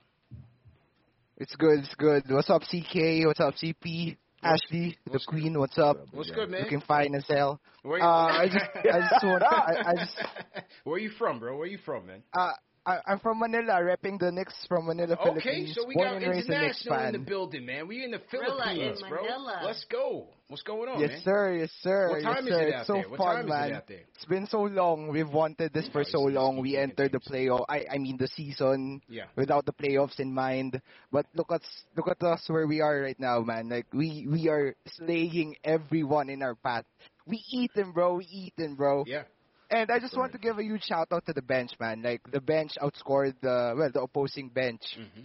It's 1.38 1.56
good, 1.56 1.80
it's 1.80 1.96
good. 1.96 2.24
What's 2.30 2.50
up, 2.50 2.62
CK? 2.64 3.26
What's 3.26 3.40
up, 3.40 3.56
CP? 3.56 4.18
Ashley, 4.44 4.98
the 5.12 5.20
queen, 5.28 5.58
what's 5.60 5.78
up? 5.78 5.98
What's 6.12 6.32
good, 6.32 6.50
man? 6.50 6.64
Looking 6.64 6.82
fine 6.82 7.14
as 7.16 7.26
hell. 7.28 7.60
Where 7.84 8.02
Uh, 8.02 8.28
I 8.28 8.48
just, 8.48 8.66
I 8.76 9.00
just 9.10 9.24
want, 9.24 9.44
I, 9.44 9.74
I 9.86 9.94
just, 9.96 10.18
Where 10.84 11.00
you 11.00 11.10
from, 11.12 11.40
bro? 11.40 11.58
Where 11.58 11.68
you 11.68 11.78
from, 11.86 12.08
man? 12.08 12.24
uh, 12.34 12.52
I, 12.84 12.98
I'm 13.06 13.20
from 13.20 13.40
Manila, 13.40 13.74
repping 13.74 14.20
the 14.20 14.32
Knicks 14.32 14.56
from 14.68 14.88
Manila, 14.88 15.14
Okay, 15.14 15.24
Philippines. 15.24 15.76
so 15.76 15.86
we 15.86 15.94
Born 15.94 16.08
got 16.08 16.24
and 16.24 16.32
raised 16.32 16.50
a 16.50 16.54
international 16.54 17.00
in 17.06 17.12
the 17.14 17.20
building, 17.20 17.66
man. 17.66 17.88
We 17.88 18.04
in 18.04 18.10
the 18.10 18.22
Philippines, 18.32 19.02
in 19.04 19.10
bro. 19.10 19.22
Let's 19.64 19.86
go. 19.86 20.28
What's 20.48 20.64
going 20.64 20.90
on, 20.90 21.00
yes, 21.00 21.12
man? 21.12 21.22
sir. 21.24 21.54
Yes, 21.58 21.70
sir. 21.82 22.10
What 22.10 22.24
time 22.24 22.48
yes, 22.48 22.54
is 22.54 22.60
sir. 22.60 22.68
it 22.68 22.74
out 22.74 22.80
it's 22.80 22.88
so 22.88 22.94
there? 22.94 23.10
What 23.10 23.18
fun, 23.20 23.36
time 23.36 23.46
is 23.46 23.50
man. 23.50 23.70
it 23.70 23.74
out 23.76 23.88
there? 23.88 24.02
It's 24.16 24.26
been 24.26 24.48
so 24.48 24.62
long. 24.64 25.10
We've 25.10 25.30
wanted 25.30 25.74
this 25.74 25.88
for 25.90 26.04
so 26.04 26.22
long. 26.22 26.60
We 26.60 26.76
entered 26.76 27.12
the 27.12 27.20
playoff. 27.20 27.66
I, 27.70 27.86
I 27.94 27.98
mean 28.00 28.18
the 28.18 28.28
season 28.28 29.02
Yeah. 29.08 29.26
without 29.36 29.66
the 29.66 29.74
playoffs 29.74 30.20
in 30.20 30.34
mind. 30.34 30.82
But 31.12 31.28
look 31.36 31.52
at 31.52 31.62
look 31.96 32.08
at 32.08 32.22
us 32.24 32.44
where 32.48 32.66
we 32.68 32.82
are 32.82 33.00
right 33.00 33.20
now, 33.20 33.42
man. 33.42 33.70
Like 33.70 33.86
we 33.94 34.28
we 34.28 34.50
are 34.50 34.76
slaying 34.98 35.56
everyone 35.64 36.30
in 36.30 36.42
our 36.42 36.56
path. 36.56 36.86
We 37.28 37.44
eat 37.52 37.72
them, 37.76 37.92
bro. 37.94 38.16
We 38.16 38.26
eat 38.26 38.54
them, 38.58 38.76
bro. 38.76 39.04
Yeah. 39.08 39.24
And 39.72 39.90
I 39.90 40.00
just 40.00 40.16
want 40.18 40.34
to 40.34 40.38
give 40.38 40.60
a 40.60 40.64
huge 40.64 40.84
shout 40.84 41.08
out 41.12 41.26
to 41.28 41.34
the 41.34 41.42
bench, 41.42 41.72
man. 41.80 42.02
Like 42.04 42.22
the 42.30 42.42
bench 42.42 42.72
outscored 42.82 43.36
the 43.42 43.74
well 43.78 43.90
the 43.94 44.02
opposing 44.02 44.50
bench. 44.50 44.82
Mm-hmm. 45.00 45.22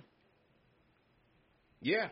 Yeah. 1.82 2.09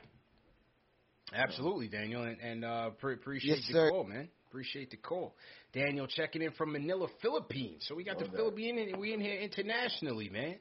Absolutely, 1.33 1.89
Daniel, 1.89 2.23
and, 2.23 2.39
and 2.41 2.65
uh, 2.65 2.91
pre- 2.91 3.15
appreciate 3.15 3.57
Yes, 3.57 3.67
the 3.67 3.73
sir. 3.73 3.91
call, 3.91 4.05
man. 4.05 4.29
Appreciate 4.49 4.91
the 4.91 4.97
call. 4.97 5.35
Daniel 5.73 6.07
checking 6.07 6.43
in 6.43 6.53
from 6.53 6.73
Manila, 6.73 7.09
Philippines. 7.23 7.85
So 7.89 7.95
we 7.95 8.05
got 8.05 8.19
the 8.19 8.27
Philippine, 8.27 8.95
we 8.99 9.13
in 9.13 9.21
here 9.21 9.41
internationally, 9.41 10.29
man. 10.29 10.57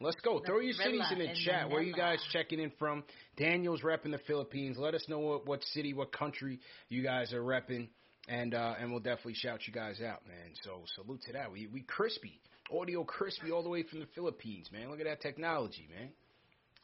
Let's 0.00 0.16
go. 0.22 0.40
Throw 0.44 0.60
your 0.60 0.72
cities 0.72 1.02
in 1.12 1.18
the 1.18 1.30
in 1.30 1.36
chat. 1.44 1.68
Where 1.70 1.82
you 1.82 1.94
guys 1.94 2.18
checking 2.32 2.58
in 2.58 2.72
from? 2.78 3.04
Daniel's 3.36 3.82
repping 3.82 4.12
the 4.12 4.20
Philippines. 4.26 4.76
Let 4.78 4.94
us 4.94 5.04
know 5.08 5.18
what, 5.18 5.46
what 5.46 5.62
city, 5.72 5.94
what 5.94 6.10
country 6.12 6.58
you 6.88 7.02
guys 7.02 7.32
are 7.32 7.42
repping, 7.42 7.88
and 8.28 8.54
uh, 8.54 8.74
and 8.80 8.90
we'll 8.90 9.00
definitely 9.00 9.34
shout 9.34 9.66
you 9.66 9.72
guys 9.72 10.00
out, 10.00 10.26
man. 10.26 10.54
So 10.62 10.82
salute 10.94 11.22
to 11.26 11.32
that. 11.32 11.52
We 11.52 11.66
we 11.66 11.82
crispy, 11.82 12.40
audio 12.72 13.04
crispy 13.04 13.50
all 13.50 13.62
the 13.62 13.68
way 13.68 13.82
from 13.82 14.00
the 14.00 14.06
Philippines, 14.14 14.70
man. 14.72 14.90
Look 14.90 15.00
at 15.00 15.06
that 15.06 15.20
technology, 15.20 15.88
man. 15.94 16.10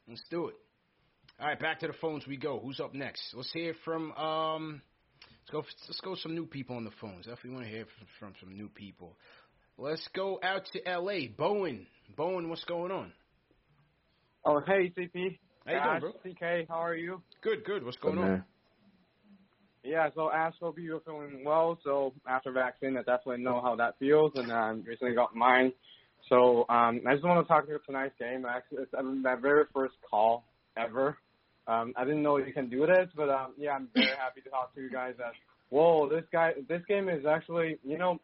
Let's 0.08 0.22
do 0.30 0.48
it. 0.48 0.54
All 1.40 1.46
right, 1.46 1.58
back 1.58 1.80
to 1.80 1.86
the 1.86 1.94
phones 1.94 2.26
we 2.26 2.36
go. 2.36 2.60
Who's 2.60 2.80
up 2.80 2.94
next? 2.94 3.22
Let's 3.34 3.52
hear 3.52 3.74
from 3.84 4.12
um. 4.12 4.82
Let's 5.42 5.50
go. 5.50 5.64
Let's 5.88 6.00
go. 6.00 6.14
Some 6.16 6.34
new 6.34 6.46
people 6.46 6.76
on 6.76 6.84
the 6.84 6.90
phones. 7.00 7.26
Definitely 7.26 7.50
want 7.50 7.64
to 7.64 7.70
hear 7.70 7.84
from, 7.84 8.06
from 8.18 8.34
some 8.40 8.56
new 8.56 8.68
people. 8.68 9.16
Let's 9.78 10.06
go 10.14 10.38
out 10.42 10.66
to 10.74 10.86
L.A. 10.86 11.28
Bowen. 11.28 11.86
Bowen, 12.14 12.50
what's 12.50 12.64
going 12.64 12.92
on? 12.92 13.12
Oh, 14.44 14.60
hey, 14.66 14.92
CP. 14.96 15.38
How 15.66 15.72
you 15.72 15.78
Ash, 15.78 16.02
doing, 16.02 16.34
CK, 16.34 16.68
how 16.68 16.76
are 16.76 16.94
you? 16.94 17.22
Good, 17.42 17.64
good. 17.64 17.84
What's 17.84 17.96
going 17.98 18.18
on? 18.18 18.44
Yeah, 19.82 20.10
so 20.14 20.30
Ash, 20.30 20.52
hope 20.60 20.78
you're 20.78 21.00
feeling 21.00 21.42
well. 21.44 21.78
So 21.84 22.12
after 22.28 22.52
vaccine, 22.52 22.96
I 22.96 23.00
definitely 23.00 23.42
know 23.42 23.60
how 23.62 23.76
that 23.76 23.98
feels, 23.98 24.32
and 24.34 24.52
I 24.52 24.70
recently 24.86 25.14
got 25.14 25.34
mine. 25.34 25.72
So 26.28 26.66
um, 26.68 27.00
I 27.06 27.14
just 27.14 27.24
want 27.24 27.44
to 27.44 27.48
talk 27.48 27.64
to 27.66 27.72
you 27.72 27.80
tonight's 27.86 28.14
game. 28.18 28.44
Actually, 28.44 28.82
it's 28.82 28.94
um, 28.96 29.22
my 29.22 29.36
very 29.36 29.64
first 29.74 29.94
call 30.08 30.44
ever. 30.76 31.16
Um, 31.66 31.94
I 31.96 32.04
didn't 32.04 32.22
know 32.22 32.36
you 32.36 32.52
can 32.52 32.68
do 32.68 32.86
this, 32.86 33.08
but 33.16 33.30
um, 33.30 33.52
yeah, 33.56 33.72
I'm 33.72 33.88
very 33.94 34.08
happy 34.18 34.42
to 34.42 34.50
talk 34.50 34.74
to 34.74 34.82
you 34.82 34.90
guys. 34.90 35.14
That 35.18 35.32
whoa, 35.70 36.08
this 36.08 36.24
guy, 36.30 36.52
this 36.68 36.82
game 36.86 37.08
is 37.08 37.24
actually, 37.24 37.78
you 37.82 37.96
know, 37.96 38.20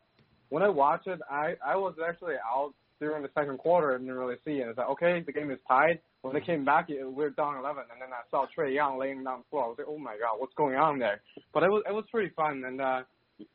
when 0.50 0.62
I 0.62 0.68
watched 0.68 1.06
it, 1.06 1.20
I 1.30 1.54
I 1.64 1.76
was 1.76 1.94
actually 2.06 2.34
out 2.34 2.74
during 3.00 3.22
the 3.22 3.30
second 3.34 3.58
quarter 3.58 3.94
and 3.94 4.04
didn't 4.04 4.18
really 4.18 4.36
see 4.44 4.52
it. 4.52 4.68
It's 4.68 4.78
like 4.78 4.88
okay, 4.90 5.22
the 5.24 5.32
game 5.32 5.50
is 5.50 5.58
tied. 5.68 6.00
When 6.22 6.34
they 6.34 6.40
came 6.40 6.64
back, 6.64 6.90
it, 6.90 7.04
we're 7.04 7.30
down 7.30 7.56
11, 7.56 7.84
and 7.92 8.02
then 8.02 8.08
I 8.12 8.22
saw 8.30 8.46
Trae 8.46 8.74
Young 8.74 8.98
laying 8.98 9.22
down 9.22 9.40
the 9.40 9.44
floor. 9.50 9.64
I 9.64 9.68
was 9.68 9.76
like, 9.78 9.86
oh 9.88 9.98
my 9.98 10.16
god, 10.18 10.38
what's 10.38 10.54
going 10.54 10.76
on 10.76 10.98
there? 10.98 11.20
But 11.52 11.62
it 11.62 11.70
was 11.70 11.82
it 11.88 11.92
was 11.92 12.04
pretty 12.10 12.32
fun, 12.34 12.64
and 12.66 12.80
uh, 12.80 13.02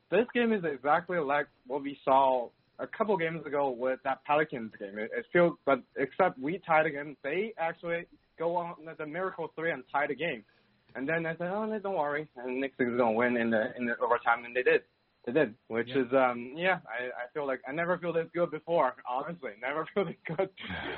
this 0.09 0.25
game 0.33 0.53
is 0.53 0.63
exactly 0.63 1.19
like 1.19 1.47
what 1.67 1.83
we 1.83 1.97
saw 2.05 2.49
a 2.79 2.87
couple 2.87 3.15
games 3.17 3.45
ago 3.45 3.69
with 3.69 3.99
that 4.03 4.23
Pelicans 4.25 4.71
game. 4.79 4.97
It, 4.97 5.11
it 5.15 5.25
feels, 5.31 5.53
but 5.65 5.81
except 5.97 6.39
we 6.39 6.59
tied 6.65 6.85
again, 6.85 7.15
they 7.23 7.53
actually 7.57 8.05
go 8.37 8.55
on 8.55 8.75
the 8.97 9.05
miracle 9.05 9.51
three 9.55 9.71
and 9.71 9.83
tie 9.91 10.07
the 10.07 10.15
game. 10.15 10.43
And 10.95 11.07
then 11.07 11.25
I 11.25 11.37
said, 11.37 11.51
oh, 11.53 11.65
no, 11.65 11.79
don't 11.79 11.95
worry, 11.95 12.27
and 12.35 12.59
Knicks 12.59 12.75
is 12.79 12.97
gonna 12.97 13.13
win 13.13 13.37
in 13.37 13.49
the 13.49 13.73
in 13.77 13.85
the 13.85 13.97
overtime, 13.99 14.43
and 14.45 14.55
they 14.55 14.63
did. 14.63 14.81
They 15.25 15.31
did, 15.33 15.55
which 15.67 15.87
Yeah. 15.89 16.01
is 16.03 16.13
um 16.13 16.53
yeah, 16.55 16.79
I 16.87 17.05
I 17.07 17.27
feel 17.33 17.45
like 17.45 17.61
I 17.67 17.71
never 17.71 17.97
feel 17.97 18.13
this 18.13 18.27
good 18.33 18.51
before. 18.51 18.93
Honestly, 19.09 19.51
never 19.61 19.85
feel 19.93 20.05
this 20.05 20.15
good. 20.27 20.49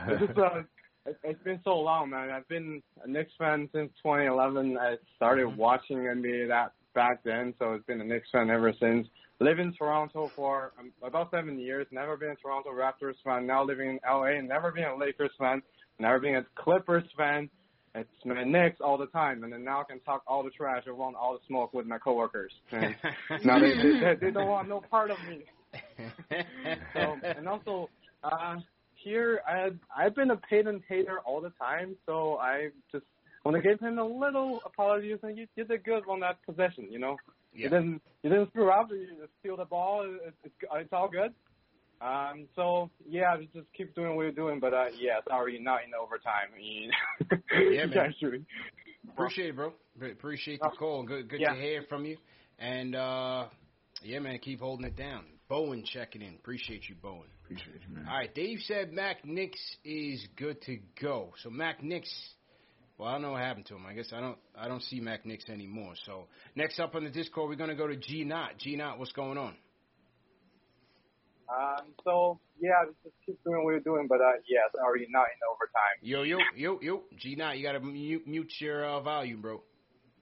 it's 0.07 0.28
just 0.28 0.38
uh, 0.39 0.61
it, 1.05 1.17
it's 1.24 1.43
been 1.43 1.59
so 1.63 1.78
long, 1.80 2.09
man. 2.09 2.30
I've 2.30 2.47
been 2.47 2.82
a 3.03 3.07
Knicks 3.09 3.34
fan 3.38 3.69
since 3.74 3.91
2011. 4.03 4.78
I 4.78 4.95
started 5.15 5.57
watching 5.57 5.97
NBA 5.97 6.47
that 6.47 6.71
back 6.95 7.24
then, 7.24 7.53
so 7.59 7.74
it's 7.74 7.86
been 7.86 7.99
a 8.01 8.05
Knicks 8.05 8.30
fan 8.32 8.49
ever 8.49 8.74
since. 8.80 9.07
Live 9.39 9.59
in 9.59 9.74
Toronto 9.74 10.32
for 10.36 10.71
um, 10.80 10.93
about 11.03 11.32
seven 11.32 11.59
years. 11.59 11.86
Never 11.91 12.15
been 12.15 12.30
a 12.30 12.36
Toronto 12.36 12.69
Raptors 12.69 13.15
fan. 13.26 13.45
Now 13.45 13.63
living 13.65 13.89
in 13.89 13.99
LA. 14.09 14.39
Never 14.41 14.71
been 14.71 14.86
a 14.86 14.95
Lakers 14.95 15.32
fan. 15.38 15.61
Never 15.99 16.19
been 16.19 16.36
a 16.36 16.45
Clippers 16.55 17.03
fan. 17.17 17.49
It's 17.96 18.10
my 18.26 18.44
Knicks 18.44 18.82
all 18.82 18.98
the 18.98 19.06
time, 19.08 19.44
and 19.44 19.54
then 19.54 19.64
now 19.64 19.82
I 19.82 19.84
can 19.84 20.00
talk 20.00 20.24
all 20.26 20.44
the 20.44 20.50
trash 20.50 20.84
and 20.88 20.98
want 20.98 21.16
all 21.16 21.34
the 21.34 21.39
smoke 21.48 21.74
with 21.74 21.86
my 21.86 21.98
coworkers. 22.00 22.52
And 22.72 22.96
now 23.46 23.60
they, 23.60 23.74
they 23.76 24.16
they 24.20 24.32
don't 24.32 24.48
want 24.48 24.68
no 24.68 24.82
part 24.82 25.12
of 25.12 25.18
me. 25.30 25.44
So, 26.94 27.18
and 27.24 27.48
also, 27.48 27.89
uh, 28.24 28.58
here 28.96 29.41
I 29.48 29.70
I've 29.96 30.16
been 30.16 30.32
a 30.32 30.38
Payton 30.38 30.84
hater 30.89 31.20
all 31.26 31.41
the 31.41 31.52
time, 31.52 31.96
so 32.06 32.38
I 32.38 32.70
just 32.91 33.06
want 33.46 33.56
to 33.58 33.62
give 33.62 33.80
him 33.80 34.00
a 34.00 34.04
little 34.06 34.62
apology 34.66 35.12
and 35.22 35.38
you, 35.38 35.48
you 35.56 35.64
did 35.66 35.84
good 35.84 36.04
on 36.10 36.20
that 36.22 36.38
possession. 36.46 36.88
You 36.89 37.00
know, 37.00 37.18
Yeah. 37.54 37.64
you 37.66 37.70
didn't 37.70 38.02
you 38.24 38.30
didn't 38.30 38.50
screw 38.50 38.70
up. 38.72 38.89
You 38.91 39.08
just 39.20 39.32
steal 39.39 39.58
the 39.58 39.66
ball. 39.66 40.06
It's, 40.26 40.36
it's, 40.44 40.56
it's 40.74 40.94
all 40.94 41.10
good. 41.10 41.34
Um, 42.04 42.47
so 42.56 42.89
yeah, 43.08 43.38
just 43.54 43.68
keep 43.76 43.95
doing 43.95 44.16
what 44.16 44.24
you're 44.24 44.32
doing. 44.32 44.60
But 44.60 44.74
uh, 44.74 44.86
yeah, 44.99 45.20
sorry, 45.28 45.60
not 45.60 45.84
in 45.86 45.91
the 45.91 45.97
overtime. 45.97 46.49
Yeah, 47.72 47.86
man. 47.86 47.97
Actually. 47.97 48.45
Appreciate 49.10 49.49
it, 49.49 49.56
bro. 49.56 49.74
Appreciate 50.12 50.60
the 50.60 50.70
call. 50.78 51.04
Good, 51.04 51.30
good 51.30 51.39
Yeah. 51.39 51.54
to 51.54 51.60
hear 51.62 51.84
from 51.88 52.06
you. 52.06 52.18
And 52.60 52.95
uh, 52.95 53.45
yeah, 54.01 54.20
man, 54.20 54.39
keep 54.39 54.60
holding 54.60 54.86
it 54.86 54.95
down. 54.95 55.26
Bowen 55.49 55.84
checking 55.86 56.22
in. 56.22 56.36
Appreciate 56.36 56.88
you, 56.89 56.95
Bowen. 57.01 57.28
Appreciate 57.43 57.82
you, 57.88 57.95
man. 57.95 58.08
All 58.10 58.18
right, 58.18 58.34
Dave 58.34 58.60
said 58.64 58.91
Mac 58.91 59.24
Nix 59.26 59.60
is 59.84 60.26
good 60.38 60.62
to 60.64 60.80
go. 61.01 61.34
So 61.43 61.49
Mac 61.49 61.84
Nix, 61.84 62.10
well, 62.97 63.10
I 63.10 63.14
don't 63.14 63.22
know 63.22 63.32
what 63.32 63.41
happened 63.41 63.66
to 63.68 63.76
him. 63.76 63.86
I 63.86 63.93
guess 63.93 64.12
I 64.14 64.20
don't, 64.22 64.38
I 64.58 64.68
don't 64.68 64.82
see 64.84 64.99
Mac 64.99 65.26
Nix 65.26 65.47
anymore. 65.49 65.93
So 66.06 66.26
next 66.56 66.80
up 66.80 66.95
on 66.95 67.04
the 67.04 67.10
Discord, 67.10 67.49
we're 67.49 67.56
gonna 67.56 67.76
go 67.76 67.88
to 67.88 67.95
G 67.97 68.24
Knot. 68.24 68.51
G 68.58 68.76
Knot, 68.76 68.97
what's 68.99 69.12
going 69.12 69.38
on? 69.38 69.54
Um, 71.54 71.86
so 72.04 72.39
yeah, 72.60 72.72
just 73.04 73.16
keep 73.26 73.38
doing 73.43 73.64
what 73.64 73.72
you're 73.72 73.80
doing. 73.82 74.08
But 74.10 74.22
uh, 74.22 74.39
yeah, 74.49 74.62
sorry, 74.76 75.06
not 75.12 75.26
in 75.28 75.39
overtime. 75.51 75.97
Yo, 76.01 76.24
yo, 76.24 76.38
yo, 76.56 76.80
yo, 76.82 77.04
G 77.20 77.36
Knot, 77.36 77.58
you 77.58 77.64
gotta 77.64 77.80
mute, 77.80 78.26
mute 78.28 78.51
your 78.60 78.84
uh, 78.86 78.99
volume, 79.01 79.41
bro. 79.41 79.62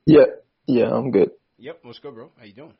Yeah, 0.05 0.25
yeah, 0.67 0.91
I'm 0.91 1.11
good. 1.11 1.31
Yep, 1.57 1.79
what's 1.83 1.99
good, 1.99 2.13
bro? 2.15 2.31
How 2.37 2.45
you 2.45 2.53
doing? 2.53 2.73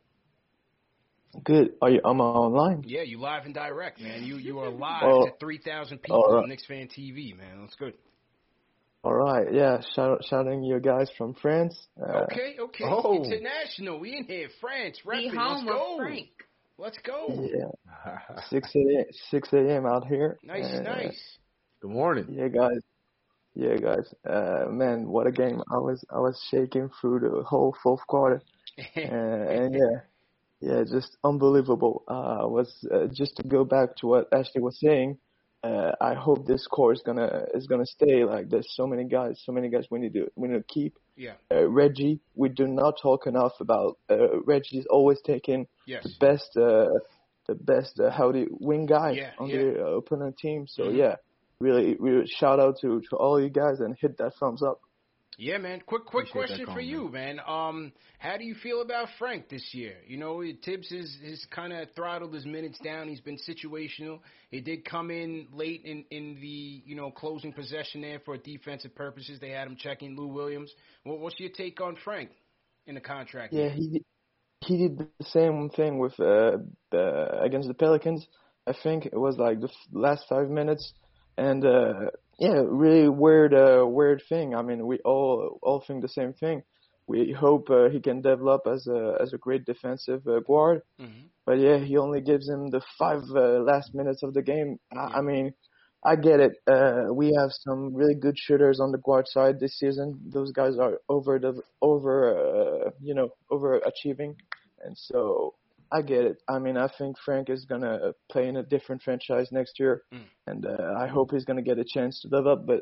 Good. 1.44 1.76
Are 1.82 1.90
you? 1.90 2.02
I'm 2.04 2.20
online. 2.20 2.84
Yeah, 2.86 3.04
you 3.04 3.20
live 3.20 3.46
and 3.46 3.54
direct, 3.54 4.02
man. 4.02 4.24
You 4.24 4.36
you 4.36 4.60
are 4.60 4.70
live 4.88 5.04
Oh. 5.04 5.26
to 5.26 5.32
three 5.40 5.60
thousand 5.60 6.00
people 6.02 6.18
All 6.24 6.34
right. 6.36 6.44
on 6.44 6.50
Knicks 6.50 6.66
Fan 6.66 6.88
TV, 6.90 7.38
man. 7.38 7.62
That's 7.62 7.76
good. 7.76 7.94
All 9.04 9.14
right. 9.14 9.48
Yeah. 9.52 9.80
Shout, 9.96 10.24
shouting 10.30 10.62
you 10.64 10.80
guys 10.80 11.10
from 11.18 11.34
France. 11.36 11.76
Uh, 12.00 12.26
Okay, 12.32 12.58
okay. 12.60 12.84
Oh. 12.86 13.24
International. 13.24 14.00
We 14.00 14.18
in 14.18 14.26
here. 14.26 14.50
France, 14.60 15.00
The 15.04 15.10
repping. 15.12 15.36
home 15.36 15.66
Let's 15.66 15.78
go. 15.78 15.98
Frank. 15.98 16.28
Let's 16.78 16.98
go. 17.04 17.28
Yeah. 17.30 18.14
Six 18.50 18.70
a.m. 18.76 19.06
Six 19.30 19.54
a.m. 19.54 19.86
out 19.86 20.08
here. 20.08 20.38
Nice, 20.44 20.66
Uh, 20.66 20.82
nice. 20.82 21.38
Good 21.82 21.92
morning. 21.92 22.26
Yeah, 22.30 22.48
guys. 22.48 22.82
Yeah, 23.54 23.76
guys. 23.78 24.14
Uh, 24.28 24.66
man, 24.70 25.08
what 25.08 25.28
a 25.28 25.32
game! 25.32 25.62
I 25.72 25.78
was 25.78 26.04
I 26.10 26.20
was 26.20 26.42
shaking 26.50 26.90
through 27.00 27.20
the 27.20 27.44
whole 27.44 27.76
fourth 27.84 28.06
quarter, 28.08 28.42
uh, 28.96 29.00
and 29.00 29.76
yeah, 29.76 30.00
yeah, 30.62 30.84
just 30.84 31.18
unbelievable. 31.24 32.04
Uh, 32.08 32.48
was 32.48 32.74
uh, 32.94 33.08
just 33.08 33.36
to 33.38 33.44
go 33.44 33.66
back 33.66 33.96
to 33.98 34.08
what 34.08 34.30
Ashley 34.32 34.62
was 34.62 34.80
saying. 34.80 35.18
Uh, 35.64 35.92
I 36.02 36.16
hope 36.16 36.48
this 36.48 36.66
core 36.66 36.92
is 36.92 37.02
gonna 37.06 37.46
is 37.54 37.68
gonna 37.68 37.86
stay. 37.86 38.26
Like 38.26 38.50
there's 38.50 38.68
so 38.74 38.88
many 38.88 39.04
guys, 39.04 39.40
so 39.46 39.52
many 39.52 39.70
guys 39.70 39.86
we 39.92 40.00
need 40.00 40.14
to 40.14 40.28
we 40.36 40.48
need 40.48 40.58
to 40.58 40.64
keep. 40.64 40.98
Yeah. 41.16 41.34
Uh, 41.52 41.68
Reggie, 41.70 42.20
we 42.36 42.50
do 42.50 42.66
not 42.68 42.96
talk 43.00 43.28
enough 43.28 43.54
about 43.60 43.98
uh, 44.10 44.40
Reggie's 44.42 44.88
always 44.90 45.20
taking 45.22 45.68
Yes. 45.86 46.04
the 46.04 46.14
best 46.20 46.58
uh, 46.58 46.90
the 47.48 47.54
best 47.56 48.00
uh, 48.00 48.10
how 48.10 48.32
do 48.32 48.40
you, 48.40 48.58
wing 48.60 48.88
guy 48.88 49.12
Yeah, 49.12 49.32
on 49.38 49.50
yeah. 49.50 49.58
the 49.58 49.84
uh, 49.84 49.88
opponent 49.98 50.38
team. 50.38 50.66
So 50.68 50.84
Mhm. 50.86 50.98
yeah, 50.98 51.16
really, 51.60 51.96
really 52.00 52.26
shout 52.26 52.60
out 52.60 52.80
to 52.82 53.02
to 53.12 53.16
all 53.16 53.40
you 53.40 53.50
guys 53.50 53.82
and 53.82 53.96
hit 54.00 54.18
that 54.18 54.34
thumbs 54.40 54.64
up. 54.64 54.80
Yeah, 55.38 55.58
man. 55.58 55.82
Quick, 55.86 56.06
quick 56.06 56.28
Appreciate 56.28 56.34
that 56.34 56.48
question 56.48 56.66
for 56.66 56.72
comment. 56.72 56.88
you, 56.88 57.10
man. 57.10 57.40
Um, 57.48 57.92
how 58.20 58.38
do 58.38 58.44
you 58.44 58.54
feel 58.56 58.82
about 58.82 59.08
Frank 59.18 59.50
this 59.50 59.74
year? 59.74 59.96
You 60.06 60.18
know, 60.18 60.44
Tibbs 60.64 60.90
has, 60.90 61.18
has 61.24 61.46
kind 61.50 61.74
of 61.74 61.88
throttled 61.96 62.34
his 62.34 62.46
minutes 62.46 62.78
down. 62.84 63.08
He's 63.08 63.22
been 63.22 63.38
situational. 63.38 64.20
He 64.52 64.62
did 64.62 64.86
come 64.86 65.10
in 65.10 65.48
late 65.52 65.82
in, 65.86 66.06
in 66.12 66.36
the 66.42 66.84
you 66.86 66.96
know 66.96 67.10
closing 67.12 67.54
possession 67.54 68.02
there 68.02 68.20
for 68.20 68.38
defensive 68.38 68.94
purposes. 68.94 69.40
They 69.40 69.50
had 69.50 69.68
him 69.68 69.78
checking 69.78 70.16
Lou 70.16 70.28
Williams. 70.28 70.72
What, 71.04 71.20
what's 71.20 71.40
your 71.40 71.50
take 71.50 71.82
on 71.82 71.96
Frank 72.04 72.30
in 72.86 72.96
the 72.96 73.02
contract? 73.02 73.54
Yeah, 73.54 73.70
he 73.70 73.90
did- 73.90 74.06
he 74.64 74.78
did 74.78 75.00
the 75.00 75.08
same 75.26 75.70
thing 75.72 75.98
with 75.98 76.14
uh, 76.20 76.58
the, 76.92 77.40
against 77.42 77.68
the 77.68 77.74
Pelicans. 77.74 78.28
I 78.68 78.74
think 78.84 79.08
it 79.08 79.18
was 79.18 79.38
like 79.38 79.60
the 79.60 79.70
last 79.92 80.26
five 80.30 80.50
minutes, 80.52 80.94
and 81.48 81.66
uh, 81.66 81.94
yeah, 82.40 82.62
really 82.66 83.10
weird, 83.10 83.54
uh, 83.54 83.86
weird 83.88 84.22
thing. 84.30 84.56
I 84.56 84.62
mean, 84.62 84.86
we 84.88 84.98
all 85.00 85.60
all 85.62 85.82
think 85.86 86.02
the 86.02 86.08
same 86.20 86.34
thing. 86.34 86.64
We 87.08 87.32
hope 87.32 87.70
uh, 87.70 87.90
he 87.90 88.00
can 88.00 88.22
develop 88.22 88.62
as 88.68 88.88
a 88.88 89.18
as 89.22 89.34
a 89.34 89.38
great 89.38 89.66
defensive 89.66 90.22
uh, 90.28 90.40
guard, 90.42 90.82
Mm-hmm. 91.00 91.28
but 91.46 91.58
yeah, 91.60 91.78
he 91.80 91.98
only 91.98 92.22
gives 92.22 92.48
him 92.50 92.70
the 92.70 92.82
five 93.00 93.24
uh, 93.36 93.60
last 93.72 93.94
minutes 93.94 94.24
of 94.24 94.34
the 94.34 94.42
game. 94.44 94.80
I, 94.94 95.20
I 95.20 95.22
mean, 95.22 95.54
I 96.04 96.16
get 96.16 96.40
it. 96.40 96.54
Uh, 96.68 97.14
we 97.14 97.28
have 97.40 97.52
some 97.52 97.94
really 97.96 98.16
good 98.16 98.38
shooters 98.38 98.80
on 98.80 98.92
the 98.92 98.98
guard 99.00 99.28
side 99.28 99.60
this 99.60 99.78
season. 99.80 100.20
Those 100.34 100.52
guys 100.52 100.78
are 100.80 101.00
over 101.10 101.40
the 101.40 101.62
over, 101.82 102.16
uh, 102.88 102.90
you 103.02 103.14
know, 103.16 103.30
overachieving, 103.52 104.36
and 104.84 104.98
so 104.98 105.56
I 105.92 106.02
get 106.02 106.24
it. 106.26 106.38
I 106.48 106.60
mean, 106.60 106.78
I 106.78 106.88
think 106.98 107.18
Frank 107.26 107.50
is 107.50 107.66
gonna 107.66 108.14
play 108.32 108.48
in 108.48 108.58
a 108.58 108.64
different 108.64 109.02
franchise 109.04 109.50
next 109.52 109.80
year, 109.80 110.04
Mm. 110.14 110.26
and 110.48 110.66
uh, 110.66 110.94
I 110.98 111.08
hope 111.08 111.32
he's 111.32 111.46
gonna 111.46 111.62
get 111.62 111.78
a 111.80 111.84
chance 111.86 112.22
to 112.22 112.30
develop. 112.30 112.66
But 112.66 112.82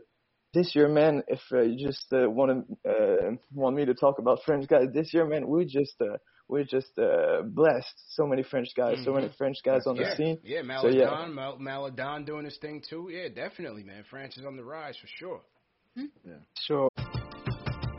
this 0.54 0.76
year, 0.76 0.88
man, 0.88 1.24
if 1.28 1.42
uh, 1.52 1.62
you 1.62 1.88
just 1.88 2.06
uh, 2.14 2.30
want 2.30 2.68
to 2.84 2.90
uh, 2.90 3.32
want 3.54 3.76
me 3.76 3.86
to 3.86 3.94
talk 3.94 4.20
about 4.20 4.40
French 4.46 4.68
guys, 4.68 4.88
this 4.94 5.14
year, 5.14 5.26
man, 5.26 5.48
we 5.48 5.66
just 5.66 5.96
uh, 6.02 6.18
we're 6.48 6.64
just 6.64 6.98
uh, 6.98 7.42
blessed. 7.44 7.94
So 8.10 8.26
many 8.26 8.44
French 8.44 8.70
guys, 8.76 8.98
so 9.06 9.14
many 9.14 9.30
French 9.38 9.58
guys 9.64 9.86
on 9.86 9.96
Mm-hmm. 9.96 10.04
yeah, 10.04 10.10
the 10.10 10.16
scene. 10.16 10.38
Yeah, 10.44 10.62
So 10.62 10.66
Maledon, 10.68 10.98
yeah, 11.00 11.26
Mal- 11.28 11.60
Maledon 11.60 12.26
doing 12.26 12.46
his 12.46 12.58
thing 12.58 12.82
too. 12.88 13.10
Yeah, 13.12 13.28
definitely, 13.30 13.84
man. 13.84 14.04
France 14.10 14.38
is 14.38 14.46
on 14.46 14.56
the 14.58 14.64
rise 14.64 14.98
for 14.98 15.08
sure. 15.08 15.42
sure. 16.66 16.89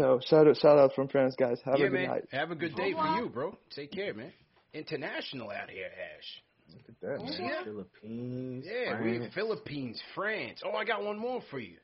So 0.00 0.18
shout 0.26 0.48
out, 0.48 0.56
shout 0.56 0.78
out 0.78 0.94
from 0.94 1.08
France, 1.08 1.34
guys. 1.38 1.58
Have 1.66 1.78
yeah, 1.78 1.86
a 1.86 1.90
good 1.90 2.00
man. 2.00 2.08
night. 2.08 2.24
Have 2.32 2.50
a 2.50 2.54
good 2.54 2.74
day 2.74 2.94
for 2.94 3.06
you, 3.20 3.28
bro. 3.28 3.54
Take 3.76 3.92
care, 3.92 4.14
man. 4.14 4.32
International 4.72 5.50
out 5.50 5.68
here, 5.68 5.88
Ash. 6.16 6.42
Look 6.72 6.88
at 6.88 7.00
that, 7.02 7.22
man. 7.22 7.50
Yeah. 7.50 7.64
Philippines, 7.64 8.64
Yeah, 8.66 9.02
we 9.02 9.18
France. 9.18 9.34
Philippines, 9.34 10.02
France. 10.14 10.62
Oh, 10.64 10.74
I 10.74 10.86
got 10.86 11.04
one 11.04 11.18
more 11.18 11.42
for 11.50 11.58
you. 11.58 11.76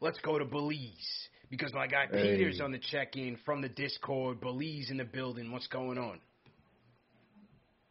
Let's 0.00 0.18
go 0.18 0.36
to 0.36 0.44
Belize 0.44 1.28
because 1.48 1.72
my 1.72 1.86
guy 1.86 2.06
Hey. 2.10 2.38
Peter's 2.38 2.60
on 2.60 2.72
the 2.72 2.80
check-in 2.80 3.38
from 3.44 3.60
the 3.60 3.68
Discord. 3.68 4.40
Belize 4.40 4.90
in 4.90 4.96
the 4.96 5.04
building. 5.04 5.52
What's 5.52 5.68
going 5.68 5.96
on? 5.96 6.18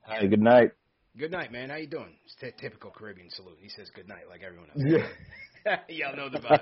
Hi, 0.01 0.25
good 0.27 0.41
night. 0.41 0.71
Good 1.17 1.31
night, 1.31 1.53
man. 1.53 1.69
How 1.69 1.77
you 1.77 1.87
doing? 1.87 2.15
It's 2.25 2.35
t- 2.35 2.51
typical 2.59 2.91
Caribbean 2.91 3.29
salute. 3.29 3.59
He 3.61 3.69
says 3.69 3.89
good 3.95 4.09
night 4.09 4.23
like 4.29 4.41
everyone 4.43 4.71
else. 4.71 5.05
Yeah. 5.65 5.79
Y'all 5.87 6.17
know 6.17 6.29
the 6.29 6.39
buzz. 6.39 6.59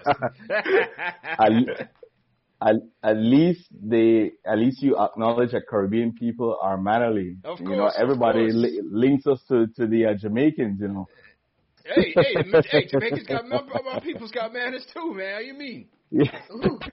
at, 1.79 1.89
at, 2.61 2.75
at 3.03 3.17
least 3.17 3.67
they, 3.71 4.31
at 4.45 4.57
least 4.57 4.81
you 4.81 4.97
acknowledge 4.97 5.51
that 5.51 5.67
Caribbean 5.69 6.13
people 6.13 6.57
are 6.61 6.77
mannerly. 6.77 7.37
Of 7.43 7.59
course, 7.59 7.69
you 7.69 7.75
know, 7.75 7.91
everybody 7.97 8.51
li- 8.51 8.81
links 8.83 9.27
us 9.27 9.41
to 9.49 9.67
to 9.75 9.85
the 9.87 10.07
uh, 10.07 10.13
Jamaicans. 10.15 10.79
You 10.81 10.87
know. 10.87 11.07
hey, 11.85 12.13
hey, 12.15 12.35
hey, 12.69 12.87
Jamaica's 12.91 13.27
got 13.27 13.47
my, 13.47 13.61
my 13.61 13.99
people's 13.99 14.31
got 14.31 14.53
manners 14.53 14.85
too, 14.93 15.13
man. 15.13 15.33
How 15.33 15.39
you 15.39 15.53
mean? 15.53 15.87
Yeah. 16.09 16.31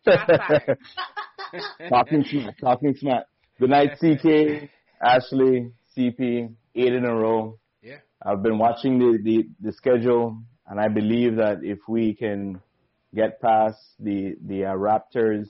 talking 1.88 2.24
smack, 2.28 2.58
talking 2.58 2.94
smack. 2.98 3.24
Good 3.60 3.70
night, 3.70 3.92
CK, 3.98 4.68
Ashley, 5.00 5.70
CP, 5.96 6.52
eight 6.74 6.92
in 6.92 7.04
a 7.04 7.14
row. 7.14 7.58
Yeah. 7.82 7.98
I've 8.24 8.42
been 8.42 8.58
watching 8.58 8.98
the, 8.98 9.18
the, 9.22 9.48
the 9.60 9.72
schedule, 9.72 10.42
and 10.66 10.80
I 10.80 10.88
believe 10.88 11.36
that 11.36 11.58
if 11.62 11.78
we 11.86 12.14
can 12.14 12.60
get 13.14 13.40
past 13.40 13.78
the 14.00 14.36
the 14.46 14.66
uh, 14.66 14.74
Raptors, 14.74 15.48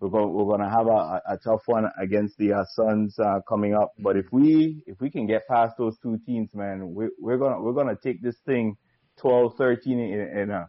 we're 0.00 0.08
going 0.08 0.32
we're 0.32 0.44
going 0.44 0.60
to 0.60 0.68
have 0.68 0.86
a, 0.86 1.22
a 1.28 1.38
tough 1.42 1.62
one 1.66 1.90
against 2.00 2.36
the 2.38 2.52
uh, 2.52 2.64
Suns 2.74 3.18
uh, 3.18 3.40
coming 3.48 3.74
up. 3.74 3.92
But 3.98 4.16
if 4.16 4.26
we 4.32 4.82
if 4.86 5.00
we 5.00 5.10
can 5.10 5.26
get 5.26 5.46
past 5.48 5.76
those 5.78 5.98
two 5.98 6.18
teams, 6.26 6.54
man, 6.54 6.94
we, 6.94 7.08
we're 7.20 7.38
gonna 7.38 7.60
we're 7.60 7.72
gonna 7.72 7.96
take 7.96 8.22
this 8.22 8.36
thing 8.46 8.76
12, 9.18 9.56
13 9.56 9.98
in, 9.98 10.38
in 10.38 10.50
a 10.50 10.68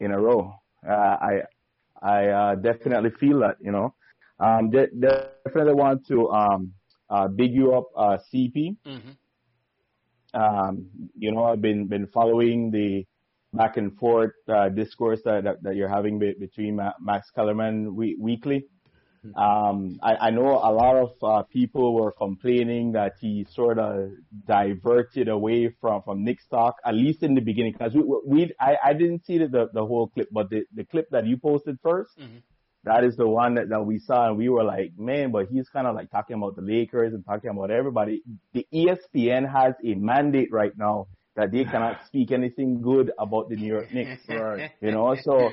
in 0.00 0.12
a 0.12 0.20
row. 0.20 0.54
Uh, 0.86 0.92
I 0.92 1.42
I 2.02 2.26
uh, 2.28 2.54
definitely 2.56 3.10
feel 3.10 3.40
that, 3.40 3.56
you 3.60 3.72
know. 3.72 3.94
Um, 4.38 4.70
de- 4.70 4.88
definitely 4.88 5.74
want 5.74 6.06
to 6.06 6.30
um, 6.30 6.72
uh, 7.10 7.28
big 7.28 7.52
you 7.52 7.74
up, 7.74 7.88
uh, 7.94 8.16
CP. 8.32 8.76
Mm-hmm. 8.86 9.10
Um, 10.32 10.86
you 11.18 11.32
know, 11.32 11.44
I've 11.44 11.60
been 11.60 11.86
been 11.86 12.06
following 12.06 12.70
the 12.70 13.04
back 13.52 13.76
and 13.76 13.96
forth 13.98 14.32
uh, 14.48 14.68
discourse 14.68 15.20
that, 15.24 15.44
that 15.44 15.62
that 15.62 15.76
you're 15.76 15.88
having 15.88 16.18
be- 16.18 16.34
between 16.38 16.76
Ma- 16.76 16.92
Max 17.00 17.30
Kellerman 17.30 17.94
we- 17.94 18.16
weekly. 18.20 18.64
Um, 19.36 19.98
I, 20.02 20.14
I 20.14 20.30
know 20.30 20.46
a 20.48 20.72
lot 20.72 20.96
of 20.96 21.10
uh, 21.22 21.42
people 21.42 21.92
were 21.94 22.10
complaining 22.12 22.92
that 22.92 23.14
he 23.20 23.46
sort 23.50 23.78
of 23.78 24.12
diverted 24.46 25.28
away 25.28 25.74
from 25.80 26.00
from 26.02 26.24
Knicks 26.24 26.46
talk, 26.46 26.76
at 26.86 26.94
least 26.94 27.22
in 27.22 27.34
the 27.34 27.42
beginning, 27.42 27.72
because 27.72 27.92
we, 27.94 28.02
we 28.26 28.52
I, 28.58 28.76
I 28.82 28.92
didn't 28.94 29.26
see 29.26 29.36
the, 29.36 29.68
the 29.74 29.84
whole 29.84 30.06
clip, 30.08 30.28
but 30.32 30.48
the 30.48 30.64
the 30.74 30.84
clip 30.84 31.10
that 31.10 31.26
you 31.26 31.36
posted 31.36 31.78
1st 31.82 32.06
that 32.84 33.04
is 33.04 33.14
the 33.16 33.28
one 33.28 33.56
that, 33.56 33.68
that 33.68 33.84
we 33.84 33.98
saw, 33.98 34.28
and 34.28 34.38
we 34.38 34.48
were 34.48 34.64
like, 34.64 34.92
man, 34.96 35.32
but 35.32 35.48
he's 35.52 35.68
kind 35.68 35.86
of 35.86 35.94
like 35.94 36.10
talking 36.10 36.36
about 36.36 36.56
the 36.56 36.62
Lakers 36.62 37.12
and 37.12 37.22
talking 37.26 37.50
about 37.50 37.70
everybody. 37.70 38.22
The 38.54 38.66
ESPN 38.72 39.50
has 39.52 39.74
a 39.84 39.94
mandate 39.96 40.50
right 40.50 40.72
now 40.78 41.08
that 41.36 41.52
they 41.52 41.64
cannot 41.64 42.04
speak 42.06 42.32
anything 42.32 42.82
good 42.82 43.12
about 43.18 43.48
the 43.48 43.56
New 43.56 43.66
York 43.66 43.92
Knicks. 43.92 44.22
Right. 44.28 44.70
You 44.80 44.92
know, 44.92 45.14
so 45.22 45.50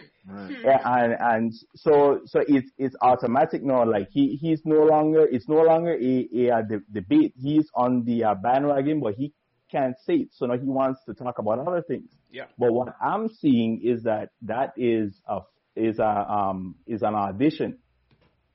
yeah, 0.64 0.80
and 0.84 1.16
and 1.20 1.54
so 1.76 2.22
so 2.26 2.42
it's 2.48 2.70
it's 2.78 2.96
automatic 3.02 3.64
now. 3.64 3.86
Like 3.86 4.10
he 4.12 4.38
he's 4.42 4.62
no 4.66 4.84
longer 4.84 5.26
it's 5.30 5.48
no 5.48 5.62
longer 5.62 5.94
a 5.94 6.50
a, 6.50 6.64
de- 6.64 6.84
debate. 6.92 7.34
He's 7.38 7.68
on 7.76 8.04
the 8.06 8.24
uh, 8.26 8.36
bandwagon, 8.36 9.00
but 9.02 9.14
he 9.16 9.34
can't 9.72 9.96
say 10.06 10.16
it. 10.16 10.30
So 10.34 10.46
now 10.46 10.58
he 10.58 10.66
wants 10.66 11.02
to 11.06 11.14
talk 11.14 11.40
about 11.40 11.60
other 11.60 11.82
things. 11.88 12.10
Yeah. 12.32 12.46
But 12.58 12.74
what 12.74 12.96
I'm 13.02 13.30
seeing 13.30 13.82
is 13.84 14.04
that 14.04 14.30
that 14.44 14.74
is 14.78 15.20
a 15.28 15.40
is 15.76 16.00
a 16.00 16.08
um 16.32 16.76
is 16.86 17.02
an 17.04 17.16
audition. 17.16 17.78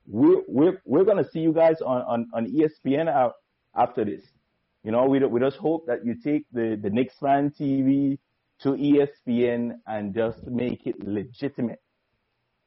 We're 0.06 0.42
we're 0.48 0.82
we're 0.84 1.04
gonna 1.04 1.28
see 1.32 1.40
you 1.40 1.52
guys 1.52 1.80
on 1.84 2.02
on 2.02 2.26
on 2.34 2.46
ESPN 2.46 3.32
after 3.76 4.04
this. 4.04 4.24
You 4.84 4.90
know, 4.92 5.06
we 5.06 5.24
we 5.24 5.40
just 5.40 5.56
hope 5.58 5.86
that 5.86 6.04
you 6.04 6.14
take 6.22 6.46
the 6.52 6.78
the 6.80 6.90
Knicks 6.90 7.14
fan 7.20 7.52
TV 7.58 8.18
to 8.62 8.70
ESPN 8.70 9.72
and 9.86 10.14
just 10.14 10.44
make 10.46 10.86
it 10.86 10.96
legitimate. 11.06 11.80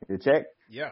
You 0.09 0.18
check? 0.18 0.43
Yeah. 0.70 0.91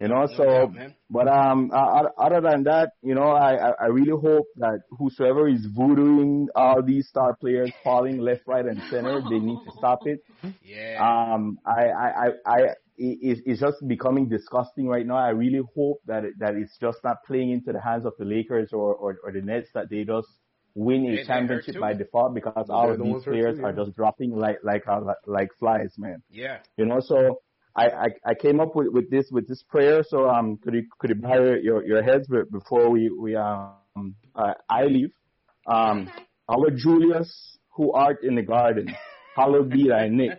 You 0.00 0.08
know, 0.08 0.24
No 0.24 0.26
so 0.36 0.44
doubt, 0.44 0.92
but 1.10 1.28
um, 1.28 1.70
other 1.72 2.40
than 2.40 2.62
that, 2.64 2.92
you 3.02 3.14
know, 3.14 3.30
I 3.32 3.72
I 3.78 3.86
really 3.86 4.12
hope 4.18 4.46
that 4.56 4.80
whosoever 4.98 5.46
is 5.46 5.66
voodooing 5.76 6.46
all 6.54 6.82
these 6.82 7.06
star 7.08 7.36
players 7.36 7.70
falling 7.84 8.18
left, 8.18 8.42
right, 8.46 8.64
and 8.64 8.80
center, 8.90 9.20
they 9.28 9.38
need 9.38 9.58
to 9.66 9.72
stop 9.76 10.06
it. 10.06 10.20
Yeah. 10.62 10.96
Um, 11.34 11.58
I 11.66 11.82
I 11.88 12.08
I, 12.08 12.28
I 12.46 12.58
it, 12.96 13.18
it's- 13.22 13.42
it's 13.44 13.60
just 13.60 13.86
becoming 13.86 14.28
disgusting 14.28 14.86
right 14.88 15.06
now. 15.06 15.16
I 15.16 15.30
really 15.30 15.62
hope 15.74 16.00
that 16.06 16.24
it, 16.24 16.34
that 16.38 16.54
it's 16.54 16.78
just 16.78 16.98
not 17.04 17.16
playing 17.26 17.50
into 17.50 17.72
the 17.72 17.80
hands 17.82 18.06
of 18.06 18.14
the 18.18 18.24
Lakers 18.24 18.72
or 18.72 18.94
or, 18.94 19.18
or 19.22 19.32
the 19.32 19.42
Nets 19.42 19.68
that 19.74 19.90
they 19.90 20.04
just 20.04 20.28
win 20.74 21.06
a 21.06 21.24
championship 21.24 21.80
by 21.80 21.94
default 21.94 22.34
because 22.34 22.66
They're 22.68 22.76
all 22.76 22.90
of 22.90 22.98
these 22.98 23.12
ones 23.12 23.24
players 23.24 23.58
too, 23.58 23.64
are 23.64 23.72
just 23.72 23.94
dropping 23.94 24.36
like 24.36 24.58
like 24.62 24.86
uh, 24.88 25.00
like 25.26 25.48
flies, 25.58 25.94
man. 25.98 26.22
Yeah. 26.30 26.58
You 26.76 26.86
know, 26.86 27.00
so 27.00 27.40
I, 27.74 27.86
I, 27.86 28.06
I 28.26 28.34
came 28.34 28.60
up 28.60 28.74
with, 28.74 28.88
with 28.88 29.10
this 29.10 29.26
with 29.30 29.48
this 29.48 29.62
prayer. 29.68 30.02
So 30.06 30.28
um, 30.28 30.58
could 30.58 30.74
you 30.74 30.86
could 30.98 31.10
you 31.10 31.16
bow 31.16 31.54
your 31.62 31.84
your 31.84 32.02
heads 32.02 32.28
before 32.50 32.90
we 32.90 33.10
we 33.10 33.36
um 33.36 34.14
uh, 34.34 34.54
I 34.68 34.84
leave? 34.84 35.12
Um, 35.66 36.10
our 36.48 36.70
Julius, 36.70 37.58
who 37.70 37.92
art 37.92 38.24
in 38.24 38.34
the 38.34 38.42
garden, 38.42 38.94
hallowed 39.36 39.70
be 39.70 39.88
thy 39.88 40.08
name. 40.08 40.34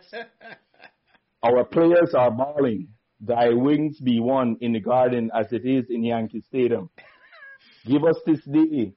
Our 1.43 1.63
players 1.63 2.13
are 2.15 2.31
balling. 2.31 2.89
Thy 3.19 3.49
wings 3.49 3.99
be 3.99 4.19
one 4.19 4.57
in 4.61 4.73
the 4.73 4.79
garden 4.79 5.29
as 5.33 5.45
it 5.51 5.65
is 5.65 5.85
in 5.89 6.03
Yankee 6.03 6.41
Stadium. 6.47 6.89
Give 7.85 8.03
us 8.03 8.17
this 8.25 8.43
day 8.45 8.93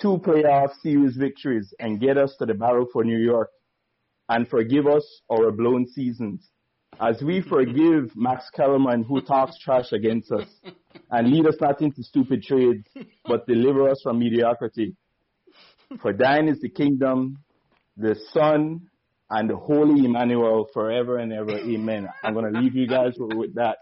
two 0.00 0.18
playoff 0.18 0.70
series 0.82 1.16
victories 1.16 1.72
and 1.78 2.00
get 2.00 2.18
us 2.18 2.34
to 2.38 2.46
the 2.46 2.54
battle 2.54 2.86
for 2.92 3.04
New 3.04 3.18
York. 3.18 3.50
And 4.28 4.48
forgive 4.48 4.86
us 4.86 5.04
our 5.30 5.50
blown 5.52 5.86
seasons. 5.86 6.48
As 6.98 7.22
we 7.22 7.42
forgive 7.42 8.10
Max 8.16 8.48
Kellerman 8.54 9.04
who 9.04 9.20
talks 9.20 9.58
trash 9.58 9.92
against 9.92 10.32
us. 10.32 10.48
And 11.10 11.30
lead 11.30 11.46
us 11.46 11.56
not 11.60 11.80
into 11.82 12.02
stupid 12.02 12.42
trades, 12.42 12.84
but 13.24 13.46
deliver 13.46 13.88
us 13.90 14.00
from 14.02 14.18
mediocrity. 14.18 14.96
For 16.00 16.12
thine 16.12 16.48
is 16.48 16.60
the 16.60 16.68
kingdom, 16.68 17.38
the 17.96 18.16
Son, 18.32 18.88
and 19.30 19.50
the 19.50 19.56
Holy 19.56 20.04
Immanuel 20.04 20.68
forever 20.72 21.18
and 21.18 21.32
ever. 21.32 21.58
Amen. 21.58 22.08
I'm 22.24 22.34
gonna 22.34 22.60
leave 22.60 22.74
you 22.74 22.86
guys 22.88 23.14
with 23.18 23.54
that. 23.54 23.78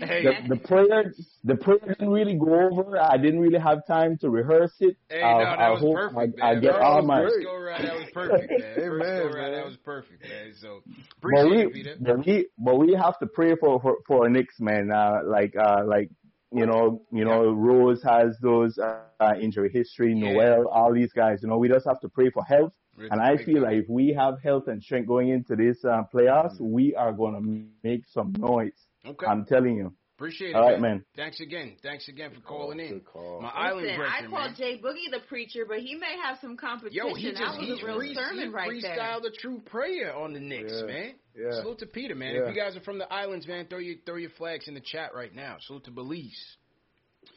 Hey. 0.08 0.22
The, 0.24 0.54
the 0.54 0.60
prayer, 0.60 1.14
the 1.44 1.56
prayer 1.56 1.78
didn't 1.86 2.10
really 2.10 2.34
go 2.36 2.54
over. 2.70 2.98
I 3.00 3.16
didn't 3.18 3.40
really 3.40 3.58
have 3.58 3.86
time 3.86 4.16
to 4.18 4.30
rehearse 4.30 4.72
it. 4.80 4.96
Hey, 5.08 5.22
I'll- 5.22 5.38
no, 5.38 5.44
that 5.44 5.58
I'll 5.60 5.72
was 5.72 5.80
hope 5.80 5.94
perfect, 5.96 6.40
I, 6.42 6.50
I 6.50 6.54
get 6.54 6.72
First 6.72 6.84
all 6.84 7.02
my. 7.02 7.20
go 7.44 7.54
around, 7.54 7.82
that 7.84 7.94
was 7.94 8.08
perfect, 8.12 8.50
man. 8.58 8.74
First 8.74 8.78
Amen, 8.78 9.18
go 9.18 9.24
around, 9.26 9.34
man. 9.34 9.52
that 9.52 9.66
was 9.66 9.76
perfect, 9.84 10.22
man. 10.22 10.52
So 10.60 10.82
But 11.30 11.46
appreciate 11.46 11.60
it, 11.60 11.66
we, 11.66 11.72
Peter. 11.72 11.96
but 12.00 12.26
we, 12.26 12.48
but 12.58 12.76
we 12.76 12.92
have 12.94 13.18
to 13.20 13.26
pray 13.26 13.54
for 13.56 13.80
for, 13.80 13.96
for 14.06 14.24
our 14.24 14.28
Knicks, 14.30 14.58
man. 14.60 14.90
Uh, 14.90 15.20
like, 15.26 15.54
uh, 15.56 15.82
like 15.86 16.10
you 16.52 16.66
know, 16.66 17.02
you 17.12 17.24
know, 17.24 17.50
Rose 17.52 18.02
has 18.02 18.36
those 18.42 18.76
uh, 18.78 19.00
injury 19.40 19.70
history. 19.72 20.14
Yeah. 20.14 20.32
Noel, 20.32 20.66
all 20.68 20.92
these 20.92 21.12
guys. 21.12 21.16
You 21.42 21.48
know, 21.48 21.58
we 21.58 21.68
just 21.68 21.86
have 21.86 22.00
to 22.00 22.08
pray 22.08 22.30
for 22.30 22.42
health. 22.44 22.72
Really 22.96 23.10
And 23.12 23.20
I 23.20 23.36
feel 23.36 23.62
time. 23.62 23.62
like 23.64 23.74
if 23.84 23.88
we 23.88 24.12
have 24.18 24.34
health 24.42 24.64
and 24.66 24.82
strength 24.82 25.06
going 25.06 25.28
into 25.28 25.54
this 25.56 25.84
uh, 25.84 26.02
playoffs, 26.12 26.58
we 26.60 26.94
are 26.96 27.12
gonna 27.12 27.40
make 27.40 28.04
some 28.08 28.32
noise. 28.38 28.72
Okay. 29.06 29.26
I'm 29.26 29.44
telling 29.46 29.76
you. 29.76 29.92
Appreciate 30.16 30.50
it. 30.50 30.54
All 30.56 30.64
right, 30.70 30.72
man. 30.78 30.96
man. 30.96 31.04
Thanks 31.16 31.40
again. 31.40 31.76
Thanks 31.82 32.06
again 32.08 32.32
for 32.34 32.40
calling 32.42 32.78
in. 32.78 32.88
Good 32.90 33.06
call. 33.06 33.40
My 33.40 33.48
island 33.48 33.86
Listen, 33.86 33.96
brethren, 34.00 34.24
I 34.26 34.28
call 34.28 34.46
man. 34.48 34.54
Jay 34.58 34.78
Boogie 34.78 35.10
the 35.10 35.20
preacher, 35.26 35.64
but 35.66 35.78
he 35.78 35.94
may 35.94 36.14
have 36.22 36.36
some 36.42 36.58
competition. 36.58 37.06
Yo, 37.08 37.14
he 37.14 37.30
just 37.30 37.40
that 37.40 37.56
was 37.58 37.66
he 37.66 37.82
a 37.82 37.86
real 37.86 37.96
free, 37.96 38.14
sermon 38.14 38.38
he 38.38 38.48
right 38.48 38.70
there. 38.82 38.98
freestyled 38.98 39.24
a 39.24 39.30
true 39.30 39.62
prayer 39.64 40.14
on 40.14 40.34
the 40.34 40.40
Knicks, 40.40 40.74
Yeah. 40.76 40.84
man. 40.86 41.14
Yeah. 41.34 41.52
Salute 41.62 41.78
to 41.78 41.86
Peter, 41.86 42.14
man. 42.14 42.34
Yeah. 42.34 42.42
If 42.42 42.54
you 42.54 42.60
guys 42.60 42.76
are 42.76 42.80
from 42.82 42.98
the 42.98 43.10
islands, 43.10 43.46
man, 43.46 43.66
throw 43.68 43.78
your 43.78 43.96
throw 44.04 44.16
your 44.16 44.28
flags 44.36 44.68
in 44.68 44.74
the 44.74 44.80
chat 44.80 45.14
right 45.14 45.34
now. 45.34 45.56
Salute 45.60 45.84
to 45.84 45.90
Belize. 45.90 46.56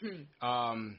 Hmm. 0.02 0.46
Um, 0.46 0.98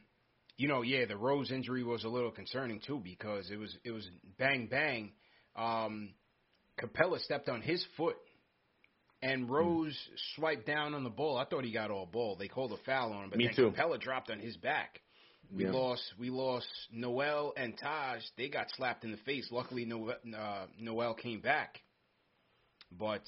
you 0.57 0.69
know, 0.69 0.81
yeah, 0.81 1.05
the 1.05 1.19
Rose 1.19 1.51
injury 1.51 1.85
was 1.85 2.05
a 2.05 2.09
little 2.09 2.31
concerning 2.31 2.81
too 2.81 2.99
because 3.05 3.51
it 3.51 3.57
was 3.59 3.77
it 3.85 3.91
was 3.91 4.09
bang 4.39 4.69
bang. 4.71 5.12
Um, 5.55 6.15
Capela 6.81 7.21
stepped 7.21 7.51
on 7.51 7.61
his 7.61 7.85
foot, 7.99 8.17
and 9.25 9.49
Rose 9.51 9.97
swiped 10.37 10.66
down 10.66 10.95
on 10.95 11.03
the 11.03 11.11
ball. 11.11 11.37
I 11.39 11.45
thought 11.47 11.64
he 11.64 11.72
got 11.72 11.91
all 11.91 12.07
ball. 12.07 12.37
They 12.37 12.47
called 12.49 12.72
a 12.72 12.77
foul 12.85 13.12
on 13.12 13.25
him, 13.25 13.31
but 13.31 13.39
Me 13.39 13.47
then 13.47 13.55
too. 13.57 13.70
Capela 13.70 13.99
dropped 14.01 14.31
on 14.31 14.39
his 14.39 14.57
back. 14.57 15.01
We 15.51 15.64
Yeah. 15.64 15.72
lost. 15.72 16.03
We 16.18 16.31
lost 16.31 16.68
Noel 16.93 17.53
and 17.57 17.77
Taj. 17.79 18.22
They 18.37 18.49
got 18.49 18.70
slapped 18.70 19.05
in 19.05 19.11
the 19.11 19.16
face. 19.18 19.51
Luckily, 19.51 19.85
Noel, 19.85 20.16
uh, 20.37 20.66
Noel 20.79 21.14
came 21.14 21.41
back. 21.41 21.81
But 22.91 23.22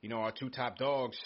you 0.00 0.08
know, 0.08 0.18
our 0.20 0.32
two 0.32 0.50
top 0.50 0.78
dogs 0.78 1.16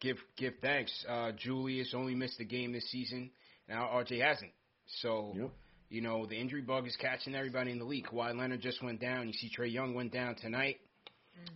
give 0.00 0.18
give 0.36 0.54
thanks. 0.60 0.92
Uh, 1.08 1.32
Julius 1.32 1.94
only 1.94 2.14
missed 2.14 2.38
the 2.38 2.44
game 2.44 2.72
this 2.72 2.88
season. 2.90 3.30
Now 3.68 3.88
RJ 3.88 4.18
hasn't. 4.20 4.52
So 5.00 5.32
Yep. 5.36 5.50
you 5.90 6.00
know 6.00 6.26
the 6.26 6.36
injury 6.36 6.62
bug 6.62 6.86
is 6.86 6.96
catching 6.96 7.34
everybody 7.34 7.70
in 7.72 7.78
the 7.78 7.84
league. 7.84 8.06
Kawhi 8.06 8.36
Leonard 8.36 8.60
just 8.60 8.82
went 8.82 9.00
down. 9.00 9.26
You 9.28 9.32
see 9.34 9.50
Trae 9.50 9.70
Young 9.72 9.94
went 9.94 10.12
down 10.12 10.34
tonight. 10.36 10.80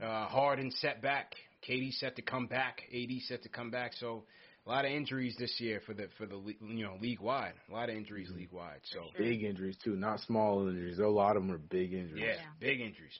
Uh, 0.01 0.27
Harden 0.27 0.71
set 0.71 1.03
back. 1.03 1.35
KD 1.67 1.93
set 1.93 2.17
to 2.17 2.23
come 2.23 2.47
back. 2.47 2.83
AD 2.93 3.21
set 3.21 3.43
to 3.43 3.49
come 3.49 3.71
back. 3.71 3.93
So 3.95 4.25
a 4.67 4.71
lot 4.71 4.85
of 4.85 4.91
injuries 4.93 5.37
this 5.39 5.61
year 5.61 5.81
for 5.87 5.95
the 5.95 6.09
for 6.19 6.27
the 6.27 6.37
you 6.61 6.85
know 6.85 6.97
league 7.01 7.21
wide. 7.21 7.55
A 7.69 7.73
lot 7.73 7.89
of 7.91 7.97
injuries 7.97 8.31
league 8.35 8.53
wide. 8.53 8.81
So 8.85 9.11
Big 9.17 9.43
injuries 9.43 9.77
too, 9.83 9.97
not 9.97 10.21
small 10.21 10.69
injuries. 10.69 10.99
A 10.99 11.07
lot 11.07 11.37
of 11.37 11.43
them 11.43 11.53
are 11.53 11.59
big 11.59 11.93
injuries. 11.93 12.37
yeah, 12.37 12.51
big 12.61 12.81
injuries. 12.81 13.19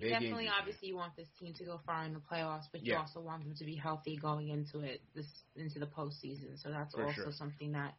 Big 0.00 0.10
Definitely, 0.12 0.46
injuries. 0.46 0.54
obviously, 0.58 0.88
you 0.88 0.96
want 0.96 1.16
this 1.16 1.28
team 1.38 1.54
to 1.54 1.64
go 1.64 1.80
far 1.86 2.04
in 2.04 2.12
the 2.12 2.20
playoffs, 2.20 2.64
but 2.72 2.84
you 2.84 2.94
also 2.94 3.20
want 3.20 3.44
them 3.44 3.54
to 3.56 3.64
be 3.64 3.74
healthy 3.76 4.16
going 4.16 4.48
into 4.48 4.80
it 4.80 5.02
this 5.14 5.26
into 5.56 5.78
the 5.78 5.86
postseason. 5.86 6.60
So 6.62 6.70
that's 6.70 6.94
For 6.94 7.06
also 7.06 7.14
sure. 7.14 7.30
something 7.30 7.72
that 7.72 7.94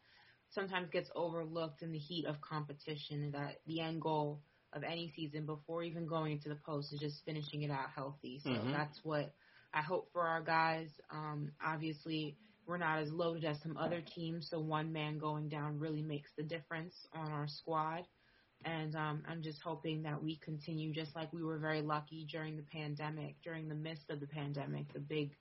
sometimes 0.49 0.89
gets 0.91 1.09
overlooked 1.16 1.82
in 1.82 1.91
the 1.91 1.97
heat 1.99 2.26
of 2.26 2.41
competition. 2.41 3.32
That 3.32 3.59
the 3.66 3.82
end 3.82 4.01
goal 4.01 4.41
of 4.74 4.84
any 4.84 5.11
season 5.16 5.45
before 5.45 5.84
even 5.84 6.05
going 6.05 6.34
into 6.34 6.49
the 6.49 6.55
post 6.55 6.93
is 6.93 6.99
just 6.99 7.24
finishing 7.26 7.63
it 7.63 7.72
out 7.72 7.89
healthy. 7.95 8.41
So 8.49 8.68
Mhm. 8.68 8.72
that's 8.72 8.99
what 9.03 9.34
I 9.76 9.82
hope 9.82 10.07
for 10.13 10.21
our 10.21 10.41
guys. 10.41 10.88
Um, 11.11 11.51
obviously, 11.63 12.38
we're 12.65 12.78
not 12.78 12.99
as 12.99 13.11
loaded 13.11 13.43
as 13.43 13.61
some 13.61 13.76
other 13.76 14.01
teams, 14.15 14.47
so 14.49 14.59
one 14.59 14.93
man 14.93 15.19
going 15.19 15.49
down 15.49 15.80
really 15.80 16.01
makes 16.01 16.32
the 16.38 16.43
difference 16.43 16.95
on 17.13 17.32
our 17.32 17.47
squad. 17.47 18.03
And 18.63 18.95
um, 18.95 19.21
I'm 19.30 19.43
just 19.43 19.61
hoping 19.61 20.03
that 20.03 20.23
we 20.23 20.38
continue, 20.38 20.93
just 20.93 21.13
like 21.13 21.32
we 21.34 21.43
were 21.43 21.59
very 21.59 21.82
lucky 21.82 22.26
during 22.32 22.55
the 22.55 22.63
pandemic, 22.63 23.36
during 23.43 23.67
the 23.67 23.76
midst 23.76 24.09
of 24.09 24.21
the 24.21 24.28
pandemic, 24.28 24.91
the 24.93 24.99
big, 24.99 25.32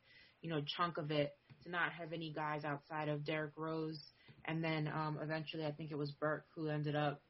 you 0.43 0.51
know, 0.51 0.61
chunk 0.76 0.99
of 0.99 1.12
it, 1.12 1.32
to 1.62 1.70
not 1.70 1.93
have 1.93 2.12
any 2.12 2.32
guys 2.32 2.64
outside 2.64 3.09
of 3.09 3.24
Derrick 3.24 3.53
Rose, 3.57 4.03
and 4.47 4.62
then 4.62 4.89
um, 4.89 5.18
eventually 5.22 5.64
I 5.64 5.70
think 5.70 5.93
it 5.93 5.97
was 5.97 6.11
Burks 6.11 6.51
who 6.57 6.68
ended 6.68 6.97
up 6.97 7.22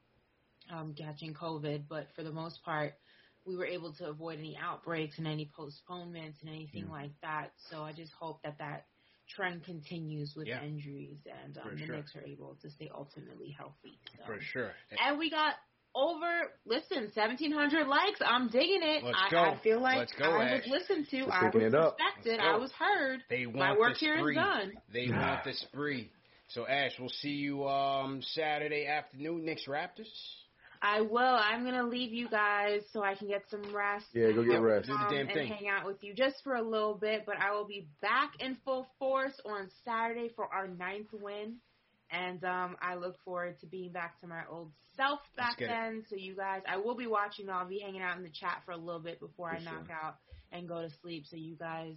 um, 0.73 0.95
catching 0.97 1.35
COVID. 1.35 1.83
But 1.87 2.07
for 2.15 2.23
the 2.23 2.31
most 2.31 2.63
part, 2.63 2.95
we 3.45 3.55
were 3.55 3.65
able 3.65 3.93
to 3.93 4.05
avoid 4.07 4.39
any 4.39 4.57
outbreaks 4.61 5.17
and 5.17 5.27
any 5.27 5.49
postponements 5.55 6.39
and 6.41 6.49
anything 6.49 6.89
like 6.89 7.11
that. 7.21 7.51
So 7.69 7.83
I 7.83 7.93
just 7.93 8.11
hope 8.19 8.41
that 8.43 8.57
that 8.59 8.85
trend 9.29 9.63
continues 9.63 10.33
with 10.35 10.47
Yeah. 10.47 10.63
injuries 10.63 11.19
and 11.43 11.57
um, 11.57 11.71
the 11.77 11.85
sure. 11.85 11.95
Knicks 11.95 12.15
are 12.15 12.23
able 12.23 12.55
to 12.61 12.69
stay 12.69 12.89
ultimately 12.93 13.51
healthy. 13.51 13.99
So. 14.17 14.25
For 14.25 14.39
sure. 14.41 14.71
And 15.03 15.17
we 15.19 15.29
got 15.29 15.55
over, 15.95 16.51
listen, 16.65 17.09
1,700 17.13 17.87
likes. 17.87 18.19
I'm 18.25 18.49
digging 18.49 18.81
it. 18.83 19.03
Let's 19.03 19.17
I, 19.27 19.29
go. 19.31 19.37
I 19.39 19.57
feel 19.63 19.81
like 19.81 20.09
go, 20.17 20.25
I 20.25 20.45
Ash. 20.45 20.63
was 20.67 20.81
listened 20.81 21.07
to. 21.09 21.17
Just 21.19 21.31
I 21.31 21.45
picking 21.45 21.63
was 21.63 21.73
it 21.73 21.79
up. 21.79 21.97
respected. 21.99 22.31
Let's 22.39 22.43
I 22.43 22.51
go. 22.53 22.59
was 22.59 22.71
heard. 22.73 23.19
They 23.29 23.45
want 23.45 23.57
My 23.57 23.77
work 23.77 23.93
the 23.93 23.99
here 23.99 24.15
is 24.15 24.21
spree. 24.21 24.35
done. 24.35 24.73
They 24.93 25.07
want 25.09 25.43
the 25.45 25.53
spree. 25.53 26.11
So 26.49 26.67
Ash, 26.67 26.91
we'll 26.99 27.09
see 27.09 27.29
you 27.29 27.67
um 27.67 28.21
Saturday 28.33 28.85
afternoon. 28.87 29.45
Knicks 29.45 29.65
Raptors. 29.67 30.11
I 30.87 31.01
will. 31.01 31.17
I'm 31.19 31.63
going 31.63 31.73
to 31.75 31.83
leave 31.87 32.13
you 32.13 32.29
guys 32.29 32.81
so 32.93 33.01
I 33.03 33.15
can 33.15 33.27
get 33.27 33.43
some 33.49 33.75
rest. 33.75 34.05
Yeah, 34.13 34.31
go 34.33 34.43
get 34.43 34.57
um, 34.57 34.63
rest. 34.63 34.85
Do 34.87 34.93
the 34.93 35.07
damn 35.09 35.25
and 35.27 35.33
thing. 35.33 35.47
hang 35.47 35.67
out 35.67 35.85
with 35.87 35.97
you 36.03 36.13
just 36.13 36.35
for 36.43 36.53
a 36.53 36.61
little 36.61 36.93
bit, 36.93 37.23
but 37.25 37.35
I 37.41 37.53
will 37.55 37.65
be 37.65 37.87
back 38.03 38.33
in 38.39 38.55
full 38.63 38.85
force 38.99 39.33
on 39.45 39.69
Saturday 39.83 40.29
for 40.35 40.45
our 40.53 40.67
ninth 40.67 41.07
win. 41.11 41.55
And 42.11 42.43
um, 42.43 42.75
I 42.83 42.95
look 42.95 43.15
forward 43.25 43.59
to 43.61 43.65
being 43.65 43.91
back 43.91 44.21
to 44.21 44.27
my 44.27 44.43
old 44.49 44.71
self 44.95 45.19
back 45.35 45.55
Let's 45.59 45.61
it. 45.61 45.73
then. 45.73 46.03
So 46.07 46.15
you 46.17 46.35
guys, 46.35 46.61
I 46.67 46.77
will 46.77 46.95
be 46.95 47.07
watching. 47.07 47.49
I'll 47.49 47.67
be 47.67 47.79
hanging 47.79 48.03
out 48.03 48.17
in 48.17 48.23
the 48.23 48.29
chat 48.29 48.61
for 48.63 48.71
a 48.73 48.77
little 48.77 49.01
bit 49.01 49.19
before 49.19 49.49
I 49.49 49.57
For 49.57 49.63
knock 49.65 49.87
sure. 49.87 49.95
out 49.95 50.15
and 50.51 50.67
go 50.67 50.81
to 50.83 50.89
sleep. 51.01 51.25
So 51.29 51.35
you 51.35 51.55
guys 51.55 51.95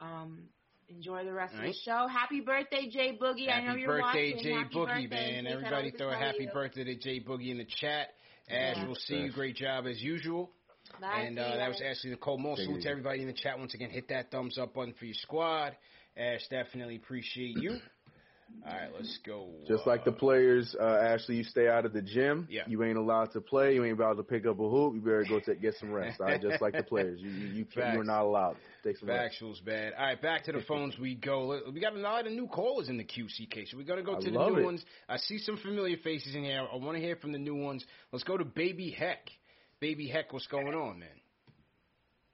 um, 0.00 0.40
enjoy 0.88 1.24
the 1.24 1.32
rest 1.32 1.54
All 1.54 1.60
of 1.60 1.66
the 1.66 1.78
show. 1.84 2.06
Happy 2.06 2.40
birthday, 2.40 2.88
Jay 2.92 3.18
Boogie! 3.20 3.50
I 3.50 3.60
know 3.62 3.68
Happy 3.68 3.80
you're 3.80 3.88
birthday, 4.02 4.32
watching. 4.34 4.42
Jay 4.44 4.52
Happy 4.52 4.74
Boogie, 4.74 4.86
birthday. 4.86 5.32
man. 5.32 5.38
In 5.38 5.44
case 5.46 5.52
Everybody 5.54 5.90
throw 5.92 6.10
a 6.10 6.16
happy 6.16 6.44
you. 6.44 6.50
birthday 6.52 6.84
to 6.84 6.94
Jay 6.96 7.20
Boogie 7.20 7.50
in 7.50 7.56
the 7.58 7.66
chat. 7.80 8.08
Ash, 8.48 8.76
Yeah. 8.76 8.86
we'll 8.86 8.94
see 8.94 9.16
you. 9.16 9.32
Great 9.32 9.56
job 9.56 9.86
as 9.86 10.00
usual. 10.02 10.50
Bye, 11.00 11.22
and 11.22 11.38
uh, 11.38 11.56
that 11.56 11.68
was 11.68 11.80
guys. 11.80 11.96
Ashley 11.98 12.10
Nicole 12.10 12.38
Moore. 12.38 12.56
Take 12.56 12.66
Salute 12.66 12.82
to 12.82 12.88
everybody 12.90 13.20
in 13.20 13.26
the 13.26 13.32
chat 13.32 13.58
once 13.58 13.74
again. 13.74 13.90
Hit 13.90 14.08
that 14.08 14.30
thumbs 14.30 14.56
up 14.56 14.74
button 14.74 14.94
for 14.98 15.04
your 15.04 15.14
squad. 15.14 15.76
Ash, 16.16 16.46
definitely 16.48 16.96
appreciate 16.96 17.56
you. 17.58 17.78
All 18.64 18.72
right, 18.72 18.88
let's 18.94 19.18
go. 19.24 19.48
Just 19.68 19.86
like 19.86 20.04
the 20.04 20.12
players, 20.12 20.74
uh, 20.80 20.84
Ashley, 20.84 21.36
you 21.36 21.44
stay 21.44 21.68
out 21.68 21.84
of 21.84 21.92
the 21.92 22.02
gym. 22.02 22.48
Yeah. 22.50 22.62
You 22.66 22.82
ain't 22.82 22.98
allowed 22.98 23.32
to 23.32 23.40
play. 23.40 23.74
You 23.74 23.84
ain't 23.84 23.98
allowed 23.98 24.14
to 24.14 24.22
pick 24.24 24.44
up 24.46 24.58
a 24.58 24.68
hoop. 24.68 24.94
You 24.94 25.00
better 25.00 25.24
go 25.28 25.38
to 25.40 25.54
get 25.54 25.74
some 25.78 25.92
rest. 25.92 26.20
All 26.20 26.26
right, 26.26 26.40
just 26.40 26.60
like 26.60 26.72
the 26.72 26.82
players, 26.82 27.20
you 27.20 27.30
you, 27.30 27.46
you 27.48 27.64
can't, 27.64 27.94
you're 27.94 28.04
Facts. 28.04 28.06
not 28.06 28.22
allowed. 28.22 28.56
Take 28.82 28.98
some 28.98 29.08
rest. 29.08 29.36
Factuals, 29.40 29.64
man. 29.64 29.92
All 29.96 30.04
right, 30.06 30.20
back 30.20 30.44
to 30.44 30.52
the 30.52 30.62
phones 30.62 30.98
we 30.98 31.14
go. 31.14 31.60
We 31.72 31.80
got 31.80 31.94
a 31.94 31.98
lot 31.98 32.26
of 32.26 32.32
new 32.32 32.48
callers 32.48 32.88
in 32.88 32.96
the 32.96 33.04
QCK, 33.04 33.68
so 33.70 33.76
we're 33.76 33.84
gonna 33.84 34.02
go 34.02 34.16
I 34.16 34.20
to 34.20 34.30
the 34.30 34.38
new 34.38 34.58
it. 34.58 34.64
ones. 34.64 34.84
I 35.08 35.18
see 35.18 35.38
some 35.38 35.56
familiar 35.58 35.96
faces 35.98 36.34
in 36.34 36.42
here. 36.44 36.66
I 36.72 36.76
want 36.76 36.96
to 36.96 37.02
hear 37.02 37.16
from 37.16 37.32
the 37.32 37.38
new 37.38 37.56
ones. 37.56 37.84
Let's 38.12 38.24
go 38.24 38.36
to 38.36 38.44
Baby 38.44 38.90
Heck. 38.90 39.28
Baby 39.80 40.08
Heck, 40.08 40.32
what's 40.32 40.46
going 40.46 40.74
on, 40.74 40.98
man? 40.98 41.08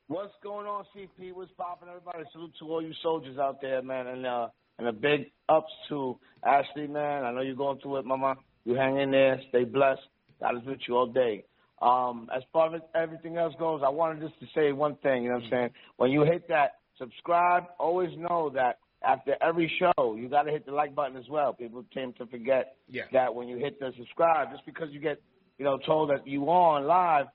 What's 0.08 0.34
going 0.42 0.66
on, 0.66 0.84
CP? 0.96 1.32
What's 1.34 1.52
popping, 1.52 1.88
everybody? 1.88 2.24
Salute 2.32 2.52
to 2.58 2.66
all 2.66 2.82
you 2.82 2.92
soldiers 3.02 3.38
out 3.38 3.60
there, 3.60 3.82
man, 3.82 4.06
and 4.06 4.26
uh, 4.26 4.48
and 4.78 4.88
a 4.88 4.92
big 4.92 5.30
ups 5.48 5.72
to 5.88 6.18
Ashley, 6.44 6.86
man. 6.86 7.24
I 7.24 7.32
know 7.32 7.40
you're 7.40 7.54
going 7.54 7.78
through 7.80 7.98
it, 7.98 8.04
Mama. 8.06 8.36
You 8.64 8.74
hang 8.74 8.98
in 8.98 9.10
there, 9.10 9.40
stay 9.48 9.64
blessed. 9.64 10.02
God 10.40 10.56
is 10.56 10.64
with 10.66 10.80
you 10.88 10.96
all 10.96 11.06
day. 11.06 11.44
Um, 11.80 12.28
as 12.34 12.42
far 12.52 12.74
as 12.74 12.82
everything 12.94 13.36
else 13.36 13.54
goes, 13.58 13.82
I 13.84 13.88
wanted 13.88 14.20
just 14.22 14.38
to 14.40 14.46
say 14.54 14.72
one 14.72 14.96
thing. 15.02 15.24
You 15.24 15.30
know 15.30 15.36
what 15.36 15.44
I'm 15.44 15.50
saying? 15.50 15.70
When 15.96 16.10
you 16.10 16.22
hit 16.22 16.48
that 16.48 16.74
subscribe, 16.96 17.64
always 17.78 18.10
know 18.16 18.50
that 18.54 18.78
after 19.04 19.34
every 19.42 19.70
show, 19.80 20.14
you 20.14 20.28
got 20.28 20.44
to 20.44 20.52
hit 20.52 20.64
the 20.64 20.72
like 20.72 20.94
button 20.94 21.16
as 21.16 21.28
well. 21.28 21.52
People 21.52 21.84
tend 21.92 22.16
to 22.18 22.26
forget 22.26 22.76
Yeah. 22.88 23.02
that 23.12 23.34
when 23.34 23.48
you 23.48 23.56
hit 23.56 23.80
the 23.80 23.92
subscribe, 23.96 24.52
just 24.52 24.64
because 24.64 24.90
you 24.92 25.00
get 25.00 25.20
you 25.58 25.64
know 25.64 25.76
told 25.78 26.10
that 26.10 26.26
you 26.26 26.48
are 26.48 26.78
on 26.78 26.86
live, 26.86 27.26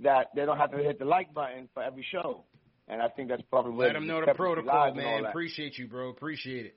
that 0.00 0.28
they 0.34 0.46
don't 0.46 0.56
have 0.58 0.70
to 0.72 0.78
hit 0.78 0.98
the 0.98 1.04
like 1.04 1.32
button 1.34 1.68
for 1.74 1.82
every 1.82 2.04
show. 2.10 2.44
And 2.92 3.00
I 3.00 3.08
think 3.08 3.30
that's 3.30 3.42
probably 3.50 3.72
where 3.72 3.88
Let 3.88 3.94
them 3.94 4.06
know 4.06 4.20
the 4.24 4.34
protocol, 4.34 4.74
alive 4.74 4.96
and 4.96 5.06
all 5.06 5.22
man. 5.22 5.30
Appreciate 5.30 5.78
you, 5.78 5.86
bro. 5.88 6.10
Appreciate 6.10 6.66
it. 6.66 6.76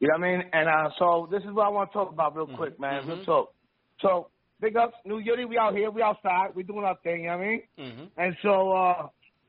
You 0.00 0.08
know 0.08 0.18
what 0.18 0.26
I 0.26 0.30
mean? 0.30 0.42
And 0.52 0.68
uh, 0.68 0.90
so 0.98 1.28
this 1.30 1.42
is 1.42 1.50
what 1.52 1.66
I 1.66 1.68
want 1.68 1.90
to 1.90 1.92
talk 1.92 2.12
about 2.12 2.34
real 2.34 2.46
quick, 2.46 2.80
man. 2.80 3.06
Real 3.06 3.24
talk. 3.24 3.52
So 4.00 4.28
big 4.60 4.76
ups, 4.76 4.94
New 5.04 5.18
Yuri. 5.18 5.44
We 5.44 5.58
out 5.58 5.74
here. 5.74 5.90
We 5.90 6.02
outside. 6.02 6.54
We 6.54 6.62
doing 6.62 6.84
our 6.84 6.96
thing. 7.04 7.24
You 7.24 7.30
know 7.30 7.36
what 7.36 7.44
I 7.44 7.48
mean? 7.48 7.62
Mm-hmm. 7.78 8.04
And 8.16 8.36
so 8.42 8.72
uh, 8.72 9.08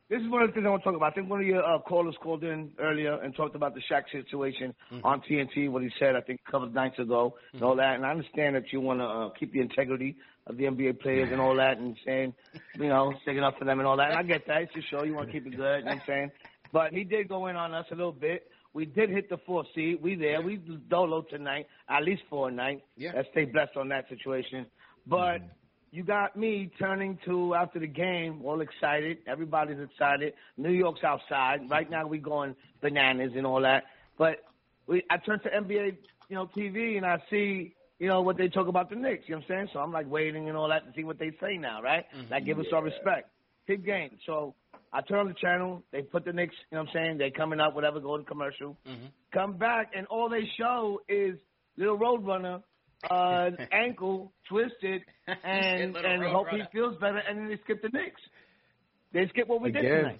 this 0.10 0.22
is 0.22 0.30
one 0.30 0.42
of 0.42 0.50
the 0.50 0.54
things 0.54 0.66
I 0.66 0.70
want 0.70 0.84
to 0.84 0.90
talk 0.90 0.96
about. 0.96 1.12
I 1.12 1.16
think 1.16 1.30
one 1.30 1.40
of 1.40 1.46
your 1.48 1.64
uh, 1.64 1.80
callers 1.80 2.16
called 2.22 2.44
in 2.44 2.72
earlier 2.80 3.22
and 3.22 3.36
talked 3.36 3.56
about 3.56 3.74
the 3.76 3.82
Shaq 3.92 4.04
situation 4.12 4.74
Mm-hmm. 4.92 5.06
on 5.06 5.22
TNT. 5.22 5.70
What 5.70 5.84
he 5.84 5.90
said, 6.00 6.16
I 6.16 6.22
think, 6.22 6.42
a 6.48 6.52
couple 6.52 6.68
of 6.68 6.74
nights 6.74 6.98
ago, 7.00 7.36
and 7.54 7.62
all 7.64 7.76
that. 7.76 7.96
And 7.96 8.06
I 8.06 8.10
understand 8.10 8.56
that 8.56 8.74
you 8.74 8.82
want 8.82 9.00
to 9.00 9.06
uh, 9.06 9.30
keep 9.40 9.54
the 9.54 9.62
integrity 9.62 10.18
of 10.50 10.58
the 10.58 10.66
NBA 10.66 11.00
players 11.00 11.30
and 11.32 11.40
all 11.40 11.56
that, 11.56 11.78
and 11.78 11.96
saying, 12.06 12.34
you 12.76 12.90
know, 12.90 13.14
sticking 13.22 13.44
up 13.44 13.58
for 13.58 13.66
them 13.66 13.80
and 13.80 13.88
all 13.88 13.98
that. 13.98 14.10
And 14.10 14.20
I 14.20 14.24
get 14.24 14.48
that. 14.48 14.64
It's 14.64 14.76
your 14.76 14.84
show. 14.90 15.06
You 15.06 15.14
want 15.14 15.28
to 15.28 15.34
keep 15.34 15.46
it 15.46 15.56
good. 15.56 15.80
You 15.80 15.86
know 15.86 15.92
what 15.92 15.94
I'm 15.94 16.02
saying? 16.08 16.32
But 16.74 16.92
he 16.92 17.04
did 17.04 17.30
go 17.30 17.48
in 17.48 17.56
on 17.56 17.74
us 17.74 17.86
a 17.92 17.96
little 17.96 18.12
bit. 18.12 18.50
We 18.74 18.86
did 18.86 19.10
hit 19.10 19.30
the 19.30 19.38
fourth 19.46 19.68
seed. 19.74 20.02
We 20.02 20.16
there. 20.16 20.42
We 20.42 20.58
dolo 20.90 21.22
tonight, 21.22 21.68
at 21.90 22.04
least 22.04 22.24
for 22.30 22.50
a 22.50 22.52
night. 22.52 22.84
Yeah. 22.98 23.12
Let's 23.16 23.30
stay 23.32 23.46
blessed 23.46 23.78
on 23.78 23.90
that 23.90 24.08
situation. 24.10 24.66
But 25.08 25.18
mm-hmm. 25.18 25.46
you 25.92 26.04
got 26.04 26.36
me 26.36 26.72
turning 26.78 27.18
to 27.26 27.56
after 27.56 27.80
the 27.80 27.88
game, 27.88 28.42
all 28.46 28.62
excited. 28.62 29.20
Everybody's 29.28 29.80
excited. 29.80 30.34
New 30.58 30.72
York's 30.72 31.04
outside. 31.04 31.70
Right 31.70 31.86
mm-hmm. 31.86 31.94
now 31.94 32.08
we 32.08 32.20
going 32.20 32.56
bananas 32.82 33.32
and 33.36 33.46
all 33.46 33.62
that. 33.62 33.86
But 34.18 34.38
we 34.86 35.04
I 35.10 35.18
turn 35.18 35.40
to 35.42 35.50
NBA, 35.50 35.98
you 36.30 36.36
know, 36.36 36.50
TV 36.56 36.98
and 36.98 37.06
I 37.06 37.18
see, 37.30 37.74
you 38.00 38.08
know, 38.08 38.22
what 38.22 38.38
they 38.38 38.48
talk 38.48 38.68
about 38.68 38.90
the 38.90 38.96
Knicks, 38.96 39.26
you 39.28 39.36
know 39.36 39.40
what 39.40 39.56
I'm 39.56 39.58
saying? 39.58 39.70
So 39.74 39.80
I'm 39.80 39.92
like 39.92 40.10
waiting 40.10 40.48
and 40.48 40.58
all 40.58 40.70
that 40.70 40.86
to 40.86 40.92
see 40.96 41.04
what 41.04 41.20
they 41.20 41.32
say 41.42 41.58
now, 41.58 41.82
right? 41.82 42.06
Like 42.32 42.46
give 42.46 42.58
us 42.60 42.66
our 42.74 42.84
respect. 42.84 43.30
Big 43.68 43.86
game. 43.86 44.18
So 44.26 44.56
I 44.92 45.02
turn 45.02 45.20
on 45.20 45.28
the 45.28 45.36
channel, 45.36 45.84
they 45.92 46.02
put 46.02 46.26
the 46.26 46.34
Knicks, 46.34 46.56
you 46.72 46.78
know 46.78 46.84
what 46.84 46.90
I'm 46.90 46.94
saying? 46.94 47.18
They 47.18 47.30
coming 47.30 47.60
out, 47.60 47.76
whatever, 47.76 48.00
go 48.00 48.18
to 48.18 48.24
commercial. 48.24 48.78
Come 49.34 49.58
back 49.58 49.92
and 49.96 50.08
all 50.08 50.30
they 50.30 50.50
show 50.58 51.02
is 51.08 51.38
little 51.78 51.98
Roadrunner 51.98 52.64
uh, 53.10 53.50
ankle 53.72 54.32
twisted 54.48 55.02
and 55.44 55.96
and 55.96 56.24
hope 56.26 56.48
he 56.50 56.62
feels 56.72 56.96
better, 57.00 57.18
and 57.18 57.38
then 57.38 57.48
they 57.50 57.58
skip 57.64 57.82
the 57.82 57.90
Knicks. 57.90 58.22
They 59.14 59.28
skip 59.30 59.48
what 59.48 59.62
we 59.62 59.72
did 59.72 59.86
Again. 59.86 59.98
tonight. 59.98 60.20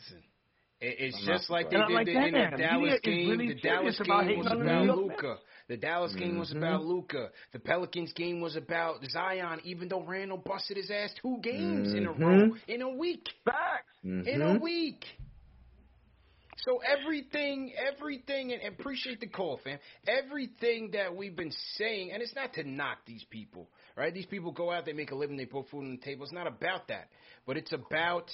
It, 0.82 0.96
it's 1.00 1.18
I'm 1.22 1.26
just 1.38 1.50
like 1.50 1.70
they 1.70 1.78
did 1.78 1.90
like, 1.90 2.06
the, 2.06 2.12
in 2.12 2.24
the 2.24 2.32
damn, 2.32 2.58
Dallas 2.58 2.82
media 2.82 3.00
game. 3.02 3.30
really 3.30 3.48
the 3.50 3.60
Dallas 3.60 4.00
game 4.00 4.38
was 4.38 4.48
about 4.48 4.86
Luka. 4.86 5.38
The 5.68 5.78
Dallas 5.78 6.16
game 6.16 6.38
was 6.40 6.52
about 6.52 6.84
Luka. 6.84 7.30
The 7.54 7.60
Pelicans 7.60 8.14
game 8.14 8.40
was 8.42 8.56
about 8.56 9.04
Zion. 9.12 9.60
Even 9.64 9.88
though 9.90 10.04
Randle 10.04 10.38
busted 10.38 10.78
his 10.78 10.90
ass 10.90 11.14
two 11.22 11.38
games 11.44 11.94
in 11.94 12.06
a 12.06 12.14
Mhm. 12.14 12.20
row 12.20 12.56
in 12.68 12.82
a 12.82 12.90
week. 12.90 13.28
Facts. 13.44 13.92
In 14.04 14.24
Mhm. 14.26 14.58
a 14.58 14.60
week. 14.60 15.06
So 16.66 16.80
everything, 16.80 17.74
everything, 17.76 18.52
and 18.52 18.62
and 18.62 18.78
appreciate 18.78 19.22
the 19.22 19.28
call, 19.28 19.58
fam. 19.58 19.80
Everything 20.08 20.92
that 20.92 21.16
we've 21.16 21.36
been 21.36 21.52
saying, 21.78 22.12
and 22.12 22.22
it's 22.22 22.36
not 22.36 22.54
to 22.56 22.64
knock 22.64 23.06
these 23.06 23.24
people, 23.26 23.70
right? 23.96 24.14
These 24.14 24.26
people 24.26 24.52
go 24.52 24.70
out, 24.72 24.86
they 24.86 24.92
make 24.94 25.12
a 25.12 25.16
living, 25.16 25.38
they 25.38 25.46
put 25.46 25.70
food 25.70 25.84
on 25.86 25.92
the 25.92 25.98
table. 26.04 26.24
It's 26.24 26.34
not 26.34 26.48
about 26.48 26.88
that, 26.90 27.10
but 27.46 27.56
it's 27.56 27.72
about 27.72 28.30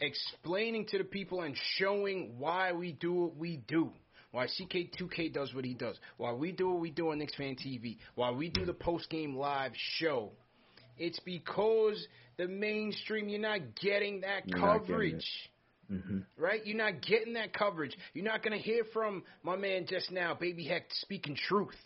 explaining 0.00 0.86
to 0.86 0.98
the 0.98 1.04
people 1.04 1.42
and 1.42 1.56
showing 1.78 2.34
why 2.38 2.72
we 2.72 2.92
do 2.92 3.12
what 3.12 3.36
we 3.36 3.58
do. 3.68 3.90
Why 4.32 4.46
CK2K 4.46 5.32
does 5.32 5.54
what 5.54 5.64
he 5.64 5.74
does. 5.74 5.96
Why 6.18 6.32
we 6.32 6.52
do 6.52 6.68
what 6.70 6.80
we 6.80 6.90
do 6.90 7.10
on 7.10 7.18
Knicks 7.18 7.34
Fan 7.36 7.56
TV. 7.56 7.96
Why 8.16 8.30
we 8.30 8.50
do 8.50 8.66
the 8.66 8.74
post 8.74 9.08
game 9.08 9.36
live 9.36 9.72
show. 9.74 10.32
It's 10.98 11.20
because 11.20 12.06
the 12.36 12.46
mainstream, 12.46 13.28
you're 13.28 13.40
not 13.40 13.60
getting 13.80 14.20
that 14.22 14.46
You're 14.46 14.58
not 14.58 14.86
getting 14.86 14.86
coverage 14.86 15.50
Mm-hmm. 15.92 16.18
right? 16.36 16.66
You're 16.66 16.76
not 16.76 17.00
getting 17.00 17.34
that 17.34 17.52
coverage. 17.52 17.96
You're 18.12 18.24
not 18.24 18.42
going 18.42 18.58
to 18.58 18.62
hear 18.62 18.82
from 18.92 19.22
my 19.44 19.54
man 19.54 19.86
just 19.88 20.10
now, 20.10 20.34
Baby 20.34 20.64
Heck, 20.64 20.86
speaking 20.94 21.36
truth, 21.36 21.76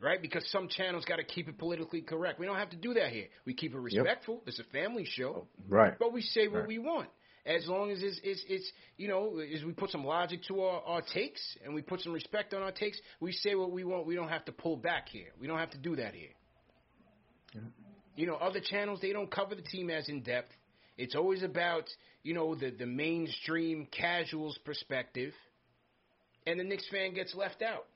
right? 0.00 0.20
Because 0.20 0.48
some 0.50 0.68
channels 0.68 1.04
got 1.04 1.16
to 1.16 1.24
keep 1.24 1.48
it 1.48 1.58
politically 1.58 2.00
correct. 2.02 2.38
We 2.40 2.46
don't 2.46 2.56
have 2.56 2.70
to 2.70 2.76
do 2.76 2.94
that 2.94 3.10
here. 3.10 3.26
We 3.44 3.54
keep 3.54 3.74
it 3.74 3.78
respectful. 3.78 4.42
It's 4.46 4.58
a 4.58 4.64
family 4.64 5.04
show, 5.04 5.46
oh, 5.46 5.48
Right. 5.68 5.98
but 5.98 6.12
we 6.12 6.22
say 6.22 6.48
what 6.48 6.60
Right. 6.60 6.68
we 6.68 6.78
want. 6.78 7.08
As 7.46 7.66
long 7.66 7.90
as 7.90 8.02
it's, 8.02 8.20
it's, 8.22 8.44
it's 8.48 8.72
you 8.98 9.08
know, 9.08 9.38
as 9.38 9.64
we 9.64 9.72
put 9.72 9.90
some 9.90 10.04
logic 10.04 10.42
to 10.48 10.60
our, 10.60 10.82
our 10.82 11.02
takes 11.02 11.40
and 11.64 11.74
we 11.74 11.80
put 11.80 12.00
some 12.00 12.12
respect 12.12 12.52
on 12.52 12.62
our 12.62 12.70
takes, 12.72 13.00
we 13.18 13.32
say 13.32 13.54
what 13.54 13.70
we 13.72 13.82
want. 13.82 14.06
We 14.06 14.14
don't 14.14 14.28
have 14.28 14.44
to 14.44 14.52
pull 14.52 14.76
back 14.76 15.08
here. 15.08 15.28
We 15.40 15.46
don't 15.46 15.58
have 15.58 15.70
to 15.70 15.78
do 15.78 15.96
that 15.96 16.14
here. 16.14 16.28
You 18.16 18.26
know, 18.26 18.34
other 18.34 18.60
channels 18.60 19.00
they 19.00 19.12
don't 19.12 19.30
cover 19.30 19.54
the 19.54 19.62
team 19.62 19.88
as 19.90 20.08
in 20.08 20.20
depth. 20.22 20.50
It's 20.98 21.14
always 21.14 21.42
about 21.42 21.84
you 22.22 22.34
know 22.34 22.54
the 22.54 22.70
the 22.70 22.86
mainstream 22.86 23.86
casuals 23.90 24.58
perspective, 24.64 25.32
and 26.46 26.60
the 26.60 26.64
Knicks 26.64 26.86
fan 26.90 27.14
gets 27.14 27.34
left 27.34 27.62
out. 27.62 27.86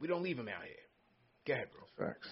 We 0.00 0.08
don't 0.08 0.22
leave 0.22 0.38
him 0.38 0.48
out 0.48 0.64
here. 0.64 0.85
Go 1.46 1.52
ahead, 1.54 1.68
bro. 1.72 2.06
Facts. 2.06 2.28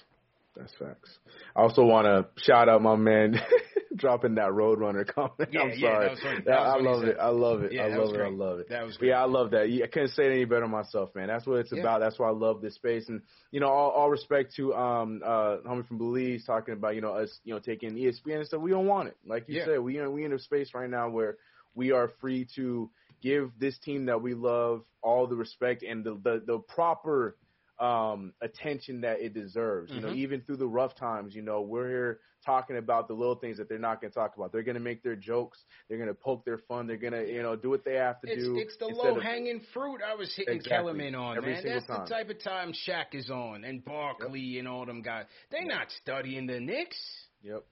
That's 0.56 0.72
facts. 0.78 1.18
I 1.56 1.62
also 1.62 1.82
want 1.84 2.06
to 2.06 2.42
shout 2.44 2.68
out 2.68 2.80
my 2.80 2.94
man 2.96 3.40
dropping 3.96 4.36
that 4.36 4.50
Roadrunner 4.50 5.04
comment. 5.12 5.48
Yeah, 5.52 5.62
I'm 5.62 5.70
yeah, 5.70 5.88
sorry. 5.88 6.08
that 6.08 6.18
funny. 6.18 6.40
That 6.44 6.52
Yeah, 6.52 6.60
was 6.60 6.74
I 6.74 6.78
love 6.78 7.04
it. 7.04 7.16
I 7.20 7.28
love 7.28 7.62
it. 7.62 7.72
Yeah, 7.72 7.82
I 7.82 7.88
that 7.88 7.98
love 7.98 8.14
it. 8.14 8.20
I 8.20 8.28
love 8.28 8.58
it. 8.60 8.68
That 8.68 8.84
was 8.84 8.96
But 8.98 9.06
yeah, 9.08 9.20
I 9.20 9.24
love 9.26 9.50
that. 9.50 9.80
I 9.82 9.86
couldn't 9.88 10.10
say 10.10 10.26
it 10.26 10.32
any 10.32 10.44
better 10.44 10.68
myself, 10.68 11.14
man. 11.16 11.26
That's 11.28 11.46
what 11.46 11.58
it's 11.58 11.72
Yeah. 11.72 11.80
about. 11.80 12.00
That's 12.00 12.18
why 12.18 12.28
I 12.28 12.32
love 12.32 12.60
this 12.60 12.76
space. 12.76 13.08
And 13.08 13.22
you 13.50 13.60
know, 13.60 13.68
all, 13.68 13.90
all 13.90 14.10
respect 14.10 14.54
to 14.56 14.74
um 14.74 15.22
uh 15.24 15.56
homie 15.66 15.86
from 15.88 15.98
Belize 15.98 16.44
talking 16.44 16.74
about 16.74 16.94
you 16.94 17.00
know 17.00 17.14
us 17.14 17.40
you 17.44 17.52
know 17.52 17.60
taking 17.60 17.94
ESPN 17.94 18.36
and 18.36 18.46
stuff. 18.46 18.60
We 18.60 18.70
don't 18.70 18.86
want 18.86 19.08
it. 19.08 19.16
Like 19.26 19.48
you 19.48 19.56
Yeah. 19.56 19.64
said, 19.64 19.80
we 19.80 19.98
in 19.98 20.12
we 20.12 20.24
in 20.24 20.32
a 20.32 20.38
space 20.38 20.70
right 20.74 20.88
now 20.90 21.08
where 21.08 21.36
we 21.74 21.90
are 21.90 22.12
free 22.20 22.46
to 22.54 22.90
give 23.22 23.50
this 23.58 23.76
team 23.80 24.06
that 24.06 24.22
we 24.22 24.34
love 24.34 24.84
all 25.02 25.26
the 25.26 25.36
respect 25.36 25.82
and 25.82 26.04
the 26.04 26.14
the, 26.22 26.42
the 26.46 26.58
proper 26.68 27.36
um 27.80 28.32
attention 28.40 29.00
that 29.00 29.20
it 29.20 29.34
deserves. 29.34 29.90
You 29.92 30.00
know, 30.00 30.08
Mhm. 30.10 30.16
even 30.16 30.40
through 30.42 30.58
the 30.58 30.66
rough 30.68 30.94
times, 30.94 31.34
you 31.34 31.42
know, 31.42 31.60
we're 31.62 31.88
here 31.88 32.20
talking 32.46 32.76
about 32.76 33.08
the 33.08 33.14
little 33.14 33.34
things 33.34 33.56
that 33.56 33.68
they're 33.68 33.78
not 33.78 34.00
going 34.00 34.10
to 34.10 34.14
talk 34.14 34.36
about. 34.36 34.52
They're 34.52 34.62
going 34.62 34.74
to 34.76 34.80
make 34.80 35.02
their 35.02 35.16
jokes. 35.16 35.64
They're 35.88 35.96
going 35.98 36.08
to 36.10 36.14
poke 36.14 36.44
their 36.44 36.58
fun. 36.58 36.86
They're 36.86 36.98
going 36.98 37.14
to, 37.14 37.26
you 37.28 37.42
know, 37.42 37.56
do 37.56 37.70
what 37.70 37.84
they 37.84 37.94
have 37.94 38.20
to 38.20 38.30
It's, 38.30 38.44
do. 38.44 38.56
it's 38.58 38.76
the 38.76 38.86
low 38.86 39.16
of- 39.16 39.22
hanging 39.22 39.60
fruit 39.72 40.02
I 40.06 40.14
was 40.14 40.32
hitting 40.36 40.54
Exactly. 40.56 40.76
Kellerman 40.92 41.14
on, 41.14 41.36
Every 41.38 41.54
man. 41.54 41.64
That's 41.64 41.86
time. 41.86 42.04
the 42.04 42.10
type 42.14 42.30
of 42.30 42.38
time 42.42 42.72
Shaq 42.72 43.14
is 43.14 43.30
on 43.30 43.64
and 43.64 43.84
Barkley 43.84 44.58
and 44.58 44.68
all 44.68 44.84
them 44.86 45.02
guys. 45.02 45.26
They're 45.50 45.64
not 45.64 45.90
studying 46.02 46.46
the 46.46 46.60
Knicks. 46.60 46.98
Yep. 47.42 47.64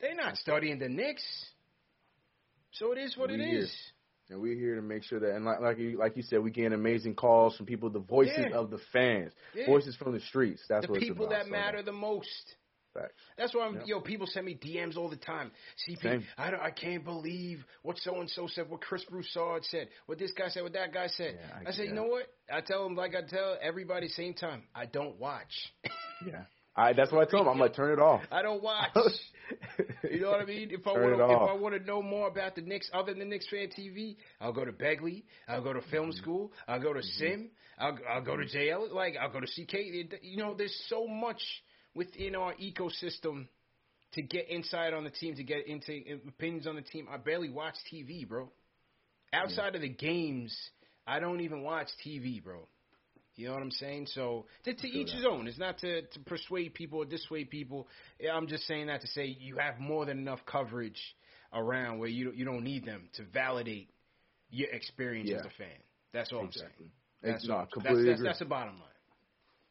They're 0.00 0.14
not 0.14 0.36
studying 0.36 0.78
the 0.78 0.88
Knicks. 0.88 1.24
So 2.72 2.92
it 2.92 2.98
is 2.98 3.16
what 3.16 3.30
it 3.30 3.38
We 3.38 3.44
here. 3.46 3.58
is. 3.60 3.92
And 4.30 4.40
we're 4.42 4.54
here 4.56 4.74
to 4.76 4.82
make 4.82 5.04
sure 5.04 5.20
that, 5.20 5.34
and 5.34 5.44
like 5.44 5.60
like 5.60 5.78
you, 5.78 5.98
like 5.98 6.16
you 6.16 6.22
said, 6.22 6.42
we 6.42 6.50
get 6.50 6.72
amazing 6.72 7.14
calls 7.14 7.56
from 7.56 7.64
people, 7.66 7.88
the 7.88 7.98
voices 7.98 8.36
Yeah. 8.50 8.56
of 8.58 8.70
the 8.70 8.78
fans, 8.92 9.32
Yeah. 9.54 9.64
voices 9.66 9.96
from 9.96 10.12
the 10.12 10.20
streets. 10.20 10.62
That's 10.68 10.84
the 10.86 10.92
what 10.92 11.00
people 11.00 11.24
it's 11.24 11.32
about. 11.32 11.38
that 11.38 11.44
So, 11.46 11.50
matter 11.50 11.82
the 11.82 11.92
most. 11.92 12.56
Facts. 12.94 13.12
That's 13.36 13.54
why 13.54 13.66
I'm, 13.66 13.74
Yep. 13.76 13.86
yo, 13.86 14.00
people 14.00 14.26
send 14.26 14.46
me 14.46 14.54
DMs 14.54 14.96
all 14.96 15.08
the 15.10 15.16
time. 15.16 15.52
CP, 15.86 16.00
Same. 16.02 16.26
I 16.38 16.50
don't, 16.50 16.60
I 16.60 16.70
can't 16.70 17.04
believe 17.04 17.62
what 17.82 17.98
so 17.98 18.18
and 18.18 18.28
so 18.30 18.46
said, 18.46 18.68
what 18.70 18.80
Chris 18.80 19.04
Broussard 19.04 19.64
said, 19.66 19.88
what 20.06 20.18
this 20.18 20.32
guy 20.32 20.48
said, 20.48 20.62
what 20.62 20.72
that 20.72 20.92
guy 20.92 21.06
said. 21.06 21.38
I 21.54 21.68
I, 21.68 21.72
say, 21.72 21.84
you 21.86 21.92
know 21.92 22.04
what? 22.06 22.26
I 22.50 22.60
tell 22.62 22.84
them 22.84 22.96
like 22.96 23.14
I 23.14 23.22
tell 23.22 23.58
everybody 23.60 24.08
same 24.08 24.32
time. 24.34 24.62
I 24.74 24.86
don't 24.86 25.18
watch. 25.18 25.72
Yeah. 26.26 26.44
I 26.78 26.92
that's 26.92 27.10
what 27.10 27.26
I 27.26 27.30
told 27.30 27.46
him. 27.46 27.52
I'm 27.52 27.58
like, 27.58 27.74
turn 27.74 27.92
it 27.92 27.98
off. 28.00 28.22
I 28.30 28.40
don't 28.40 28.62
watch. 28.62 28.90
you 30.10 30.20
know 30.20 30.30
what 30.30 30.40
I 30.40 30.44
mean? 30.44 30.70
If 30.70 30.86
I 30.86 30.92
want 30.92 31.12
it 31.12 31.14
if. 31.14 31.20
I 31.20 31.52
want 31.54 31.74
to 31.74 31.84
know 31.84 32.00
more 32.02 32.28
about 32.28 32.54
the 32.54 32.60
Knicks 32.62 32.88
other 32.94 33.12
than 33.12 33.18
the 33.18 33.24
Knicks 33.24 33.48
fan 33.48 33.68
TV, 33.76 34.16
I'll 34.40 34.52
go 34.52 34.64
to 34.64 34.72
Begley. 34.72 35.24
I'll 35.48 35.62
go 35.62 35.72
to 35.72 35.82
film 35.90 36.10
Mm-hmm. 36.10 36.18
school. 36.22 36.52
I'll 36.68 36.80
go 36.80 36.92
to 36.92 37.02
Sim. 37.02 37.50
I'll 37.78 37.98
I'll 38.08 38.22
go 38.22 38.36
to 38.36 38.44
JL. 38.44 38.92
Like 38.92 39.14
I'll 39.20 39.32
go 39.32 39.40
to 39.40 39.46
CK. 39.46 39.74
You 40.22 40.36
know, 40.36 40.54
there's 40.54 40.76
so 40.88 41.06
much 41.08 41.42
within 41.94 42.36
our 42.36 42.54
ecosystem 42.54 43.48
to 44.12 44.22
get 44.22 44.48
inside 44.48 44.94
on 44.94 45.02
the 45.04 45.10
team, 45.10 45.34
to 45.34 45.42
get 45.42 45.66
into 45.66 46.00
opinions 46.28 46.66
on 46.66 46.76
the 46.76 46.82
team. 46.82 47.08
I 47.10 47.16
barely 47.16 47.50
watch 47.50 47.74
TV, 47.92 48.26
bro. 48.26 48.50
Outside 49.32 49.74
of 49.74 49.82
the 49.82 49.88
games, 49.88 50.56
I 51.06 51.18
don't 51.20 51.40
even 51.40 51.62
watch 51.62 51.88
TV, 52.06 52.42
bro. 52.42 52.68
You 53.38 53.46
know 53.46 53.54
what 53.54 53.62
I'm 53.62 53.70
saying? 53.70 54.08
So 54.10 54.46
to, 54.64 54.74
to 54.74 54.88
each 54.88 55.12
his 55.12 55.24
own. 55.24 55.46
It's 55.46 55.58
not 55.58 55.78
to, 55.78 56.02
to 56.02 56.20
persuade 56.26 56.74
people 56.74 56.98
or 56.98 57.04
dissuade 57.04 57.50
people. 57.50 57.86
I'm 58.30 58.48
just 58.48 58.66
saying 58.66 58.88
that 58.88 59.00
to 59.02 59.06
say 59.06 59.26
you 59.26 59.58
have 59.58 59.78
more 59.78 60.04
than 60.04 60.18
enough 60.18 60.40
coverage 60.44 61.00
around 61.52 62.00
where 62.00 62.08
you 62.08 62.24
don't, 62.24 62.36
you 62.36 62.44
don't 62.44 62.64
need 62.64 62.84
them 62.84 63.08
to 63.14 63.22
validate 63.32 63.90
your 64.50 64.68
experience 64.70 65.30
as 65.30 65.46
a 65.46 65.50
fan. 65.56 65.68
That's 66.12 66.32
all 66.32 66.40
I'm 66.40 66.50
saying. 66.52 66.90
That's 67.22 67.46
no, 67.46 67.54
all. 67.54 67.68
that's, 67.80 68.04
that's, 68.04 68.22
that's 68.24 68.38
the 68.40 68.44
bottom 68.44 68.74
line. 68.74 68.87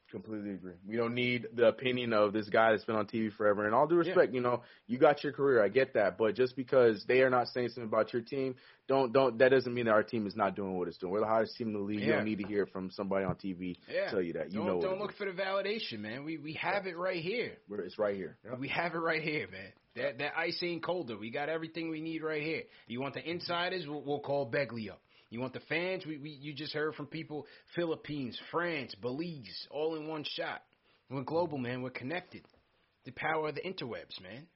Completely 0.10 0.52
agree. 0.52 0.74
We 0.88 0.96
don't 0.96 1.14
need 1.14 1.48
the 1.54 1.68
opinion 1.68 2.14
of 2.14 2.32
this 2.32 2.48
guy 2.48 2.72
that's 2.72 2.86
been 2.86 2.96
on 2.96 3.08
TV 3.08 3.30
forever. 3.34 3.66
And 3.66 3.76
all 3.76 3.88
due 3.88 3.96
respect, 3.98 4.34
you 4.34 4.40
know, 4.40 4.62
you 4.88 4.98
got 4.98 5.22
your 5.22 5.34
career. 5.34 5.62
I 5.62 5.68
get 5.68 5.96
that, 5.96 6.18
but 6.18 6.34
just 6.34 6.56
because 6.56 7.04
they 7.10 7.22
are 7.22 7.30
not 7.30 7.48
saying 7.50 7.70
something 7.70 7.84
about 7.84 8.14
your 8.14 8.22
team, 8.22 8.56
don't 8.88 9.12
don't. 9.12 9.38
That 9.40 9.50
doesn't 9.50 9.74
mean 9.74 9.86
that 9.86 9.92
our 9.92 10.04
team 10.04 10.26
is 10.26 10.34
not 10.36 10.56
doing 10.56 10.78
what 10.78 10.88
it's 10.88 10.98
doing. 10.98 11.12
We're 11.12 11.20
the 11.20 11.26
hottest 11.26 11.58
team 11.58 11.68
in 11.68 11.74
the 11.74 11.80
league. 11.80 12.00
You 12.00 12.14
don't 12.14 12.24
need 12.24 12.40
to 12.40 12.48
hear 12.48 12.66
from 12.68 12.90
somebody 12.92 13.26
on 13.26 13.36
TV 13.36 13.76
Yeah. 13.94 14.10
tell 14.10 14.22
you 14.22 14.32
that. 14.34 14.52
You 14.54 14.60
don't 14.60 14.68
know, 14.68 14.82
don't 14.82 15.00
look 15.00 15.12
is. 15.12 15.18
for 15.18 15.26
the 15.26 15.34
validation, 15.34 16.00
man. 16.00 16.24
We 16.24 16.38
we 16.38 16.54
have 16.54 16.88
it 16.88 16.98
right 16.98 17.22
here. 17.22 17.58
We're- 17.68 17.84
It's 17.86 18.00
right 18.00 18.16
here. 18.16 18.38
We 18.60 18.70
have 18.70 18.94
it 18.96 19.00
right 19.00 19.22
here, 19.22 19.48
man. 19.52 19.74
That 19.98 20.20
that 20.20 20.38
ice 20.38 20.58
ain't 20.64 20.84
colder. 20.84 21.18
We 21.18 21.32
got 21.32 21.50
everything 21.50 21.90
we 21.90 22.00
need 22.00 22.24
right 22.24 22.42
here. 22.42 22.64
You 22.88 23.02
want 23.02 23.16
the 23.16 23.30
insiders? 23.30 23.86
We'll, 23.88 24.04
we'll 24.04 24.20
call 24.22 24.50
Begley 24.50 24.90
up. 24.90 25.02
You 25.30 25.42
want 25.42 25.54
the 25.54 25.60
fans? 25.68 26.06
We, 26.06 26.18
we 26.18 26.30
you 26.30 26.54
just 26.54 26.74
heard 26.74 26.96
from 26.96 27.08
people 27.08 27.46
Philippines, 27.76 28.40
France, 28.52 28.96
Belize, 29.02 29.68
all 29.70 29.96
in 29.96 30.08
one 30.08 30.24
shot. 30.24 30.62
We're 31.10 31.24
global, 31.24 31.58
man. 31.58 31.82
We're 31.82 31.90
connected. 31.90 32.44
The 33.06 33.12
power 33.12 33.50
of 33.50 33.56
the 33.56 33.62
interwebs, 33.62 34.22
man. 34.22 34.48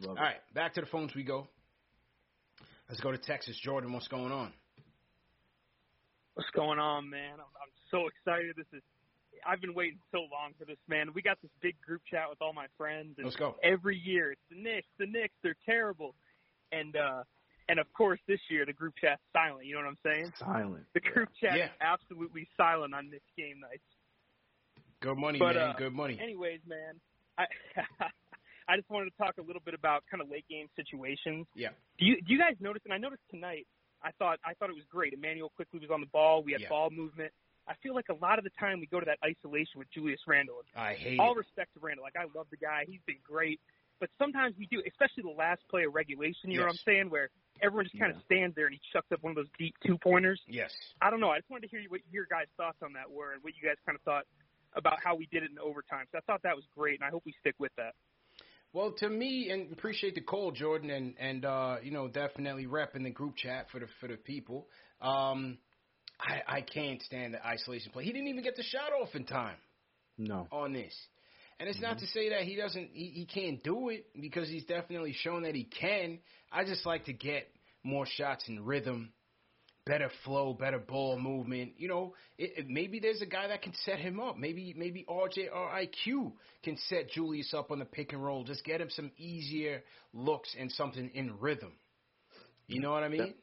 Love 0.00 0.16
All 0.16 0.24
right, 0.24 0.40
back 0.54 0.74
to 0.74 0.80
the 0.80 0.86
phones 0.86 1.14
we 1.14 1.24
go. 1.24 1.46
Let's 2.88 3.00
go 3.00 3.12
to 3.12 3.18
Texas. 3.18 3.58
Jordan, 3.62 3.92
what's 3.92 4.08
going 4.08 4.32
on? 4.32 4.52
What's 6.34 6.50
going 6.50 6.78
on, 6.78 7.10
man? 7.10 7.34
I'm, 7.34 7.40
I'm 7.40 7.72
so 7.90 8.06
excited. 8.06 8.54
This 8.56 8.66
is. 8.72 8.82
I've 9.46 9.60
been 9.60 9.74
waiting 9.74 9.98
so 10.10 10.18
long 10.18 10.52
for 10.58 10.64
this, 10.64 10.78
man. 10.88 11.08
We 11.14 11.22
got 11.22 11.40
this 11.40 11.50
big 11.62 11.80
group 11.80 12.02
chat 12.10 12.28
with 12.28 12.42
all 12.42 12.52
my 12.52 12.66
friends, 12.76 13.14
and 13.16 13.24
Let's 13.24 13.36
go. 13.36 13.56
every 13.62 13.96
year 13.96 14.32
it's 14.32 14.40
the 14.50 14.60
Knicks. 14.60 14.88
The 14.98 15.06
Knicks, 15.06 15.34
they're 15.42 15.56
terrible, 15.64 16.14
and 16.72 16.94
uh, 16.96 17.22
and 17.70 17.78
of 17.78 17.92
course 17.92 18.20
this 18.26 18.40
year 18.50 18.66
the 18.66 18.72
group 18.72 18.94
chat's 19.00 19.22
silent. 19.32 19.64
You 19.66 19.74
know 19.74 19.80
what 19.80 19.88
I'm 19.88 19.98
saying? 20.04 20.32
Silent. 20.38 20.84
The 20.94 21.00
group 21.00 21.28
chat 21.40 21.56
Yeah. 21.56 21.64
is 21.66 21.70
absolutely 21.80 22.48
silent 22.56 22.94
on 22.94 23.10
this 23.10 23.22
game 23.36 23.60
nights. 23.60 23.84
Good 25.00 25.16
money, 25.16 25.38
But, 25.38 25.56
man. 25.56 25.70
uh, 25.70 25.72
Good 25.78 25.94
money. 25.94 26.18
Anyways, 26.20 26.60
man, 26.66 27.00
I 27.38 27.46
I 28.68 28.76
just 28.76 28.88
wanted 28.90 29.10
to 29.10 29.16
talk 29.16 29.38
a 29.38 29.42
little 29.42 29.62
bit 29.64 29.74
about 29.74 30.04
kind 30.10 30.20
of 30.22 30.28
late 30.30 30.44
game 30.48 30.68
situations. 30.76 31.46
Yeah. 31.54 31.70
Do 31.98 32.04
you 32.06 32.20
do 32.22 32.32
you 32.32 32.38
guys 32.38 32.54
notice? 32.60 32.82
And 32.84 32.92
I 32.94 32.98
noticed 32.98 33.22
tonight. 33.30 33.66
I 34.02 34.10
thought 34.18 34.38
I 34.44 34.54
thought 34.54 34.70
it 34.70 34.74
was 34.76 34.84
great. 34.90 35.12
Immanuel 35.12 35.50
Quickley 35.56 35.80
was 35.80 35.90
on 35.90 36.00
the 36.00 36.06
ball. 36.12 36.42
We 36.42 36.52
had 36.52 36.60
Yeah. 36.62 36.68
ball 36.68 36.90
movement. 36.90 37.32
I 37.66 37.74
feel 37.82 37.94
like 37.94 38.08
a 38.10 38.14
lot 38.14 38.38
of 38.38 38.44
the 38.44 38.50
time 38.58 38.80
we 38.80 38.86
go 38.86 38.98
to 39.00 39.06
that 39.06 39.18
isolation 39.24 39.78
with 39.78 39.90
Julius 39.90 40.20
Randle. 40.26 40.62
I 40.74 40.94
hate 40.94 41.18
All 41.20 41.32
it. 41.32 41.38
respect 41.38 41.72
to 41.74 41.80
Randle. 41.80 42.02
Like 42.04 42.16
I 42.16 42.24
love 42.36 42.46
the 42.50 42.56
guy. 42.56 42.84
He's 42.86 43.02
been 43.06 43.20
great. 43.22 43.60
But 44.00 44.08
sometimes 44.18 44.56
we 44.58 44.66
do, 44.66 44.82
especially 44.88 45.22
the 45.24 45.36
last 45.36 45.60
play 45.68 45.84
of 45.84 45.94
regulation. 45.94 46.50
You 46.50 46.56
know 46.58 46.64
what 46.64 46.70
I'm 46.72 46.84
saying? 46.86 47.10
Where 47.10 47.28
everyone 47.62 47.84
just 47.86 47.98
kind 47.98 48.14
of 48.14 48.20
stands 48.24 48.54
there 48.56 48.66
and 48.66 48.74
he 48.74 48.80
chucks 48.92 49.10
up 49.12 49.22
one 49.22 49.30
of 49.32 49.36
those 49.36 49.50
deep 49.58 49.74
two 49.86 49.98
pointers. 49.98 50.40
Yes. 50.46 50.70
I 51.00 51.10
don't 51.10 51.20
know. 51.20 51.30
I 51.30 51.38
just 51.38 51.50
wanted 51.50 51.62
to 51.62 51.68
hear 51.68 51.80
you, 51.80 51.88
what 51.90 52.00
your 52.10 52.26
guys' 52.30 52.46
thoughts 52.56 52.78
on 52.82 52.92
that 52.94 53.10
were 53.10 53.32
and 53.32 53.42
what 53.42 53.52
you 53.60 53.66
guys 53.66 53.76
kind 53.86 53.96
of 53.96 54.02
thought 54.02 54.24
about 54.74 54.98
how 55.02 55.14
we 55.14 55.26
did 55.26 55.42
it 55.42 55.50
in 55.50 55.58
overtime. 55.58 56.06
So 56.12 56.18
I 56.18 56.20
thought 56.22 56.42
that 56.44 56.54
was 56.54 56.64
great, 56.76 57.00
and 57.00 57.06
I 57.06 57.10
hope 57.10 57.22
we 57.26 57.34
stick 57.40 57.54
with 57.58 57.72
that. 57.76 57.94
Well, 58.72 58.92
to 58.98 59.08
me, 59.08 59.50
and 59.50 59.72
appreciate 59.72 60.14
the 60.14 60.20
call, 60.20 60.52
Jordan, 60.52 60.90
and 60.90 61.14
and 61.18 61.44
uh, 61.44 61.76
you 61.82 61.90
know 61.90 62.06
definitely 62.06 62.66
repping 62.66 63.02
the 63.02 63.10
group 63.10 63.36
chat 63.36 63.66
for 63.72 63.80
the 63.80 63.86
for 64.00 64.06
the 64.06 64.16
people. 64.16 64.68
Um, 65.00 65.58
I 66.20 66.58
I 66.58 66.60
can't 66.60 67.02
stand 67.02 67.34
the 67.34 67.44
isolation 67.44 67.90
play. 67.90 68.04
He 68.04 68.12
didn't 68.12 68.28
even 68.28 68.44
get 68.44 68.56
the 68.56 68.62
shot 68.62 68.92
off 69.00 69.08
in 69.14 69.24
time 69.24 69.56
No. 70.18 70.46
on 70.52 70.72
this, 70.72 70.94
and 71.58 71.68
it's 71.68 71.80
not 71.80 71.98
to 71.98 72.06
say 72.08 72.28
that 72.28 72.42
he 72.42 72.54
doesn't 72.54 72.90
he, 72.92 73.06
he 73.06 73.26
can't 73.26 73.60
do 73.64 73.88
it 73.88 74.06
because 74.20 74.48
he's 74.48 74.64
definitely 74.66 75.14
shown 75.14 75.42
that 75.42 75.56
he 75.56 75.64
can. 75.64 76.20
I 76.52 76.64
just 76.64 76.84
like 76.84 77.04
to 77.06 77.12
get 77.12 77.48
more 77.84 78.06
shots 78.06 78.48
in 78.48 78.64
rhythm, 78.64 79.12
better 79.86 80.10
flow, 80.24 80.54
better 80.54 80.78
ball 80.78 81.18
movement. 81.18 81.72
You 81.78 81.88
know, 81.88 82.14
it, 82.38 82.52
it, 82.58 82.68
maybe 82.68 83.00
there's 83.00 83.22
a 83.22 83.26
guy 83.26 83.48
that 83.48 83.62
can 83.62 83.72
set 83.84 83.98
him 83.98 84.20
up. 84.20 84.36
Maybe 84.36 84.74
maybe 84.76 85.04
RJ 85.08 85.48
or 85.54 85.70
IQ 85.70 86.32
can 86.62 86.76
set 86.88 87.10
Julius 87.10 87.54
up 87.54 87.70
on 87.70 87.78
the 87.78 87.84
pick 87.84 88.12
and 88.12 88.22
roll. 88.22 88.44
Just 88.44 88.64
get 88.64 88.80
him 88.80 88.90
some 88.90 89.10
easier 89.16 89.82
looks 90.12 90.54
and 90.58 90.70
something 90.72 91.10
in 91.14 91.38
rhythm. 91.38 91.72
You 92.66 92.80
know 92.80 92.92
what 92.92 93.02
I 93.02 93.08
mean? 93.08 93.34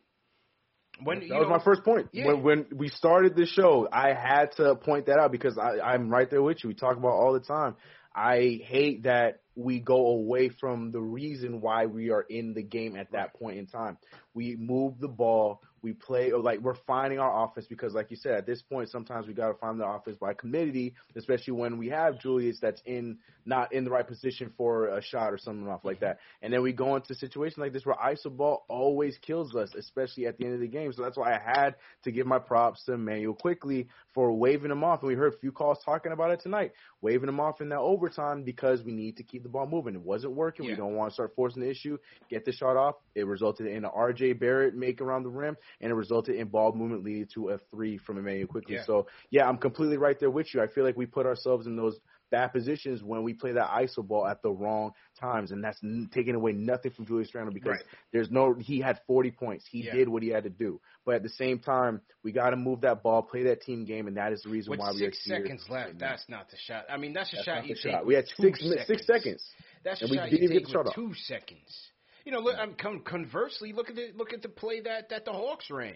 When 1.03 1.19
that 1.19 1.29
was 1.29 1.47
know, 1.47 1.49
my 1.49 1.63
first 1.63 1.83
point. 1.83 2.07
Yeah. 2.11 2.27
When, 2.27 2.43
when 2.43 2.65
we 2.75 2.87
started 2.87 3.35
the 3.35 3.45
show, 3.45 3.87
I 3.91 4.13
had 4.13 4.51
to 4.57 4.75
point 4.75 5.07
that 5.07 5.19
out 5.19 5.31
because 5.31 5.57
I, 5.57 5.79
I'm 5.79 6.09
right 6.09 6.29
there 6.29 6.41
with 6.41 6.63
you. 6.63 6.69
We 6.69 6.73
talk 6.73 6.97
about 6.97 7.09
it 7.09 7.21
all 7.21 7.33
the 7.33 7.39
time. 7.39 7.75
I 8.17 8.59
hate 8.65 9.03
that 9.03 9.41
we 9.55 9.79
go 9.79 10.07
away 10.07 10.49
from 10.49 10.91
the 10.91 10.99
reason 10.99 11.61
why 11.61 11.85
we 11.85 12.09
are 12.09 12.23
in 12.23 12.55
the 12.55 12.63
game 12.63 12.95
at 12.95 13.11
that 13.11 13.35
point 13.35 13.59
in 13.59 13.67
time. 13.67 13.99
We 14.33 14.55
move 14.55 14.99
the 14.99 15.07
ball, 15.07 15.61
we 15.81 15.93
play 15.93 16.31
or 16.31 16.41
like 16.41 16.59
we're 16.59 16.75
finding 16.87 17.19
our 17.19 17.45
offense 17.45 17.67
because, 17.67 17.93
like 17.93 18.11
you 18.11 18.17
said, 18.17 18.33
at 18.33 18.45
this 18.45 18.61
point, 18.61 18.89
sometimes 18.89 19.27
we 19.27 19.33
got 19.33 19.47
to 19.47 19.53
find 19.55 19.79
the 19.79 19.87
offense 19.87 20.17
by 20.17 20.33
committee, 20.33 20.95
especially 21.15 21.53
when 21.53 21.77
we 21.77 21.89
have 21.89 22.19
Julius 22.19 22.59
that's 22.61 22.81
in 22.85 23.17
not 23.47 23.71
in 23.73 23.85
the 23.85 23.89
right 23.89 24.05
position 24.05 24.51
for 24.57 24.89
a 24.89 25.01
shot 25.01 25.31
or 25.31 25.37
something 25.37 25.67
off 25.67 25.85
like 25.85 25.97
mm-hmm. 25.97 26.05
that. 26.05 26.19
And 26.41 26.51
then 26.51 26.61
we 26.61 26.73
go 26.73 26.95
into 26.95 27.15
situations 27.15 27.57
like 27.57 27.73
this 27.73 27.85
where 27.85 27.95
iso 27.95 28.35
ball 28.35 28.65
always 28.67 29.17
kills 29.19 29.55
us, 29.55 29.73
especially 29.75 30.27
at 30.27 30.37
the 30.37 30.45
end 30.45 30.53
of 30.53 30.59
the 30.59 30.67
game. 30.67 30.91
So 30.91 31.01
that's 31.01 31.17
why 31.17 31.33
I 31.33 31.39
had 31.39 31.75
to 32.03 32.11
give 32.11 32.27
my 32.27 32.39
props 32.39 32.83
to 32.85 32.93
Immanuel 32.93 33.33
Quickley 33.33 33.87
for 34.13 34.31
waving 34.33 34.71
him 34.71 34.83
off. 34.83 35.01
And 35.01 35.07
we 35.07 35.15
heard 35.15 35.33
a 35.33 35.37
few 35.37 35.51
calls 35.51 35.79
talking 35.85 36.11
about 36.11 36.31
it 36.31 36.41
tonight, 36.41 36.73
waving 37.01 37.29
him 37.29 37.39
off 37.39 37.61
in 37.61 37.69
that 37.69 37.79
overtime 37.79 38.43
because 38.43 38.83
we 38.83 38.91
need 38.91 39.17
to 39.17 39.23
keep 39.23 39.43
the 39.43 39.49
ball 39.49 39.65
moving. 39.65 39.95
It 39.95 40.01
wasn't 40.01 40.33
working. 40.33 40.65
We 40.65 40.75
don't 40.75 40.95
want 40.95 41.11
to 41.11 41.13
start 41.13 41.33
forcing 41.35 41.61
the 41.61 41.69
issue. 41.69 41.97
Get 42.29 42.43
the 42.43 42.51
shot 42.51 42.75
off. 42.75 42.95
It 43.15 43.25
resulted 43.25 43.67
in 43.67 43.85
an 43.85 43.91
RJ 43.95 44.39
Barrett 44.39 44.75
make 44.75 44.99
around 44.99 45.23
the 45.23 45.29
rim, 45.29 45.55
and 45.81 45.91
it 45.91 45.95
resulted 45.95 46.35
in 46.35 46.47
ball 46.47 46.73
movement 46.73 47.03
leading 47.03 47.27
to 47.33 47.49
a 47.49 47.57
three 47.71 47.97
from 47.97 48.17
Immanuel 48.17 48.47
Quickley. 48.47 48.75
Yeah. 48.75 48.83
So 48.85 49.07
yeah, 49.29 49.47
I'm 49.47 49.57
completely 49.57 49.97
right 49.97 50.19
there 50.19 50.31
with 50.31 50.53
you. 50.53 50.61
I 50.61 50.67
feel 50.67 50.83
like 50.83 50.97
we 50.97 51.05
put 51.05 51.25
ourselves 51.25 51.67
in 51.67 51.75
those 51.75 51.99
bad 52.29 52.49
positions 52.51 53.01
when 53.01 53.23
we 53.23 53.33
play 53.33 53.53
that 53.53 53.69
iso 53.69 54.05
ball 54.05 54.27
at 54.27 54.41
the 54.41 54.51
wrong 54.51 54.91
times, 55.17 55.51
and 55.51 55.63
that's 55.63 55.81
n- 55.81 56.09
taking 56.13 56.35
away 56.35 56.51
nothing 56.51 56.91
from 56.91 57.05
Julius 57.05 57.33
Randle 57.33 57.53
because 57.53 57.77
Right. 57.77 57.85
there's 58.11 58.29
no 58.29 58.53
he 58.53 58.79
had 58.81 58.99
40 59.07 59.31
points. 59.31 59.65
He 59.65 59.83
Yeah. 59.85 59.93
did 59.93 60.09
what 60.09 60.23
he 60.23 60.29
had 60.29 60.43
to 60.43 60.49
do, 60.49 60.81
but 61.05 61.15
at 61.15 61.23
the 61.23 61.29
same 61.29 61.59
time, 61.59 62.01
we 62.23 62.33
got 62.33 62.49
to 62.49 62.57
move 62.57 62.81
that 62.81 63.01
ball, 63.01 63.21
play 63.21 63.43
that 63.43 63.61
team 63.61 63.85
game, 63.85 64.07
and 64.07 64.17
that 64.17 64.33
is 64.33 64.41
the 64.41 64.49
reason 64.49 64.71
with 64.71 64.79
why 64.81 64.91
we 64.91 64.97
six 64.97 65.25
are 65.29 65.35
here. 65.35 65.43
seconds 65.45 65.69
left, 65.69 65.99
that's 65.99 66.27
not 66.27 66.49
the 66.49 66.57
shot. 66.57 66.85
I 66.89 66.97
mean, 66.97 67.13
that's 67.13 67.31
a 67.31 67.37
That's 67.37 67.45
shot 67.45 67.65
you 67.67 67.75
the 67.75 67.79
shot. 67.91 68.05
We 68.05 68.15
had 68.15 68.27
six 68.27 68.61
mi- 68.61 68.77
six 68.85 69.05
seconds. 69.05 69.49
That's 69.85 70.01
and 70.01 70.09
a 70.09 70.11
we 70.11 70.17
shot 70.17 70.29
didn't 70.29 70.39
you 70.39 70.43
even 70.45 70.57
take 70.57 70.65
get 70.65 70.67
the 70.67 70.73
shot 70.73 70.87
off. 70.87 70.95
two 70.95 71.13
seconds. 71.13 71.91
You 72.27 72.33
know, 72.33 72.39
look, 72.41 72.57
I'm 72.59 72.73
con- 72.73 73.03
conversely, 73.05 73.71
look 73.71 73.89
at 73.89 73.95
the 73.95 74.09
look 74.17 74.33
at 74.33 74.41
the 74.41 74.49
play 74.49 74.81
that 74.81 75.07
that 75.11 75.23
the 75.23 75.31
Hawks 75.31 75.69
ran 75.71 75.95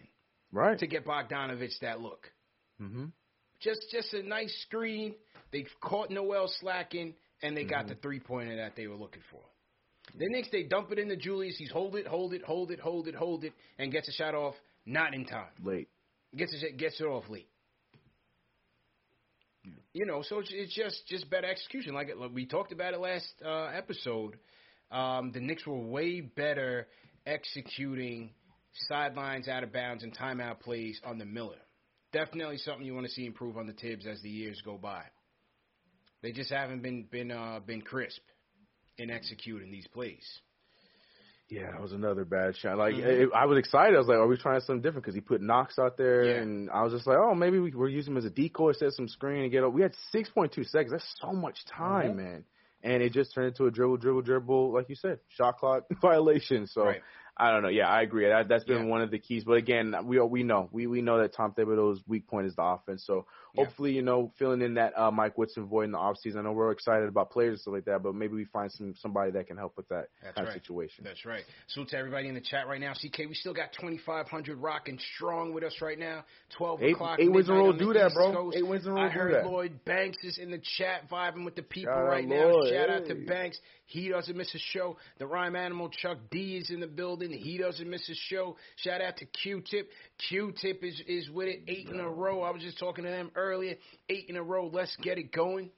Right. 0.54 0.80
to 0.80 0.88
get 0.88 1.06
Bogdanovic 1.06 1.78
that 1.82 2.00
look. 2.00 2.32
Mm-hmm. 2.82 3.08
Just 3.60 3.82
just 3.92 4.14
a 4.14 4.24
nice 4.24 4.56
screen. 4.66 5.16
They 5.52 5.66
caught 5.82 6.10
Noel 6.10 6.48
slacking, 6.62 7.16
and 7.44 7.58
they 7.58 7.64
Mm-hmm. 7.64 7.70
got 7.70 7.88
the 7.90 7.96
three 7.96 8.22
pointer 8.22 8.56
that 8.56 8.78
they 8.78 8.88
were 8.88 8.96
looking 8.96 9.24
for. 9.30 9.42
The 10.18 10.30
next 10.30 10.54
they 10.54 10.64
dump 10.64 10.90
it 10.94 11.00
into 11.00 11.18
Julius. 11.18 11.58
He's 11.58 11.70
hold 11.70 11.98
it, 11.98 12.08
hold 12.08 12.34
it, 12.34 12.44
hold 12.44 12.72
it, 12.72 12.80
hold 12.80 13.10
it, 13.10 13.16
hold 13.16 13.44
it, 13.44 13.52
and 13.78 13.92
gets 13.92 14.08
a 14.08 14.14
shot 14.14 14.34
off 14.34 14.56
not 14.86 15.14
in 15.14 15.26
time. 15.26 15.52
Late. 15.62 15.90
Gets 16.34 16.54
it 16.64 16.78
gets 16.78 17.02
it 17.02 17.04
off 17.08 17.28
late. 17.28 17.50
You 19.94 20.06
know, 20.06 20.24
so 20.24 20.40
it's, 20.40 20.50
it's 20.54 20.74
just 20.74 21.06
just 21.10 21.30
better 21.30 21.48
execution. 21.48 21.94
Like, 21.94 22.10
like 22.16 22.32
we 22.34 22.46
talked 22.46 22.72
about 22.72 22.94
it 22.94 23.02
last 23.02 23.28
uh, 23.46 23.66
episode, 23.66 24.38
um, 24.92 25.32
the 25.32 25.40
Knicks 25.40 25.66
were 25.66 25.78
way 25.80 26.22
better 26.22 26.88
executing 27.26 28.32
sidelines, 28.88 29.48
out 29.48 29.64
of 29.64 29.72
bounds, 29.74 30.04
and 30.04 30.16
timeout 30.18 30.60
plays 30.60 31.00
on 31.06 31.18
the 31.18 31.26
Miller. 31.26 31.58
Definitely 32.14 32.58
something 32.58 32.86
you 32.86 32.94
want 32.94 33.06
to 33.08 33.12
see 33.12 33.26
improve 33.26 33.58
on 33.58 33.68
the 33.68 33.74
Thibs 33.74 34.06
as 34.06 34.22
the 34.22 34.30
years 34.30 34.62
go 34.66 34.78
by. 34.78 35.04
They 36.22 36.32
just 36.32 36.52
haven't 36.52 36.82
been 36.84 37.08
been 37.10 37.32
uh, 37.32 37.60
been 37.66 37.82
crisp 37.82 38.22
in 38.98 39.10
executing 39.10 39.72
these 39.72 39.88
plays. 39.88 40.26
Yeah, 41.50 41.72
that 41.72 41.82
was 41.82 41.92
another 41.92 42.24
bad 42.24 42.56
shot. 42.56 42.78
Like 42.78 42.94
Mhm. 42.94 43.04
it, 43.04 43.30
I 43.36 43.46
was 43.46 43.58
excited. 43.58 43.96
I 43.96 44.00
was 44.00 44.08
like, 44.08 44.18
"Are 44.18 44.28
we 44.28 44.38
trying 44.38 44.62
something 44.62 44.82
different?" 44.82 45.04
Because 45.04 45.16
he 45.16 45.22
put 45.22 45.42
Knox 45.42 45.78
out 45.80 45.98
there, 45.98 46.24
Yeah. 46.24 46.42
and 46.42 46.70
I 46.70 46.84
was 46.84 46.94
just 46.94 47.06
like, 47.08 47.18
"Oh, 47.18 47.34
maybe 47.36 47.60
we, 47.60 47.72
we're 47.74 47.90
using 47.90 48.14
him 48.14 48.18
as 48.18 48.26
a 48.26 48.30
decoy, 48.30 48.72
set 48.74 48.94
some 48.94 49.08
screen, 49.10 49.44
and 49.44 49.52
get 49.52 49.64
up." 49.64 49.74
We 49.74 49.82
had 49.82 49.94
six 50.12 50.30
point 50.30 50.54
two 50.54 50.64
seconds. 50.64 50.92
That's 50.92 51.16
so 51.20 51.34
much 51.34 51.66
time, 51.66 52.14
Mhm. 52.14 52.18
man. 52.18 52.46
And 52.84 53.04
it 53.04 53.14
just 53.14 53.34
turned 53.34 53.48
into 53.48 53.66
a 53.66 53.72
dribble, 53.72 53.98
dribble, 53.98 54.24
dribble, 54.24 54.74
like 54.74 54.90
you 54.90 54.96
said, 54.96 55.20
shot 55.30 55.58
clock 55.58 55.84
violation. 56.02 56.68
So 56.68 56.86
Right. 56.86 57.02
I 57.38 57.52
don't 57.52 57.64
know. 57.64 57.70
Yeah, 57.70 57.88
I 57.88 58.02
agree. 58.02 58.28
That 58.28 58.48
that's 58.50 58.66
been 58.66 58.88
one 58.88 59.02
of 59.02 59.10
the 59.10 59.18
keys. 59.18 59.44
But 59.46 59.54
again, 59.54 59.96
we 60.04 60.20
we 60.20 60.44
know 60.44 60.70
we 60.72 60.86
we 60.86 61.02
know 61.02 61.20
that 61.20 61.34
Tom 61.34 61.54
Thibodeau's 61.58 62.04
weak 62.06 62.28
point 62.28 62.46
is 62.46 62.56
the 62.56 62.62
offense. 62.62 63.04
So 63.06 63.26
hopefully, 63.56 63.92
you 63.94 64.02
know, 64.02 64.32
filling 64.38 64.62
in 64.62 64.76
that 64.76 64.98
uh, 64.98 65.12
Mike 65.12 65.38
Woodson 65.38 65.66
void 65.66 65.84
in 65.86 65.92
the 65.92 65.98
offseason. 65.98 66.38
I 66.38 66.42
know 66.44 66.52
we're 66.52 66.72
excited 66.72 67.08
about 67.08 67.32
players 67.32 67.52
and 67.54 67.60
stuff 67.62 67.74
like 67.74 67.86
that, 67.86 68.04
but 68.04 68.16
maybe 68.16 68.36
we 68.36 68.46
find 68.46 68.72
some 68.72 68.94
somebody 68.98 69.32
that 69.32 69.48
can 69.48 69.58
help 69.58 69.76
with 69.78 69.88
that 69.90 70.08
That's 70.22 70.36
kind 70.36 70.48
right. 70.48 70.56
of 70.58 70.62
situation. 70.62 71.04
That's 71.04 71.26
right. 71.26 71.44
So 71.68 71.84
to 71.84 71.98
everybody 71.98 72.28
in 72.28 72.36
the 72.36 72.42
chat 72.42 72.68
right 72.68 72.80
now. 72.82 72.94
CK, 72.94 73.20
we 73.30 73.34
still 73.34 73.54
got 73.54 73.72
2,500 73.80 74.58
rocking 74.58 75.00
strong 75.16 75.54
with 75.54 75.64
us 75.64 75.76
right 75.82 75.98
now. 75.98 76.24
12 76.58 76.84
Eight- 76.84 76.94
o'clock. 76.96 77.20
eight 77.20 77.32
wins 77.32 77.50
in 77.50 77.56
a 77.56 77.58
row 77.58 77.72
do 77.74 77.94
that, 77.94 78.14
bro. 78.14 78.34
Coast. 78.34 78.58
Eight 78.58 78.68
wins 78.68 78.86
in 78.86 78.92
a 78.92 78.96
row 78.96 79.02
I 79.02 79.08
do 79.08 79.14
heard 79.20 79.34
that. 79.34 79.46
Lloyd 79.46 79.80
Banks 79.86 80.18
is 80.24 80.38
in 80.38 80.52
the 80.52 80.62
chat 80.78 81.10
vibing 81.10 81.46
with 81.46 81.56
the 81.56 81.64
people 81.64 81.94
Shout 81.94 82.06
right 82.08 82.28
now. 82.28 82.50
Lloyd, 82.50 82.74
Shout 82.74 82.90
out 82.90 83.06
to. 83.08 83.16
Banks. 83.26 83.60
He 83.86 84.08
doesn't 84.08 84.38
miss 84.38 84.54
a 84.56 84.60
show. 84.72 84.96
The 85.20 85.28
Rhyme 85.28 85.56
Animal 85.56 85.90
Chuck 85.90 86.18
D 86.32 86.56
is 86.56 86.70
in 86.70 86.80
the 86.80 86.88
building. 86.88 87.30
He 87.32 87.58
doesn't 87.58 87.90
miss 87.90 88.08
a 88.10 88.14
show. 88.16 88.56
Shout 88.78 89.02
out 89.02 89.18
to 89.18 89.26
Q-Tip. 89.26 89.90
Q-Tip 90.30 90.84
is, 90.84 91.02
is 91.08 91.30
with 91.30 91.48
it. 91.50 91.64
Eight 91.68 91.90
in 91.90 92.00
a 92.00 92.10
row. 92.10 92.42
I 92.42 92.52
was 92.52 92.62
just 92.62 92.80
talking 92.80 93.04
to 93.04 93.10
them 93.10 93.32
earlier. 93.42 93.76
Eight 94.10 94.26
in 94.30 94.36
a 94.36 94.44
row. 94.44 94.70
Let's 94.72 94.96
get 95.02 95.18
it 95.18 95.32
going. 95.32 95.72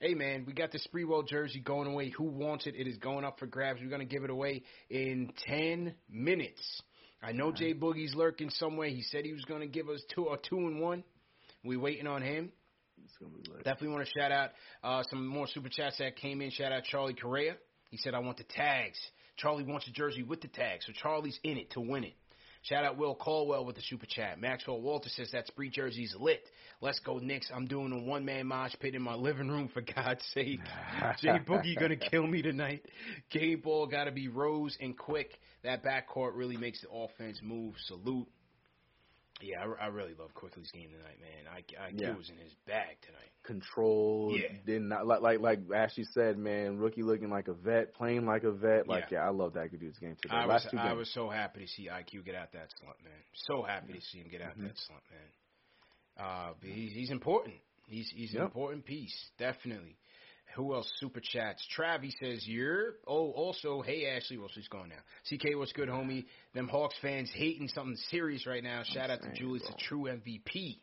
Hey 0.00 0.14
man, 0.14 0.44
we 0.46 0.52
got 0.52 0.70
the 0.70 0.78
Sprewell 0.78 1.26
jersey 1.26 1.60
going 1.60 1.88
away. 1.88 2.10
Who 2.10 2.24
wants 2.24 2.66
it? 2.66 2.76
It 2.76 2.86
is 2.86 2.96
going 2.98 3.24
up 3.24 3.38
for 3.40 3.46
grabs. 3.46 3.80
We're 3.82 3.90
gonna 3.90 4.04
give 4.04 4.22
it 4.22 4.30
away 4.30 4.62
in 4.88 5.32
ten 5.44 5.94
minutes. 6.08 6.82
I 7.20 7.32
know 7.32 7.50
Jay 7.50 7.74
Boogie's 7.74 8.14
lurking 8.14 8.50
somewhere. 8.50 8.88
He 8.88 9.02
said 9.02 9.24
he 9.24 9.32
was 9.32 9.44
gonna 9.44 9.66
give 9.66 9.88
us 9.88 10.00
two 10.14 10.26
or 10.26 10.38
two 10.48 10.58
and 10.58 10.80
one. 10.80 11.02
We 11.64 11.76
waiting 11.76 12.06
on 12.06 12.22
him. 12.22 12.52
Definitely 13.64 13.88
want 13.88 14.06
to 14.06 14.20
shout 14.20 14.32
out 14.32 14.50
uh, 14.84 15.02
some 15.10 15.26
more 15.26 15.46
super 15.48 15.68
chats 15.68 15.98
that 15.98 16.16
came 16.16 16.40
in. 16.42 16.50
Shout 16.50 16.72
out 16.72 16.84
Charlie 16.84 17.14
Correa. 17.14 17.56
He 17.90 17.96
said 17.96 18.14
I 18.14 18.20
want 18.20 18.38
the 18.38 18.44
tags. 18.44 18.98
Charlie 19.36 19.64
wants 19.64 19.88
a 19.88 19.92
jersey 19.92 20.22
with 20.22 20.40
the 20.40 20.48
tags, 20.48 20.86
so 20.86 20.92
Charlie's 20.92 21.38
in 21.42 21.56
it 21.56 21.70
to 21.72 21.80
win 21.80 22.04
it. 22.04 22.14
Shout 22.68 22.84
out 22.84 22.98
Will 22.98 23.14
Caldwell 23.14 23.64
with 23.64 23.76
the 23.76 23.82
super 23.82 24.04
chat. 24.04 24.38
Maxwell 24.38 24.82
Walter 24.82 25.08
says 25.08 25.30
that 25.32 25.46
spree 25.46 25.70
jersey's 25.70 26.14
lit. 26.18 26.42
Let's 26.82 26.98
go 27.00 27.16
Knicks. 27.18 27.50
I'm 27.54 27.66
doing 27.66 27.92
a 27.92 27.98
one 27.98 28.26
man 28.26 28.46
mosh 28.46 28.74
pit 28.78 28.94
in 28.94 29.00
my 29.00 29.14
living 29.14 29.48
room 29.48 29.70
for 29.72 29.80
God's 29.80 30.22
sake. 30.34 30.60
Jay 31.22 31.38
Boogie 31.46 31.78
gonna 31.80 31.96
kill 31.96 32.26
me 32.26 32.42
tonight. 32.42 32.84
Game 33.30 33.60
ball 33.60 33.86
gotta 33.86 34.12
be 34.12 34.28
Rose 34.28 34.76
and 34.82 34.98
quick. 34.98 35.30
That 35.64 35.82
backcourt 35.82 36.32
really 36.34 36.58
makes 36.58 36.82
the 36.82 36.90
offense 36.90 37.40
move. 37.42 37.74
Salute. 37.86 38.28
Yeah, 39.40 39.64
I, 39.64 39.84
I 39.84 39.86
really 39.88 40.14
love 40.18 40.34
Quickley's 40.34 40.70
game 40.72 40.90
tonight, 40.90 41.18
man. 41.20 41.46
I, 41.52 41.58
I 41.86 41.92
Yeah. 41.94 42.16
was 42.16 42.28
in 42.28 42.36
his 42.36 42.52
bag 42.66 42.96
tonight. 43.06 43.30
Control. 43.44 44.36
Yeah. 44.36 44.48
Did 44.66 44.82
not 44.82 45.06
like 45.06 45.20
like 45.20 45.40
like 45.40 45.60
Ashley 45.74 46.04
said, 46.12 46.38
man. 46.38 46.78
Rookie 46.78 47.02
looking 47.02 47.30
like 47.30 47.48
a 47.48 47.54
vet, 47.54 47.94
playing 47.94 48.26
like 48.26 48.44
a 48.44 48.52
vet. 48.52 48.88
Like 48.88 49.10
yeah, 49.10 49.20
I 49.20 49.30
love 49.30 49.54
that 49.54 49.70
dude's 49.70 49.98
game 49.98 50.16
today. 50.20 50.34
I 50.34 50.46
was 50.46 50.66
I 50.76 50.92
was 50.92 51.10
so 51.14 51.28
happy 51.28 51.60
to 51.60 51.66
see 51.68 51.88
IQ 51.88 52.24
get 52.24 52.34
out 52.34 52.52
that 52.52 52.68
slump, 52.80 52.96
man. 53.04 53.12
So 53.46 53.62
happy 53.62 53.92
to 53.94 54.00
see 54.00 54.18
him 54.18 54.28
get 54.30 54.42
out 54.42 54.58
Mhm. 54.58 54.62
that 54.64 54.78
slump, 54.78 55.02
man. 55.10 56.26
Uh, 56.26 56.52
but 56.60 56.68
he, 56.70 56.86
he's 56.88 57.10
important. 57.10 57.54
He's 57.86 58.10
he's 58.14 58.34
an 58.34 58.42
important 58.42 58.84
piece, 58.84 59.16
definitely. 59.38 59.96
Who 60.56 60.74
else? 60.74 60.90
Super 60.98 61.20
chats. 61.20 61.64
Travi 61.76 62.12
says 62.20 62.46
you're. 62.46 62.94
Oh, 63.06 63.30
also, 63.32 63.82
hey 63.82 64.06
Ashley, 64.06 64.38
well 64.38 64.48
she's 64.52 64.68
gone 64.68 64.88
now. 64.90 64.96
CK, 65.28 65.56
what's 65.56 65.72
good, 65.72 65.88
homie? 65.88 66.24
Them 66.54 66.68
Hawks 66.68 66.96
fans 67.00 67.30
hating 67.34 67.68
something 67.68 67.96
serious 68.10 68.46
right 68.46 68.62
now. 68.62 68.82
Shout 68.84 69.10
out 69.10 69.22
to 69.22 69.32
Julius, 69.34 69.62
the 69.66 69.74
true 69.78 70.04
MVP. 70.04 70.78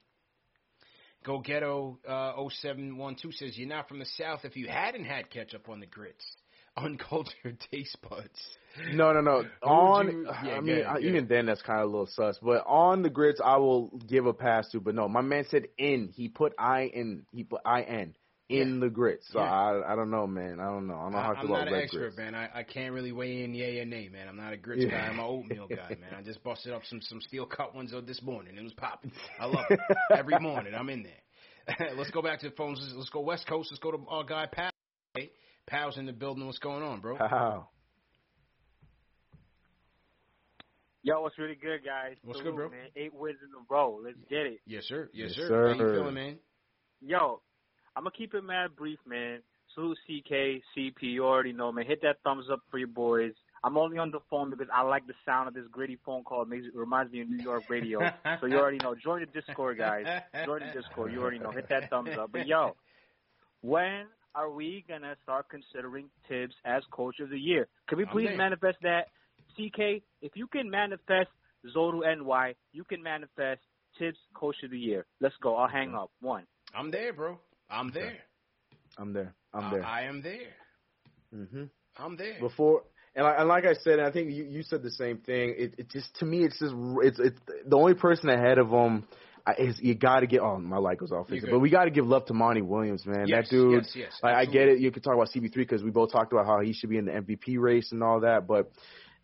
Go 1.25 1.39
Ghetto 1.39 1.97
uh, 2.07 2.33
0712 2.49 3.33
says 3.33 3.57
you're 3.57 3.67
not 3.67 3.87
from 3.89 3.99
the 3.99 4.05
South 4.17 4.41
if 4.45 4.55
you 4.55 4.67
hadn't 4.67 5.05
had 5.05 5.29
ketchup 5.31 5.67
on 5.69 5.79
the 5.79 5.87
grits. 5.87 6.23
Uncultured 6.77 7.57
taste 7.71 7.97
buds. 8.07 8.39
No, 8.93 9.13
no, 9.13 9.21
no. 9.21 9.43
On, 9.63 10.07
you- 10.07 10.27
yeah, 10.43 10.57
I 10.57 10.59
mean, 10.61 10.83
even 10.99 11.27
then, 11.27 11.45
that's 11.45 11.61
kind 11.61 11.79
of 11.79 11.85
a 11.85 11.89
little 11.89 12.07
sus. 12.07 12.37
But 12.41 12.65
on 12.67 13.01
the 13.01 13.09
grits, 13.09 13.39
I 13.43 13.57
will 13.57 13.87
give 14.07 14.25
a 14.25 14.33
pass 14.33 14.69
to. 14.71 14.81
But 14.81 14.93
no, 14.93 15.07
my 15.07 15.21
man 15.21 15.45
said 15.49 15.67
in. 15.77 16.09
He 16.13 16.27
put 16.27 16.53
I 16.59 16.81
in. 16.93 17.25
He 17.31 17.45
put 17.45 17.61
I 17.65 17.83
N 17.83 18.13
in 18.49 18.79
the 18.79 18.89
grits. 18.89 19.27
So 19.31 19.39
Yeah. 19.39 19.51
I, 19.51 19.93
I 19.93 19.95
don't 19.95 20.11
know, 20.11 20.27
man. 20.27 20.59
I 20.59 20.65
don't 20.65 20.87
know. 20.87 20.95
I 20.95 21.03
don't 21.03 21.11
know 21.13 21.17
how 21.19 21.29
I, 21.31 21.33
to 21.33 21.39
I'm 21.39 21.47
feel 21.47 21.55
not 21.57 21.67
an 21.67 21.73
expert, 21.75 21.99
grits. 21.99 22.17
man. 22.17 22.35
I, 22.35 22.49
I 22.59 22.63
can't 22.63 22.93
really 22.93 23.11
weigh 23.11 23.43
in 23.43 23.53
yay 23.53 23.79
or 23.79 23.85
nay, 23.85 24.09
man. 24.09 24.27
I'm 24.27 24.37
not 24.37 24.53
a 24.53 24.57
grits 24.57 24.83
Yeah. 24.83 24.91
guy. 24.91 25.07
I'm 25.07 25.19
an 25.19 25.25
oatmeal 25.25 25.67
guy, 25.67 25.89
man. 25.99 26.13
I 26.17 26.21
just 26.21 26.43
busted 26.43 26.73
up 26.73 26.83
some 26.85 27.01
some 27.01 27.21
steel 27.21 27.45
cut 27.45 27.73
ones 27.75 27.93
uh, 27.93 28.01
this 28.05 28.21
morning. 28.21 28.57
It 28.57 28.63
was 28.63 28.73
popping. 28.73 29.11
I 29.39 29.45
love 29.45 29.65
it. 29.69 29.79
Every 30.15 30.39
morning, 30.39 30.73
I'm 30.75 30.89
in 30.89 31.03
there. 31.03 31.93
Let's 31.97 32.11
go 32.11 32.21
back 32.21 32.39
to 32.41 32.49
the 32.49 32.55
phones. 32.55 32.79
Let's, 32.81 32.93
let's 32.95 33.09
go 33.09 33.21
West 33.21 33.47
Coast. 33.47 33.69
Let's 33.71 33.79
go 33.81 33.91
to 33.91 33.99
our 34.09 34.23
guy 34.23 34.45
Pal. 34.51 34.69
Hey, 35.15 35.31
Pal's 35.67 35.97
in 35.97 36.05
the 36.05 36.13
building. 36.13 36.45
What's 36.45 36.59
going 36.59 36.83
on, 36.83 37.01
bro? 37.01 37.17
How? 37.17 37.69
Yo, 41.01 41.21
what's 41.21 41.37
really 41.37 41.55
good, 41.55 41.81
guys? 41.85 42.15
What's 42.23 42.39
Salute, 42.39 42.55
good, 42.55 42.57
bro? 42.57 42.69
Man. 42.69 42.87
Eight 42.95 43.13
wins 43.13 43.37
in 43.43 43.49
a 43.49 43.63
row. 43.73 43.99
Let's 44.03 44.17
get 44.27 44.39
it. 44.47 44.59
Yes, 44.65 44.85
sir. 44.85 45.09
Yes, 45.13 45.29
Yes, 45.29 45.47
sir. 45.47 45.67
How 45.67 45.73
you 45.73 45.79
sir. 45.79 45.93
feeling, 45.93 46.13
man? 46.15 46.37
Yo, 47.01 47.41
I'm 47.95 48.03
gonna 48.03 48.11
keep 48.11 48.33
it 48.33 48.43
mad 48.43 48.75
brief, 48.75 48.99
man. 49.07 49.39
Salute 49.73 49.97
CK, 50.05 50.61
CP. 50.75 51.01
You 51.01 51.25
already 51.25 51.53
know, 51.53 51.71
man. 51.71 51.85
Hit 51.85 52.01
that 52.03 52.17
thumbs 52.23 52.45
up 52.51 52.61
for 52.69 52.77
your 52.77 52.87
boys. 52.87 53.33
I'm 53.63 53.77
only 53.77 53.97
on 53.97 54.11
the 54.11 54.19
phone 54.29 54.49
because 54.51 54.67
I 54.73 54.83
like 54.83 55.07
the 55.07 55.13
sound 55.25 55.47
of 55.47 55.53
this 55.53 55.63
gritty 55.71 55.97
phone 56.05 56.23
call. 56.23 56.43
It 56.43 56.49
makes 56.49 56.65
it 56.67 56.75
reminds 56.75 57.11
me 57.11 57.21
of 57.21 57.29
New 57.29 57.43
York 57.43 57.63
radio. 57.69 57.99
so 58.39 58.45
you 58.45 58.57
already 58.57 58.77
know. 58.77 58.95
Join 58.95 59.21
the 59.21 59.25
Discord, 59.25 59.77
guys. 59.77 60.05
Join 60.45 60.59
the 60.59 60.81
Discord. 60.81 61.11
You 61.11 61.21
already 61.21 61.39
know. 61.39 61.51
Hit 61.51 61.67
that 61.69 61.89
thumbs 61.89 62.11
up. 62.19 62.31
But 62.31 62.47
yo, 62.47 62.75
when 63.61 64.05
are 64.35 64.51
we 64.51 64.85
gonna 64.87 65.15
start 65.23 65.47
considering 65.49 66.09
Thibs 66.27 66.53
as 66.65 66.83
coach 66.91 67.19
of 67.21 67.29
the 67.29 67.39
year? 67.39 67.67
Can 67.87 67.97
we 67.97 68.05
please 68.05 68.27
there. 68.27 68.37
manifest 68.37 68.77
that? 68.83 69.07
CK, 69.55 70.03
if 70.21 70.33
you 70.35 70.47
can 70.47 70.69
manifest 70.69 71.29
Zoru 71.75 72.01
NY, 72.03 72.55
you 72.73 72.83
can 72.83 73.01
manifest 73.01 73.61
Thibs 73.97 74.17
coach 74.35 74.57
of 74.63 74.71
the 74.71 74.77
year. 74.77 75.05
Let's 75.21 75.35
go. 75.41 75.55
I'll 75.55 75.69
hang 75.69 75.95
up. 75.95 76.11
One. 76.19 76.43
I'm 76.75 76.91
there, 76.91 77.13
bro. 77.13 77.39
I'm 77.69 77.91
there. 77.91 78.13
I'm 78.97 79.13
there. 79.13 79.33
I'm 79.53 79.71
there. 79.71 79.83
I 79.83 80.03
am 80.03 80.21
there. 80.21 80.53
hmm 81.31 81.63
I'm 81.97 82.17
there. 82.17 82.39
Before 82.39 82.83
and, 83.15 83.25
I, 83.25 83.35
and 83.39 83.47
like 83.47 83.63
I 83.65 83.73
said, 83.73 83.99
I 83.99 84.11
think 84.11 84.31
you, 84.33 84.43
you 84.43 84.63
said 84.63 84.83
the 84.83 84.91
same 84.91 85.19
thing. 85.19 85.55
It, 85.57 85.75
it 85.77 85.89
just 85.89 86.13
to 86.19 86.25
me, 86.25 86.43
it's 86.43 86.59
just 86.59 86.73
it's 87.01 87.19
it's 87.19 87.39
the 87.65 87.77
only 87.77 87.93
person 87.93 88.29
ahead 88.29 88.57
of 88.57 88.69
him. 88.69 89.05
I- 89.47 89.55
Is 89.59 89.79
you 89.79 89.93
got 89.95 90.21
to 90.21 90.27
get 90.27 90.41
oh 90.41 90.57
my 90.57 90.77
light 90.77 90.97
goes 90.97 91.11
off, 91.11 91.27
but 91.29 91.59
we 91.59 91.69
got 91.69 91.85
to 91.85 91.91
give 91.91 92.05
love 92.07 92.25
to 92.25 92.33
Monty 92.33 92.61
Williams, 92.63 93.05
man. 93.05 93.27
Yes, 93.27 93.47
that 93.47 93.55
dude, 93.55 93.83
yes, 93.83 93.91
yes, 93.95 94.19
like 94.23 94.33
I 94.33 94.45
get 94.45 94.67
it. 94.67 94.79
You 94.79 94.91
could 94.91 95.03
talk 95.03 95.13
about 95.13 95.29
CP3 95.29 95.53
because 95.53 95.83
we 95.83 95.91
both 95.91 96.11
talked 96.11 96.33
about 96.33 96.45
how 96.47 96.59
he 96.61 96.73
should 96.73 96.89
be 96.89 96.97
in 96.97 97.05
the 97.05 97.11
MVP 97.11 97.59
race 97.59 97.91
and 97.91 98.01
all 98.01 98.21
that, 98.21 98.47
but 98.47 98.71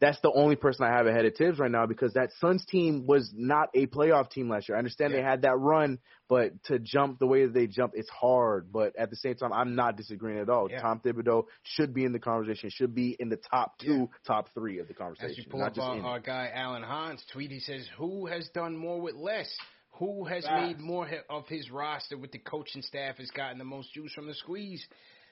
that's 0.01 0.19
the 0.21 0.31
only 0.31 0.55
person 0.55 0.83
I 0.83 0.89
have 0.89 1.05
ahead 1.05 1.25
of 1.25 1.35
Thibs 1.35 1.59
right 1.59 1.69
now 1.69 1.85
because 1.85 2.13
that 2.13 2.31
Suns 2.39 2.65
team 2.65 3.05
was 3.05 3.31
not 3.35 3.69
a 3.75 3.85
playoff 3.85 4.31
team 4.31 4.49
last 4.49 4.67
year. 4.67 4.75
I 4.75 4.79
understand 4.79 5.13
they 5.13 5.21
had 5.21 5.43
that 5.43 5.55
run, 5.57 5.99
but 6.27 6.51
to 6.65 6.79
jump 6.79 7.19
the 7.19 7.27
way 7.27 7.45
that 7.45 7.53
they 7.53 7.67
jumped, 7.67 7.95
it's 7.95 8.09
hard. 8.09 8.71
But 8.73 8.95
at 8.97 9.11
the 9.11 9.15
same 9.15 9.35
time, 9.35 9.53
I'm 9.53 9.75
not 9.75 9.97
disagreeing 9.97 10.39
at 10.39 10.49
all. 10.49 10.69
Yeah. 10.71 10.81
Tom 10.81 11.01
Thibodeau 11.05 11.45
should 11.61 11.93
be 11.93 12.03
in 12.03 12.13
the 12.13 12.19
conversation, 12.19 12.71
should 12.71 12.95
be 12.95 13.15
in 13.19 13.29
the 13.29 13.37
top 13.37 13.77
two, 13.77 14.09
top 14.25 14.49
three 14.55 14.79
of 14.79 14.87
the 14.87 14.93
As 14.93 14.97
conversation. 14.97 15.35
you 15.37 15.51
pull 15.51 15.63
up 15.63 15.77
our, 15.77 16.01
our 16.01 16.19
guy 16.19 16.49
Alan 16.51 16.81
Hahn's 16.81 17.23
tweet, 17.31 17.51
he 17.51 17.59
says, 17.59 17.87
"Who 17.97 18.25
has 18.25 18.49
done 18.55 18.75
more 18.75 18.99
with 18.99 19.13
less? 19.13 19.55
Who 19.99 20.25
has 20.25 20.43
Facts. 20.45 20.61
made 20.61 20.79
more 20.79 21.07
of 21.29 21.47
his 21.47 21.69
roster 21.69 22.17
with 22.17 22.31
the 22.31 22.39
coaching 22.39 22.81
staff 22.81 23.17
has 23.17 23.29
gotten 23.29 23.59
the 23.59 23.65
most 23.65 23.93
juice 23.93 24.11
from 24.13 24.25
the 24.25 24.33
squeeze? 24.33 24.83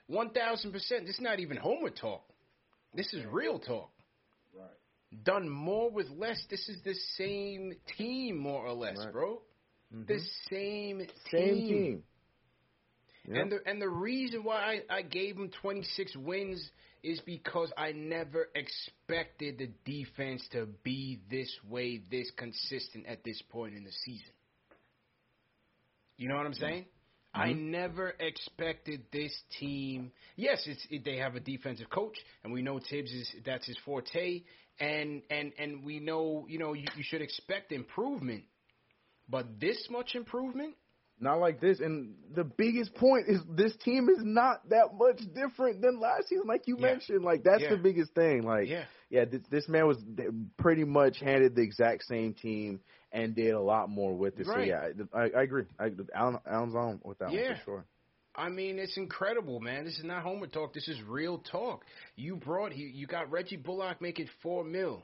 One 0.05 0.29
thousand 0.29 0.73
percent. 0.73 1.07
This 1.07 1.15
is 1.15 1.21
not 1.21 1.39
even 1.39 1.57
homer 1.57 1.89
talk. 1.89 2.21
This 2.93 3.11
is 3.15 3.25
real 3.25 3.57
talk. 3.57 3.89
Done 5.23 5.49
more 5.49 5.89
with 5.89 6.09
less. 6.09 6.45
This 6.49 6.67
is 6.69 6.81
the 6.83 6.93
same 7.17 7.73
team, 7.97 8.37
more 8.37 8.65
or 8.65 8.73
less, 8.73 8.97
Right. 8.97 9.11
bro. 9.11 9.41
Mhm. 9.93 10.05
The 10.07 10.19
same 10.49 11.07
Same 11.31 11.61
team. 11.63 12.03
and 13.25 13.51
the 13.51 13.59
and 13.67 13.81
the 13.81 13.89
reason 13.89 14.43
why 14.43 14.81
I, 14.89 14.97
I 14.97 15.01
gave 15.01 15.35
them 15.37 15.49
26 15.49 16.15
wins 16.17 16.71
is 17.03 17.19
because 17.21 17.71
I 17.77 17.91
never 17.93 18.49
expected 18.55 19.57
the 19.57 19.67
defense 19.85 20.47
to 20.51 20.67
be 20.83 21.19
this 21.29 21.51
way, 21.67 21.97
this 22.11 22.29
consistent 22.37 23.05
at 23.07 23.23
this 23.23 23.41
point 23.49 23.75
in 23.75 23.83
the 23.83 23.91
season. 23.91 24.33
You 26.17 26.27
know 26.27 26.35
what 26.35 26.45
I'm 26.45 26.53
saying? 26.53 26.85
I 27.33 27.53
Mhm. 27.53 27.71
never 27.71 28.09
expected 28.19 29.05
this 29.11 29.33
team. 29.59 30.11
Yes, 30.35 30.65
it's 30.67 30.85
it, 30.89 31.03
they 31.05 31.17
have 31.17 31.35
a 31.35 31.39
defensive 31.39 31.89
coach, 31.89 32.17
and 32.43 32.51
we 32.51 32.61
know 32.61 32.79
Thibs 32.79 33.11
is 33.11 33.35
that's 33.45 33.65
his 33.67 33.77
forte, 33.85 34.43
and 34.79 35.21
and 35.29 35.53
and 35.57 35.83
we 35.83 35.99
know 35.99 36.45
you 36.47 36.59
know 36.59 36.73
you, 36.73 36.85
you 36.95 37.03
should 37.03 37.21
expect 37.21 37.71
improvement, 37.71 38.43
but 39.29 39.59
this 39.59 39.87
much 39.89 40.15
improvement, 40.15 40.75
Not 41.19 41.39
like 41.39 41.59
this. 41.59 41.79
And 41.79 42.15
the 42.33 42.43
biggest 42.45 42.95
point 42.95 43.25
is 43.27 43.39
this 43.55 43.75
team 43.83 44.07
is 44.09 44.23
not 44.23 44.69
that 44.69 44.89
much 44.97 45.19
different 45.33 45.81
than 45.81 45.99
last 45.99 46.29
season, 46.29 46.47
like 46.47 46.63
you 46.67 46.77
Yeah. 46.77 46.91
mentioned. 46.91 47.23
Like 47.23 47.43
that's 47.43 47.63
Yeah. 47.63 47.71
the 47.71 47.77
biggest 47.77 48.13
thing. 48.13 48.43
Like 48.43 48.67
Yeah. 48.67 48.85
yeah, 49.09 49.25
this, 49.25 49.41
this 49.49 49.67
man 49.67 49.87
was 49.87 49.97
pretty 50.57 50.83
much 50.85 51.19
handed 51.19 51.55
the 51.55 51.61
exact 51.61 52.03
same 52.05 52.33
team 52.33 52.79
and 53.11 53.35
did 53.35 53.51
a 53.53 53.59
lot 53.61 53.89
more 53.89 54.13
with 54.15 54.39
it. 54.39 54.47
So 54.53 54.59
yeah, 54.61 54.89
I, 55.13 55.29
I 55.37 55.41
agree. 55.43 55.65
I, 55.79 55.91
Alan, 56.15 56.39
Alan's 56.49 56.75
on 56.75 57.01
with 57.03 57.19
that 57.19 57.31
Yeah. 57.31 57.47
one 57.49 57.57
for 57.57 57.61
sure. 57.63 57.85
I 58.39 58.49
mean, 58.49 58.79
it's 58.79 58.95
incredible, 58.97 59.59
man. 59.59 59.83
This 59.83 59.97
is 59.97 60.05
not 60.05 60.23
Homer 60.23 60.47
talk. 60.47 60.73
This 60.73 60.87
is 60.87 60.97
real 61.07 61.39
talk. 61.51 61.83
You 62.15 62.37
brought 62.37 62.75
you, 62.75 62.87
you 62.87 63.05
got 63.05 63.29
Reggie 63.29 63.57
Bullock 63.57 64.01
making 64.01 64.29
four 64.41 64.63
mil. 64.63 65.03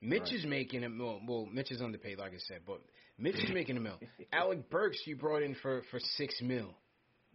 Mitch 0.00 0.22
Right. 0.22 0.32
is 0.34 0.46
making 0.46 0.84
a 0.84 0.88
mil. 0.88 1.20
Well, 1.26 1.46
Mitch 1.46 1.72
is 1.72 1.82
underpaid, 1.82 2.18
like 2.18 2.32
I 2.32 2.38
said, 2.46 2.60
but 2.64 2.80
Mitch 3.18 3.34
is 3.34 3.50
making 3.52 3.76
a 3.76 3.80
mil. 3.80 3.98
Alec 4.32 4.70
Burks 4.70 5.02
you 5.04 5.16
brought 5.16 5.42
in 5.42 5.56
for 5.56 5.82
for 5.90 5.98
six 6.16 6.40
mil. 6.40 6.66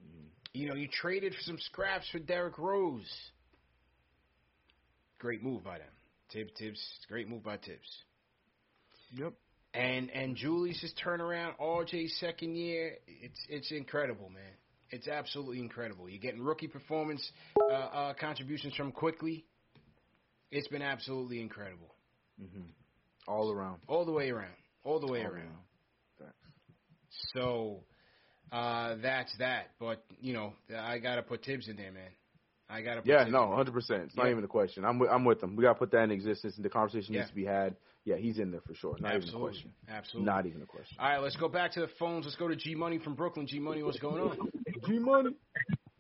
Mm-hmm. 0.02 0.28
You 0.54 0.70
know, 0.70 0.76
you 0.76 0.88
traded 0.88 1.34
for 1.34 1.42
some 1.42 1.58
scraps 1.60 2.08
for 2.12 2.20
Derrick 2.20 2.58
Rose. 2.58 3.14
Great 5.20 5.44
move 5.44 5.64
by 5.64 5.80
them. 5.80 5.88
Thibs, 6.32 6.52
Thibs, 6.58 6.82
great 7.10 7.28
move 7.28 7.44
by 7.44 7.58
Thibs. 7.58 8.04
Yep. 9.18 9.34
And 9.74 10.10
and 10.12 10.36
Julius's 10.36 10.94
turnaround, 11.04 11.58
RJ's 11.60 12.16
second 12.20 12.56
year, 12.56 12.94
it's 13.08 13.40
it's 13.50 13.72
incredible, 13.72 14.30
man. 14.30 14.44
It's 14.94 15.08
absolutely 15.08 15.60
incredible. 15.60 16.08
You're 16.08 16.22
getting 16.22 16.44
rookie 16.44 16.68
performance 16.68 17.28
uh, 17.60 17.74
uh, 17.74 18.14
contributions 18.14 18.76
from 18.76 18.92
Quickley. 18.92 19.44
It's 20.52 20.68
been 20.68 20.84
absolutely 20.84 21.42
incredible, 21.42 21.96
hmm 22.40 22.62
All 23.28 23.52
around. 23.52 23.80
all 23.88 24.06
the 24.06 24.12
way 24.12 24.30
around, 24.30 24.54
all 24.84 25.00
the 25.00 25.08
way 25.12 25.22
All 25.22 25.32
around. 25.32 25.58
Facts. 26.20 26.36
So 27.36 27.80
uh, 28.52 28.98
that's 29.02 29.36
that. 29.40 29.72
But 29.80 30.04
you 30.22 30.34
know, 30.34 30.54
I 30.78 31.00
gotta 31.00 31.24
put 31.24 31.44
Thibs 31.44 31.68
in 31.68 31.76
there, 31.76 31.92
man. 31.92 32.12
I 32.70 32.84
gotta. 32.84 33.02
Put 33.02 33.10
Yeah, 33.10 33.24
no, 33.24 33.56
hundred 33.56 33.74
percent. 33.74 34.04
It's 34.04 34.16
not 34.16 34.30
even 34.30 34.44
a 34.44 34.48
question. 34.48 34.86
I'm 34.86 35.00
with, 35.00 35.10
I'm 35.10 35.26
with 35.26 35.42
them. 35.42 35.56
We 35.56 35.64
gotta 35.64 35.80
put 35.80 35.90
that 35.94 36.04
in 36.04 36.12
existence, 36.12 36.56
and 36.56 36.64
the 36.64 36.70
conversation 36.70 37.16
Yeah. 37.16 37.22
needs 37.22 37.32
to 37.32 37.36
be 37.36 37.46
had. 37.46 37.76
Yeah, 38.06 38.18
he's 38.18 38.38
in 38.38 38.52
there 38.52 38.62
for 38.62 38.74
sure. 38.76 38.96
Not 39.00 39.12
even 39.12 39.12
a 39.12 39.24
Absolutely. 39.24 39.50
question. 39.50 39.72
Absolutely. 39.90 40.26
Not 40.26 40.46
even 40.46 40.62
a 40.62 40.66
question. 40.66 40.98
All 41.00 41.10
right, 41.10 41.22
let's 41.22 41.38
go 41.38 41.48
back 41.48 41.72
to 41.74 41.82
the 41.82 41.90
phones. 42.00 42.26
Let's 42.26 42.36
go 42.36 42.50
to 42.50 42.56
G 42.56 42.76
Money 42.76 43.00
from 43.00 43.16
Brooklyn. 43.16 43.48
G 43.48 43.60
Money, 43.60 43.82
what's 43.82 44.00
going 44.00 44.22
on? 44.22 44.38
G 44.88 45.00
Money. 45.00 45.30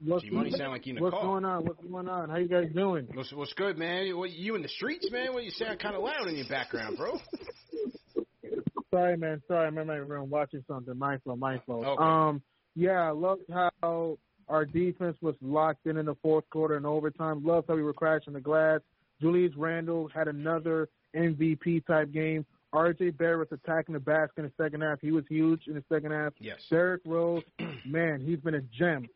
What's, 0.04 0.24
G 0.26 0.30
Money 0.30 0.52
sound 0.52 0.74
like 0.74 0.86
you 0.86 0.92
in 0.92 0.96
the 0.98 1.02
what's 1.04 1.14
car. 1.14 1.24
going 1.24 1.46
on? 1.46 1.64
What's 1.64 1.82
going 1.82 2.10
on? 2.10 2.30
How 2.30 2.36
you 2.36 2.50
guys 2.50 2.68
doing? 2.76 3.08
What's, 3.14 3.32
what's 3.32 3.54
good, 3.54 3.78
man? 3.78 4.18
What, 4.18 4.32
you 4.32 4.56
in 4.56 4.62
the 4.62 4.68
streets, 4.68 5.10
man? 5.12 5.34
What 5.34 5.46
you 5.46 5.52
sound 5.52 5.80
kind 5.80 5.96
of 5.96 6.04
loud 6.04 6.28
in 6.28 6.36
your 6.36 6.48
background, 6.50 6.98
bro? 6.98 7.20
Sorry, 8.92 9.16
man. 9.16 9.42
Sorry, 9.48 9.66
I'm 9.66 9.78
in 9.78 9.88
my 9.88 9.96
room 9.96 10.30
watching 10.30 10.64
something. 10.68 10.98
My 10.98 11.18
fault. 11.20 11.40
My 11.40 11.58
fault. 11.66 11.86
Okay. 11.86 12.04
Um, 12.04 12.42
yeah, 12.76 13.08
I 13.08 13.12
loved 13.12 13.44
how 13.50 14.18
our 14.50 14.66
defense 14.66 15.16
was 15.22 15.36
locked 15.42 15.88
in 15.88 15.98
in 15.98 16.06
the 16.06 16.16
fourth 16.22 16.44
quarter 16.50 16.76
and 16.76 16.86
overtime. 16.86 17.44
Loved 17.46 17.70
how 17.70 17.76
we 17.76 17.82
were 17.82 17.94
crashing 17.94 18.34
the 18.34 18.42
glass. 18.42 18.82
Julius 19.22 19.54
Randle 19.56 20.10
had 20.14 20.28
another 20.28 20.90
MVP 21.16 21.86
type 21.86 22.12
game. 22.12 22.46
RJ 22.74 23.18
Barrett 23.18 23.50
was 23.52 23.60
attacking 23.64 23.94
the 23.94 24.00
basket 24.00 24.40
in 24.40 24.44
the 24.46 24.64
second 24.64 24.82
half. 24.82 25.00
He 25.00 25.12
was 25.12 25.24
huge 25.30 25.68
in 25.68 25.76
the 25.76 25.84
second 25.90 26.12
half. 26.12 26.34
Yes. 26.40 26.60
Derrick 26.70 27.02
Rose, 27.06 27.44
man, 27.86 28.24
he's 28.26 28.40
been 28.40 28.56
a 28.56 28.62
gem, 28.62 29.08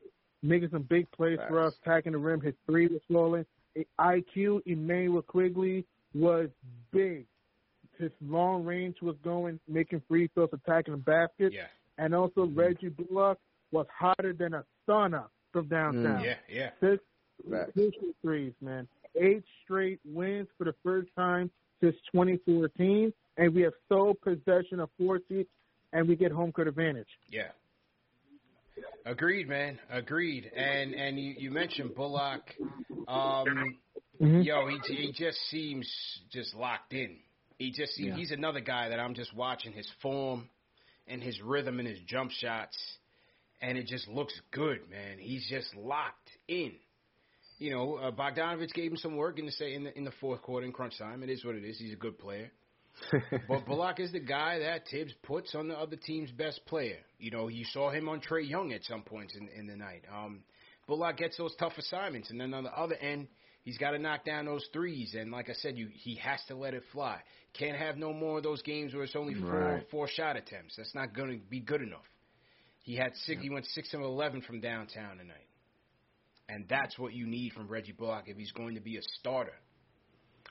making 0.44 0.70
some 0.72 0.84
big 0.84 1.10
plays 1.12 1.40
for 1.48 1.60
us, 1.60 1.74
attacking 1.84 2.12
the 2.12 2.20
rim. 2.20 2.40
His 2.40 2.54
three 2.68 2.88
was 2.88 3.02
rolling. 3.10 3.46
IQ 4.00 4.62
Immanuel 4.66 5.24
Quickley 5.24 5.86
was 6.14 6.50
big. 6.92 7.26
His 7.98 8.12
long 8.22 8.64
range 8.64 8.98
was 9.02 9.16
going, 9.24 9.60
making 9.68 10.04
free 10.08 10.30
throws, 10.34 10.50
attacking 10.54 10.94
the 10.94 11.00
basket. 11.00 11.52
Yeah. 11.52 11.66
And 11.98 12.14
also 12.14 12.46
mm-hmm. 12.46 12.60
Reggie 12.60 12.90
Bullock 12.90 13.40
was 13.72 13.88
hotter 13.98 14.34
than 14.34 14.54
a 14.54 14.64
sauna 14.88 15.26
from 15.52 15.68
downtown. 15.68 16.22
Mm, 16.22 16.26
yeah, 16.26 16.36
yeah. 16.48 16.70
Six, 16.80 17.04
Facts. 17.50 17.72
six 17.76 17.98
threes, 18.22 18.54
man. 18.62 18.88
Eight 19.20 19.44
straight 19.64 20.00
wins 20.06 20.48
for 20.60 20.66
the 20.66 20.76
first 20.84 21.10
time 21.16 21.50
since 21.82 21.96
2014, 22.12 23.14
and 23.38 23.54
we 23.54 23.62
have 23.62 23.74
sole 23.90 24.14
possession 24.16 24.80
of 24.80 24.90
four 24.98 25.20
seats, 25.30 25.50
and 25.94 26.08
we 26.08 26.16
get 26.16 26.32
home 26.32 26.52
court 26.52 26.68
advantage. 26.68 27.08
Yeah. 27.30 27.50
Agreed, 29.06 29.48
man. 29.48 29.80
Agreed. 29.90 30.52
And 30.56 30.94
and 30.94 31.18
you, 31.20 31.34
you 31.38 31.52
mentioned 31.52 31.96
Bullock. 31.96 32.44
Um, 33.08 33.78
Mhm. 34.22 34.44
yo, 34.44 34.68
he 34.68 34.78
he 34.96 35.12
just 35.14 35.38
seems 35.50 35.88
just 36.32 36.54
locked 36.56 36.94
in. 36.94 37.20
He 37.60 37.72
just 37.72 37.94
seems, 37.94 38.10
Yeah. 38.10 38.16
he's 38.16 38.32
another 38.32 38.60
guy 38.60 38.90
that 38.90 39.00
I'm 39.00 39.14
just 39.14 39.34
watching 39.34 39.72
his 39.74 39.88
form 40.02 40.50
and 41.08 41.24
his 41.24 41.40
rhythm 41.42 41.80
and 41.80 41.88
his 41.88 42.00
jump 42.02 42.32
shots, 42.32 42.76
and 43.62 43.78
it 43.78 43.86
just 43.88 44.08
looks 44.08 44.34
good, 44.52 44.90
man. 44.90 45.20
He's 45.20 45.48
just 45.48 45.74
locked 45.76 46.32
in. 46.48 46.74
You 47.58 47.72
know, 47.72 47.96
uh, 47.96 48.12
Bogdanovic 48.12 48.74
gave 48.74 48.92
him 48.92 48.98
some 48.98 49.16
work 49.16 49.40
in 49.40 49.46
the 49.46 49.52
say 49.52 49.74
in 49.74 49.84
the 49.84 49.98
in 49.98 50.04
the 50.04 50.12
fourth 50.20 50.42
quarter 50.42 50.66
in 50.66 50.72
crunch 50.72 50.98
time. 50.98 51.24
It 51.24 51.30
is 51.30 51.44
what 51.44 51.56
it 51.56 51.64
is. 51.64 51.80
He's 51.80 51.94
a 51.94 51.98
good 51.98 52.20
player. 52.20 52.52
but 53.48 53.66
Bullock 53.66 54.00
is 54.00 54.12
the 54.12 54.20
guy 54.20 54.60
that 54.60 54.84
Thibs 54.90 55.14
puts 55.24 55.54
on 55.54 55.68
the 55.68 55.76
other 55.76 55.96
team's 55.96 56.32
best 56.32 56.66
player. 56.66 56.98
You 57.20 57.32
know, 57.32 57.48
you 57.48 57.64
saw 57.66 57.92
him 57.92 58.10
on 58.10 58.22
Trae 58.22 58.48
Young 58.48 58.74
at 58.74 58.84
some 58.84 59.04
points 59.04 59.36
in, 59.36 59.50
in 59.50 59.68
the 59.68 59.76
night. 59.76 60.04
Um, 60.14 60.44
Bullock 60.88 61.18
gets 61.18 61.38
those 61.38 61.56
tough 61.60 61.74
assignments, 61.78 62.30
and 62.32 62.40
then 62.40 62.54
on 62.54 62.64
the 62.64 62.72
other 62.72 62.96
end, 62.96 63.28
he's 63.64 63.78
got 63.78 63.92
to 63.92 64.00
knock 64.00 64.26
down 64.26 64.46
those 64.46 64.66
threes. 64.74 65.16
And 65.20 65.32
like 65.32 65.50
I 65.50 65.54
said, 65.54 65.78
you 65.78 65.90
he 65.94 66.16
has 66.16 66.40
to 66.48 66.56
let 66.56 66.74
it 66.74 66.84
fly. 66.92 67.20
Can't 67.54 67.78
have 67.78 67.98
no 67.98 68.14
more 68.14 68.38
of 68.38 68.44
those 68.44 68.62
games 68.62 68.94
where 68.94 69.04
it's 69.04 69.16
only 69.16 69.36
four 69.36 69.52
Right. 69.52 69.90
four 69.92 70.08
shot 70.08 70.36
attempts. 70.36 70.76
That's 70.78 70.96
not 70.96 71.14
going 71.16 71.40
to 71.40 71.46
be 71.50 71.60
good 71.60 71.82
enough. 71.82 72.06
He 72.84 72.96
had 72.96 73.14
six. 73.26 73.42
He 73.42 73.50
went 73.50 73.66
six 73.68 73.94
of 73.94 74.02
eleven 74.02 74.42
from 74.42 74.60
downtown 74.62 75.18
tonight, 75.18 75.47
and 76.50 76.66
that's 76.70 76.98
what 76.98 77.14
you 77.14 77.26
need 77.28 77.54
from 77.54 77.68
Reggie 77.68 77.92
Bullock 77.92 78.26
if 78.28 78.38
he's 78.38 78.52
going 78.52 78.76
to 78.76 78.82
be 78.82 78.98
a 78.98 79.02
starter. 79.20 79.54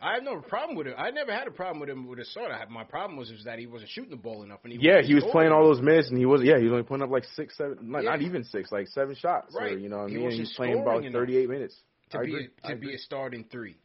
I 0.00 0.12
have 0.14 0.22
no 0.24 0.40
problem 0.42 0.76
with 0.76 0.88
it. 0.88 0.94
I 0.98 1.10
never 1.10 1.32
had 1.32 1.46
a 1.46 1.50
problem 1.50 1.80
with 1.80 1.88
him 1.88 2.06
with 2.06 2.18
a 2.18 2.24
starter. 2.26 2.52
I- 2.52 2.66
My 2.66 2.84
problem 2.84 3.16
was, 3.18 3.30
was 3.30 3.44
that 3.44 3.58
he 3.58 3.66
wasn't 3.66 3.90
shooting 3.90 4.10
the 4.10 4.16
ball 4.16 4.42
enough. 4.42 4.60
And 4.62 4.74
he 4.74 4.78
Yeah, 4.80 5.00
he 5.00 5.14
was 5.14 5.24
playing 5.32 5.52
all 5.52 5.64
those 5.64 5.80
minutes, 5.80 6.10
and 6.10 6.18
he 6.18 6.26
was 6.26 6.42
yeah, 6.44 6.58
he 6.58 6.64
was 6.64 6.72
only 6.72 6.84
putting 6.84 7.02
up 7.02 7.08
like 7.10 7.24
six, 7.34 7.56
seven, 7.56 7.78
not, 7.80 8.02
Yeah. 8.04 8.10
not 8.10 8.20
even 8.20 8.44
six, 8.44 8.70
like 8.70 8.88
seven 8.88 9.14
shots. 9.14 9.54
Right. 9.58 9.78
you 9.78 9.88
know 9.88 9.98
what 9.98 10.06
I 10.06 10.08
He 10.10 10.14
mean? 10.16 10.24
Wasn't 10.24 10.40
he's 10.46 10.52
playing 10.54 10.80
about 10.80 11.02
thirty-eight 11.10 11.48
minutes. 11.48 11.80
to 12.10 12.18
I 12.18 12.22
be 12.24 12.28
agree. 12.28 12.48
a, 12.64 12.68
to 12.68 12.76
be 12.76 12.94
a 12.94 12.98
starting 12.98 13.44
three, 13.50 13.76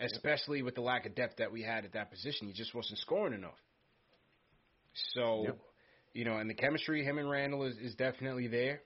especially 0.00 0.62
with 0.62 0.74
the 0.74 0.80
lack 0.80 1.06
of 1.06 1.14
depth 1.14 1.36
that 1.36 1.52
we 1.52 1.62
had 1.62 1.84
at 1.84 1.92
that 1.92 2.10
position. 2.10 2.48
He 2.48 2.52
just 2.52 2.74
wasn't 2.74 2.98
scoring 2.98 3.32
enough. 3.32 3.58
So, 5.14 5.44
Yep. 5.44 5.58
you 6.14 6.24
know, 6.24 6.38
and 6.38 6.50
the 6.50 6.54
chemistry 6.54 7.04
him 7.04 7.18
and 7.18 7.30
Randle 7.30 7.62
is, 7.64 7.76
is 7.78 7.94
definitely 7.94 8.48
there, 8.48 8.82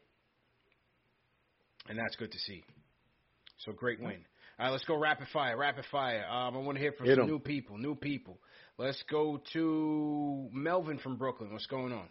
and 1.88 1.98
that's 1.98 2.16
good 2.16 2.32
to 2.32 2.38
see. 2.38 2.64
So 3.64 3.72
great 3.72 4.00
win. 4.00 4.24
All 4.58 4.66
right, 4.66 4.70
let's 4.72 4.84
go 4.84 4.96
rapid 4.96 5.28
fire. 5.32 5.56
Rapid 5.56 5.84
fire. 5.90 6.24
Um, 6.28 6.56
I 6.56 6.60
want 6.60 6.76
to 6.76 6.82
hear 6.82 6.92
from 6.92 7.06
Hit 7.06 7.16
some 7.16 7.24
'em. 7.24 7.30
new 7.30 7.38
people. 7.38 7.78
New 7.78 7.94
people. 7.94 8.38
Let's 8.78 9.02
go 9.10 9.40
to 9.52 10.48
Melvin 10.52 10.98
from 10.98 11.16
Brooklyn. 11.16 11.52
What's 11.52 11.66
going 11.66 11.92
on? 11.92 12.08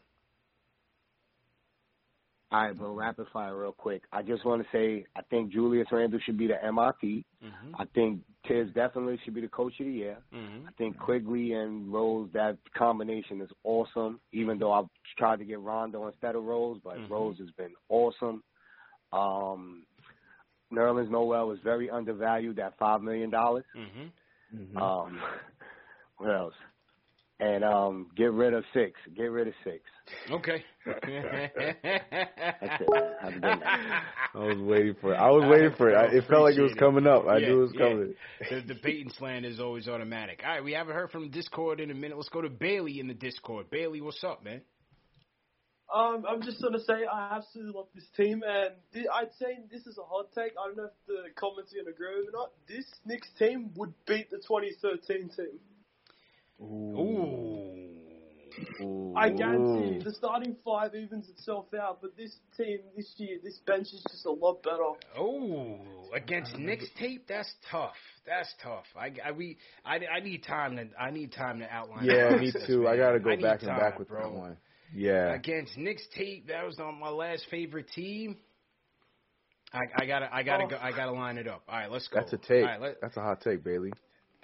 All 2.51 2.61
right, 2.63 2.77
bro. 2.77 2.93
Rapid 2.93 3.27
fire, 3.31 3.55
real 3.57 3.71
quick. 3.71 4.03
I 4.11 4.23
just 4.23 4.43
want 4.43 4.61
to 4.61 4.67
say 4.73 5.05
I 5.15 5.21
think 5.29 5.53
Julius 5.53 5.87
Randle 5.89 6.19
should 6.25 6.37
be 6.37 6.47
the 6.47 6.55
MIP. 6.61 7.23
Mm-hmm. 7.43 7.75
I 7.79 7.85
think 7.95 8.21
Thibs 8.45 8.73
definitely 8.73 9.17
should 9.23 9.33
be 9.33 9.39
the 9.41 9.47
coach 9.47 9.79
of 9.79 9.85
the 9.85 9.91
year. 9.93 10.17
Mm-hmm. 10.33 10.67
I 10.67 10.71
think 10.77 10.99
Quickley 10.99 11.53
and 11.53 11.93
Rose, 11.93 12.29
that 12.33 12.57
combination 12.77 13.39
is 13.39 13.49
awesome. 13.63 14.19
Even 14.33 14.59
though 14.59 14.73
I've 14.73 14.89
tried 15.17 15.39
to 15.39 15.45
get 15.45 15.59
Rondo 15.61 16.07
instead 16.07 16.35
of 16.35 16.43
Rose, 16.43 16.77
but 16.83 16.97
Mhm. 16.97 17.09
Rose 17.09 17.37
has 17.39 17.51
been 17.51 17.73
awesome. 17.87 18.43
Um, 19.13 19.83
Nerlens 20.71 21.09
Noel 21.09 21.47
was 21.47 21.59
very 21.63 21.89
undervalued 21.89 22.59
at 22.59 22.77
five 22.77 23.01
million 23.01 23.29
dollars. 23.29 23.65
Mm-hmm. 23.77 24.77
Um, 24.77 25.19
what 26.17 26.35
else? 26.35 26.53
And 27.39 27.63
um, 27.63 28.11
get 28.15 28.31
rid 28.33 28.53
of 28.53 28.63
six. 28.71 28.99
Get 29.17 29.23
rid 29.31 29.47
of 29.47 29.55
six. 29.63 29.79
Okay. 30.29 30.63
That's 30.85 30.99
it. 31.03 32.05
Have 33.19 33.33
a 33.33 33.35
good 33.39 33.41
night. 33.41 34.01
I 34.35 34.37
was 34.37 34.57
waiting 34.59 34.95
for 35.01 35.13
it. 35.13 35.17
I 35.17 35.29
was 35.31 35.49
waiting 35.49 35.71
for 35.75 35.89
it. 35.89 35.95
I, 35.95 36.15
it 36.15 36.25
felt 36.29 36.43
like 36.43 36.55
it 36.55 36.61
was 36.61 36.75
coming 36.77 37.07
up. 37.07 37.25
I 37.27 37.37
Yeah, 37.37 37.47
knew 37.47 37.57
it 37.57 37.61
was 37.63 37.71
yeah. 37.73 37.89
coming. 37.89 38.13
The, 38.67 38.73
the 38.75 38.79
bait 38.83 39.01
and 39.01 39.11
slant 39.17 39.45
is 39.45 39.59
always 39.59 39.87
automatic. 39.87 40.41
All 40.45 40.51
right, 40.51 40.63
we 40.63 40.73
haven't 40.73 40.93
heard 40.93 41.09
from 41.09 41.31
Discord 41.31 41.79
in 41.79 41.89
a 41.89 41.95
minute. 41.95 42.15
Let's 42.15 42.29
go 42.29 42.41
to 42.41 42.49
Bailey 42.49 42.99
in 42.99 43.07
the 43.07 43.15
Discord. 43.15 43.71
Bailey, 43.71 44.01
what's 44.01 44.23
up, 44.23 44.43
man? 44.43 44.61
Um, 45.93 46.25
I'm 46.27 46.41
just 46.41 46.61
gonna 46.61 46.79
say 46.79 47.05
I 47.11 47.35
absolutely 47.35 47.73
love 47.73 47.87
this 47.93 48.07
team, 48.15 48.43
and 48.47 48.71
th- 48.93 49.07
I'd 49.13 49.33
say 49.37 49.59
this 49.69 49.85
is 49.87 49.97
a 49.97 50.03
hot 50.03 50.31
take. 50.33 50.53
I 50.61 50.67
don't 50.67 50.77
know 50.77 50.85
if 50.85 51.05
the 51.05 51.29
comments 51.35 51.73
are 51.73 51.77
gonna 51.77 51.89
agree 51.89 52.15
with 52.15 52.29
it 52.29 52.29
or 52.29 52.39
not. 52.39 52.51
This 52.67 52.85
Knicks 53.05 53.29
team 53.37 53.71
would 53.75 53.93
beat 54.05 54.29
the 54.29 54.37
2013 54.37 55.29
team. 55.35 55.59
Ooh. 56.61 57.81
I 59.15 59.29
guarantee 59.29 59.95
you, 59.95 60.01
the 60.01 60.11
starting 60.11 60.55
five 60.63 60.93
evens 60.95 61.29
itself 61.29 61.67
out, 61.73 61.99
but 62.01 62.15
this 62.17 62.35
team 62.57 62.79
this 62.95 63.13
year, 63.17 63.37
this 63.43 63.59
bench 63.65 63.87
is 63.93 64.03
just 64.09 64.25
a 64.25 64.31
lot 64.31 64.61
better. 64.63 64.91
Oh, 65.17 65.79
against 66.13 66.57
Knicks 66.57 66.87
tape, 66.97 67.27
that's 67.27 67.53
tough. 67.69 67.95
That's 68.25 68.53
tough. 68.61 68.85
I, 68.95 69.11
I 69.25 69.31
we 69.31 69.57
I, 69.85 69.99
I 70.17 70.19
need 70.19 70.43
time 70.43 70.75
to 70.77 70.87
I 70.99 71.11
need 71.11 71.31
time 71.31 71.59
to 71.59 71.73
outline. 71.73 72.05
Yeah, 72.05 72.35
me 72.35 72.53
too. 72.67 72.87
I 72.87 72.97
got 72.97 73.11
to 73.11 73.19
go 73.19 73.29
need 73.29 73.41
back 73.41 73.61
and 73.61 73.69
back 73.69 73.99
with 73.99 74.09
bro. 74.09 74.23
that 74.23 74.37
one. 74.37 74.57
Yeah. 74.93 75.33
Against 75.33 75.77
Knicks 75.77 76.03
tape, 76.15 76.47
that 76.47 76.65
was 76.65 76.79
on 76.79 76.99
my 76.99 77.09
last 77.09 77.45
favorite 77.49 77.87
team. 77.95 78.37
I, 79.73 80.03
I 80.03 80.05
gotta 80.05 80.29
I 80.33 80.43
gotta 80.43 80.65
Oh. 80.65 80.67
go 80.67 80.77
I 80.81 80.91
gotta 80.91 81.11
line 81.13 81.37
it 81.37 81.47
up. 81.47 81.63
All 81.69 81.77
right, 81.79 81.89
let's 81.89 82.07
go. 82.09 82.19
That's 82.19 82.33
a 82.33 82.37
take. 82.37 82.63
All 82.63 82.69
right, 82.69 82.81
let, 82.81 83.01
That's 83.01 83.15
a 83.15 83.21
hot 83.21 83.41
take, 83.41 83.63
Bailey. 83.63 83.91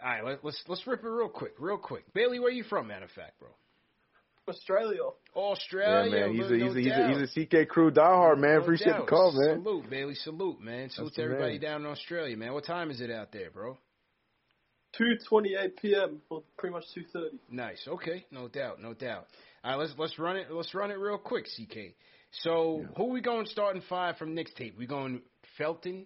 All 0.01 0.09
right, 0.09 0.23
let, 0.23 0.45
let's 0.45 0.63
let's 0.67 0.85
rip 0.87 1.03
it 1.03 1.07
real 1.09 1.27
quick, 1.27 1.53
real 1.59 1.77
quick. 1.77 2.05
Bailey, 2.13 2.39
where 2.39 2.47
are 2.49 2.51
you 2.51 2.63
from, 2.63 2.87
matter 2.87 3.05
of 3.05 3.11
fact, 3.11 3.39
bro? 3.39 3.49
Australia. 4.47 5.01
Australia. 5.35 6.09
yeah, 6.17 6.27
man. 6.27 6.31
He's 6.35 6.39
no- 6.39 6.55
a 6.55 6.59
he's 6.59 6.61
no 6.61 6.71
a, 6.71 6.81
he's 6.81 6.93
a 6.93 7.19
he's 7.19 7.37
a 7.37 7.63
CK 7.65 7.67
crew 7.69 7.91
diehard 7.91 8.37
man. 8.39 8.55
No 8.55 8.61
Appreciate 8.61 8.91
doubt. 8.93 9.05
the 9.05 9.09
call, 9.09 9.33
man. 9.33 9.61
Salute, 9.61 9.89
Bailey. 9.89 10.15
Salute, 10.15 10.61
man. 10.61 10.89
Salute 10.91 11.07
That's 11.07 11.15
to 11.17 11.23
everybody 11.23 11.53
man. 11.53 11.61
down 11.61 11.81
in 11.81 11.87
Australia, 11.87 12.37
man. 12.37 12.53
What 12.53 12.63
time 12.65 12.89
is 12.89 13.01
it 13.01 13.11
out 13.11 13.33
there, 13.33 13.51
bro? 13.51 13.77
2:28 14.97 15.75
p.m. 15.81 16.21
or 16.29 16.43
pretty 16.57 16.73
much 16.73 16.85
2:30. 16.95 17.39
Nice. 17.51 17.85
Okay. 17.87 18.25
No 18.31 18.47
doubt. 18.47 18.81
No 18.81 18.93
doubt. 18.93 19.27
All 19.67 19.77
right. 19.77 19.79
Let's 19.79 19.93
let's 19.97 20.17
run 20.19 20.37
it. 20.37 20.47
Let's 20.51 20.73
run 20.73 20.91
it 20.91 20.95
real 20.99 21.17
quick, 21.17 21.45
CK. 21.45 21.95
So 22.43 22.85
who 22.95 23.05
we 23.05 23.21
going 23.21 23.45
starting 23.47 23.81
five 23.89 24.17
from 24.17 24.33
Nick's 24.33 24.53
tape? 24.53 24.77
We 24.77 24.85
going 24.87 25.21
Felton. 25.57 26.05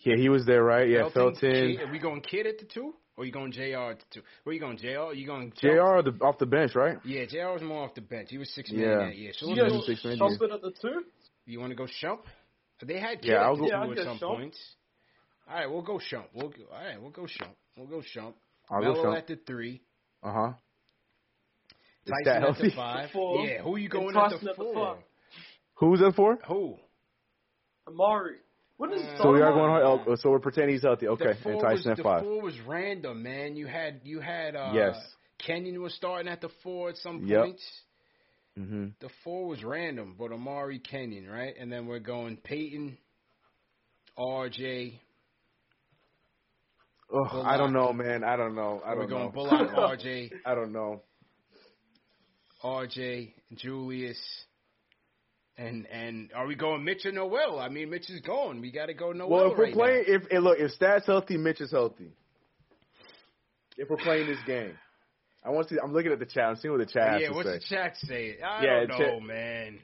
Yeah, 0.00 0.16
he 0.16 0.28
was 0.28 0.44
there, 0.46 0.62
right? 0.64 0.88
Yeah, 0.88 1.08
Felton. 1.12 1.36
Kidd, 1.76 1.80
are 1.88 1.92
we 1.92 1.98
going 1.98 2.20
Kidd 2.20 2.46
at 2.46 2.58
the 2.58 2.64
two? 2.66 2.94
Or 3.16 3.24
you 3.24 3.30
going 3.30 3.52
Jr. 3.52 3.60
at 3.92 3.98
the 4.00 4.04
two? 4.12 4.20
Where 4.42 4.52
you 4.54 4.60
going, 4.60 4.76
Jr. 4.76 4.98
Are 4.98 5.14
you 5.14 5.24
going 5.26 5.52
Jr. 5.56 6.02
The, 6.02 6.18
off 6.20 6.36
the 6.38 6.46
bench, 6.46 6.74
right? 6.74 6.98
Yeah, 7.04 7.26
Jr. 7.26 7.52
was 7.52 7.62
more 7.62 7.84
off 7.84 7.94
the 7.94 8.00
bench. 8.00 8.28
He 8.30 8.38
was 8.38 8.50
six 8.52 8.72
man 8.72 8.80
Yeah. 8.80 8.96
that 9.06 9.14
year. 9.16 9.30
So 9.36 9.46
You 9.46 9.54
let's 9.54 9.62
guys 9.62 9.72
go- 9.72 9.86
six 9.86 10.04
man, 10.04 10.18
Shumping 10.18 10.52
at 10.52 10.62
the 10.62 10.72
two? 10.82 11.04
You 11.46 11.60
want 11.60 11.70
to 11.70 11.76
go 11.76 11.86
Shump? 12.02 12.20
They 12.84 12.98
had 12.98 13.20
Kidd 13.22 13.30
Yeah, 13.30 13.36
at 13.36 13.42
I'll 13.44 13.56
the 13.56 13.62
go- 13.70 13.84
two 13.94 14.00
at 14.00 14.04
some 14.04 14.18
Shump. 14.18 14.36
points. 14.36 14.74
All 15.48 15.54
right, 15.54 15.70
we'll 15.70 15.82
go 15.82 15.98
Shump. 15.98 16.24
We'll 16.34 16.48
go, 16.48 16.56
all 16.72 16.84
right, 16.84 17.00
we'll 17.00 17.10
go 17.12 17.22
Shump. 17.22 17.54
We'll 17.76 17.86
go 17.86 18.00
Shump. 18.00 18.34
I'll 18.68 18.82
go 18.82 18.92
Melo 18.94 19.04
Shump. 19.04 19.18
at 19.18 19.26
the 19.28 19.36
three. 19.36 19.80
Uh 20.24 20.32
huh. 20.32 20.52
Is 22.06 22.10
Tyson 22.12 22.24
that 22.24 22.36
at 22.36 22.42
healthy? 22.42 22.68
the 22.70 22.74
five. 22.76 23.10
Four. 23.12 23.46
Yeah, 23.46 23.62
who 23.62 23.74
are 23.74 23.78
you 23.78 23.88
going 23.88 24.16
at 24.16 24.30
Tyson 24.30 24.44
the 24.44 24.50
at 24.50 24.56
the 24.56 24.62
four? 24.62 24.74
five. 24.74 25.04
Who's 25.76 26.00
that 26.00 26.14
for? 26.14 26.38
Who? 26.48 26.76
Amar'e. 27.88 28.36
When 28.76 28.92
is 28.92 29.02
Uh, 29.02 29.22
So 29.22 29.32
we 29.32 29.40
are 29.40 29.52
Amar'e? 29.52 29.82
going. 29.82 30.04
Oh, 30.08 30.14
so 30.16 30.30
we're 30.30 30.38
pretending 30.40 30.74
he's 30.74 30.82
healthy. 30.82 31.08
Okay, 31.08 31.32
The 31.32 31.34
four 31.42 31.52
and 31.52 31.62
was, 31.62 31.84
Tyson 31.84 31.90
at 31.92 31.96
the 31.98 32.02
four 32.02 32.40
was 32.42 32.60
random, 32.66 33.22
man. 33.22 33.56
You 33.56 33.66
had 33.66 34.00
you 34.04 34.20
had 34.20 34.56
uh 34.56 34.72
Yes. 34.74 34.96
Kenyon 35.38 35.80
was 35.82 35.94
starting 35.94 36.28
at 36.30 36.40
the 36.40 36.48
four 36.62 36.90
at 36.90 36.96
some 36.96 37.24
Yep. 37.26 37.40
points. 37.44 37.82
Mm-hmm. 38.58 38.86
The 39.00 39.08
four 39.24 39.46
was 39.48 39.64
random, 39.64 40.14
but 40.18 40.30
Amar'e 40.30 40.82
Kenyon, 40.82 41.28
right? 41.28 41.54
And 41.58 41.70
then 41.72 41.86
we're 41.86 41.98
going 41.98 42.36
Payton, 42.36 42.96
RJ. 44.18 45.00
Oh, 47.12 47.42
I 47.42 47.56
don't 47.56 47.72
know, 47.72 47.92
man. 47.92 48.24
I 48.24 48.36
don't 48.36 48.54
know. 48.54 48.80
I 48.84 48.90
don't 48.90 48.98
We're 48.98 49.06
don't 49.06 49.32
going 49.34 49.48
know. 49.48 49.68
Bullock, 49.68 49.70
RJ, 50.00 50.30
I 50.46 50.54
don't 50.54 50.72
know. 50.72 51.02
RJ, 52.64 53.32
Julius, 53.56 54.18
and 55.58 55.86
and 55.86 56.30
are 56.34 56.46
we 56.46 56.54
going 56.54 56.82
Mitch 56.84 57.04
or 57.04 57.12
Noel? 57.12 57.60
I 57.60 57.68
mean, 57.68 57.90
Mitch 57.90 58.08
is 58.10 58.20
gone. 58.20 58.60
We 58.60 58.70
got 58.72 58.86
to 58.86 58.94
go 58.94 59.12
Noel 59.12 59.28
Well, 59.28 59.52
if 59.52 59.58
we're 59.58 59.64
right 59.64 59.72
playing, 59.74 60.04
now. 60.08 60.14
if 60.16 60.22
and 60.30 60.44
look, 60.44 60.58
if 60.58 60.70
Stats 60.78 61.04
healthy, 61.06 61.36
Mitch 61.36 61.60
is 61.60 61.70
healthy. 61.70 62.10
If 63.76 63.90
we're 63.90 63.96
playing 63.98 64.26
this 64.28 64.38
game, 64.46 64.72
I 65.44 65.50
want 65.50 65.68
to 65.68 65.74
see. 65.74 65.80
I'm 65.82 65.92
looking 65.92 66.12
at 66.12 66.18
the 66.18 66.26
chat. 66.26 66.44
I'm 66.44 66.56
seeing 66.56 66.72
what 66.72 66.78
the 66.78 66.86
chat 66.92 67.20
yeah, 67.20 67.30
what's 67.30 67.48
say. 67.48 67.58
the 67.58 67.64
chat 67.68 67.96
say? 67.98 68.38
I 68.40 68.64
Yeah, 68.64 68.86
don't 68.86 68.98
know, 68.98 69.20
man. 69.20 69.78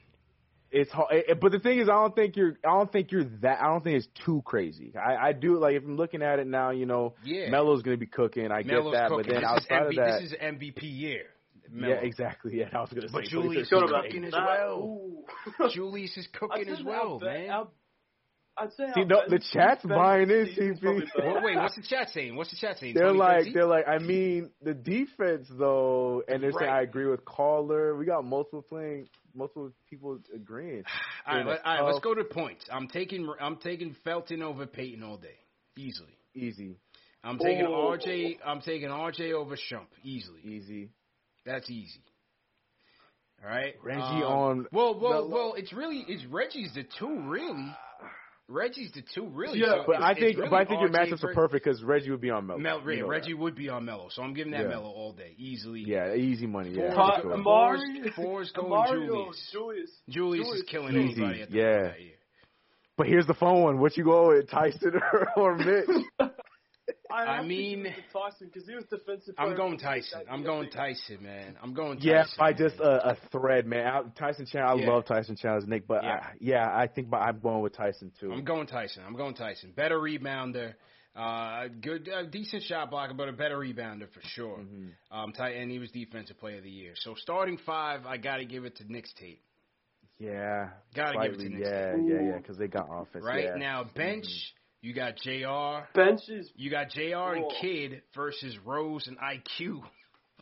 It's 0.73 0.89
hard, 0.89 1.07
eh, 1.27 1.33
but 1.39 1.51
the 1.51 1.59
thing 1.59 1.79
is, 1.79 1.89
I 1.89 1.93
don't 1.93 2.15
think 2.15 2.37
you're. 2.37 2.57
I 2.65 2.69
don't 2.69 2.91
think 2.91 3.11
you're 3.11 3.25
that. 3.41 3.61
I 3.61 3.65
don't 3.67 3.83
think 3.83 3.97
it's 3.97 4.07
too 4.25 4.41
crazy. 4.45 4.93
I, 4.97 5.27
I 5.27 5.33
do 5.33 5.59
like 5.59 5.75
if 5.75 5.83
I'm 5.83 5.97
looking 5.97 6.21
at 6.23 6.39
it 6.39 6.47
now. 6.47 6.71
You 6.71 6.85
know, 6.85 7.13
Yeah. 7.25 7.49
Melo's 7.49 7.81
gonna 7.83 7.97
be 7.97 8.07
cooking. 8.07 8.51
I 8.51 8.63
Melo's 8.63 8.93
get 8.93 8.97
that, 8.99 9.09
cooking. 9.09 9.25
but 9.27 9.33
then 9.33 9.41
this 9.41 9.49
outside 9.49 9.83
is 9.83 9.89
of 9.89 9.95
that, 9.97 10.21
this 10.21 10.31
is 10.31 10.37
MVP 10.41 10.79
year. 10.83 11.23
Yeah, 11.73 11.87
exactly. 12.01 12.51
Yeah, 12.59 12.69
I 12.73 12.81
was 12.81 12.89
gonna 12.89 13.07
say. 13.07 13.13
But 13.13 13.25
so 13.25 13.29
Julius 13.31 13.63
is 13.63 13.69
cooking. 13.69 13.87
cooking 13.89 14.25
as 14.25 14.33
well. 14.33 14.77
ooh. 14.79 15.69
Julius 15.73 16.17
is 16.17 16.27
cooking 16.33 16.67
as 16.69 16.83
well, 16.83 17.13
our 17.13 17.19
be- 17.19 17.25
man. 17.25 17.63
I'd 18.57 18.73
say 18.73 18.83
See, 18.93 19.01
our 19.01 19.05
no, 19.05 19.21
the 19.29 19.39
chat's 19.39 19.81
defense 19.81 19.97
buying 19.97 20.29
in, 20.29 20.45
CP. 20.57 20.81
probably 20.81 21.05
better. 21.15 21.33
Wait, 21.35 21.43
wait, 21.43 21.55
what's 21.57 21.75
the 21.77 21.83
chat 21.83 22.09
saying? 22.09 22.35
What's 22.35 22.49
the 22.51 22.57
chat 22.57 22.77
saying? 22.79 22.93
They're 22.95 23.13
like, 23.13 23.45
they're 23.53 23.65
like. 23.65 23.87
I 23.87 23.97
mean, 23.99 24.49
the 24.61 24.73
defense 24.73 25.47
though, 25.49 26.21
and 26.27 26.43
they're 26.43 26.51
saying 26.51 26.69
I 26.69 26.81
agree 26.81 27.05
with 27.07 27.23
caller. 27.23 27.95
We 27.95 28.05
got 28.05 28.25
multiple 28.25 28.61
playing, 28.61 29.07
multiple 29.33 29.71
people 29.89 30.19
agreeing. 30.35 30.83
all 31.25 31.33
right, 31.35 31.37
Saying 31.37 31.47
let, 31.47 31.65
all 31.65 31.73
right, 31.75 31.85
let's 31.85 31.99
go 32.03 32.13
to 32.13 32.25
points. 32.25 32.65
I'm 32.69 32.89
taking 32.89 33.27
I'm 33.39 33.55
taking 33.55 33.95
Felton 34.03 34.41
over 34.43 34.65
Payton 34.67 35.01
all 35.01 35.17
day, 35.17 35.37
easily. 35.77 36.17
Easy, 36.35 36.75
I'm 37.23 37.37
taking 37.39 37.65
Oh. 37.65 37.95
RJ. 37.97 38.37
I'm 38.45 38.59
taking 38.61 38.89
RJ 38.89 39.31
over 39.33 39.55
Shump, 39.55 39.87
easily. 40.03 40.41
easy. 40.43 40.89
That's 41.45 41.69
easy. 41.69 42.01
All 43.43 43.49
right, 43.49 43.73
Reggie 43.83 43.99
Um, 44.01 44.23
on. 44.23 44.67
Well, 44.71 44.99
well, 44.99 45.23
the- 45.27 45.33
well. 45.33 45.53
It's 45.55 45.73
really 45.73 46.05
it's 46.07 46.23
Reggie's 46.25 46.73
the 46.75 46.83
two, 46.99 47.21
really. 47.29 47.75
Reggie's 48.47 48.91
the 48.91 49.01
two, 49.15 49.27
really. 49.27 49.59
Yeah, 49.59 49.67
So 49.67 49.83
But 49.87 49.91
it's- 49.93 50.03
I 50.03 50.11
it's 50.11 50.19
think, 50.19 50.37
really 50.37 50.49
but 50.49 50.55
I 50.57 50.65
think 50.65 50.81
your 50.81 50.89
matchups 50.89 51.23
are 51.23 51.33
perfect 51.33 51.63
because 51.63 51.81
Reggie 51.83 52.11
would 52.11 52.19
be 52.21 52.29
on 52.31 52.45
Melo. 52.47 52.59
Mel, 52.59 52.81
You 52.91 53.01
know 53.03 53.07
Reggie 53.07 53.33
would 53.33 53.55
be 53.55 53.69
on 53.69 53.85
Melo, 53.85 54.09
so 54.09 54.21
I'm 54.23 54.33
giving 54.33 54.51
that 54.51 54.63
Yeah. 54.63 54.67
Melo 54.67 54.89
all 54.89 55.13
day, 55.13 55.33
easily. 55.37 55.79
Yeah, 55.79 56.13
easy 56.13 56.47
money. 56.47 56.71
Yeah, 56.71 56.93
Four- 56.93 57.15
for 57.15 57.21
sure. 57.21 57.31
Amar'e, 57.37 58.01
Four's- 58.03 58.15
four's 58.15 58.51
going 58.51 58.71
Amar'e 58.71 58.89
or 58.91 59.05
Julius. 59.07 59.49
Julius. 59.51 60.01
Julius, 60.09 60.47
is 60.49 60.63
killing 60.63 60.95
Easy, 60.97 61.21
anybody 61.23 61.41
at 61.43 61.49
the 61.49 61.57
yeah. 61.57 61.63
of 61.63 61.83
that 61.93 62.01
year. 62.01 62.13
But 62.97 63.07
here's 63.07 63.25
the 63.25 63.33
fun 63.33 63.61
one. 63.61 63.79
What 63.79 63.95
you 63.95 64.03
go 64.03 64.27
with, 64.27 64.49
Tyson 64.49 64.95
or, 64.95 65.29
or 65.37 65.55
Mitch? 65.55 65.87
I, 67.13 67.23
I 67.23 67.35
have 67.35 67.41
to 67.43 67.47
mean- 67.47 67.83
to 67.83 67.91
Tyson 68.13 68.47
because 68.53 68.67
he 68.67 68.75
was 68.75 68.85
defensive. 68.85 69.35
I'm 69.37 69.55
going 69.55 69.73
of 69.75 69.81
Tyson. 69.81 70.21
I'm 70.29 70.43
going 70.43 70.69
I. 70.73 70.75
Tyson, 70.75 71.17
man. 71.21 71.57
I'm 71.61 71.73
going 71.73 71.97
Tyson. 71.97 72.09
Yeah, 72.09 72.25
by 72.37 72.53
just 72.53 72.79
a, 72.79 73.09
a 73.11 73.17
thread, 73.31 73.65
man. 73.67 73.85
I, 73.87 74.01
Tyson 74.17 74.45
Chandler, 74.45 74.71
I 74.71 74.75
Yeah. 74.75 74.89
love 74.89 75.05
Tyson 75.05 75.35
Chandler's 75.35 75.67
Nick, 75.67 75.87
but 75.87 76.03
Yeah. 76.03 76.09
I, 76.09 76.31
yeah, 76.39 76.67
I 76.75 76.87
think 76.87 77.07
I'm 77.13 77.39
going 77.39 77.61
with 77.61 77.73
Tyson 77.75 78.11
too. 78.19 78.31
I'm 78.31 78.43
going 78.43 78.67
Tyson. 78.67 79.03
I'm 79.05 79.15
going 79.15 79.33
Tyson. 79.35 79.73
Better 79.75 79.97
rebounder. 79.99 80.73
Uh, 81.13 81.67
good, 81.81 82.07
uh, 82.07 82.23
decent 82.23 82.63
shot 82.63 82.89
blocker, 82.89 83.13
but 83.13 83.27
a 83.27 83.33
better 83.33 83.57
rebounder 83.57 84.07
for 84.13 84.21
sure. 84.23 84.59
Mm-hmm. 84.59 85.17
Um, 85.17 85.33
tight, 85.33 85.57
and 85.57 85.69
he 85.69 85.77
was 85.77 85.91
defensive 85.91 86.39
player 86.39 86.59
of 86.59 86.63
the 86.63 86.69
year. 86.69 86.93
So 86.95 87.15
starting 87.17 87.57
five, 87.65 88.05
I 88.05 88.15
got 88.15 88.37
to 88.37 88.45
give 88.45 88.63
it 88.63 88.77
to 88.77 88.89
Knicks 88.89 89.11
tape. 89.19 89.41
yeah, 90.19 90.69
Gotta 90.95 91.17
give 91.19 91.33
it 91.33 91.35
to 91.35 91.39
slightly, 91.41 91.57
Knicks. 91.57 91.69
yeah, 91.69 91.95
yeah, 91.97 92.21
yeah, 92.31 92.37
because 92.37 92.57
they 92.57 92.67
got 92.67 92.87
offense. 92.89 93.25
Right 93.25 93.43
yeah. 93.45 93.55
now, 93.57 93.83
bench. 93.83 94.25
You 94.81 94.93
got 94.93 95.15
Jr. 95.17 95.85
Bench 95.93 96.21
is 96.27 96.49
You 96.55 96.71
got 96.71 96.89
Jr. 96.89 97.35
and. 97.35 97.45
Kidd 97.61 98.01
versus 98.15 98.57
Rose 98.65 99.07
and 99.07 99.17
IQ. 99.19 99.81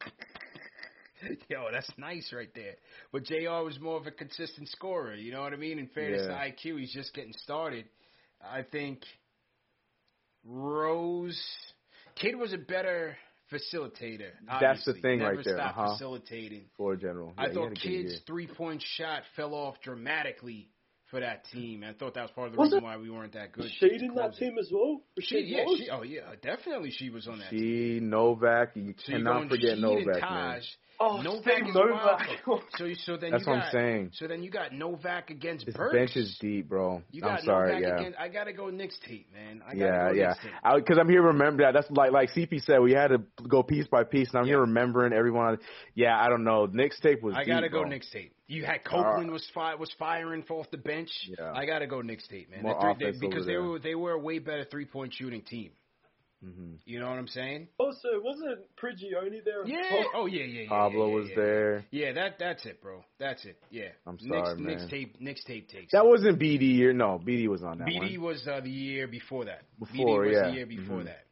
Yo, 1.49 1.65
that's 1.73 1.91
nice 1.97 2.31
right 2.33 2.49
there. 2.55 2.75
But 3.11 3.25
Jr. 3.25 3.63
was 3.65 3.77
more 3.81 3.97
of 3.97 4.07
a 4.07 4.11
consistent 4.11 4.69
scorer. 4.69 5.15
You 5.15 5.33
know 5.33 5.41
what 5.41 5.51
I 5.51 5.57
mean? 5.57 5.77
In 5.77 5.87
fairness 5.87 6.21
Yeah. 6.29 6.37
to 6.37 6.51
IQ, 6.51 6.79
he's 6.79 6.93
just 6.93 7.13
getting 7.13 7.33
started. 7.33 7.85
I 8.41 8.63
think 8.63 9.01
Rose 10.45 11.39
Kidd 12.15 12.35
was 12.37 12.53
a 12.53 12.57
better 12.57 13.17
facilitator. 13.51 14.31
That's 14.61 14.85
the 14.85 14.93
thing 14.93 15.19
Never 15.19 15.35
right 15.35 15.45
there, 15.45 15.55
stopped 15.57 15.77
uh-huh. 15.77 15.91
facilitating. 15.93 16.65
For 16.77 16.95
general, 16.95 17.33
I 17.37 17.43
Yeah, 17.43 17.49
he 17.49 17.55
thought 17.55 17.63
had 17.63 17.71
a 17.71 17.75
good 17.75 17.81
Kidd's 17.81 18.19
three 18.25 18.47
point 18.47 18.81
shot 18.95 19.23
fell 19.35 19.53
off 19.53 19.75
dramatically 19.81 20.69
for 21.09 21.19
that 21.19 21.45
team. 21.51 21.83
I 21.83 21.93
thought 21.93 22.13
that 22.15 22.21
was 22.23 22.31
part 22.31 22.47
of 22.47 22.53
the 22.53 22.59
Was 22.59 22.67
reason 22.67 22.79
it 22.79 22.83
why 22.83 22.97
we 22.97 23.09
weren't 23.09 23.33
that 23.33 23.51
good. 23.51 23.69
Shade 23.79 24.01
in 24.01 24.13
that 24.15 24.35
team 24.35 24.57
as 24.59 24.69
well. 24.71 25.01
She, 25.19 25.35
Rasheed 25.35 25.49
yeah, 25.49 25.63
Wallace? 25.65 25.79
she, 25.79 25.89
oh 25.89 26.03
yeah, 26.03 26.21
definitely 26.41 26.91
she 26.91 27.09
was 27.09 27.27
on 27.27 27.39
that. 27.39 27.49
team. 27.49 27.59
She 27.59 27.99
Novak, 28.01 28.71
you 28.75 28.93
So 29.05 29.11
you're 29.11 29.19
cannot 29.19 29.49
forget 29.49 29.77
Sheed 29.77 29.81
Novak, 29.81 29.97
and 29.99 30.05
man. 30.07 30.21
Taj. 30.21 30.63
Oh, 31.01 31.21
Novak 31.21 31.41
Steve 31.53 31.67
is 31.69 31.75
Novak. 31.75 32.27
wild. 32.45 32.61
So 32.77 32.89
so 33.05 33.17
then 33.17 33.31
That's 33.31 33.45
you 33.45 33.51
what 33.53 33.59
I'm 33.61 33.71
saying. 33.71 34.09
so 34.13 34.27
then 34.27 34.43
you 34.43 34.51
got 34.51 34.73
Novak 34.73 35.29
against 35.29 35.65
This 35.65 35.75
Burks. 35.75 35.93
bench 35.95 36.15
is 36.17 36.37
deep, 36.41 36.67
bro. 36.67 37.01
You 37.11 37.21
got 37.21 37.39
I'm 37.39 37.45
sorry, 37.45 37.67
Novak 37.73 37.81
yeah. 37.83 37.99
against. 37.99 38.19
I 38.19 38.27
gotta 38.27 38.51
go 38.53 38.69
Knicks 38.69 38.99
tape, 39.07 39.27
man. 39.33 39.61
I 39.65 39.75
gotta 39.75 39.79
Yeah, 39.79 40.07
go 40.09 40.13
yeah. 40.15 40.33
Tape. 40.33 40.51
Because 40.75 40.97
I'm 40.99 41.07
here 41.09 41.21
to 41.21 41.27
remember 41.27 41.63
that. 41.63 41.73
That's 41.73 41.89
like 41.91 42.11
like 42.11 42.29
CP 42.31 42.61
said, 42.65 42.79
we 42.79 42.91
had 42.91 43.07
to 43.09 43.21
go 43.47 43.63
piece 43.63 43.87
by 43.87 44.03
piece, 44.03 44.29
and 44.31 44.39
I'm 44.39 44.45
here 44.45 44.59
remembering 44.59 45.13
everyone. 45.13 45.57
Yeah, 45.95 46.19
I 46.19 46.27
don't 46.27 46.43
know. 46.43 46.65
Knicks 46.65 46.99
tape 46.99 47.23
was. 47.23 47.33
I 47.35 47.45
gotta 47.45 47.69
go 47.69 47.81
bro. 47.81 47.89
Knicks 47.89 48.09
tape. 48.11 48.33
You 48.49 48.65
had 48.65 48.83
Copeland 48.83 49.29
was 49.31 49.47
fi- 49.53 49.75
was 49.75 49.91
firing 49.99 50.43
off 50.49 50.69
the 50.71 50.77
bench. 50.77 51.11
Yeah. 51.37 51.53
I 51.53 51.65
gotta 51.67 51.85
go 51.85 52.01
Knicks 52.01 52.25
State, 52.25 52.49
man. 52.49 52.63
The 52.63 52.73
three- 52.95 53.11
they- 53.11 53.17
because 53.19 53.45
they 53.45 53.57
were 53.57 53.77
they 53.79 53.93
were 53.95 54.13
a 54.13 54.19
way 54.19 54.39
better 54.39 54.65
three 54.65 54.85
point 54.85 55.13
shooting 55.13 55.43
team. 55.43 55.71
hmm 56.43 56.75
You 56.85 56.99
know 56.99 57.09
what 57.09 57.19
I'm 57.19 57.27
saying? 57.27 57.67
Also, 57.77 58.07
wasn't 58.23 58.59
Prigioni 58.81 59.43
there? 59.45 59.67
Yeah. 59.67 59.81
well? 59.91 60.05
Oh 60.15 60.25
yeah, 60.25 60.43
yeah, 60.45 60.61
yeah. 60.63 60.69
Pablo 60.69 61.05
yeah, 61.05 61.09
yeah, 61.11 61.15
was 61.19 61.29
yeah. 61.29 61.35
there. 61.35 61.85
Yeah, 61.91 62.11
that 62.13 62.39
that's 62.39 62.65
it, 62.65 62.81
bro. 62.81 63.03
That's 63.19 63.45
it. 63.45 63.61
Yeah. 63.69 63.89
I'm 64.07 64.17
sorry, 64.17 64.59
Knicks 64.59 64.81
man. 64.81 64.89
tape. 64.89 65.21
Knicks 65.21 65.43
tape 65.43 65.69
takes. 65.69 65.91
That 65.91 66.07
wasn't 66.07 66.39
BD 66.39 66.75
year. 66.75 66.91
No, 66.91 67.21
BD 67.23 67.47
was 67.47 67.61
on 67.61 67.77
that 67.79 67.87
BD 67.87 68.17
one. 68.17 68.29
was 68.33 68.47
uh, 68.47 68.61
the 68.61 68.69
year 68.71 69.07
before 69.07 69.45
that. 69.45 69.61
Before, 69.79 70.23
BD 70.23 70.27
was 70.27 70.33
yeah. 70.35 70.47
the 70.49 70.55
year 70.55 70.65
before 70.65 71.01
Mhm. 71.01 71.05
that. 71.05 71.25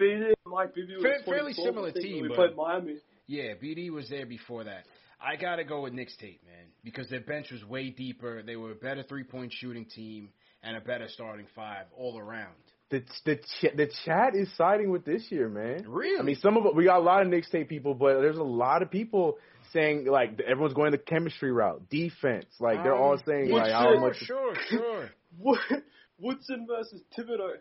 BD 0.00 0.14
and 0.26 0.34
Mike 0.46 0.74
Bibby 0.74 0.94
was 0.94 1.02
Fair- 1.04 1.20
fairly 1.24 1.52
similar 1.52 1.92
team, 1.92 2.22
We 2.22 2.28
but- 2.28 2.36
played 2.36 2.56
Miami. 2.56 2.96
Yeah, 3.28 3.54
BD 3.54 3.90
was 3.90 4.08
there 4.08 4.24
before 4.26 4.64
that. 4.64 4.84
I 5.20 5.36
gotta 5.36 5.64
go 5.64 5.82
with 5.82 5.92
Knicks 5.92 6.16
tape, 6.16 6.40
man, 6.44 6.66
because 6.84 7.08
their 7.08 7.20
bench 7.20 7.50
was 7.50 7.64
way 7.64 7.90
deeper. 7.90 8.42
They 8.42 8.56
were 8.56 8.72
a 8.72 8.76
better 8.76 9.02
three 9.02 9.24
point 9.24 9.52
shooting 9.52 9.86
team 9.86 10.30
and 10.62 10.76
a 10.76 10.80
better 10.80 11.08
starting 11.08 11.46
five 11.54 11.86
all 11.96 12.18
around. 12.18 12.54
The 12.90 13.02
the 13.24 13.36
ch- 13.36 13.74
the 13.76 13.90
chat 14.04 14.34
is 14.34 14.48
siding 14.56 14.90
with 14.90 15.04
this 15.04 15.24
year, 15.30 15.48
man. 15.48 15.84
Really? 15.88 16.20
I 16.20 16.22
mean, 16.22 16.36
some 16.36 16.56
of 16.56 16.66
it, 16.66 16.74
we 16.76 16.84
got 16.84 16.98
a 16.98 17.02
lot 17.02 17.22
of 17.22 17.28
Knicks 17.28 17.50
tape 17.50 17.68
people, 17.68 17.94
but 17.94 18.20
there's 18.20 18.36
a 18.38 18.42
lot 18.44 18.82
of 18.82 18.90
people 18.90 19.38
saying 19.72 20.06
like 20.06 20.40
everyone's 20.40 20.74
going 20.74 20.92
the 20.92 20.98
chemistry 20.98 21.50
route, 21.50 21.88
defense. 21.90 22.46
Like 22.60 22.82
they're 22.84 22.94
all 22.94 23.14
Um, 23.14 23.22
saying 23.26 23.46
yeah, 23.48 23.54
like 23.54 23.70
sure, 23.70 23.94
how 23.94 24.00
much. 24.00 24.16
Sure, 24.18 24.54
sure. 24.68 25.10
Wood- 25.38 25.82
Woodson 26.18 26.66
versus 26.68 27.02
Thibodeau. 27.16 27.54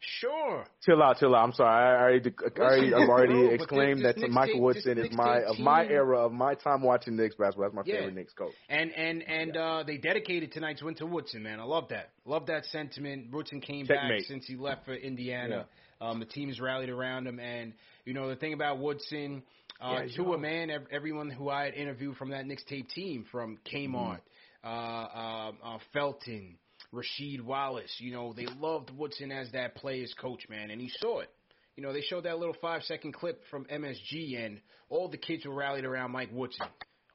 Sure. 0.00 0.64
Chill 0.84 1.02
out, 1.02 1.18
chill 1.18 1.34
out. 1.34 1.42
I'm 1.44 1.52
sorry. 1.52 1.70
I 1.70 2.00
already, 2.00 2.30
I 2.30 2.60
already, 2.60 2.94
I've 2.94 3.08
already 3.08 3.44
but 3.46 3.52
exclaimed 3.54 4.04
this- 4.04 4.14
that 4.20 4.30
Michael 4.30 4.60
Woodson 4.60 4.98
is 4.98 5.08
my 5.12 5.40
of 5.42 5.58
my 5.58 5.84
era 5.86 6.18
of 6.18 6.32
my 6.32 6.54
time 6.54 6.82
watching 6.82 7.16
Knicks 7.16 7.34
basketball. 7.34 7.64
That's 7.70 7.74
my 7.74 7.82
Yeah. 7.86 8.00
favorite 8.00 8.14
Knicks 8.14 8.32
coach. 8.34 8.52
And 8.68 8.92
and 8.92 9.22
and 9.22 9.56
uh, 9.56 9.82
they 9.86 9.96
dedicated 9.96 10.52
tonight's 10.52 10.82
win 10.82 10.94
to 10.96 11.06
Woodson, 11.06 11.42
man. 11.42 11.60
I 11.60 11.64
love 11.64 11.88
that. 11.88 12.10
Love 12.24 12.46
that 12.46 12.66
sentiment. 12.66 13.32
Woodson 13.32 13.60
came 13.60 13.86
back 13.86 14.10
since 14.28 14.46
he 14.46 14.54
left 14.56 14.84
for 14.84 14.94
Indiana. 14.94 15.66
Um, 16.00 16.20
the 16.20 16.26
team's 16.26 16.60
rallied 16.60 16.90
around 16.90 17.26
him, 17.26 17.40
and 17.40 17.72
you 18.04 18.12
know 18.12 18.28
the 18.28 18.36
thing 18.36 18.52
about 18.52 18.78
Woodson, 18.78 19.42
uh, 19.80 20.02
Yeah, 20.06 20.16
to 20.24 20.34
a 20.34 20.38
man, 20.38 20.68
ev- 20.70 20.86
everyone 20.92 21.30
who 21.30 21.48
I 21.48 21.64
had 21.64 21.74
interviewed 21.74 22.16
from 22.18 22.30
that 22.30 22.46
Knicks 22.46 22.62
tape 22.64 22.90
team, 22.90 23.24
from 23.32 23.56
Kmart, 23.64 24.20
uh, 24.62 24.66
uh, 24.68 25.52
uh, 25.64 25.78
Felton, 25.94 26.58
Rasheed 26.92 27.40
Wallace, 27.40 27.94
you 27.98 28.12
know 28.12 28.32
they 28.32 28.46
loved 28.46 28.90
Woodson 28.90 29.32
as 29.32 29.50
that 29.52 29.74
player's 29.76 30.14
coach, 30.20 30.48
man, 30.48 30.70
and 30.70 30.80
he 30.80 30.90
saw 31.00 31.20
it. 31.20 31.30
You 31.76 31.82
know, 31.82 31.92
they 31.92 32.00
showed 32.00 32.24
that 32.24 32.38
little 32.38 32.56
five 32.60 32.82
second 32.84 33.12
clip 33.12 33.42
from 33.50 33.66
MSG, 33.66 34.44
and 34.44 34.60
all 34.88 35.08
the 35.08 35.18
kids 35.18 35.44
were 35.44 35.54
rallied 35.54 35.84
around 35.84 36.10
Mike 36.10 36.30
Woodson, 36.32 36.66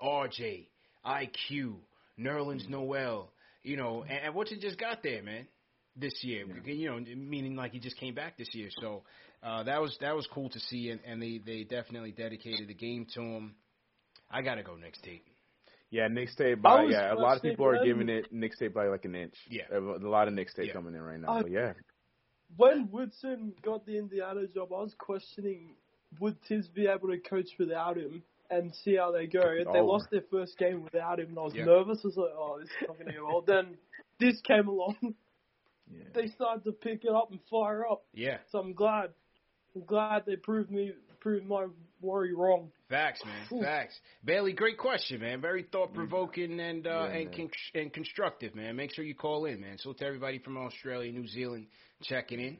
RJ, 0.02 0.68
IQ, 1.06 1.76
Nerlens 2.20 2.70
Noel. 2.70 3.32
You 3.64 3.78
know, 3.78 4.04
and, 4.08 4.20
and 4.26 4.36
Woodson 4.36 4.60
just 4.62 4.80
got 4.80 5.02
there, 5.02 5.24
man, 5.24 5.48
this 5.96 6.14
year. 6.24 6.46
You 6.64 6.92
know, 6.92 7.00
meaning 7.16 7.56
like 7.56 7.72
he 7.72 7.80
just 7.80 7.98
came 7.98 8.14
back 8.14 8.38
this 8.38 8.50
year. 8.54 8.70
So 8.80 9.02
uh, 9.42 9.64
that 9.64 9.82
was 9.82 9.98
that 10.02 10.16
was 10.16 10.28
cool 10.32 10.50
to 10.50 10.60
see, 10.60 10.90
and, 10.92 11.00
and 11.06 11.22
they 11.22 11.42
they 11.44 11.64
definitely 11.64 12.12
dedicated 12.12 12.68
the 12.68 12.76
game 12.76 13.08
to 13.16 13.22
him. 13.22 13.56
I 14.30 14.44
gotta 14.44 14.62
go 14.62 14.76
next 14.76 15.04
tape. 15.04 15.26
Yeah, 15.92 16.08
Knicks 16.08 16.36
tape 16.36 16.62
by 16.62 16.84
was 16.86 16.94
yeah. 16.94 17.14
A 17.14 17.16
lot 17.16 17.36
of 17.36 17.44
people 17.44 17.66
are 17.68 17.76
them. 17.76 17.86
giving 17.86 18.10
it 18.10 18.32
Knicks 18.32 18.58
tape 18.58 18.74
by 18.74 18.88
like 18.88 19.06
an 19.06 19.14
inch. 19.14 19.36
Yeah, 19.50 19.64
a 19.74 19.80
lot 19.80 20.28
of 20.28 20.34
Knicks 20.34 20.54
tape 20.54 20.72
coming 20.74 20.96
in 20.96 21.02
right 21.02 21.20
now. 21.20 21.34
I- 21.34 21.42
but 21.44 21.52
yeah, 21.52 21.74
When 22.58 22.90
Woodson 22.92 23.54
got 23.62 23.86
the 23.86 23.98
Indiana 23.98 24.48
job, 24.48 24.72
I 24.74 24.82
was 24.82 24.96
questioning 24.98 25.76
would 26.20 26.36
Tiz 26.48 26.68
be 26.68 26.88
able 26.88 27.10
to 27.10 27.18
coach 27.20 27.50
without 27.60 27.98
him 27.98 28.24
and 28.50 28.74
see 28.84 28.96
how 28.96 29.12
they 29.12 29.28
go. 29.28 29.42
And 29.42 29.68
they 29.74 29.80
Oh. 29.80 29.86
lost 29.86 30.10
their 30.12 30.24
first 30.30 30.58
game 30.58 30.84
without 30.84 31.20
him, 31.20 31.30
and 31.30 31.40
I 31.40 31.42
was 31.42 31.56
Yeah. 31.56 31.66
nervous. 31.66 32.04
I 32.04 32.08
was 32.08 32.18
like, 32.18 32.34
oh, 32.36 32.60
this 32.60 32.70
is 32.70 32.76
not 32.88 32.98
going 32.98 33.06
to 33.08 33.14
go 33.14 33.26
well. 33.26 33.42
Then 33.42 33.78
this 34.20 34.42
came 34.42 34.68
along. 34.68 35.16
Yeah. 35.90 36.04
They 36.14 36.28
started 36.28 36.64
to 36.66 36.72
pick 36.74 37.04
it 37.04 37.12
up 37.12 37.32
and 37.32 37.40
fire 37.50 37.86
up. 37.86 38.04
Yeah. 38.14 38.38
So 38.50 38.60
I'm 38.60 38.74
glad. 38.74 39.14
I'm 39.76 39.84
glad 39.86 40.26
they 40.26 40.36
proved 40.38 40.72
me 40.72 40.94
proved 41.22 41.46
my 41.48 41.68
worry 42.02 42.34
wrong. 42.34 42.72
Facts, 42.90 43.22
man. 43.24 43.60
Ooh. 43.60 43.64
Facts. 43.64 43.98
Bailey, 44.26 44.54
great 44.54 44.78
question, 44.78 45.22
man. 45.22 45.40
Very 45.40 45.64
thought 45.72 45.94
provoking 45.94 46.60
and 46.60 46.86
uh, 46.86 47.08
Yeah, 47.10 47.18
and 47.18 47.32
con- 47.36 47.50
and 47.76 47.94
constructive, 47.94 48.54
man. 48.56 48.76
Make 48.76 48.94
sure 48.94 49.06
you 49.06 49.16
call 49.16 49.46
in, 49.46 49.62
man. 49.62 49.78
So 49.78 49.94
to 49.94 50.06
everybody 50.06 50.40
from 50.40 50.58
Australia, 50.58 51.12
New 51.12 51.28
Zealand, 51.28 51.68
checking 52.04 52.40
in. 52.40 52.58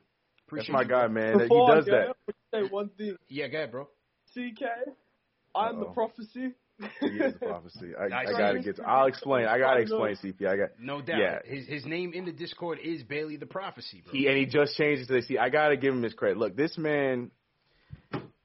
Appreciate 0.48 0.52
that's 0.52 0.70
Appreciate 0.70 0.74
my 0.74 0.82
you, 0.82 0.88
guy, 0.88 1.08
bro. 1.08 1.10
man. 1.10 1.38
Before 1.40 1.68
he 1.68 1.72
I 1.72 1.76
does 1.76 1.86
go, 1.86 1.92
that. 1.92 2.16
I 2.54 2.62
say 2.64 2.70
one 2.70 2.90
thing. 2.98 3.18
Yeah, 3.28 3.48
go 3.48 3.58
ahead, 3.58 3.72
bro. 3.72 3.88
CK, 4.34 4.64
I'm 5.56 5.80
the 5.80 5.86
Uh-oh. 5.88 5.94
prophecy. 5.94 6.52
He 7.00 7.08
is 7.08 7.36
a 7.36 7.40
prophecy. 7.40 7.92
I, 8.00 8.08
Nice. 8.08 8.28
I 8.30 8.32
gotta 8.40 8.60
get. 8.60 8.78
To, 8.78 8.84
I'll 8.84 9.06
explain. 9.08 9.46
I 9.46 9.60
gotta 9.60 9.82
explain, 9.82 10.16
CP. 10.16 10.48
I 10.48 10.56
got 10.58 10.70
No 10.80 11.02
doubt. 11.02 11.20
Yeah, 11.20 11.40
His 11.46 11.68
his 11.68 11.86
name 11.86 12.14
in 12.14 12.26
the 12.26 12.32
Discord 12.32 12.80
is 12.84 13.04
Bailey 13.04 13.36
the 13.38 13.46
Prophecy, 13.46 14.02
bro. 14.04 14.14
He 14.14 14.28
and 14.28 14.38
he 14.38 14.46
just 14.46 14.76
changed 14.78 15.10
it 15.12 15.14
to 15.14 15.22
see. 15.28 15.38
I 15.38 15.50
gotta 15.50 15.78
give 15.78 15.94
him 15.94 16.02
his 16.02 16.14
credit. 16.14 16.38
Look, 16.38 16.56
this 16.56 16.78
man, 16.80 17.30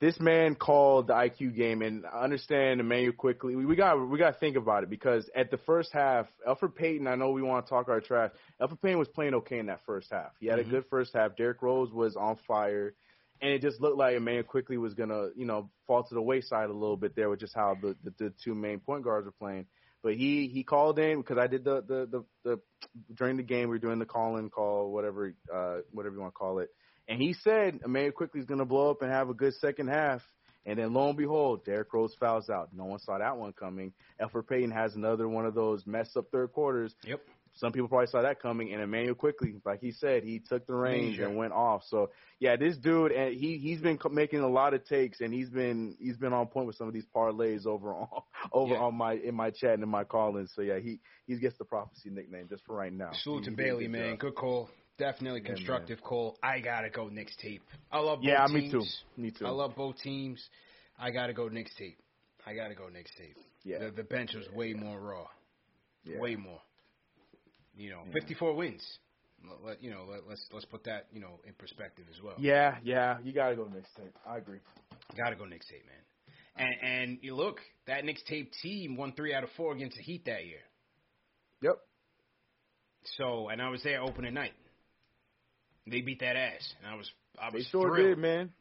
this 0.00 0.20
man 0.20 0.54
called 0.54 1.06
the 1.06 1.14
IQ 1.14 1.56
game, 1.56 1.80
and 1.80 2.04
I 2.06 2.22
understand 2.22 2.80
Immanuel 2.80 3.14
Quickley. 3.14 3.56
We, 3.56 3.64
we 3.64 3.76
got 3.76 3.96
we 4.08 4.18
got 4.18 4.32
to 4.34 4.38
think 4.38 4.56
about 4.56 4.82
it 4.82 4.90
because 4.90 5.28
at 5.34 5.50
the 5.50 5.56
first 5.58 5.90
half, 5.92 6.26
Elfrid 6.46 6.74
Payton. 6.74 7.06
I 7.06 7.14
know 7.14 7.30
we 7.30 7.42
want 7.42 7.64
to 7.64 7.70
talk 7.70 7.88
our 7.88 8.00
trash. 8.00 8.30
Elfrid 8.60 8.82
Payton 8.82 8.98
was 8.98 9.08
playing 9.08 9.34
okay 9.34 9.58
in 9.58 9.66
that 9.66 9.80
first 9.86 10.08
half. 10.10 10.32
He 10.38 10.46
had 10.46 10.58
Mhm. 10.58 10.66
a 10.66 10.70
good 10.70 10.84
first 10.90 11.14
half. 11.14 11.36
Derrick 11.36 11.62
Rose 11.62 11.92
was 11.92 12.16
on 12.16 12.36
fire. 12.46 12.94
And 13.42 13.50
it 13.50 13.60
just 13.60 13.82
looked 13.82 13.98
like 13.98 14.16
Immanuel 14.16 14.44
Quickley 14.44 14.78
was 14.78 14.94
gonna, 14.94 15.28
you 15.36 15.44
know, 15.44 15.70
fall 15.86 16.02
to 16.02 16.14
the 16.14 16.22
wayside 16.22 16.70
a 16.70 16.72
little 16.72 16.96
bit 16.96 17.14
there 17.14 17.28
with 17.28 17.40
just 17.40 17.54
how 17.54 17.74
the, 17.80 17.94
the, 18.02 18.10
the 18.18 18.32
two 18.42 18.54
main 18.54 18.80
point 18.80 19.04
guards 19.04 19.26
were 19.26 19.32
playing. 19.32 19.66
But 20.02 20.14
he 20.14 20.48
he 20.48 20.62
called 20.62 20.98
in 20.98 21.18
because 21.20 21.36
I 21.36 21.46
did 21.46 21.64
the 21.64 21.82
the 21.82 22.06
the, 22.06 22.24
the 22.44 22.60
during 23.14 23.36
the 23.36 23.42
game 23.42 23.68
we 23.68 23.74
were 23.74 23.78
doing 23.78 23.98
the 23.98 24.06
call 24.06 24.36
in 24.36 24.48
call 24.50 24.90
whatever 24.92 25.34
uh 25.52 25.78
whatever 25.90 26.14
you 26.14 26.20
want 26.22 26.32
to 26.32 26.38
call 26.38 26.60
it, 26.60 26.70
and 27.08 27.20
he 27.20 27.32
said 27.34 27.80
Immanuel 27.84 28.12
Quickley 28.12 28.40
is 28.40 28.46
gonna 28.46 28.64
blow 28.64 28.90
up 28.90 29.02
and 29.02 29.10
have 29.10 29.28
a 29.30 29.34
good 29.34 29.54
second 29.54 29.88
half. 29.88 30.22
And 30.68 30.80
then 30.80 30.92
lo 30.92 31.08
and 31.08 31.16
behold, 31.16 31.64
Derrick 31.64 31.92
Rose 31.94 32.12
fouls 32.18 32.50
out. 32.50 32.70
No 32.72 32.86
one 32.86 32.98
saw 32.98 33.18
that 33.18 33.36
one 33.36 33.52
coming. 33.52 33.92
Elfrid 34.20 34.48
Payton 34.48 34.72
has 34.72 34.96
another 34.96 35.28
one 35.28 35.46
of 35.46 35.54
those 35.54 35.86
mess 35.86 36.08
up 36.16 36.26
third 36.32 36.52
quarters. 36.52 36.92
Yep. 37.04 37.20
Some 37.54 37.72
people 37.72 37.88
probably 37.88 38.08
saw 38.08 38.20
that 38.20 38.42
coming, 38.42 38.74
and 38.74 38.82
Immanuel 38.82 39.14
Quickley, 39.14 39.54
like 39.64 39.80
he 39.80 39.90
said, 39.92 40.24
he 40.24 40.40
took 40.40 40.66
the 40.66 40.74
range 40.74 41.12
Major. 41.12 41.28
and 41.28 41.36
went 41.38 41.52
off. 41.54 41.84
So 41.88 42.10
yeah, 42.40 42.56
this 42.56 42.76
dude, 42.76 43.12
and 43.12 43.32
he 43.34 43.56
he's 43.58 43.80
been 43.80 43.98
making 44.10 44.40
a 44.40 44.48
lot 44.48 44.74
of 44.74 44.84
takes, 44.84 45.20
and 45.22 45.32
he's 45.32 45.48
been 45.48 45.96
he's 46.00 46.16
been 46.18 46.32
on 46.34 46.48
point 46.48 46.66
with 46.66 46.76
some 46.76 46.86
of 46.88 46.92
these 46.92 47.06
parlays 47.14 47.64
over 47.64 47.94
on 47.94 48.08
over 48.52 48.74
Yeah. 48.74 48.80
on 48.80 48.94
my 48.96 49.12
in 49.14 49.34
my 49.36 49.50
chat 49.50 49.74
and 49.74 49.82
in 49.84 49.88
my 49.88 50.04
call-ins. 50.04 50.52
So 50.54 50.60
yeah, 50.62 50.80
he 50.80 50.98
he 51.28 51.36
gets 51.36 51.56
the 51.56 51.64
prophecy 51.64 52.10
nickname 52.10 52.48
just 52.50 52.64
for 52.66 52.74
right 52.76 52.92
now. 52.92 53.12
Salute 53.22 53.44
He- 53.44 53.44
to 53.46 53.50
he 53.52 53.56
did 53.56 53.62
a 53.62 53.68
Bailey, 53.68 53.88
man. 53.88 54.10
job. 54.14 54.18
Good 54.18 54.34
call. 54.34 54.68
Definitely 54.98 55.40
Yeah, 55.42 55.48
constructive 55.54 56.02
call. 56.02 56.38
I 56.42 56.60
gotta 56.60 56.88
go 56.90 57.08
Knicks 57.08 57.36
tape. 57.36 57.62
I 57.92 57.98
love 57.98 58.18
both 58.20 58.28
Yeah, 58.28 58.46
teams. 58.46 58.54
me 58.54 58.70
too. 58.70 58.84
Me 59.16 59.30
too. 59.30 59.46
I 59.46 59.50
love 59.50 59.74
both 59.76 59.96
teams. 60.02 60.42
I 60.98 61.10
gotta 61.10 61.32
go 61.34 61.48
Knicks 61.48 61.74
tape. 61.76 61.98
I 62.46 62.54
gotta 62.54 62.74
go 62.74 62.88
Knicks 62.88 63.10
tape. 63.18 63.36
Yeah. 63.64 63.78
The, 63.80 63.90
the 63.90 64.04
bench 64.04 64.34
was 64.34 64.48
way 64.54 64.72
more 64.72 64.98
raw. 64.98 65.26
Yeah. 66.04 66.18
Way 66.18 66.36
more. 66.36 66.60
You 67.76 67.90
know, 67.90 68.02
Yeah. 68.06 68.12
54 68.12 68.54
wins. 68.54 68.98
Let, 69.62 69.82
you 69.82 69.90
know, 69.90 70.06
let, 70.10 70.26
let's 70.26 70.44
let's 70.52 70.64
put 70.64 70.82
that 70.84 71.06
you 71.12 71.20
know 71.20 71.38
in 71.46 71.52
perspective 71.54 72.06
as 72.12 72.20
well. 72.22 72.34
Yeah, 72.38 72.78
yeah, 72.82 73.18
you 73.22 73.32
gotta 73.32 73.54
go 73.54 73.64
next 73.72 73.94
tape. 73.94 74.16
I 74.26 74.38
agree. 74.38 74.58
Gotta 75.16 75.36
go 75.36 75.44
Knicks 75.44 75.66
tape, 75.68 75.84
man. 75.86 76.66
And 76.66 76.90
and 76.90 77.18
you 77.20 77.34
look, 77.36 77.60
that 77.86 78.04
Knicks 78.04 78.22
tape 78.26 78.50
team 78.62 78.96
won 78.96 79.12
three 79.12 79.34
out 79.34 79.44
of 79.44 79.50
four 79.56 79.72
against 79.74 79.98
the 79.98 80.02
Heat 80.02 80.24
that 80.24 80.46
year. 80.46 80.60
Yep. 81.60 81.76
So, 83.18 83.48
and 83.50 83.60
I 83.62 83.68
was 83.68 83.82
there 83.82 84.00
opening 84.02 84.34
night. 84.34 84.52
They 85.86 86.00
beat 86.00 86.20
that 86.20 86.36
ass, 86.36 86.74
and 86.82 86.92
I 86.92 86.96
was 86.96 87.10
I 87.38 87.50
They 87.50 87.58
was 87.58 87.66
sure 87.66 87.88
thrilled. 87.94 88.08
did, 88.08 88.18
man. 88.18 88.52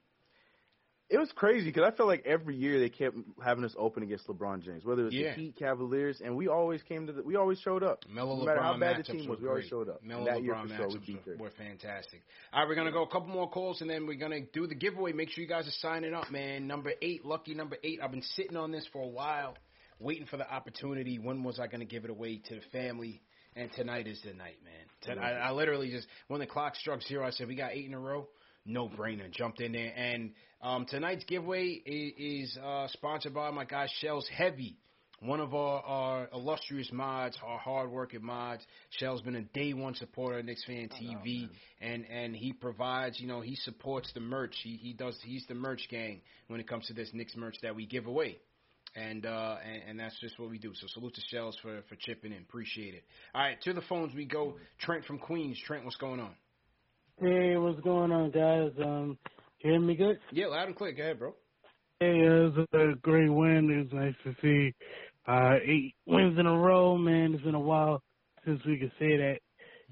It 1.07 1.19
was 1.19 1.31
crazy 1.35 1.65
because 1.67 1.83
I 1.83 1.95
felt 1.95 2.09
like 2.09 2.25
every 2.25 2.55
year 2.55 2.79
they 2.79 2.89
kept 2.89 3.15
having 3.43 3.63
us 3.63 3.75
open 3.77 4.01
against 4.01 4.25
LeBron 4.27 4.63
James, 4.63 4.83
whether 4.83 5.03
it 5.03 5.05
was 5.05 5.13
Yeah. 5.13 5.35
the 5.35 5.39
Heat, 5.41 5.55
Cavaliers, 5.55 6.19
and 6.19 6.35
we 6.35 6.47
always 6.47 6.81
came 6.81 7.05
to 7.05 7.13
the, 7.13 7.21
we 7.21 7.35
always 7.35 7.59
showed 7.59 7.83
up. 7.83 8.03
Melo 8.09 8.37
no 8.37 8.43
matter 8.43 8.59
how 8.59 8.75
bad 8.79 8.97
the 8.97 9.03
team 9.03 9.27
was, 9.29 9.39
we 9.39 9.47
always 9.47 9.67
showed 9.67 9.87
up. 9.87 10.01
That 10.01 10.41
year 10.41 10.55
LeBron 10.55 10.67
for 10.67 10.75
sure, 10.75 10.99
we 11.07 11.19
were, 11.27 11.37
were 11.43 11.49
fantastic. 11.51 12.23
All 12.51 12.61
right, 12.61 12.67
we're 12.67 12.73
gonna 12.73 12.91
go 12.91 13.03
a 13.03 13.07
couple 13.07 13.27
more 13.27 13.47
calls 13.47 13.81
and 13.81 13.89
then 13.89 14.07
we're 14.07 14.17
gonna 14.17 14.41
do 14.51 14.65
the 14.65 14.73
giveaway. 14.73 15.13
Make 15.13 15.29
sure 15.29 15.43
you 15.43 15.47
guys 15.47 15.67
are 15.67 15.71
signing 15.79 16.15
up, 16.15 16.31
man. 16.31 16.65
Number 16.65 16.93
eight, 17.03 17.23
lucky 17.23 17.53
number 17.53 17.77
eight. 17.83 17.99
I've 18.01 18.11
been 18.11 18.23
sitting 18.23 18.57
on 18.57 18.71
this 18.71 18.87
for 18.91 19.03
a 19.03 19.07
while, 19.07 19.55
waiting 19.99 20.25
for 20.25 20.37
the 20.37 20.51
opportunity. 20.51 21.19
When 21.19 21.43
was 21.43 21.59
I 21.59 21.67
gonna 21.67 21.85
give 21.85 22.03
it 22.03 22.09
away 22.09 22.39
to 22.47 22.55
the 22.55 22.61
family? 22.71 23.21
And 23.55 23.71
tonight 23.73 24.07
is 24.07 24.21
the 24.23 24.33
night, 24.33 24.57
man. 24.63 25.15
Ton- 25.15 25.23
I, 25.23 25.31
I 25.33 25.51
literally 25.51 25.89
just 25.89 26.07
when 26.27 26.39
the 26.39 26.45
clock 26.47 26.75
struck 26.75 27.01
zero, 27.03 27.25
I 27.25 27.31
said 27.31 27.47
we 27.47 27.55
got 27.55 27.71
eight 27.71 27.85
in 27.85 27.93
a 27.93 27.99
row. 27.99 28.27
No 28.65 28.89
brainer. 28.89 29.31
Jumped 29.31 29.61
in 29.61 29.73
there, 29.73 29.93
and 29.95 30.31
um, 30.61 30.85
tonight's 30.87 31.23
giveaway 31.25 31.67
is, 31.85 32.49
is 32.51 32.57
uh, 32.57 32.87
sponsored 32.87 33.33
by 33.33 33.51
my 33.51 33.63
guy 33.63 33.87
Shells 34.01 34.27
Heavy 34.35 34.77
one 35.19 35.39
of 35.39 35.53
our, 35.53 35.81
our 35.81 36.29
illustrious 36.33 36.91
mods, 36.91 37.37
our 37.45 37.57
hardworking 37.57 38.23
mods. 38.23 38.63
Shell's 38.91 39.21
been 39.21 39.35
a 39.35 39.41
day 39.41 39.73
one 39.73 39.95
supporter 39.95 40.39
of 40.39 40.45
Knicks 40.45 40.63
Fan 40.65 40.89
TV, 40.89 41.49
and 41.81 42.05
and 42.05 42.35
he 42.35 42.53
provides, 42.53 43.19
you 43.19 43.27
know, 43.27 43.41
he 43.41 43.55
supports 43.55 44.11
the 44.13 44.19
merch. 44.19 44.55
He 44.63 44.77
he 44.77 44.93
does 44.93 45.17
he's 45.23 45.45
the 45.47 45.55
merch 45.55 45.87
gang 45.89 46.21
when 46.47 46.59
it 46.59 46.67
comes 46.67 46.87
to 46.87 46.93
this 46.93 47.09
Knicks 47.13 47.35
merch 47.35 47.55
that 47.61 47.75
we 47.75 47.85
give 47.85 48.07
away. 48.07 48.37
And 48.95 49.25
uh 49.25 49.57
and, 49.65 49.89
and 49.89 49.99
that's 49.99 50.17
just 50.21 50.39
what 50.39 50.49
we 50.49 50.57
do. 50.57 50.71
So 50.73 50.87
salute 50.93 51.13
to 51.15 51.21
Shells 51.29 51.57
for 51.61 51.81
for 51.89 51.95
chipping 51.99 52.31
in. 52.31 52.39
Appreciate 52.39 52.93
it. 52.93 53.03
All 53.33 53.41
right, 53.41 53.61
to 53.61 53.73
the 53.73 53.81
phones 53.81 54.13
we 54.15 54.25
go. 54.25 54.55
Trent 54.79 55.05
from 55.05 55.19
Queens. 55.19 55.59
Trent, 55.65 55.83
what's 55.83 55.97
going 55.97 56.19
on? 56.19 56.33
Hey, 57.19 57.55
what's 57.57 57.79
going 57.81 58.11
on, 58.11 58.31
guys? 58.31 58.71
Um, 58.83 59.17
you 59.59 59.71
hear 59.71 59.79
me 59.79 59.95
good? 59.95 60.19
Yeah, 60.31 60.47
loud 60.47 60.67
and 60.67 60.75
clear. 60.75 60.91
Go 60.91 61.03
ahead, 61.03 61.19
bro. 61.19 61.33
Hey, 61.99 62.07
uh, 62.07 62.11
it 62.11 62.57
was 62.57 62.67
a 62.73 62.95
great 63.01 63.29
win. 63.29 63.69
It 63.69 63.93
was 63.93 63.93
nice 63.93 64.15
to 64.25 64.35
see 64.41 64.73
uh, 65.27 65.55
eight 65.63 65.95
wins 66.05 66.37
in 66.37 66.45
a 66.45 66.57
row, 66.57 66.97
man. 66.97 67.33
It's 67.33 67.43
been 67.43 67.55
a 67.55 67.59
while 67.59 68.01
since 68.45 68.59
we 68.65 68.77
could 68.77 68.91
say 68.99 69.17
that. 69.17 69.39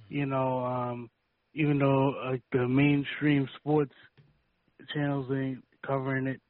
You 0.09 0.25
know, 0.25 0.59
um, 0.59 1.09
even 1.53 1.79
though 1.79 2.13
like 2.29 2.41
the 2.51 2.67
mainstream 2.67 3.47
sports 3.57 3.93
channels 4.93 5.27
ain't 5.33 5.63
covering 5.85 6.27
it, 6.27 6.41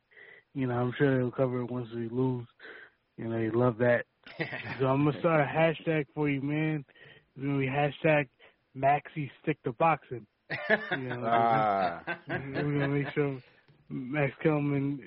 you 0.53 0.67
know, 0.67 0.75
I'm 0.75 0.93
sure 0.97 1.17
they'll 1.17 1.31
cover 1.31 1.61
it 1.61 1.71
once 1.71 1.87
we 1.95 2.09
lose. 2.09 2.45
You 3.17 3.25
know, 3.25 3.37
they 3.39 3.49
love 3.49 3.77
that. 3.79 4.05
so 4.79 4.85
I'm 4.87 5.05
gonna 5.05 5.19
start 5.19 5.41
a 5.41 5.43
hashtag 5.43 6.05
for 6.15 6.29
you, 6.29 6.41
man. 6.41 6.85
It's 7.35 7.45
gonna 7.45 7.59
be 7.59 7.67
hashtag 7.67 8.27
Maxi 8.77 9.29
stick 9.41 9.61
to 9.63 9.73
boxing. 9.73 10.25
You 10.91 10.97
know, 10.97 11.23
Ah. 11.27 12.01
we're 12.27 12.39
gonna 12.63 12.87
make 12.87 13.13
sure 13.13 13.39
Max 13.89 14.31
Kellerman 14.41 14.99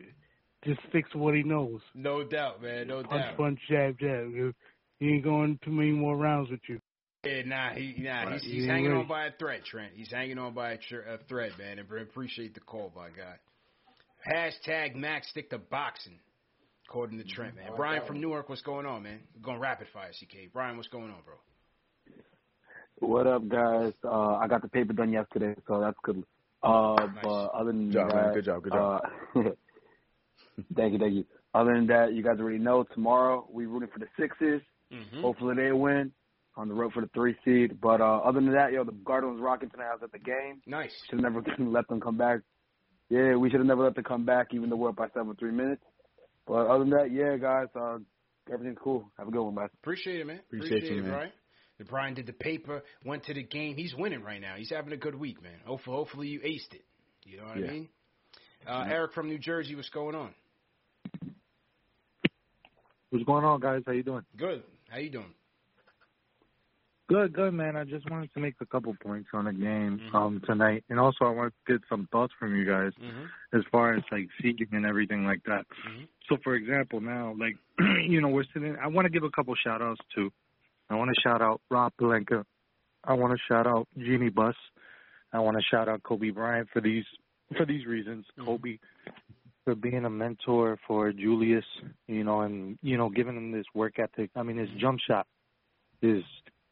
just 0.64 0.80
sticks 0.88 1.10
to 1.12 1.18
what 1.18 1.34
he 1.34 1.42
knows. 1.42 1.80
No 1.94 2.24
doubt, 2.24 2.62
man. 2.62 2.88
No 2.88 3.02
Punch, 3.02 3.10
doubt. 3.10 3.36
punch, 3.36 3.36
punch 3.36 3.60
jab, 3.68 3.98
jab. 3.98 4.54
He 4.98 5.08
ain't 5.08 5.24
going 5.24 5.58
too 5.64 5.70
many 5.70 5.90
more 5.92 6.16
rounds 6.16 6.50
with 6.50 6.60
you. 6.68 6.80
Yeah, 7.24 7.42
nah, 7.44 7.70
he, 7.74 7.94
nah, 7.98 8.30
he's, 8.32 8.42
he's 8.44 8.66
hanging 8.66 8.92
on 8.92 9.08
by 9.08 9.26
a 9.26 9.30
thread, 9.32 9.62
Trent. 9.64 9.92
He's 9.96 10.10
hanging 10.12 10.38
on 10.38 10.54
by 10.54 10.72
a, 10.72 10.76
tr- 10.78 11.08
a 11.08 11.18
thread, 11.28 11.52
man. 11.58 11.78
And 11.80 11.90
appreciate 12.00 12.54
the 12.54 12.60
call, 12.60 12.92
by 12.94 13.08
God. 13.08 13.38
Hashtag 14.26 14.94
Max 14.94 15.28
stick 15.30 15.50
to 15.50 15.58
boxing, 15.58 16.18
according 16.88 17.18
to 17.18 17.24
Trent, 17.24 17.56
man. 17.56 17.70
Brian 17.76 18.00
that 18.00 18.06
from 18.06 18.16
one. 18.16 18.22
Newark, 18.22 18.48
what's 18.48 18.62
going 18.62 18.86
on, 18.86 19.04
man? 19.04 19.20
We're 19.34 19.42
going 19.42 19.60
rapid 19.60 19.86
fire, 19.92 20.10
CK. 20.10 20.52
Brian, 20.52 20.76
what's 20.76 20.88
going 20.88 21.10
on, 21.10 21.18
bro? 21.24 21.34
What 22.98 23.26
up, 23.26 23.46
guys? 23.46 23.92
Uh, 24.02 24.36
I 24.36 24.48
got 24.48 24.62
the 24.62 24.68
paper 24.68 24.94
done 24.94 25.12
yesterday, 25.12 25.54
so 25.68 25.80
that's 25.80 25.98
good. 26.02 26.24
Uh, 26.62 26.96
but 27.22 27.46
other 27.48 27.72
than 27.72 27.90
Good 27.90 27.94
job, 27.94 28.10
that, 28.10 28.16
man. 28.16 28.34
Good 28.34 28.44
job, 28.44 28.62
good 28.62 28.72
job. 28.72 29.02
Uh, 29.36 29.40
thank 30.74 30.92
you, 30.94 30.98
thank 30.98 31.14
you. 31.14 31.24
Other 31.54 31.74
than 31.74 31.86
that, 31.88 32.14
you 32.14 32.22
guys 32.22 32.38
already 32.40 32.58
know 32.58 32.84
tomorrow 32.94 33.46
we 33.52 33.66
rooting 33.66 33.90
for 33.92 33.98
the 33.98 34.06
Sixers. 34.18 34.62
Mm-hmm. 34.92 35.20
Hopefully 35.20 35.54
they 35.54 35.72
win 35.72 36.10
on 36.56 36.68
the 36.68 36.74
road 36.74 36.92
for 36.92 37.02
the 37.02 37.10
three 37.14 37.36
seed. 37.44 37.80
But 37.80 38.00
uh, 38.00 38.18
other 38.18 38.40
than 38.40 38.52
that, 38.52 38.72
yo, 38.72 38.84
the 38.84 38.92
Guardians 38.92 39.40
rocking 39.40 39.70
tonight. 39.70 39.88
I 39.90 39.94
was 39.94 40.02
at 40.02 40.12
the 40.12 40.18
game. 40.18 40.60
Nice. 40.66 40.90
Should 41.08 41.20
have 41.20 41.32
never 41.32 41.44
let 41.58 41.86
them 41.88 42.00
come 42.00 42.16
back. 42.16 42.40
Yeah, 43.08 43.36
we 43.36 43.50
should 43.50 43.60
have 43.60 43.66
never 43.66 43.84
let 43.84 43.94
them 43.94 44.04
come 44.04 44.24
back, 44.24 44.48
even 44.52 44.68
though 44.68 44.76
we're 44.76 44.88
up 44.88 44.96
by 44.96 45.08
seven 45.14 45.34
three 45.36 45.52
minutes. 45.52 45.82
But 46.46 46.66
other 46.66 46.80
than 46.80 46.90
that, 46.90 47.12
yeah, 47.12 47.36
guys, 47.36 47.68
uh, 47.74 47.98
everything's 48.52 48.78
cool. 48.82 49.10
Have 49.18 49.28
a 49.28 49.30
good 49.30 49.42
one, 49.42 49.54
man. 49.54 49.68
Appreciate 49.82 50.20
it, 50.20 50.26
man. 50.26 50.40
Appreciate 50.46 50.84
you, 50.84 50.98
it, 50.98 51.02
man. 51.02 51.10
Brian. 51.10 51.32
The 51.78 51.84
Brian 51.84 52.14
did 52.14 52.26
the 52.26 52.32
paper, 52.32 52.82
went 53.04 53.24
to 53.24 53.34
the 53.34 53.42
game. 53.42 53.76
He's 53.76 53.94
winning 53.94 54.22
right 54.22 54.40
now. 54.40 54.54
He's 54.56 54.70
having 54.70 54.92
a 54.94 54.96
good 54.96 55.14
week, 55.14 55.42
man. 55.42 55.52
Hopefully, 55.66 55.96
hopefully 55.96 56.28
you 56.28 56.40
aced 56.40 56.72
it. 56.72 56.84
You 57.24 57.36
know 57.36 57.44
what 57.44 57.58
Yeah. 57.58 57.66
I 57.66 57.70
mean? 57.70 57.88
Uh, 58.66 58.84
Eric 58.88 59.12
from 59.12 59.28
New 59.28 59.38
Jersey, 59.38 59.74
what's 59.74 59.90
going 59.90 60.14
on? 60.14 60.34
What's 63.10 63.24
going 63.24 63.44
on, 63.44 63.60
guys? 63.60 63.82
How 63.86 63.92
you 63.92 64.02
doing? 64.02 64.22
Good. 64.36 64.62
How 64.88 64.98
you 64.98 65.10
doing? 65.10 65.34
Good, 67.08 67.34
good, 67.34 67.54
man. 67.54 67.76
I 67.76 67.84
just 67.84 68.10
wanted 68.10 68.32
to 68.34 68.40
make 68.40 68.54
a 68.60 68.66
couple 68.66 68.92
points 69.00 69.28
on 69.32 69.44
the 69.44 69.52
game 69.52 70.00
Mm-hmm. 70.00 70.16
um 70.16 70.42
tonight, 70.44 70.84
and 70.90 70.98
also 70.98 71.24
I 71.24 71.30
wanted 71.30 71.52
to 71.66 71.72
get 71.74 71.82
some 71.88 72.08
thoughts 72.10 72.32
from 72.38 72.56
you 72.56 72.64
guys 72.64 72.92
Mm-hmm. 73.00 73.56
as 73.58 73.62
far 73.70 73.94
as 73.94 74.02
like 74.10 74.28
seeding 74.42 74.66
and 74.72 74.84
everything 74.84 75.24
like 75.24 75.42
that. 75.46 75.66
So, 76.28 76.36
for 76.42 76.54
example, 76.56 77.00
now 77.00 77.34
like 77.38 77.56
you 78.08 78.20
know 78.20 78.28
we're 78.28 78.44
sitting. 78.52 78.76
I 78.82 78.88
want 78.88 79.06
to 79.06 79.10
give 79.10 79.22
a 79.22 79.30
couple 79.30 79.54
shout 79.54 79.80
outs 79.82 80.00
to. 80.16 80.30
I 80.90 80.94
want 80.96 81.10
to 81.14 81.20
shout 81.20 81.42
out 81.42 81.60
Rob 81.70 81.92
Pelinka. 82.00 82.44
I 83.04 83.12
want 83.14 83.32
to 83.32 83.38
shout 83.48 83.66
out 83.68 83.86
Jeanie 83.96 84.28
Buss. 84.30 84.56
I 85.32 85.38
want 85.40 85.56
to 85.56 85.62
shout 85.70 85.88
out 85.88 86.02
Kobe 86.02 86.30
Bryant 86.30 86.68
for 86.72 86.80
these 86.80 87.04
for 87.56 87.64
these 87.64 87.86
reasons. 87.86 88.24
Kobe 88.44 88.78
for 89.64 89.76
being 89.76 90.04
a 90.04 90.10
mentor 90.10 90.76
for 90.88 91.12
Julius, 91.12 91.64
you 92.08 92.24
know, 92.24 92.40
and 92.40 92.78
you 92.82 92.96
know, 92.96 93.10
giving 93.10 93.36
him 93.36 93.52
this 93.52 93.66
work 93.74 94.00
ethic. 94.00 94.30
I 94.34 94.42
mean, 94.42 94.56
his 94.56 94.70
jump 94.80 94.98
shot 95.08 95.26
is 96.02 96.22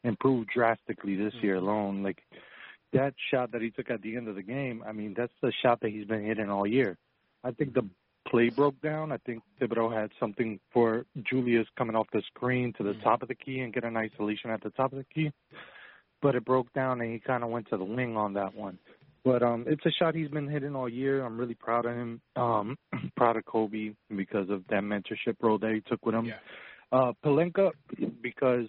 improved 0.05 0.49
drastically 0.53 1.15
this 1.15 1.33
year 1.41 1.55
alone. 1.55 2.03
Like 2.03 2.21
that 2.93 3.13
shot 3.31 3.51
that 3.51 3.61
he 3.61 3.71
took 3.71 3.89
at 3.89 4.01
the 4.01 4.15
end 4.15 4.27
of 4.27 4.35
the 4.35 4.43
game, 4.43 4.83
I 4.87 4.91
mean, 4.91 5.13
that's 5.17 5.33
the 5.41 5.51
shot 5.61 5.81
that 5.81 5.89
he's 5.89 6.05
been 6.05 6.25
hitting 6.25 6.49
all 6.49 6.65
year. 6.65 6.97
I 7.43 7.51
think 7.51 7.73
the 7.73 7.87
play 8.27 8.49
broke 8.49 8.79
down. 8.81 9.11
I 9.11 9.17
think 9.17 9.43
Thibodeau 9.61 9.93
had 9.93 10.11
something 10.19 10.59
for 10.73 11.05
Julius 11.29 11.67
coming 11.77 11.95
off 11.95 12.07
the 12.11 12.21
screen 12.33 12.73
to 12.77 12.83
the 12.83 12.95
top 13.03 13.21
of 13.21 13.27
the 13.27 13.35
key 13.35 13.59
and 13.59 13.73
get 13.73 13.83
an 13.83 13.97
isolation 13.97 14.49
at 14.49 14.63
the 14.63 14.71
top 14.71 14.91
of 14.93 14.97
the 14.97 15.05
key. 15.13 15.31
But 16.21 16.35
it 16.35 16.45
broke 16.45 16.71
down 16.73 17.01
and 17.01 17.11
he 17.11 17.19
kind 17.19 17.43
of 17.43 17.49
went 17.49 17.69
to 17.69 17.77
the 17.77 17.83
wing 17.83 18.17
on 18.17 18.33
that 18.33 18.55
one. 18.55 18.79
But 19.23 19.43
um 19.43 19.65
it's 19.67 19.85
a 19.85 19.91
shot 19.91 20.15
he's 20.15 20.29
been 20.29 20.47
hitting 20.47 20.75
all 20.75 20.89
year. 20.89 21.23
I'm 21.23 21.37
really 21.37 21.55
proud 21.55 21.85
of 21.85 21.95
him. 21.95 22.21
Um 22.35 22.77
proud 23.17 23.37
of 23.37 23.45
Kobe 23.45 23.93
because 24.15 24.49
of 24.49 24.63
that 24.69 24.83
mentorship 24.83 25.35
role 25.41 25.59
that 25.59 25.71
he 25.73 25.81
took 25.81 26.05
with 26.05 26.15
him. 26.15 26.27
Uh 26.91 27.11
Pelinka 27.23 27.71
because 28.21 28.67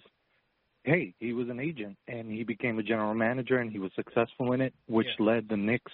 hey, 0.87 1.13
he 1.19 1.33
was 1.33 1.49
an 1.49 1.59
agent 1.59 1.97
and 2.07 2.31
he 2.31 2.43
became 2.43 2.79
a 2.79 2.83
general 2.83 3.13
manager 3.13 3.57
and 3.57 3.71
he 3.71 3.77
was 3.77 3.91
successful 3.95 4.53
in 4.53 4.61
it, 4.61 4.73
which 4.87 5.07
led 5.19 5.49
the 5.49 5.57
Knicks 5.57 5.91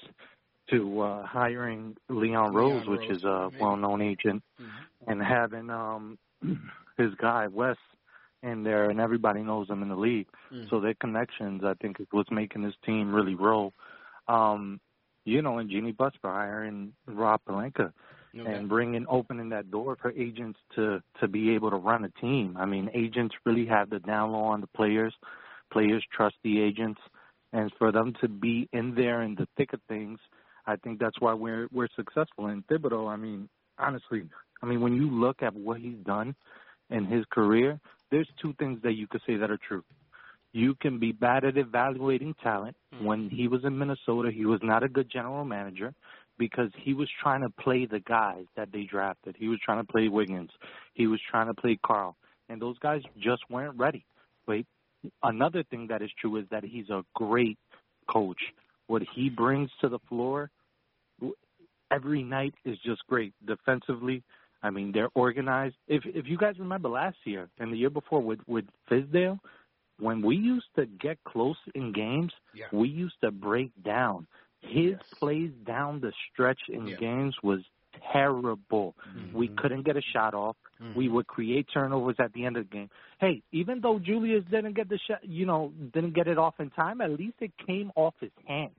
to 0.69 1.01
uh 1.01 1.25
hiring 1.25 1.97
Leon 2.09 2.53
Rose, 2.53 2.87
which 2.87 3.09
is 3.09 3.23
a 3.23 3.49
well 3.59 3.75
known 3.75 4.01
agent, 4.01 4.43
and 5.07 5.21
having 5.21 5.69
um 5.69 6.17
his 6.97 7.13
guy 7.19 7.47
Wes 7.47 7.75
in 8.43 8.63
there 8.63 8.89
and 8.89 9.01
everybody 9.01 9.41
knows 9.41 9.69
him 9.69 9.81
in 9.81 9.89
the 9.89 9.95
league. 9.95 10.27
Mm. 10.53 10.69
So 10.69 10.79
their 10.79 10.93
connections 10.93 11.63
I 11.65 11.73
think 11.81 11.99
is 11.99 12.07
what's 12.11 12.31
making 12.31 12.61
this 12.61 12.75
team 12.85 13.13
really 13.13 13.35
roll. 13.35 13.73
Um 14.27 14.79
you 15.25 15.41
know, 15.41 15.57
and 15.57 15.69
Jeannie 15.69 15.95
for 15.97 16.11
hiring 16.23 16.93
Rob 17.07 17.41
Palenka 17.47 17.93
No 18.33 18.45
and 18.45 18.67
bringing 18.67 19.05
opening 19.07 19.49
that 19.49 19.69
door 19.69 19.95
for 20.01 20.11
agents 20.11 20.59
to 20.75 21.01
to 21.19 21.27
be 21.27 21.53
able 21.53 21.69
to 21.69 21.75
run 21.75 22.03
a 22.03 22.09
team. 22.19 22.57
I 22.57 22.65
mean, 22.65 22.89
agents 22.93 23.35
really 23.45 23.67
have 23.67 23.91
the 23.91 23.99
down 23.99 24.31
low 24.31 24.45
on 24.45 24.61
the 24.61 24.67
players. 24.67 25.13
Players 25.71 26.03
trust 26.11 26.35
the 26.43 26.59
agents, 26.59 26.99
and 27.51 27.71
for 27.77 27.91
them 27.91 28.13
to 28.21 28.27
be 28.27 28.67
in 28.73 28.95
there 28.95 29.21
in 29.21 29.35
the 29.35 29.47
thick 29.55 29.73
of 29.73 29.81
things, 29.87 30.19
I 30.65 30.77
think 30.77 30.99
that's 30.99 31.19
why 31.19 31.33
we're 31.33 31.67
we're 31.71 31.89
successful. 31.95 32.47
In 32.47 32.63
Thibodeau, 32.63 33.07
I 33.07 33.17
mean, 33.17 33.49
honestly, 33.77 34.23
I 34.63 34.65
mean, 34.65 34.81
when 34.81 34.93
you 34.93 35.09
look 35.09 35.43
at 35.43 35.53
what 35.53 35.79
he's 35.79 35.97
done 36.03 36.35
in 36.89 37.05
his 37.05 37.25
career, 37.31 37.79
there's 38.09 38.29
two 38.41 38.53
things 38.57 38.81
that 38.81 38.93
you 38.93 39.05
could 39.05 39.21
say 39.27 39.35
that 39.35 39.51
are 39.51 39.59
true. 39.67 39.83
You 40.53 40.75
can 40.75 40.99
be 40.99 41.11
bad 41.11 41.45
at 41.45 41.57
evaluating 41.57 42.35
talent. 42.41 42.75
Hmm. 42.93 43.05
When 43.05 43.29
he 43.29 43.47
was 43.47 43.63
in 43.63 43.77
Minnesota, 43.77 44.31
he 44.31 44.45
was 44.45 44.59
not 44.63 44.83
a 44.83 44.89
good 44.89 45.09
general 45.11 45.45
manager 45.45 45.93
because 46.37 46.71
he 46.77 46.93
was 46.93 47.09
trying 47.21 47.41
to 47.41 47.49
play 47.49 47.85
the 47.85 47.99
guys 47.99 48.45
that 48.55 48.71
they 48.71 48.83
drafted. 48.83 49.35
He 49.37 49.47
was 49.47 49.59
trying 49.63 49.85
to 49.85 49.91
play 49.91 50.07
Wiggins. 50.07 50.51
He 50.93 51.07
was 51.07 51.19
trying 51.29 51.47
to 51.47 51.53
play 51.53 51.77
Karl. 51.85 52.15
And 52.49 52.61
those 52.61 52.77
guys 52.79 53.01
just 53.19 53.43
weren't 53.49 53.77
ready. 53.77 54.05
But 54.45 54.65
another 55.21 55.63
thing 55.63 55.87
that 55.87 56.01
is 56.01 56.09
true 56.19 56.37
is 56.37 56.45
that 56.51 56.63
he's 56.63 56.89
a 56.89 57.03
great 57.15 57.57
coach. 58.11 58.41
What 58.87 59.03
he 59.15 59.29
brings 59.29 59.69
to 59.81 59.89
the 59.89 59.99
floor 60.09 60.49
every 61.91 62.23
night 62.23 62.53
is 62.65 62.77
just 62.85 63.01
great. 63.07 63.33
Defensively, 63.45 64.23
I 64.61 64.69
mean, 64.69 64.91
they're 64.91 65.09
organized. 65.15 65.75
If 65.87 66.03
if 66.05 66.27
you 66.27 66.37
guys 66.37 66.55
remember 66.59 66.89
last 66.89 67.17
year 67.25 67.49
and 67.59 67.71
the 67.71 67.77
year 67.77 67.89
before 67.89 68.21
with 68.21 68.39
with 68.47 68.65
Fizdale, 68.89 69.39
when 69.99 70.21
we 70.21 70.35
used 70.35 70.67
to 70.75 70.85
get 70.85 71.17
close 71.25 71.57
in 71.75 71.91
games, 71.91 72.33
Yeah. 72.53 72.65
we 72.71 72.89
used 72.89 73.19
to 73.21 73.31
break 73.31 73.71
down. 73.83 74.27
His 74.63 74.95
plays 75.19 75.51
down 75.65 75.99
the 75.99 76.11
stretch 76.31 76.59
in 76.69 76.87
Yeah. 76.87 76.95
games 76.97 77.35
was 77.43 77.59
terrible. 78.11 78.95
Mm-hmm. 79.07 79.37
We 79.37 79.47
couldn't 79.49 79.83
get 79.83 79.95
a 79.97 80.01
shot 80.01 80.33
off. 80.33 80.55
Mm-hmm. 80.81 80.97
We 80.97 81.09
would 81.09 81.27
create 81.27 81.67
turnovers 81.73 82.15
at 82.19 82.33
the 82.33 82.45
end 82.45 82.57
of 82.57 82.69
the 82.69 82.75
game. 82.75 82.89
Hey, 83.19 83.41
even 83.51 83.81
though 83.81 83.99
Julius 83.99 84.43
didn't 84.49 84.73
get 84.73 84.89
the 84.89 84.99
shot, 85.07 85.19
you 85.23 85.45
know, 85.45 85.71
didn't 85.93 86.13
get 86.15 86.27
it 86.27 86.37
off 86.37 86.55
in 86.59 86.69
time, 86.71 87.01
at 87.01 87.11
least 87.11 87.35
it 87.39 87.51
came 87.65 87.91
off 87.95 88.15
his 88.19 88.31
hands. 88.47 88.73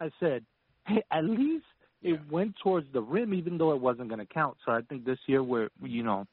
I 0.00 0.10
said, 0.20 0.44
hey, 0.86 1.02
at 1.10 1.24
least 1.24 1.64
it 2.02 2.18
went 2.30 2.54
towards 2.62 2.86
the 2.92 3.02
rim, 3.02 3.34
even 3.34 3.58
though 3.58 3.72
it 3.72 3.80
wasn't 3.80 4.08
going 4.08 4.20
to 4.20 4.32
count. 4.32 4.56
So 4.64 4.72
I 4.72 4.80
think 4.82 5.04
this 5.04 5.18
year 5.26 5.42
we're, 5.42 5.68
you 5.82 6.02
know, 6.02 6.26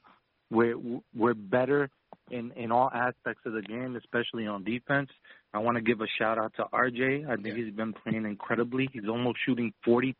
we're 0.49 0.77
we're 1.13 1.33
better 1.33 1.89
in 2.31 2.51
in 2.55 2.71
all 2.71 2.89
aspects 2.93 3.41
of 3.45 3.53
the 3.53 3.61
game, 3.61 3.95
especially 3.97 4.47
on 4.47 4.63
defense. 4.63 5.09
I 5.53 5.59
want 5.59 5.75
to 5.77 5.81
give 5.81 6.01
a 6.01 6.07
shout 6.19 6.37
out 6.37 6.53
to 6.57 6.65
RJ. 6.73 7.29
I 7.29 7.35
think 7.41 7.55
he's 7.55 7.73
been 7.73 7.93
playing 7.93 8.25
incredibly. 8.25 8.89
He's 8.91 9.07
almost 9.09 9.39
shooting 9.45 9.73
40% 9.85 10.13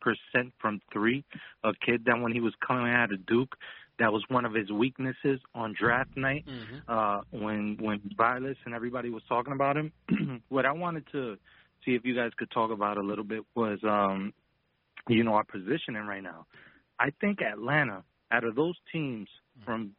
from 0.60 0.80
three. 0.91 1.24
A 1.64 1.72
kid 1.86 2.06
that 2.06 2.20
when 2.20 2.32
he 2.32 2.40
was 2.40 2.54
coming 2.66 2.91
out 2.91 3.12
of 3.12 3.26
Duke, 3.26 3.56
that 3.99 4.12
was 4.14 4.24
one 4.30 4.45
of 4.45 4.54
his 4.54 4.72
weaknesses 4.72 5.40
on 5.54 5.76
draft 5.78 6.16
night. 6.16 6.45
Uh, 6.88 7.22
when 7.32 7.78
when 7.80 7.99
Bilas 8.18 8.56
and 8.66 8.74
everybody 8.74 9.10
was 9.10 9.24
talking 9.28 9.54
about 9.54 9.76
him, 9.76 9.91
what 10.49 10.66
I 10.66 10.72
wanted 10.72 11.06
to 11.12 11.38
see 11.86 11.91
if 11.91 12.06
you 12.06 12.16
guys 12.16 12.32
could 12.38 12.52
talk 12.52 12.72
about 12.72 12.98
a 12.98 13.02
little 13.02 13.24
bit 13.24 13.44
was, 13.56 13.80
um, 13.84 14.34
you 15.08 15.24
know, 15.24 15.34
our 15.34 15.44
positioning 15.44 16.06
right 16.06 16.24
now. 16.24 16.45
I 16.99 17.12
think 17.22 17.41
Atlanta, 17.41 18.04
out 18.32 18.44
of 18.44 18.56
those 18.56 18.76
teams 18.91 19.28
from 19.66 19.91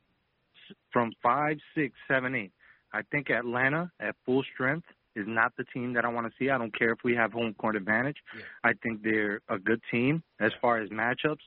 from 0.92 1.12
five, 1.22 1.58
six, 1.74 1.94
seven, 2.08 2.34
eight. 2.34 2.52
I 2.92 3.02
think 3.10 3.30
Atlanta 3.30 3.90
at 4.00 4.16
full 4.24 4.42
strength 4.54 4.86
is 5.18 5.26
not 5.26 5.52
the 5.56 5.64
team 5.64 5.92
that 5.94 6.04
I 6.04 6.08
want 6.08 6.26
to 6.26 6.32
see. 6.38 6.50
I 6.50 6.58
don't 6.58 6.76
care 6.76 6.92
if 6.92 6.98
we 7.04 7.14
have 7.14 7.32
home 7.32 7.54
court 7.54 7.76
advantage. 7.76 8.16
I 8.64 8.72
think 8.82 9.02
they're 9.02 9.40
a 9.48 9.58
good 9.58 9.80
team 9.90 10.22
as 10.40 10.52
far 10.60 10.78
as 10.78 10.88
matchups. 10.90 11.44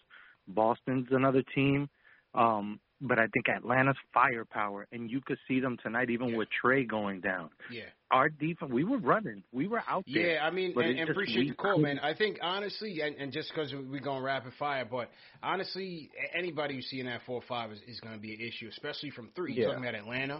Boston's 0.47 1.07
another 1.11 1.43
team. 1.55 1.89
Um, 2.33 2.79
but 3.01 3.17
I 3.17 3.27
think 3.33 3.49
Atlanta's 3.49 3.97
firepower, 4.13 4.87
and 4.91 5.09
you 5.09 5.21
could 5.25 5.39
see 5.47 5.59
them 5.59 5.77
tonight, 5.81 6.09
even 6.11 6.37
with 6.37 6.47
Trae 6.63 6.87
going 6.87 7.19
down. 7.19 7.49
Yeah. 7.71 7.83
Our 8.11 8.29
defense, 8.29 8.71
we 8.71 8.83
were 8.83 8.99
running, 8.99 9.43
we 9.51 9.67
were 9.67 9.81
out 9.87 10.05
there. 10.05 10.33
Yeah, 10.33 10.45
I 10.45 10.51
mean, 10.51 10.73
and, 10.77 10.99
and 10.99 11.09
appreciate 11.09 11.47
the 11.47 11.55
call, 11.55 11.79
man. 11.79 11.97
I 11.99 12.13
think 12.13 12.37
honestly, 12.41 13.01
and, 13.01 13.15
and 13.15 13.31
just 13.31 13.49
because 13.49 13.73
we're 13.73 14.01
going 14.01 14.21
rapid 14.21 14.53
fire, 14.59 14.85
but 14.89 15.09
honestly, 15.41 16.11
anybody 16.35 16.75
you 16.75 16.81
see 16.81 16.99
in 16.99 17.07
that 17.07 17.21
four 17.25 17.37
or 17.37 17.43
five 17.47 17.71
is, 17.71 17.79
is 17.87 17.99
going 18.01 18.13
to 18.13 18.21
be 18.21 18.33
an 18.33 18.41
issue, 18.41 18.67
especially 18.69 19.09
from 19.09 19.29
three. 19.35 19.53
You're 19.53 19.69
talking 19.69 19.83
about 19.83 19.95
Atlanta, 19.95 20.37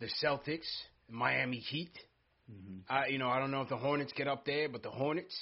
the 0.00 0.08
Celtics, 0.24 0.66
Miami 1.08 1.58
Heat. 1.58 1.92
Mm-hmm. 2.50 2.92
I, 2.92 3.06
you 3.08 3.18
know, 3.18 3.28
I 3.28 3.38
don't 3.38 3.50
know 3.50 3.62
if 3.62 3.68
the 3.68 3.76
Hornets 3.76 4.12
get 4.16 4.28
up 4.28 4.44
there, 4.44 4.68
but 4.68 4.82
the 4.82 4.90
Hornets. 4.90 5.34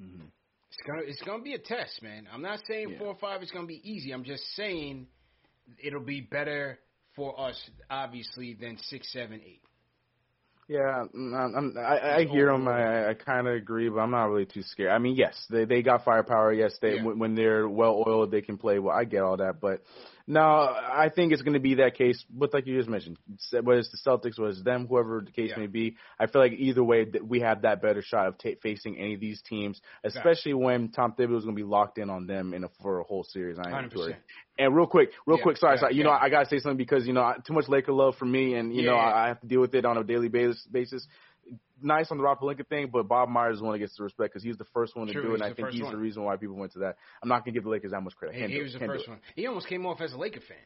Mm-hmm. 0.00 0.26
It's 0.70 0.86
gonna 0.86 1.02
it's 1.06 1.22
gonna 1.22 1.42
be 1.42 1.54
a 1.54 1.58
test, 1.58 2.02
man. 2.02 2.26
I'm 2.32 2.42
not 2.42 2.58
saying 2.68 2.96
four 2.98 3.08
or 3.08 3.16
five 3.20 3.42
is 3.42 3.50
gonna 3.50 3.66
be 3.66 3.80
easy. 3.88 4.12
I'm 4.12 4.24
just 4.24 4.42
saying 4.56 5.06
it'll 5.82 6.04
be 6.04 6.20
better 6.20 6.78
for 7.14 7.38
us, 7.40 7.58
obviously, 7.88 8.56
than 8.60 8.76
six, 8.88 9.12
seven, 9.12 9.40
eight. 9.44 9.62
Yeah, 10.66 11.04
I'm, 11.14 11.34
I'm, 11.34 11.74
I, 11.78 12.16
I 12.16 12.24
hear 12.24 12.46
them. 12.46 12.66
I, 12.66 13.10
I 13.10 13.14
kind 13.14 13.46
of 13.46 13.54
agree, 13.54 13.88
but 13.88 13.98
I'm 13.98 14.10
not 14.10 14.24
really 14.24 14.46
too 14.46 14.62
scared. 14.62 14.90
I 14.90 14.98
mean, 14.98 15.14
yes, 15.14 15.34
they 15.50 15.64
they 15.64 15.82
got 15.82 16.04
firepower. 16.04 16.52
Yes, 16.52 16.76
they 16.80 16.96
Yeah. 16.96 17.04
when, 17.04 17.18
when 17.18 17.34
they're 17.34 17.68
well 17.68 18.02
oiled, 18.06 18.30
they 18.30 18.40
can 18.40 18.56
play. 18.56 18.78
Well, 18.78 18.96
I 18.96 19.04
get 19.04 19.22
all 19.22 19.36
that, 19.36 19.60
but 19.60 19.82
no, 20.26 20.40
I 20.40 21.10
think 21.14 21.32
it's 21.32 21.42
going 21.42 21.52
to 21.54 21.60
be 21.60 21.74
that 21.76 21.96
case. 21.98 22.24
But 22.30 22.54
like 22.54 22.66
you 22.66 22.76
just 22.78 22.88
mentioned, 22.88 23.18
whether 23.52 23.78
it's 23.78 23.90
the 23.90 23.98
Celtics, 24.10 24.38
whether 24.38 24.50
it's 24.52 24.62
them, 24.62 24.86
whoever 24.86 25.22
the 25.24 25.30
case 25.30 25.52
may 25.56 25.66
be, 25.66 25.96
I 26.18 26.26
feel 26.26 26.40
like 26.40 26.52
either 26.52 26.82
way, 26.82 27.04
that 27.04 27.26
we 27.26 27.40
have 27.40 27.62
that 27.62 27.82
better 27.82 28.00
shot 28.00 28.28
of 28.28 28.38
ta 28.38 28.50
facing 28.62 28.98
any 28.98 29.14
of 29.14 29.20
these 29.20 29.42
teams, 29.42 29.80
especially 30.02 30.54
when 30.54 30.88
Tom 30.88 31.12
Thibodeau 31.12 31.36
is 31.36 31.44
going 31.44 31.56
to 31.56 31.62
be 31.62 31.68
locked 31.68 31.98
in 31.98 32.08
on 32.08 32.26
them 32.26 32.54
in 32.54 32.64
a, 32.64 32.68
for 32.80 33.00
a 33.00 33.04
whole 33.04 33.24
series. 33.24 33.58
I 33.58 33.70
am 33.78 33.90
sure. 33.90 34.16
And 34.58 34.74
real 34.74 34.86
quick, 34.86 35.10
real 35.26 35.38
Yeah, 35.38 35.42
quick, 35.42 35.56
sorry, 35.56 35.74
yeah, 35.74 35.80
sorry. 35.80 35.94
You 35.94 36.04
yeah. 36.04 36.04
know, 36.04 36.12
I 36.12 36.28
gotta 36.30 36.48
say 36.48 36.58
something 36.58 36.76
because 36.76 37.06
you 37.06 37.12
know 37.12 37.34
too 37.44 37.54
much 37.54 37.68
Laker 37.68 37.92
love 37.92 38.14
for 38.16 38.24
me, 38.24 38.54
and 38.54 38.74
you 38.74 38.84
know 38.84 38.94
Yeah. 38.94 39.00
I, 39.00 39.24
I 39.24 39.28
have 39.28 39.40
to 39.40 39.46
deal 39.46 39.60
with 39.60 39.74
it 39.74 39.84
on 39.84 39.98
a 39.98 40.04
daily 40.04 40.28
basis. 40.28 40.64
basis. 40.70 41.06
Nice 41.84 42.10
on 42.10 42.16
the 42.16 42.24
Rob 42.24 42.40
Pelinka 42.40 42.66
thing, 42.66 42.88
but 42.92 43.06
Bob 43.06 43.28
Myers 43.28 43.54
is 43.54 43.58
the 43.60 43.64
one 43.66 43.74
that 43.74 43.78
gets 43.78 43.96
the 43.96 44.02
respect 44.04 44.32
because 44.32 44.42
he's 44.42 44.56
the 44.56 44.64
first 44.72 44.96
one 44.96 45.06
to 45.06 45.12
True, 45.12 45.22
do 45.22 45.30
it, 45.32 45.34
and 45.34 45.42
I 45.44 45.52
think 45.52 45.68
he's 45.68 45.82
one. 45.82 45.92
the 45.92 45.98
reason 45.98 46.24
why 46.24 46.36
people 46.36 46.56
went 46.56 46.72
to 46.72 46.78
that. 46.80 46.96
I'm 47.22 47.28
not 47.28 47.44
gonna 47.44 47.52
give 47.52 47.64
the 47.64 47.70
Lakers 47.70 47.90
that 47.92 48.00
much 48.00 48.16
credit. 48.16 48.36
He, 48.50 48.56
he 48.56 48.62
was 48.62 48.72
the 48.72 48.78
first 48.80 49.06
one. 49.06 49.18
He 49.36 49.46
almost 49.46 49.68
came 49.68 49.84
off 49.86 50.00
as 50.00 50.12
a 50.12 50.16
Laker 50.16 50.40
fan. 50.40 50.56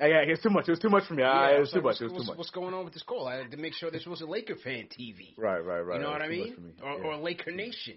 Yeah, 0.00 0.06
yeah, 0.06 0.22
it 0.22 0.30
was 0.30 0.40
too 0.40 0.48
much. 0.48 0.66
It 0.66 0.70
was 0.70 0.78
too 0.78 0.88
much 0.88 1.04
for 1.06 1.14
me. 1.14 1.22
Yeah, 1.22 1.30
I, 1.30 1.56
it 1.56 1.60
was 1.60 1.72
too 1.72 1.82
much. 1.82 2.00
It 2.00 2.04
was 2.04 2.12
too 2.22 2.28
much. 2.28 2.38
What's 2.38 2.50
going 2.50 2.72
on 2.72 2.84
with 2.84 2.94
this 2.94 3.02
call? 3.02 3.26
I 3.28 3.36
had 3.36 3.50
to 3.50 3.58
make 3.58 3.74
sure 3.74 3.90
this 3.90 4.06
was 4.06 4.22
a 4.22 4.26
Laker 4.26 4.56
fan 4.56 4.88
TV. 4.98 5.36
Right, 5.36 5.58
right, 5.58 5.80
right. 5.80 5.96
You 5.96 6.02
know 6.02 6.08
right. 6.08 6.20
what 6.20 6.22
I 6.22 6.28
mean? 6.28 6.54
me. 6.58 6.72
Or, 6.82 6.92
Yeah. 6.92 7.04
or 7.04 7.16
Laker 7.16 7.50
Nation. 7.50 7.96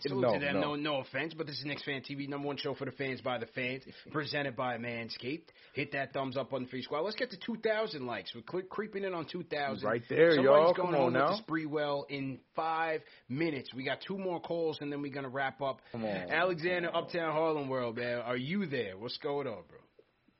Salute 0.00 0.20
no, 0.22 0.32
to 0.34 0.38
them. 0.38 0.54
no. 0.60 0.74
No. 0.74 0.74
no, 0.76 1.00
offense, 1.00 1.34
but 1.34 1.46
this 1.46 1.58
is 1.58 1.64
Knicks 1.64 1.82
Fan 1.84 2.02
TV, 2.02 2.28
number 2.28 2.46
one 2.46 2.56
show 2.56 2.74
for 2.74 2.84
the 2.84 2.90
fans 2.92 3.20
by 3.20 3.38
the 3.38 3.46
fans, 3.46 3.82
presented 4.12 4.56
by 4.56 4.76
Manscaped. 4.78 5.48
Hit 5.74 5.92
that 5.92 6.12
thumbs 6.12 6.36
up 6.36 6.52
on 6.52 6.64
the 6.64 6.68
Free 6.68 6.82
Squad. 6.82 7.00
Let's 7.00 7.16
get 7.16 7.30
to 7.30 7.36
2,000 7.38 8.06
likes. 8.06 8.32
We're 8.34 8.42
cre- 8.42 8.66
creeping 8.68 9.04
in 9.04 9.14
on 9.14 9.26
2,000. 9.30 9.86
Right 9.86 10.02
there, 10.08 10.34
Somebody's 10.36 10.44
y'all. 10.44 10.72
going 10.74 10.74
Come 10.74 10.86
home 10.94 10.94
on 10.94 11.12
with 11.12 11.14
now. 11.14 11.36
the 11.36 11.42
Sprewell 11.42 12.04
in 12.10 12.38
five 12.56 13.00
minutes. 13.28 13.72
We 13.74 13.84
got 13.84 13.98
two 14.06 14.18
more 14.18 14.40
calls, 14.40 14.78
and 14.80 14.90
then 14.92 15.02
we're 15.02 15.12
gonna 15.12 15.28
wrap 15.28 15.60
up. 15.62 15.80
Come 15.92 16.04
on. 16.04 16.30
Alexander, 16.30 16.94
Uptown 16.94 17.32
Harlem 17.32 17.68
World, 17.68 17.96
man. 17.96 18.18
Are 18.18 18.36
you 18.36 18.66
there? 18.66 18.96
What's 18.98 19.16
going 19.18 19.46
on, 19.46 19.62
bro? 19.68 19.78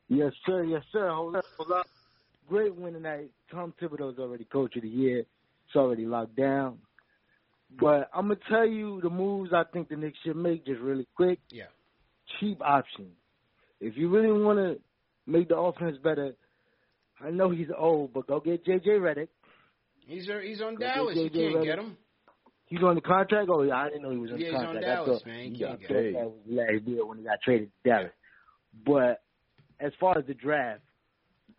Yes, 0.09 0.33
sir. 0.47 0.65
Yes, 0.65 0.83
sir. 0.93 1.11
Hold 1.11 1.37
up. 1.37 1.45
Hold 1.59 1.73
up. 1.73 1.87
Great 2.49 2.75
win 2.75 2.95
tonight. 2.95 3.31
Tom 3.51 3.75
Thibodeau's 3.81 4.19
already 4.19 4.45
coach 4.45 4.75
of 4.77 4.83
the 4.83 4.89
year. 4.89 5.19
It's 5.21 5.77
already 5.77 6.07
locked 6.07 6.35
down. 6.35 6.79
But 7.81 8.09
I'm 8.15 8.29
gonna 8.29 8.41
tell 8.49 8.67
you 8.67 9.01
the 9.03 9.11
moves 9.11 9.53
I 9.53 9.65
think 9.73 9.89
the 9.89 9.97
Knicks 9.97 10.19
should 10.25 10.37
make 10.37 10.65
just 10.65 10.81
really 10.81 11.07
quick. 11.17 11.39
Yeah. 11.51 11.65
Cheap 12.41 12.61
options. 12.63 13.13
If 13.81 13.97
you 13.97 14.09
really 14.09 14.33
want 14.33 14.59
to 14.59 14.79
make 15.31 15.49
the 15.49 15.57
offense 15.57 15.97
better, 16.03 16.35
I 17.21 17.31
know 17.31 17.51
he's 17.51 17.69
old, 17.77 18.13
but 18.13 18.27
go 18.27 18.41
get 18.41 18.65
JJ 18.65 18.87
Redick. 18.87 19.29
He's 20.07 20.29
uh, 20.29 20.39
he's 20.43 20.61
on 20.61 20.75
Go 20.77 20.81
Dallas. 20.81 21.17
You 21.17 21.31
can't 21.31 21.55
Redick. 21.57 21.65
get 21.65 21.79
him. 21.79 21.97
He's 22.67 22.83
on 22.83 22.95
the 22.97 23.01
contract. 23.01 23.49
Oh, 23.51 23.63
yeah, 23.63 23.77
I 23.77 23.89
didn't 23.89 24.03
know 24.03 24.11
he 24.11 24.19
was 24.19 24.31
on 24.31 24.39
Yeah, 24.41 24.51
the 24.53 24.59
he's 24.59 24.67
on. 24.67 24.81
Dallas, 24.81 25.09
I 25.11 25.13
thought, 25.13 25.27
man. 25.27 25.45
You 25.55 25.57
yeah, 25.57 25.67
I 25.67 25.71
thought 25.77 25.89
that 25.89 26.15
was 26.15 26.35
last 26.49 26.85
deal 26.85 27.09
when 27.09 27.19
he 27.19 27.25
got 27.25 27.39
traded 27.43 27.71
to 27.85 27.91
Dallas. 27.91 28.13
But 28.87 29.23
as 29.81 29.93
far 30.01 30.19
as 30.19 30.27
the 30.27 30.35
draft, 30.35 30.81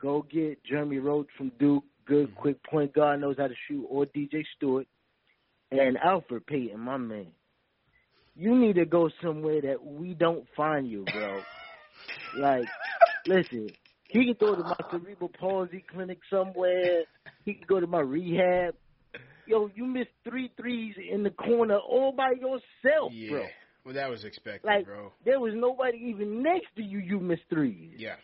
go 0.02 0.26
get 0.31 0.64
Jeremy 0.64 0.98
Rhodes 0.99 1.30
from 1.38 1.52
Duke, 1.60 1.84
good 2.06 2.27
Mm-hmm. 2.30 2.40
quick 2.41 2.64
point 2.64 2.94
guard, 2.94 3.22
knows 3.22 3.36
how 3.38 3.48
to 3.48 3.53
shoot, 3.68 3.86
or 3.90 4.06
DJ 4.07 4.44
Stewart, 4.57 4.88
and 5.71 5.97
Elfrid 5.97 6.45
Payton, 6.47 6.79
my 6.79 6.97
man. 6.97 7.27
You 8.35 8.55
need 8.57 8.75
to 8.75 8.85
go 8.85 9.09
somewhere 9.21 9.61
that 9.61 9.83
we 9.83 10.13
don't 10.13 10.45
find 10.55 10.87
you, 10.89 11.03
bro. 11.11 11.41
like, 12.39 12.65
listen, 13.27 13.69
he 14.09 14.25
can 14.25 14.35
go 14.39 14.55
to 14.55 14.63
my 14.63 14.75
cerebral 14.91 15.29
palsy 15.39 15.83
clinic 15.91 16.19
somewhere. 16.29 17.03
He 17.45 17.55
can 17.55 17.65
go 17.67 17.79
to 17.79 17.87
my 17.87 17.99
rehab. 17.99 18.75
Yo, 19.45 19.69
you 19.75 19.85
missed 19.85 20.11
three 20.23 20.51
threes 20.57 20.95
in 21.11 21.23
the 21.23 21.31
corner 21.31 21.77
all 21.77 22.11
by 22.11 22.31
yourself, 22.31 23.11
Yeah. 23.11 23.29
bro. 23.31 23.45
Well, 23.85 23.93
that 23.95 24.09
was 24.09 24.23
expected, 24.23 24.67
Like 24.67 24.85
bro. 24.85 25.11
there 25.25 25.39
was 25.39 25.53
nobody 25.55 25.97
even 26.09 26.43
next 26.43 26.67
to 26.75 26.83
you. 26.83 26.99
You 26.99 27.19
missed 27.19 27.43
threes. 27.49 27.95
Yeah. 27.97 28.17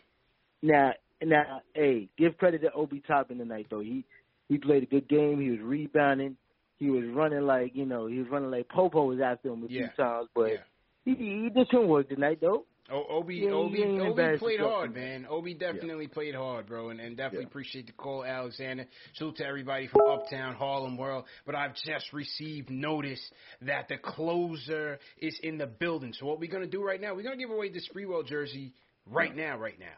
Now, 0.62 0.94
now, 1.24 1.62
hey, 1.74 2.10
give 2.18 2.38
credit 2.38 2.62
to 2.62 2.72
Obi 2.74 3.02
Toppin 3.08 3.38
tonight 3.40 3.68
though. 3.70 3.80
He 3.80 4.06
he 4.48 4.58
played 4.60 4.84
a 4.84 4.86
good 4.86 5.08
game. 5.08 5.42
He 5.42 5.50
was 5.50 5.60
rebounding. 5.62 6.38
He 6.78 6.90
was 6.90 7.06
running 7.14 7.42
like 7.46 7.76
you 7.76 7.86
know 7.86 8.08
he 8.08 8.20
was 8.20 8.28
running 8.30 8.52
like 8.52 8.68
Popo 8.70 9.06
was 9.06 9.20
after 9.20 9.50
him 9.50 9.64
a 9.64 9.68
Yeah. 9.68 9.88
few 9.88 10.04
times, 10.04 10.30
but 10.36 10.52
he 11.06 11.16
he 11.16 11.50
did 11.50 11.68
some 11.72 11.88
work 11.88 12.10
tonight 12.10 12.40
though. 12.42 12.66
Oh, 12.92 13.04
Obi, 13.10 13.38
Yeah, 13.38 13.42
he 13.42 13.50
Obi, 13.50 13.84
Obi 14.00 14.38
played 14.38 14.60
hard, 14.60 14.94
man. 14.94 15.26
Obi 15.28 15.56
definitely 15.56 16.06
played 16.08 16.36
hard, 16.36 16.68
bro, 16.68 16.90
and, 16.90 17.00
and 17.00 17.18
definitely 17.18 17.46
appreciate 17.46 17.88
the 17.88 17.94
call, 17.94 18.24
Alexander. 18.24 18.86
Salute 19.16 19.38
to 19.38 19.46
everybody 19.48 19.88
from 19.88 20.02
Uptown 20.08 20.54
Harlem 20.54 20.96
World. 20.96 21.26
But 21.48 21.56
I've 21.56 21.74
just 21.84 22.14
received 22.14 22.70
notice 22.70 23.22
that 23.64 23.88
the 23.88 23.98
closer 23.98 25.00
is 25.18 25.36
in 25.42 25.58
the 25.58 25.66
building. 25.66 26.14
So 26.14 26.28
what 26.28 26.40
we're 26.40 26.52
gonna 26.52 26.68
do 26.68 26.84
right 26.84 27.02
now? 27.02 27.16
We're 27.16 27.24
gonna 27.24 27.38
give 27.38 27.50
away 27.50 27.70
this 27.70 27.90
Sprewell 27.90 28.24
jersey 28.28 28.74
right 29.08 29.36
now, 29.36 29.58
right 29.58 29.80
now. 29.80 29.98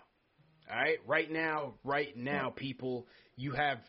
All 0.72 0.78
right, 0.78 0.98
right 1.06 1.30
now, 1.30 1.74
right 1.84 2.16
now, 2.16 2.52
people. 2.56 3.06
You 3.36 3.52
have 3.52 3.80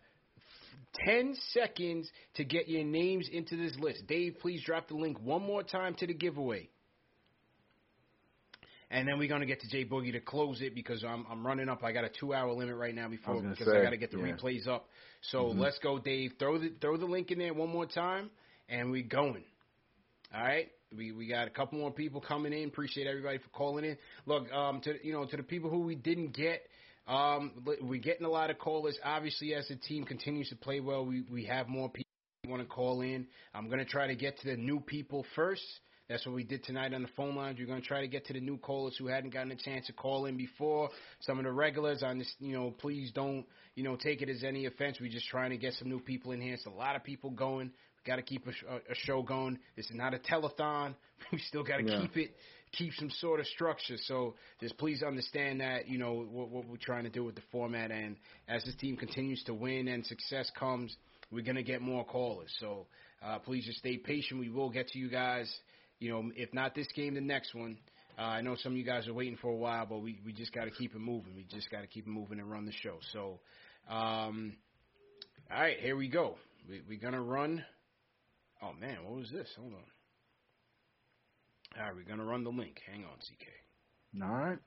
10 1.06 1.34
seconds 1.52 2.10
to 2.34 2.44
get 2.44 2.68
your 2.68 2.84
names 2.84 3.28
into 3.30 3.56
this 3.56 3.76
list. 3.78 4.06
Dave, 4.06 4.36
please 4.40 4.62
drop 4.64 4.88
the 4.88 4.94
link 4.94 5.18
one 5.20 5.42
more 5.42 5.62
time 5.62 5.94
to 5.96 6.06
the 6.06 6.14
giveaway. 6.14 6.68
And 8.90 9.06
then 9.06 9.18
we're 9.18 9.28
gonna 9.28 9.44
get 9.44 9.60
to 9.60 9.68
Jay 9.68 9.84
Boogie 9.84 10.12
to 10.12 10.20
close 10.20 10.62
it 10.62 10.74
because 10.74 11.04
I'm 11.04 11.26
I'm 11.30 11.46
running 11.46 11.68
up. 11.68 11.84
I 11.84 11.92
got 11.92 12.04
a 12.04 12.08
two 12.08 12.32
hour 12.32 12.52
limit 12.54 12.76
right 12.76 12.94
now 12.94 13.08
before 13.08 13.34
gonna 13.34 13.50
because 13.50 13.68
I 13.68 13.82
got 13.82 13.90
to 13.90 13.98
get 13.98 14.10
the 14.10 14.18
yeah. 14.18 14.32
replays 14.32 14.66
up. 14.66 14.88
So 15.20 15.44
Mhm. 15.52 15.58
let's 15.58 15.78
go, 15.80 15.98
Dave. 15.98 16.32
Throw 16.38 16.56
the 16.56 16.70
throw 16.80 16.96
the 16.96 17.04
link 17.04 17.30
in 17.30 17.38
there 17.38 17.52
one 17.52 17.68
more 17.68 17.84
time, 17.84 18.30
and 18.68 18.90
we're 18.90 19.02
going. 19.02 19.44
All 20.34 20.42
right. 20.42 20.70
We 20.96 21.12
we 21.12 21.26
got 21.26 21.48
a 21.48 21.50
couple 21.50 21.78
more 21.78 21.90
people 21.90 22.22
coming 22.22 22.54
in. 22.54 22.68
Appreciate 22.68 23.06
everybody 23.06 23.36
for 23.36 23.48
calling 23.50 23.84
in. 23.84 23.98
Look, 24.24 24.50
um, 24.52 24.80
to 24.80 25.06
you 25.06 25.12
know, 25.12 25.26
to 25.26 25.36
the 25.36 25.42
people 25.42 25.68
who 25.68 25.80
we 25.80 25.94
didn't 25.94 26.32
get, 26.32 26.66
um, 27.08 27.52
we're 27.82 28.00
getting 28.00 28.26
a 28.26 28.30
lot 28.30 28.50
of 28.50 28.58
callers. 28.58 28.98
Obviously, 29.04 29.54
as 29.54 29.66
the 29.68 29.76
team 29.76 30.04
continues 30.04 30.48
to 30.50 30.56
play 30.56 30.80
well, 30.80 31.04
we 31.04 31.22
we 31.30 31.44
have 31.46 31.68
more 31.68 31.88
people 31.88 32.04
want 32.46 32.62
to 32.62 32.68
call 32.68 33.00
in. 33.00 33.26
I'm 33.54 33.68
gonna 33.68 33.84
try 33.84 34.06
to 34.06 34.14
get 34.14 34.38
to 34.40 34.46
the 34.50 34.56
new 34.56 34.80
people 34.80 35.24
first. 35.34 35.64
That's 36.08 36.24
what 36.24 36.34
we 36.34 36.42
did 36.42 36.64
tonight 36.64 36.94
on 36.94 37.02
the 37.02 37.08
phone 37.16 37.36
lines. 37.36 37.58
We're 37.58 37.66
going 37.66 37.82
to 37.82 37.86
try 37.86 38.00
to 38.00 38.08
get 38.08 38.24
to 38.26 38.32
the 38.32 38.40
new 38.40 38.56
callers 38.56 38.96
who 38.98 39.08
hadn't 39.08 39.28
gotten 39.30 39.52
a 39.52 39.56
chance 39.56 39.86
to 39.88 39.92
call 39.92 40.24
in 40.24 40.38
before. 40.38 40.88
Some 41.20 41.38
of 41.38 41.44
the 41.44 41.52
regulars, 41.52 42.02
on 42.02 42.18
this, 42.18 42.32
you 42.40 42.54
know, 42.54 42.70
please 42.70 43.12
don't, 43.12 43.44
you 43.74 43.84
know, 43.84 43.94
take 43.94 44.22
it 44.22 44.30
as 44.30 44.42
any 44.42 44.64
offense. 44.64 44.96
We're 45.00 45.12
just 45.12 45.28
trying 45.28 45.50
to 45.50 45.58
get 45.58 45.74
some 45.74 45.90
new 45.90 46.00
people 46.00 46.32
in 46.32 46.40
here. 46.40 46.54
It's 46.54 46.64
a 46.64 46.70
lot 46.70 46.96
of 46.96 47.04
people 47.04 47.28
going. 47.30 47.66
We 47.66 48.10
got 48.10 48.16
to 48.16 48.22
keep 48.22 48.46
a, 48.46 48.72
a, 48.72 48.76
a 48.76 48.94
show 48.94 49.22
going. 49.22 49.58
This 49.76 49.84
is 49.90 49.96
not 49.96 50.14
a 50.14 50.18
telethon. 50.18 50.94
We 51.32 51.40
still 51.40 51.62
got 51.64 51.76
to 51.76 51.82
Yeah. 51.82 52.00
keep 52.00 52.16
it, 52.16 52.30
keep 52.72 52.92
some 52.94 53.10
sort 53.10 53.40
of 53.40 53.46
structure. 53.46 53.96
So 54.04 54.34
just 54.60 54.76
please 54.78 55.02
understand 55.02 55.60
that, 55.60 55.88
you 55.88 55.98
know, 55.98 56.26
what, 56.30 56.50
what 56.50 56.68
we're 56.68 56.76
trying 56.76 57.04
to 57.04 57.10
do 57.10 57.24
with 57.24 57.34
the 57.34 57.42
format. 57.50 57.90
And 57.90 58.16
as 58.48 58.64
this 58.64 58.74
team 58.76 58.96
continues 58.96 59.42
to 59.44 59.54
win 59.54 59.88
and 59.88 60.04
success 60.06 60.50
comes, 60.58 60.94
we're 61.30 61.44
going 61.44 61.56
to 61.56 61.62
get 61.62 61.80
more 61.82 62.04
callers. 62.04 62.54
So 62.60 62.86
uh, 63.22 63.38
please 63.38 63.66
just 63.66 63.78
stay 63.78 63.96
patient. 63.96 64.40
We 64.40 64.48
will 64.48 64.70
get 64.70 64.88
to 64.88 64.98
you 64.98 65.10
guys. 65.10 65.52
You 65.98 66.10
know, 66.10 66.30
if 66.36 66.52
not 66.54 66.74
this 66.74 66.88
game, 66.94 67.14
the 67.14 67.20
next 67.20 67.54
one. 67.54 67.78
Uh, 68.18 68.22
I 68.22 68.40
know 68.40 68.56
some 68.56 68.72
of 68.72 68.78
you 68.78 68.84
guys 68.84 69.06
are 69.06 69.14
waiting 69.14 69.36
for 69.36 69.48
a 69.48 69.56
while, 69.56 69.86
but 69.86 69.98
we, 69.98 70.18
we 70.24 70.32
just 70.32 70.52
got 70.52 70.64
to 70.64 70.70
keep 70.70 70.94
it 70.94 70.98
moving. 70.98 71.34
We 71.36 71.44
just 71.44 71.70
got 71.70 71.82
to 71.82 71.86
keep 71.86 72.06
it 72.06 72.10
moving 72.10 72.40
and 72.40 72.50
run 72.50 72.66
the 72.66 72.72
show. 72.72 72.96
So, 73.12 73.38
um, 73.88 74.54
all 75.50 75.60
right, 75.60 75.78
here 75.78 75.96
we 75.96 76.08
go. 76.08 76.36
We, 76.68 76.82
we're 76.86 76.98
gonna 76.98 77.22
run. 77.22 77.64
Oh 78.60 78.72
man, 78.78 78.98
what 79.04 79.16
was 79.16 79.30
this? 79.30 79.48
Hold 79.56 79.72
on. 79.72 79.97
All 81.78 81.84
right, 81.84 81.94
we're 81.94 82.02
gonna 82.02 82.24
run 82.24 82.44
the 82.44 82.50
link. 82.50 82.80
Hang 82.90 83.04
on, 83.04 83.16
CK. 83.18 84.22
All 84.22 84.28
right. 84.34 84.58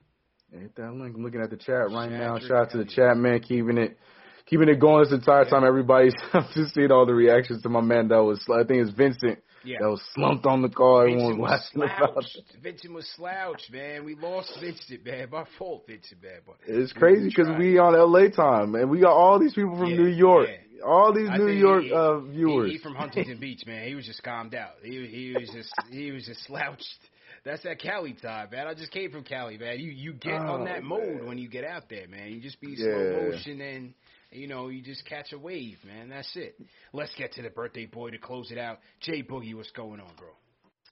Hit 0.51 0.75
that 0.75 0.93
link. 0.93 1.15
I'm 1.15 1.23
looking 1.23 1.41
at 1.41 1.49
the 1.49 1.57
chat 1.57 1.91
right 1.91 2.09
now. 2.09 2.37
Shout 2.39 2.51
out 2.51 2.71
to 2.71 2.77
the 2.77 2.85
chat, 2.85 3.17
man, 3.17 3.39
keeping 3.41 3.77
it 3.77 3.97
keeping 4.45 4.69
it 4.69 4.79
going 4.79 5.03
this 5.03 5.13
entire 5.13 5.45
time. 5.45 5.63
Everybody's 5.65 6.13
I'm 6.33 6.45
just 6.53 6.73
seeing 6.73 6.91
all 6.91 7.05
the 7.05 7.13
reactions 7.13 7.61
to 7.63 7.69
my 7.69 7.81
man 7.81 8.09
that 8.09 8.21
was 8.23 8.41
I 8.49 8.63
think 8.65 8.85
it's 8.85 8.91
Vincent 8.95 9.39
Yeah. 9.63 9.77
that 9.81 9.89
was 9.89 10.01
slumped 10.13 10.45
on 10.45 10.61
the 10.61 10.69
call. 10.69 11.05
Vincent 11.05 11.37
was 11.37 11.37
was 11.37 11.71
laughing 11.75 11.95
about 11.97 12.13
slouched. 12.23 12.41
Vincent 12.61 12.93
was 12.93 13.07
slouched, 13.15 13.71
man. 13.71 14.05
We 14.05 14.15
lost 14.15 14.57
Vincent, 14.61 15.05
man. 15.05 15.27
My 15.31 15.45
fault, 15.57 15.83
Vincent, 15.87 16.21
man. 16.21 16.39
But 16.45 16.55
It's 16.67 16.93
crazy 16.93 17.29
because 17.29 17.47
we 17.57 17.77
on 17.77 17.93
LA 17.93 18.29
time 18.29 18.75
and 18.75 18.89
we 18.89 18.99
got 18.99 19.13
all 19.13 19.39
these 19.39 19.53
people 19.53 19.77
from 19.77 19.95
New 19.95 20.07
York, 20.07 20.49
all 20.85 21.13
these 21.13 21.29
I 21.29 21.37
New 21.37 21.47
York 21.47 21.83
he- 21.83 21.91
uh, 21.93 22.19
viewers. 22.19 22.71
He, 22.71 22.77
from 22.79 22.95
Huntington 22.95 23.37
Beach, 23.41 23.65
man. 23.65 23.87
He 23.87 23.95
was 23.95 24.05
just 24.05 24.23
calmed 24.23 24.55
out. 24.55 24.73
He 24.83 25.05
he 25.07 25.35
was 25.39 25.49
just 25.53 25.73
he 25.91 26.11
was 26.11 26.25
just 26.25 26.43
slouched. 26.45 26.85
That's 27.43 27.63
that 27.63 27.79
Cali 27.79 28.13
time, 28.13 28.49
man. 28.51 28.67
I 28.67 28.73
just 28.75 28.91
came 28.91 29.09
from 29.11 29.23
Cali, 29.23 29.57
man. 29.57 29.79
You 29.79 29.89
you 29.91 30.13
get 30.13 30.33
on 30.35 30.61
Oh, 30.61 30.65
that 30.65 30.83
mode 30.83 31.25
when 31.25 31.37
you 31.37 31.49
get 31.49 31.63
out 31.63 31.89
there, 31.89 32.07
man. 32.07 32.31
You 32.31 32.39
just 32.39 32.61
be 32.61 32.75
slow 32.75 33.31
motion 33.31 33.61
and 33.61 33.93
you 34.31 34.47
know 34.47 34.67
you 34.69 34.81
just 34.83 35.05
catch 35.05 35.31
a 35.33 35.39
wave, 35.39 35.77
man. 35.85 36.09
That's 36.09 36.31
it. 36.35 36.55
Let's 36.93 37.13
get 37.15 37.33
to 37.33 37.41
the 37.41 37.49
birthday 37.49 37.85
boy 37.87 38.11
to 38.11 38.17
close 38.19 38.51
it 38.51 38.57
out. 38.59 38.79
Jay 38.99 39.23
Boogie, 39.23 39.55
what's 39.55 39.71
going 39.71 39.99
on, 39.99 40.11
bro? 40.17 40.27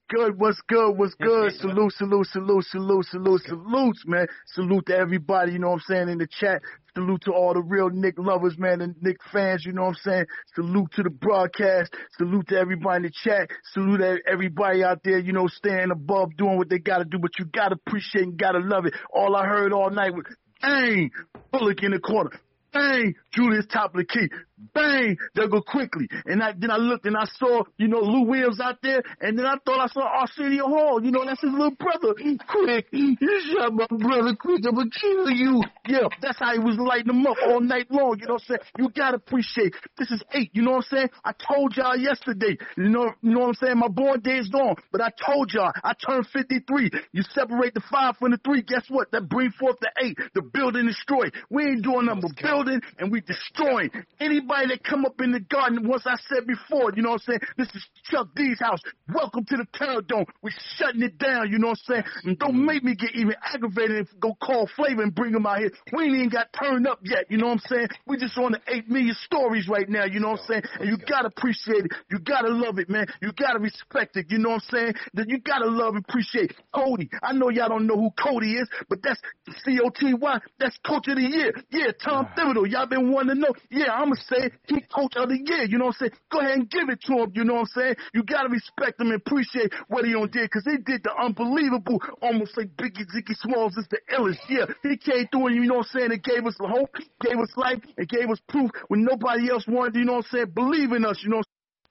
Good? 0.09 0.39
What's 0.39 0.59
good? 0.67 0.91
What's 0.97 1.13
good? 1.15 1.53
salute, 1.53 1.93
salute, 1.93 2.27
salute, 2.27 2.65
salute, 2.65 3.05
salute, 3.05 3.41
salutes, 3.45 4.03
man. 4.05 4.27
Salute 4.47 4.87
to 4.87 4.97
everybody, 4.97 5.53
you 5.53 5.59
know 5.59 5.69
what 5.69 5.81
I'm 5.89 5.95
saying, 5.95 6.09
in 6.09 6.17
the 6.17 6.27
chat. 6.27 6.61
Salute 6.95 7.21
to 7.25 7.31
all 7.31 7.53
the 7.53 7.61
real 7.61 7.89
Nick 7.89 8.15
lovers, 8.17 8.57
man, 8.57 8.81
and 8.81 8.95
Nick 9.01 9.17
fans, 9.31 9.63
you 9.65 9.71
know 9.71 9.83
what 9.83 9.89
I'm 9.89 10.11
saying? 10.11 10.25
Salute 10.55 10.91
to 10.93 11.03
the 11.03 11.09
broadcast. 11.09 11.93
Salute 12.17 12.47
to 12.49 12.57
everybody 12.57 12.97
in 12.97 13.03
the 13.03 13.11
chat. 13.23 13.49
Salute 13.71 13.99
to 13.99 14.17
everybody 14.29 14.83
out 14.83 15.01
there, 15.03 15.19
you 15.19 15.31
know, 15.31 15.47
staying 15.47 15.91
above, 15.91 16.35
doing 16.35 16.57
what 16.57 16.69
they 16.69 16.79
gotta 16.79 17.05
do, 17.05 17.19
but 17.19 17.31
you 17.37 17.45
gotta 17.45 17.75
appreciate 17.75 18.23
and 18.23 18.37
gotta 18.37 18.59
love 18.59 18.85
it. 18.85 18.93
All 19.13 19.35
I 19.35 19.45
heard 19.45 19.71
all 19.71 19.91
night 19.91 20.13
was, 20.13 20.25
dang, 20.61 21.11
Bullock 21.51 21.83
in 21.83 21.91
the 21.91 21.99
corner. 21.99 22.31
Bang, 22.71 23.15
Julius 23.31 23.65
top 23.71 23.95
of 23.95 23.99
the 24.01 24.05
key. 24.05 24.29
Bang, 24.73 25.17
they'll 25.35 25.47
go 25.47 25.61
quickly. 25.61 26.07
And 26.25 26.43
I, 26.43 26.53
then 26.57 26.69
I 26.69 26.77
looked 26.77 27.05
and 27.05 27.15
I 27.15 27.25
saw, 27.37 27.63
you 27.77 27.87
know, 27.87 27.99
Lou 27.99 28.25
Williams 28.25 28.59
out 28.59 28.77
there, 28.83 29.01
and 29.21 29.37
then 29.37 29.45
I 29.45 29.55
thought 29.65 29.79
I 29.79 29.87
saw 29.87 30.01
Arsenio 30.01 30.67
Hall. 30.67 31.03
You 31.03 31.11
know, 31.11 31.23
that's 31.25 31.41
his 31.41 31.51
little 31.51 31.71
brother. 31.71 32.13
Quick, 32.47 32.87
you 32.91 33.15
shot 33.55 33.73
my 33.73 33.87
brother 33.89 34.35
quick, 34.35 34.61
I'm 34.67 34.75
gonna 34.75 34.89
kill 34.89 35.29
you. 35.29 35.63
Yeah, 35.87 36.07
that's 36.21 36.37
how 36.39 36.53
he 36.53 36.59
was 36.59 36.77
lighting 36.77 37.07
them 37.07 37.25
up 37.25 37.37
all 37.47 37.61
night 37.61 37.89
long. 37.89 38.17
You 38.19 38.27
know 38.27 38.33
what 38.33 38.43
I'm 38.49 38.57
saying? 38.57 38.59
You 38.77 38.89
gotta 38.89 39.15
appreciate. 39.15 39.75
This 39.97 40.11
is 40.11 40.21
eight. 40.33 40.51
You 40.53 40.63
know 40.63 40.71
what 40.71 40.85
I'm 40.91 40.97
saying? 40.97 41.09
I 41.23 41.31
told 41.31 41.75
y'all 41.77 41.97
yesterday. 41.97 42.57
You 42.77 42.89
know, 42.89 43.11
you 43.21 43.31
know 43.31 43.39
what 43.39 43.47
I'm 43.47 43.53
saying? 43.55 43.77
My 43.77 43.87
born 43.87 44.19
day 44.19 44.37
is 44.37 44.49
gone, 44.49 44.75
but 44.91 45.01
I 45.01 45.09
told 45.25 45.53
y'all 45.53 45.71
I 45.83 45.93
turned 45.93 46.27
53. 46.27 46.91
You 47.13 47.23
separate 47.33 47.73
the 47.73 47.81
five 47.89 48.17
from 48.17 48.31
the 48.31 48.37
three. 48.37 48.61
Guess 48.61 48.85
what? 48.89 49.11
That 49.11 49.29
bring 49.29 49.51
forth 49.51 49.77
the 49.79 49.91
eight. 50.03 50.17
The 50.33 50.41
building 50.41 50.87
destroyed. 50.87 51.33
We 51.49 51.63
ain't 51.63 51.83
doing 51.83 52.05
nothing 52.05 52.21
but 52.21 52.35
building 52.41 52.58
and 52.67 53.11
we 53.11 53.21
destroying 53.21 53.89
anybody 54.19 54.67
that 54.69 54.83
come 54.83 55.05
up 55.05 55.21
in 55.21 55.31
the 55.31 55.39
garden. 55.39 55.87
Once 55.87 56.03
I 56.05 56.15
said 56.27 56.45
before, 56.45 56.91
you 56.95 57.01
know 57.01 57.11
what 57.11 57.21
I'm 57.27 57.33
saying? 57.33 57.39
This 57.57 57.67
is 57.73 57.85
Chuck 58.03 58.27
D's 58.35 58.59
house. 58.59 58.79
Welcome 59.13 59.45
to 59.45 59.57
the 59.57 59.65
Terror 59.73 60.01
Dome. 60.01 60.25
We 60.41 60.51
shutting 60.75 61.01
it 61.01 61.17
down. 61.17 61.51
You 61.51 61.59
know 61.59 61.69
what 61.69 61.79
I'm 61.87 62.03
saying? 62.03 62.03
And 62.25 62.39
don't 62.39 62.65
make 62.65 62.83
me 62.83 62.95
get 62.95 63.15
even 63.15 63.35
aggravated 63.53 63.97
and 63.97 64.07
go 64.19 64.35
call 64.41 64.67
Flavor 64.75 65.03
and 65.03 65.15
bring 65.15 65.33
him 65.33 65.45
out 65.45 65.59
here. 65.59 65.71
We 65.93 66.03
ain't 66.03 66.15
even 66.15 66.29
got 66.29 66.47
turned 66.51 66.87
up 66.87 66.99
yet. 67.03 67.25
You 67.29 67.37
know 67.37 67.47
what 67.47 67.61
I'm 67.63 67.77
saying? 67.77 67.87
We 68.05 68.17
just 68.17 68.37
on 68.37 68.51
the 68.51 68.61
eight 68.67 68.89
million 68.89 69.15
stories 69.23 69.67
right 69.69 69.87
now. 69.87 70.05
You 70.05 70.19
know 70.19 70.31
what 70.31 70.41
I'm 70.41 70.47
saying? 70.47 70.63
And 70.81 70.89
you 70.89 70.97
gotta 70.97 71.27
appreciate 71.27 71.85
it. 71.85 71.91
You 72.11 72.19
gotta 72.19 72.49
love 72.49 72.79
it, 72.79 72.89
man. 72.89 73.07
You 73.21 73.31
gotta 73.31 73.59
respect 73.59 74.17
it. 74.17 74.27
You 74.29 74.37
know 74.37 74.49
what 74.49 74.63
I'm 74.73 74.77
saying? 74.77 74.93
That 75.13 75.29
you 75.29 75.39
gotta 75.39 75.67
love 75.67 75.95
and 75.95 76.05
appreciate 76.07 76.53
Cody. 76.75 77.09
I 77.23 77.33
know 77.33 77.49
y'all 77.49 77.69
don't 77.69 77.87
know 77.87 77.95
who 77.95 78.11
Cody 78.11 78.55
is, 78.55 78.67
but 78.89 78.99
that's 79.01 79.19
C 79.63 79.79
O 79.83 79.89
T 79.89 80.13
Y. 80.13 80.39
That's 80.59 80.77
Coach 80.85 81.07
of 81.07 81.15
the 81.15 81.23
Year. 81.23 81.53
Yeah, 81.71 81.91
Tom 82.03 82.27
Thibodeau. 82.37 82.48
Y'all 82.55 82.87
been 82.87 83.11
wanting 83.11 83.35
to 83.35 83.41
know. 83.41 83.53
Yeah, 83.69 83.91
I'ma 83.93 84.15
say 84.27 84.51
he 84.67 84.81
Coach 84.81 85.13
of 85.15 85.29
the 85.29 85.37
Year. 85.37 85.65
You 85.65 85.77
know 85.77 85.85
what 85.85 85.97
I'm 86.01 86.09
saying? 86.09 86.19
Go 86.31 86.39
ahead 86.39 86.57
and 86.57 86.69
give 86.69 86.89
it 86.89 87.01
to 87.05 87.13
him. 87.23 87.31
You 87.35 87.43
know 87.43 87.55
what 87.55 87.69
I'm 87.75 87.81
saying? 87.81 87.95
You 88.13 88.23
gotta 88.23 88.49
respect 88.49 88.99
him 88.99 89.11
and 89.11 89.21
appreciate 89.21 89.73
what 89.87 90.05
he 90.05 90.15
on 90.15 90.29
did 90.31 90.49
because 90.49 90.65
he 90.65 90.77
did 90.77 91.03
the 91.03 91.13
unbelievable, 91.15 92.01
almost 92.21 92.57
like 92.57 92.75
Biggie 92.75 93.05
Ziggy 93.13 93.35
Smalls 93.37 93.77
is 93.77 93.87
the 93.89 93.99
illest. 94.13 94.39
Yeah, 94.49 94.65
he 94.83 94.97
came 94.97 95.27
through 95.31 95.47
and 95.47 95.55
you 95.55 95.65
know 95.65 95.83
what 95.83 95.87
I'm 95.93 95.99
saying? 95.99 96.11
It 96.11 96.23
gave 96.23 96.45
us 96.45 96.55
hope, 96.59 96.95
gave 97.21 97.37
us 97.37 97.51
life, 97.55 97.79
and 97.97 98.07
gave 98.07 98.29
us 98.29 98.39
proof 98.47 98.71
when 98.87 99.03
nobody 99.03 99.49
else 99.49 99.65
wanted. 99.67 99.95
You 99.95 100.05
know 100.05 100.13
what 100.13 100.25
I'm 100.31 100.37
saying? 100.37 100.51
Believe 100.55 100.91
in 100.91 101.05
us. 101.05 101.19
You 101.23 101.29
know. 101.29 101.43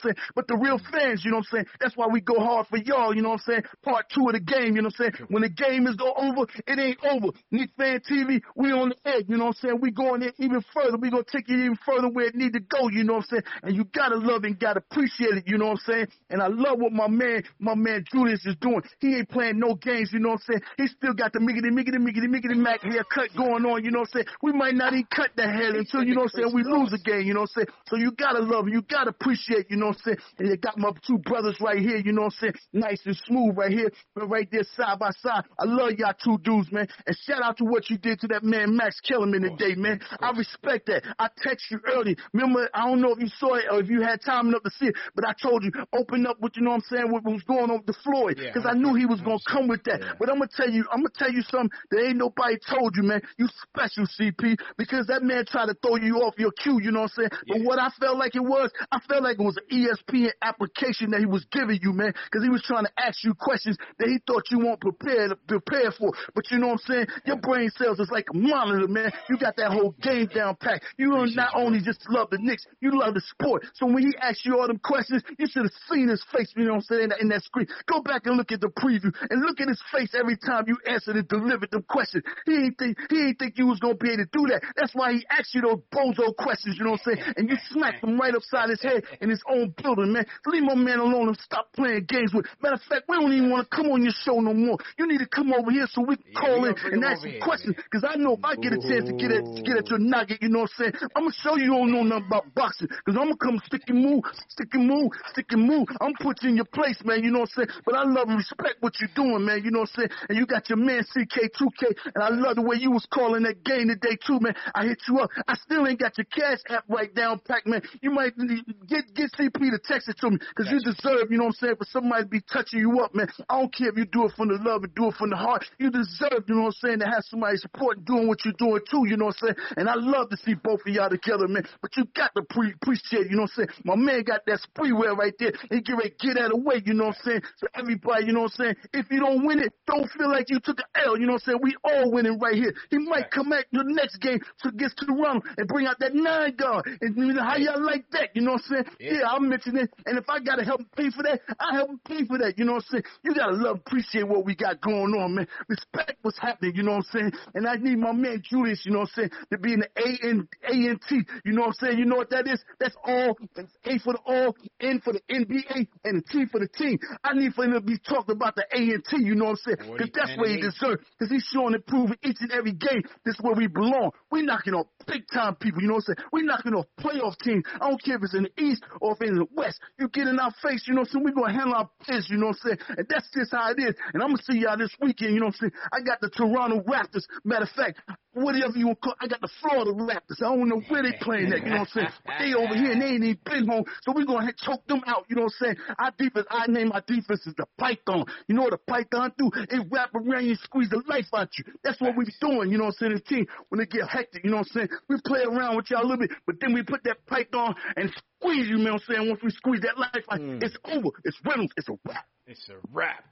Saying? 0.03 0.17
But 0.35 0.47
the 0.47 0.57
real 0.57 0.79
fans, 0.93 1.25
you 1.25 1.31
know 1.31 1.39
what 1.39 1.47
I'm 1.51 1.65
saying? 1.65 1.67
That's 1.81 1.97
why 1.97 2.07
we 2.07 2.21
go 2.21 2.39
hard 2.39 2.67
for 2.69 2.79
y'all, 2.79 3.15
you 3.15 3.23
know 3.23 3.31
what 3.31 3.43
I'm 3.47 3.53
saying? 3.53 3.63
Part 3.83 4.07
two 4.15 4.27
of 4.29 4.33
the 4.33 4.41
game, 4.41 4.77
you 4.77 4.83
know 4.83 4.91
what 4.95 5.07
I'm 5.07 5.13
saying? 5.13 5.27
When 5.29 5.43
the 5.43 5.51
game 5.51 5.87
is 5.87 5.99
over, 5.99 6.47
it 6.67 6.79
ain't 6.79 6.99
over. 7.05 7.35
Nick 7.51 7.71
Fan 7.77 8.01
TV, 8.09 8.41
we 8.55 8.71
on 8.71 8.91
the 8.91 8.97
edge, 9.05 9.27
you 9.29 9.37
know 9.37 9.51
what 9.51 9.59
I'm 9.59 9.69
saying? 9.69 9.79
We 9.81 9.91
going 9.91 10.21
there 10.21 10.33
even 10.39 10.63
further. 10.73 10.97
We 10.97 11.11
gonna 11.11 11.25
take 11.27 11.49
it 11.49 11.59
even 11.59 11.79
further 11.85 12.09
where 12.09 12.27
it 12.27 12.37
need 12.37 12.53
to 12.55 12.61
go, 12.61 12.89
you 12.89 13.03
know 13.03 13.15
what 13.15 13.27
I'm 13.35 13.43
saying? 13.43 13.43
And 13.65 13.77
you 13.77 13.85
gotta 13.85 14.17
love 14.17 14.45
and 14.45 14.59
gotta 14.59 14.79
appreciate 14.79 15.35
it, 15.35 15.45
you 15.47 15.59
know 15.59 15.75
what 15.75 15.83
I'm 15.83 15.93
saying? 15.93 16.07
And 16.31 16.41
I 16.43 16.47
love 16.47 16.79
what 16.79 16.93
my 16.93 17.09
man, 17.09 17.43
my 17.59 17.75
man 17.75 18.05
Julius 18.13 18.47
is 18.47 18.57
doing. 18.61 18.83
He 19.01 19.17
ain't 19.17 19.29
playing 19.29 19.59
no 19.59 19.75
games, 19.75 20.11
you 20.13 20.21
know 20.21 20.39
what 20.39 20.43
I'm 20.47 20.55
saying? 20.55 20.63
He 20.79 20.87
still 20.87 21.13
got 21.13 21.33
the 21.33 21.41
miggity, 21.41 21.75
miggity, 21.75 21.99
miggity, 21.99 22.31
miggity, 22.31 22.57
mac 22.57 22.83
haircut 22.83 23.35
going 23.37 23.67
on, 23.67 23.85
you 23.85 23.91
know 23.91 24.07
what 24.07 24.11
I'm 24.15 24.23
saying? 24.23 24.27
We 24.43 24.53
might 24.53 24.75
not 24.75 24.93
even 24.93 25.09
cut 25.11 25.31
the 25.35 25.43
head 25.43 25.75
until, 25.75 26.05
you 26.05 26.15
know 26.15 26.23
what 26.23 26.33
I'm 26.39 26.43
saying, 26.43 26.55
we 26.55 26.63
lose 26.63 26.93
a 26.93 26.99
game, 26.99 27.27
you 27.27 27.35
know 27.35 27.41
what 27.41 27.51
I'm 27.57 27.67
saying? 27.67 27.75
So 27.89 27.97
you 27.97 28.13
gotta 28.13 28.41
love 28.41 28.69
you 28.69 28.83
gotta 28.83 29.11
appreciate, 29.11 29.71
you 29.71 29.77
know 29.77 29.88
what 29.89 29.97
I'm 29.97 30.03
saying? 30.05 30.19
And 30.39 30.49
you 30.49 30.57
got 30.57 30.79
my 30.79 30.91
two 31.07 31.19
brothers 31.19 31.57
right 31.61 31.79
here, 31.79 31.97
you 31.97 32.13
know 32.13 32.23
what 32.23 32.35
I'm 32.43 32.53
saying? 32.53 32.55
Nice 32.73 33.01
and 33.05 33.17
smooth 33.27 33.57
right 33.57 33.73
here, 33.73 33.91
but 34.15 34.29
right 34.29 34.49
there 34.51 34.65
side 34.77 34.99
by 34.99 35.11
side. 35.23 35.45
I 35.59 35.65
love 35.65 35.93
y'all 35.99 36.15
two 36.23 36.39
dudes, 36.43 36.71
man. 36.73 36.89
And 37.07 37.17
shout 37.27 37.43
out 37.43 37.59
to 37.59 37.65
what 37.65 37.91
you 37.91 37.99
did 37.99 38.21
to 38.21 38.29
that 38.29 38.45
man 38.45 38.77
Max 38.77 39.01
Kellerman 39.01 39.43
today, 39.43 39.75
man. 39.75 40.01
I 40.21 40.31
respect 40.31 40.87
that. 40.87 41.03
I 41.19 41.29
text 41.43 41.71
you 41.71 41.81
early. 41.87 42.17
Remember, 42.33 42.69
I 42.75 42.87
don't 42.87 43.01
know 43.01 43.13
if 43.13 43.21
you 43.21 43.29
saw 43.39 43.55
it 43.55 43.65
or 43.71 43.81
if 43.81 43.89
you 43.89 44.03
had 44.03 44.21
time 44.21 44.49
enough 44.49 44.63
to 44.63 44.71
see 44.79 44.87
it, 44.87 44.95
but 45.15 45.27
I 45.27 45.33
told 45.41 45.65
you, 45.65 45.73
open 45.93 46.27
up 46.27 46.37
what 46.41 46.57
you 46.57 46.63
know 46.63 46.71
what 46.71 46.83
I'm 46.91 46.97
saying, 46.97 47.13
what 47.13 47.25
was 47.25 47.43
going 47.43 47.71
on 47.71 47.79
with 47.79 47.87
the 47.87 47.97
Floyd. 48.05 48.37
Because 48.39 48.67
I 48.69 48.75
knew 48.75 48.95
he 48.95 49.07
was 49.07 49.21
gonna 49.21 49.39
come 49.49 49.69
with 49.69 49.85
that. 49.85 50.17
But 50.19 50.29
I'm 50.31 50.39
gonna 50.39 50.51
tell 50.55 50.71
you, 50.71 50.85
I'm 50.93 51.01
gonna 51.01 51.15
tell 51.17 51.33
you 51.33 51.43
something 51.43 51.71
that 51.91 52.05
ain't 52.05 52.17
nobody 52.17 52.57
told 52.69 52.97
you, 52.97 53.03
man. 53.03 53.23
You 53.39 53.49
special 53.63 54.07
CP 54.07 54.57
because 54.77 55.07
that 55.07 55.23
man 55.23 55.45
tried 55.47 55.67
to 55.67 55.75
throw 55.83 55.97
you 55.97 56.19
off 56.19 56.35
your 56.39 56.53
cue, 56.53 56.81
you 56.83 56.91
know 56.91 57.01
what 57.01 57.13
I'm 57.19 57.29
saying? 57.29 57.31
But 57.49 57.63
what 57.63 57.79
I 57.79 57.91
felt 58.01 58.19
like 58.19 58.35
it 58.35 58.45
was, 58.45 58.71
I 58.91 59.01
felt 59.09 59.23
like 59.23 59.39
it 59.39 59.43
was 59.43 59.57
an 59.57 59.67
ESPN 59.87 60.31
application 60.43 61.11
that 61.11 61.21
he 61.21 61.27
was 61.27 61.47
giving 61.53 61.79
you, 61.83 61.93
man, 61.93 62.13
because 62.31 62.43
he 62.43 62.51
was 62.51 62.63
trying 62.63 62.85
to 62.85 62.93
ask 62.99 63.23
you 63.25 63.35
questions 63.35 63.77
that 63.99 64.09
he 64.09 64.19
thought 64.27 64.51
you 64.51 64.59
weren't 64.59 64.81
prepared 64.81 65.33
prepared 65.47 65.95
for. 65.99 66.13
But 66.35 66.51
you 66.51 66.59
know 66.59 66.69
what 66.69 66.81
I'm 66.89 66.93
saying? 66.93 67.07
Your 67.27 67.37
brain 67.37 67.71
cells 67.77 67.99
is 68.01 68.11
like 68.11 68.27
a 68.33 68.37
monitor, 68.37 68.89
man. 68.89 69.11
You 69.29 69.39
got 69.39 69.57
that 69.57 69.73
whole 69.73 69.95
game 70.03 70.27
down 70.27 70.57
pat. 70.57 70.83
You 70.97 71.11
don't 71.11 71.35
not 71.35 71.53
only 71.55 71.81
just 71.81 72.05
love 72.09 72.31
the 72.31 72.39
Knicks, 72.39 72.67
you 72.81 72.99
love 72.99 73.15
the 73.15 73.21
sport. 73.21 73.65
So 73.75 73.87
when 73.87 74.03
he 74.03 74.13
asked 74.21 74.45
you 74.45 74.59
all 74.59 74.67
them 74.67 74.79
questions, 74.79 75.23
you 75.39 75.47
should 75.47 75.63
have 75.63 75.73
seen 75.91 76.09
his 76.09 76.25
face, 76.33 76.53
you 76.57 76.65
know 76.65 76.75
what 76.75 76.77
I'm 76.77 76.83
saying, 76.83 77.03
in 77.03 77.09
that, 77.11 77.21
in 77.21 77.29
that 77.29 77.43
screen. 77.45 77.67
Go 77.87 78.03
back 78.03 78.27
and 78.27 78.37
look 78.37 78.53
at 78.53 78.61
the 78.61 78.69
preview 78.69 79.13
and 79.31 79.43
look 79.43 79.61
at 79.61 79.69
his 79.69 79.83
face 79.93 80.15
every 80.19 80.37
time 80.37 80.65
you 80.67 80.77
answered 80.87 81.17
and 81.17 81.29
delivered 81.29 81.71
them 81.71 81.85
questions. 81.89 82.25
He 82.47 82.55
ain't 82.55 82.79
think 82.79 82.97
he 83.11 83.19
ain't 83.21 83.39
think 83.39 83.59
you 83.59 83.67
was 83.67 83.79
gonna 83.81 83.95
be 83.95 84.11
able 84.13 84.25
to 84.25 84.31
do 84.33 84.47
that. 84.49 84.63
That's 84.77 84.95
why 84.95 85.13
he 85.13 85.27
asked 85.31 85.55
you 85.55 85.63
those 85.63 85.81
bozo 85.93 86.35
questions, 86.37 86.77
you 86.79 86.85
know 86.85 86.93
what 86.93 87.01
I'm 87.07 87.15
saying? 87.15 87.35
And 87.37 87.49
you 87.49 87.57
smacked 87.71 88.05
him 88.05 88.19
right 88.19 88.35
upside 88.35 88.71
his 88.71 88.83
head 88.83 89.05
in 89.21 89.31
his 89.31 89.43
own 89.49 89.68
building, 89.77 90.13
man. 90.13 90.27
Leave 90.47 90.63
my 90.63 90.75
man 90.75 90.99
alone 90.99 91.29
and 91.29 91.39
stop 91.39 91.73
playing 91.73 92.05
games 92.09 92.33
with. 92.33 92.47
Matter 92.63 92.75
of 92.75 92.83
fact, 92.83 93.05
we 93.09 93.17
don't 93.17 93.33
even 93.33 93.51
want 93.51 93.69
to 93.69 93.77
come 93.77 93.91
on 93.91 94.03
your 94.03 94.15
show 94.25 94.41
no 94.41 94.55
more. 94.55 94.79
You 94.99 95.07
need 95.07 95.19
to 95.19 95.27
come 95.29 95.53
over 95.53 95.71
here 95.71 95.87
so 95.91 96.03
we 96.03 96.17
can 96.17 96.33
call 96.35 96.65
in 96.65 96.75
and 96.93 97.05
ask 97.05 97.25
you 97.25 97.41
questions. 97.43 97.77
Because 97.77 98.05
I 98.09 98.17
know 98.17 98.35
if 98.35 98.45
I 98.45 98.57
get 98.57 98.73
a 98.73 98.81
chance 98.81 99.09
to 99.09 99.15
get 99.15 99.31
at 99.33 99.45
to 99.45 99.63
get 99.63 99.77
at 99.77 99.89
your 99.89 99.99
nugget, 99.99 100.43
you 100.43 100.49
know 100.49 100.61
what 100.67 100.71
I'm 100.79 100.93
saying? 100.93 101.09
I'm 101.17 101.23
gonna 101.29 101.41
show 101.43 101.57
you 101.57 101.69
don't 101.69 101.93
know 101.93 102.03
nothing 102.03 102.27
about 102.27 102.55
boxing. 102.55 102.89
Because 102.89 103.19
I'm 103.19 103.33
gonna 103.33 103.37
come 103.37 103.61
stick 103.67 103.83
and 103.89 104.03
move, 104.03 104.25
stick 104.49 104.69
and 104.73 104.87
move, 104.87 105.11
stick 105.33 105.47
and 105.51 105.63
move. 105.67 105.89
I'm 106.01 106.13
put 106.21 106.43
you 106.43 106.51
in 106.51 106.57
your 106.57 106.71
place, 106.71 106.99
man. 107.05 107.23
You 107.23 107.31
know 107.31 107.41
what 107.41 107.51
I'm 107.57 107.65
saying? 107.67 107.83
But 107.85 107.95
I 107.95 108.05
love 108.05 108.29
and 108.29 108.39
respect 108.39 108.77
what 108.81 108.95
you're 109.01 109.15
doing, 109.15 109.45
man. 109.45 109.63
You 109.65 109.71
know 109.71 109.81
what 109.81 109.91
I'm 109.97 110.09
saying? 110.09 110.11
And 110.29 110.39
you 110.39 110.47
got 110.47 110.69
your 110.69 110.79
man 110.79 111.05
CK2K, 111.05 112.13
and 112.15 112.23
I 112.23 112.29
love 112.31 112.57
the 112.57 112.63
way 112.63 112.77
you 112.79 112.91
was 112.91 113.07
calling 113.13 113.43
that 113.45 113.65
game 113.65 113.89
today 113.89 114.17
too, 114.27 114.41
man. 114.41 114.55
I 114.75 114.85
hit 114.87 114.99
you 115.09 115.19
up. 115.21 115.31
I 115.47 115.55
still 115.57 115.87
ain't 115.87 116.01
got 116.01 116.17
your 116.19 116.27
cash 116.27 116.59
app 116.69 116.85
right 116.89 117.13
down, 117.15 117.41
Pac 117.47 117.67
man. 117.67 117.83
You 118.01 118.11
might 118.11 118.37
need- 118.37 118.65
get 118.87 119.13
get 119.15 119.31
CP 119.37 119.58
to 119.71 119.79
text 119.83 120.09
it 120.09 120.17
to 120.19 120.31
me 120.31 120.39
because 120.39 120.71
you 120.71 120.79
deserve, 120.81 121.31
you 121.31 121.39
know 121.39 121.51
what 121.51 121.59
I'm 121.59 121.75
saying, 121.75 121.77
for 121.77 121.87
somebody 121.91 122.23
to 122.23 122.29
be 122.29 122.41
touching 122.41 122.81
you 122.81 123.01
up, 123.01 123.15
man. 123.15 123.27
I 123.49 123.59
don't 123.59 123.75
care 123.75 123.89
if 123.89 123.97
you 123.97 124.07
do 124.07 124.25
it 124.27 124.33
from 124.37 124.49
the 124.49 124.59
love 124.63 124.85
and 124.85 124.95
do 124.95 125.09
it 125.09 125.15
from 125.15 125.31
the 125.31 125.37
heart. 125.37 125.65
You 125.79 125.91
deserve, 125.91 126.47
you 126.47 126.55
know 126.55 126.71
what 126.71 126.79
I'm 126.79 126.89
saying, 126.89 126.99
to 127.01 127.07
have 127.07 127.25
somebody 127.27 127.57
supporting 127.59 128.05
doing 128.05 128.29
what 128.29 128.45
you're 128.45 128.55
doing 128.59 128.81
too, 128.91 129.05
you 129.07 129.17
know 129.17 129.27
what 129.27 129.37
I'm 129.43 129.55
saying. 129.55 129.59
And 129.77 129.89
I 129.91 129.95
love 129.97 130.31
to 130.31 130.37
see 130.39 130.55
both 130.55 130.81
of 130.87 130.93
y'all 130.95 131.11
together, 131.11 131.49
man. 131.49 131.67
But 131.83 131.97
you 131.97 132.05
got 132.15 132.31
to 132.37 132.43
pre- 132.43 132.73
appreciate, 132.73 133.27
it, 133.27 133.31
you 133.31 133.37
know 133.37 133.51
what 133.51 133.59
I'm 133.59 133.67
saying. 133.67 133.83
My 133.85 133.97
man 133.97 134.23
got 134.23 134.47
that 134.47 134.61
spreeware 134.63 135.17
right 135.17 135.35
there. 135.39 135.53
He 135.71 135.81
get 135.81 135.97
ready 135.97 136.11
to 136.11 136.17
get 136.19 136.39
out 136.39 136.53
of 136.55 136.59
the 136.59 136.63
way, 136.63 136.83
you 136.85 136.95
know 136.95 137.11
what 137.11 137.17
I'm 137.25 137.25
saying. 137.25 137.43
So 137.59 137.67
everybody, 137.75 138.27
you 138.27 138.33
know 138.33 138.47
what 138.47 138.53
I'm 138.59 138.65
saying. 138.65 138.77
If 138.93 139.07
you 139.11 139.21
don't 139.21 139.45
win 139.45 139.61
it, 139.61 139.73
don't 139.87 140.09
feel 140.11 140.31
like 140.31 140.51
you 140.51 140.61
took 140.61 140.79
an 140.79 141.03
L, 141.05 141.19
you 141.19 141.27
know 141.27 141.35
what 141.35 141.43
I'm 141.49 141.59
saying. 141.59 141.61
We 141.63 141.77
all 141.85 142.11
winning 142.13 142.39
right 142.39 142.55
here. 142.55 142.75
He 142.91 142.99
might 142.99 143.31
come 143.31 143.51
back 143.51 143.67
the 143.73 143.85
next 143.85 144.19
game 144.19 144.41
to 144.63 144.73
get 144.73 144.93
to 144.97 145.07
the 145.07 145.13
run 145.13 145.41
and 145.57 145.69
bring 145.69 145.87
out 145.87 145.99
that 146.01 146.15
nine 146.15 146.55
guard. 146.57 146.87
And 147.01 147.17
you 147.17 147.33
know, 147.33 147.43
how 147.43 147.57
y'all 147.57 147.83
like 147.85 148.05
that, 148.13 148.31
you 148.35 148.43
know 148.43 148.53
what 148.53 148.63
I'm 148.71 148.85
saying? 148.85 148.97
Yeah, 149.01 149.29
I'll 149.29 149.41
mention 149.49 149.77
it. 149.77 149.91
And 150.07 150.19
if 150.19 150.29
I 150.29 150.41
gotta 150.41 150.65
help 150.65 150.81
him 150.81 150.89
pay 150.97 151.11
for 151.11 151.23
that, 151.23 151.41
I 151.59 151.75
help 151.75 151.91
him 151.91 152.01
pay 152.05 152.25
for 152.27 152.39
that. 152.39 152.59
You 152.59 152.65
know 152.65 152.75
what 152.75 152.85
I'm 152.93 153.03
saying? 153.03 153.05
You 153.25 153.35
gotta 153.35 153.57
love, 153.57 153.77
appreciate 153.87 154.27
what 154.27 154.45
we 154.45 154.55
got 154.55 154.81
going 154.81 155.15
on, 155.15 155.35
man. 155.35 155.49
Respect 155.69 156.19
what's 156.23 156.39
happening. 156.39 156.75
You 156.75 156.83
know 156.83 156.93
what 156.93 157.07
I'm 157.15 157.21
saying? 157.21 157.33
And 157.55 157.67
I 157.67 157.77
need 157.77 157.99
my 157.99 158.13
man 158.13 158.43
Julius. 158.43 158.83
You 158.85 158.93
know 158.93 159.01
what 159.01 159.11
I'm 159.17 159.29
saying? 159.29 159.31
To 159.53 159.59
be 159.59 159.73
in 159.73 159.81
the 159.81 159.89
A 159.97 160.29
N 160.29 160.49
A 160.65 160.73
N 160.73 161.01
T. 161.09 161.21
You 161.45 161.53
know 161.53 161.63
what 161.63 161.69
I'm 161.69 161.89
saying? 161.89 161.99
You 161.99 162.05
know 162.05 162.17
what 162.17 162.31
that 162.31 162.47
is? 162.47 162.63
That's 162.81 162.97
all. 163.05 163.37
That's 163.55 163.73
A 163.85 163.99
for 163.99 164.15
the 164.15 164.21
all, 164.27 164.57
N 164.81 165.01
for 165.03 165.13
the 165.13 165.21
NBA, 165.31 165.89
and 166.05 166.23
the 166.23 166.25
T 166.31 166.47
for 166.51 166.61
the 166.61 166.69
team. 166.69 166.99
I 167.25 167.35
need 167.35 167.55
for 167.55 167.65
him 167.65 167.73
to 167.73 167.81
be 167.81 167.99
talking 167.99 168.35
about 168.35 168.55
the 168.57 168.65
A 168.73 168.79
and 168.79 169.05
T. 169.05 169.17
You 169.23 169.35
know 169.35 169.47
what 169.47 169.59
I'm 169.67 169.77
saying? 169.77 169.93
Because 169.93 170.11
that's 170.15 170.37
where 170.39 170.51
he 170.51 170.61
deserves. 170.61 171.03
Because 171.19 171.31
he's 171.31 171.45
showing 171.53 171.75
and 171.75 171.87
proving 171.87 172.17
each 172.25 172.39
and 172.41 172.53
every 172.53 172.73
game. 172.73 173.03
This 173.25 173.35
is 173.35 173.41
where 173.41 173.55
we 173.55 173.67
belong. 173.67 174.11
We're 174.31 174.45
knocking 174.45 174.75
off 174.75 174.87
big 175.07 175.25
time 175.33 175.57
people. 175.57 175.83
You 175.83 175.89
know 175.89 175.95
what 175.95 176.05
I'm 176.09 176.17
saying? 176.17 176.29
We're 176.33 176.45
knocking 176.45 176.75
off 176.75 176.87
playoff 177.01 177.39
teams. 177.39 177.65
I 177.81 177.89
don't 177.89 178.03
care 178.03 178.17
if 178.17 178.23
it's 178.23 178.35
in 178.35 178.45
the 178.45 178.63
East 178.63 178.83
or 179.01 179.13
if 179.13 179.23
it's 179.23 179.31
in 179.31 179.38
the 179.39 179.49
West. 179.55 179.81
You 179.99 180.09
get 180.09 180.27
in 180.27 180.39
our 180.39 180.53
face. 180.63 180.85
You 180.87 180.95
know 180.95 181.03
what 181.03 181.09
I'm 181.15 181.23
saying? 181.23 181.25
We 181.25 181.33
gonna 181.33 181.53
handle 181.53 181.75
our 181.75 181.91
business. 182.07 182.31
You 182.31 182.39
know 182.39 182.49
what 182.49 182.59
I'm 182.65 182.79
saying? 182.79 182.99
And 182.99 183.07
that's 183.09 183.29
just 183.35 183.53
how 183.53 183.71
it 183.71 183.79
is. 183.79 183.95
And 184.15 184.23
I'm 184.23 184.31
gonna 184.31 184.43
see 184.43 184.59
y'all 184.59 184.77
this 184.77 184.95
weekend. 185.01 185.35
You 185.35 185.41
know 185.41 185.47
what 185.47 185.57
I'm 185.63 185.71
saying? 185.71 185.73
I 185.93 186.01
got 186.01 186.21
the 186.21 186.31
Toronto 186.31 186.81
Raptors. 186.83 187.25
Matter 187.45 187.65
of 187.65 187.71
fact, 187.71 188.01
whatever 188.33 188.77
you 188.77 188.87
want 188.87 189.01
to 189.03 189.09
call. 189.09 189.15
I 189.21 189.27
got 189.27 189.41
the 189.41 189.49
Florida 189.61 189.93
Raptors. 189.93 190.39
I 190.39 190.55
don't 190.55 190.69
know 190.69 190.81
where 190.89 191.03
they 191.03 191.13
playing 191.21 191.53
at. 191.53 191.63
You 191.63 191.71
know 191.71 191.85
what 191.85 191.91
I'm 191.95 192.09
saying? 192.09 192.13
They 192.39 192.55
over 192.55 192.75
here 192.75 192.93
and 192.93 193.03
they 193.03 193.07
ain't 193.07 193.25
even 193.25 193.39
been 193.45 193.67
home, 193.67 193.85
so 194.03 194.13
we're 194.15 194.25
gonna 194.25 194.53
choke 194.57 194.87
them 194.87 195.03
out. 195.07 195.27
You 195.29 195.37
know 195.37 195.49
what 195.49 195.55
I'm 195.61 195.75
saying? 195.75 195.77
Our 195.99 196.13
defense, 196.17 196.47
I 196.51 196.67
name 196.69 196.93
our 196.93 197.03
defense 197.07 197.47
is 197.47 197.55
the 197.57 197.67
Python. 197.79 198.25
You 198.47 198.55
know 198.55 198.63
what 198.63 198.73
the 198.73 198.79
Python 198.79 199.33
do? 199.39 199.51
It 199.55 199.87
wrap 199.91 200.15
around 200.15 200.45
you 200.45 200.51
and 200.51 200.59
squeeze 200.61 200.91
the 200.91 201.03
life 201.09 201.27
out 201.35 201.49
you. 201.59 201.65
That's 201.83 202.01
what 202.01 202.17
we 202.17 202.25
be 202.25 202.33
doing. 202.41 202.71
You 202.71 202.79
know 202.79 202.85
what 202.85 202.97
I'm 203.01 203.11
saying? 203.11 203.15
The 203.15 203.21
team 203.21 203.47
when 203.69 203.81
they 203.81 203.87
get 203.87 204.09
hectic. 204.09 204.45
You 204.45 204.51
know 204.51 204.59
what 204.59 204.69
I'm 204.75 204.89
saying? 204.89 204.89
We 205.09 205.17
play 205.25 205.43
around 205.43 205.77
with 205.77 205.91
y'all 205.91 206.03
a 206.03 206.09
little 206.09 206.19
bit, 206.19 206.31
but 206.47 206.57
then 206.61 206.73
we 206.73 206.83
put 206.83 207.05
that 207.05 207.25
Python 207.27 207.75
and 207.97 208.13
squeeze 208.41 208.69
you. 208.69 208.79
You 208.79 208.85
know 208.85 208.93
what 208.95 209.03
I'm 209.09 209.15
saying? 209.15 209.29
Once 209.29 209.41
we 209.43 209.51
squeeze 209.51 209.81
that 209.83 209.99
life 209.99 210.25
out, 210.31 210.41
mm. 210.41 210.63
it's 210.63 210.77
over. 210.85 211.09
It's 211.25 211.39
Reynolds. 211.45 211.73
It's 211.77 211.89
a 211.89 211.99
wrap. 212.07 212.27
It's 212.47 212.69
a 212.69 212.77
wrap. 212.93 213.25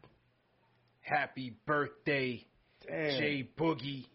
Happy 1.01 1.55
birthday, 1.67 2.45
Damn. 2.87 3.21
Jay 3.21 3.49
Boogie. 3.59 4.07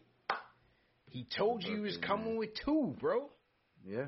He 1.08 1.26
told 1.38 1.64
you 1.64 1.76
he 1.76 1.82
was 1.82 1.98
coming 1.98 2.38
with 2.38 2.50
two, 2.66 2.96
bro. 3.00 3.30
Yeah. 3.86 4.08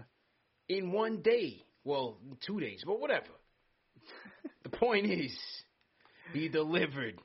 In 0.68 0.92
one 0.92 1.22
day. 1.22 1.64
Well, 1.86 2.18
two 2.46 2.62
days, 2.62 2.82
but 2.86 3.00
whatever. 3.02 3.26
the 4.64 4.70
point 4.70 5.06
is, 5.06 5.38
he 6.32 6.48
delivered. 6.48 7.20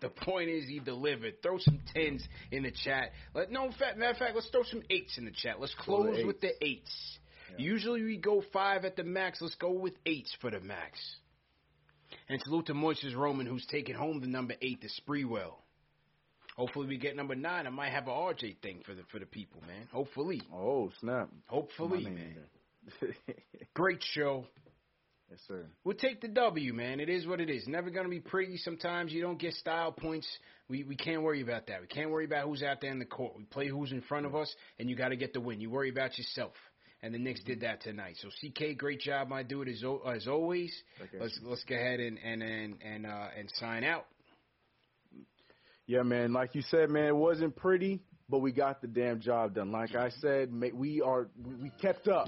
The 0.00 0.08
point 0.08 0.50
is, 0.50 0.68
he 0.68 0.80
delivered. 0.80 1.40
Throw 1.40 1.58
some 1.58 1.80
tens 1.94 2.26
in 2.50 2.64
the 2.64 2.72
chat. 2.72 3.12
Let 3.32 3.50
no, 3.52 3.66
in 3.66 3.72
fact, 3.72 3.96
matter 3.96 4.10
of 4.10 4.16
fact, 4.18 4.34
let's 4.34 4.48
throw 4.48 4.64
some 4.64 4.82
eights 4.90 5.18
in 5.18 5.24
the 5.24 5.30
chat. 5.30 5.60
Let's 5.60 5.74
Throw 5.84 6.02
the 6.02 6.10
close 6.10 6.26
with 6.26 6.40
the 6.40 6.52
eights. 6.64 7.18
Usually 7.58 8.02
we 8.02 8.16
go 8.16 8.42
five 8.52 8.84
at 8.84 8.96
the 8.96 9.04
max. 9.04 9.40
Let's 9.40 9.54
go 9.56 9.72
with 9.72 9.94
eights 10.04 10.34
for 10.40 10.50
the 10.50 10.60
max. 10.60 10.98
And 12.28 12.40
salute 12.42 12.66
to 12.66 12.74
Moises 12.74 13.16
Roman, 13.16 13.46
who's 13.46 13.66
taking 13.66 13.94
home 13.94 14.20
the 14.20 14.26
number 14.26 14.54
eight, 14.60 14.80
the 14.80 14.88
Sprewell. 15.00 15.54
Hopefully 16.56 16.86
we 16.86 16.96
get 16.96 17.16
number 17.16 17.34
nine. 17.34 17.66
I 17.66 17.70
might 17.70 17.90
have 17.92 18.08
a 18.08 18.10
RJ 18.10 18.58
thing 18.62 18.80
for 18.86 18.94
the 18.94 19.02
for 19.12 19.18
the 19.18 19.26
people, 19.26 19.60
man. 19.66 19.88
Hopefully. 19.92 20.40
Oh 20.52 20.90
snap! 21.00 21.28
Hopefully, 21.46 22.04
man. 22.04 22.36
Great 23.74 24.02
show. 24.14 24.46
Yes, 25.30 25.40
sir. 25.48 25.66
We'll 25.84 25.96
take 25.96 26.20
the 26.20 26.28
W, 26.28 26.72
man. 26.72 27.00
It 27.00 27.10
is 27.10 27.26
what 27.26 27.40
it 27.40 27.50
is. 27.50 27.66
Never 27.66 27.90
gonna 27.90 28.08
be 28.08 28.20
pretty. 28.20 28.56
Sometimes 28.56 29.12
you 29.12 29.20
don't 29.20 29.38
get 29.38 29.52
style 29.54 29.92
points. 29.92 30.26
We 30.68 30.82
we 30.84 30.96
can't 30.96 31.22
worry 31.22 31.42
about 31.42 31.66
that. 31.66 31.82
We 31.82 31.88
can't 31.88 32.10
worry 32.10 32.24
about 32.24 32.46
who's 32.46 32.62
out 32.62 32.80
there 32.80 32.90
in 32.92 33.00
the 33.00 33.04
court. 33.04 33.34
We 33.36 33.44
play 33.44 33.68
who's 33.68 33.92
in 33.92 34.00
front 34.02 34.24
of 34.24 34.34
us, 34.34 34.52
and 34.78 34.88
you 34.88 34.96
got 34.96 35.08
to 35.08 35.16
get 35.16 35.34
the 35.34 35.40
win. 35.40 35.60
You 35.60 35.68
worry 35.68 35.90
about 35.90 36.16
yourself. 36.16 36.52
And 37.06 37.14
the 37.14 37.20
Knicks 37.20 37.40
did 37.44 37.60
that 37.60 37.82
tonight. 37.82 38.16
So 38.20 38.30
CK, 38.30 38.76
great 38.76 38.98
job, 38.98 39.28
my 39.28 39.44
dude, 39.44 39.68
as 39.68 39.84
as 40.12 40.26
always. 40.26 40.74
Okay. 41.00 41.18
Let's 41.20 41.38
let's 41.44 41.62
go 41.62 41.76
ahead 41.76 42.00
and 42.00 42.18
and 42.18 42.42
and 42.42 42.74
and 42.82 43.06
uh, 43.06 43.28
and 43.38 43.48
sign 43.54 43.84
out. 43.84 44.06
Yeah, 45.86 46.02
man. 46.02 46.32
Like 46.32 46.56
you 46.56 46.62
said, 46.62 46.90
man, 46.90 47.04
it 47.04 47.14
wasn't 47.14 47.54
pretty, 47.54 48.02
but 48.28 48.40
we 48.40 48.50
got 48.50 48.80
the 48.82 48.88
damn 48.88 49.20
job 49.20 49.54
done. 49.54 49.70
Like 49.70 49.94
I 49.94 50.10
said, 50.20 50.50
we 50.74 51.00
are 51.00 51.28
we 51.62 51.70
kept 51.80 52.08
up. 52.08 52.26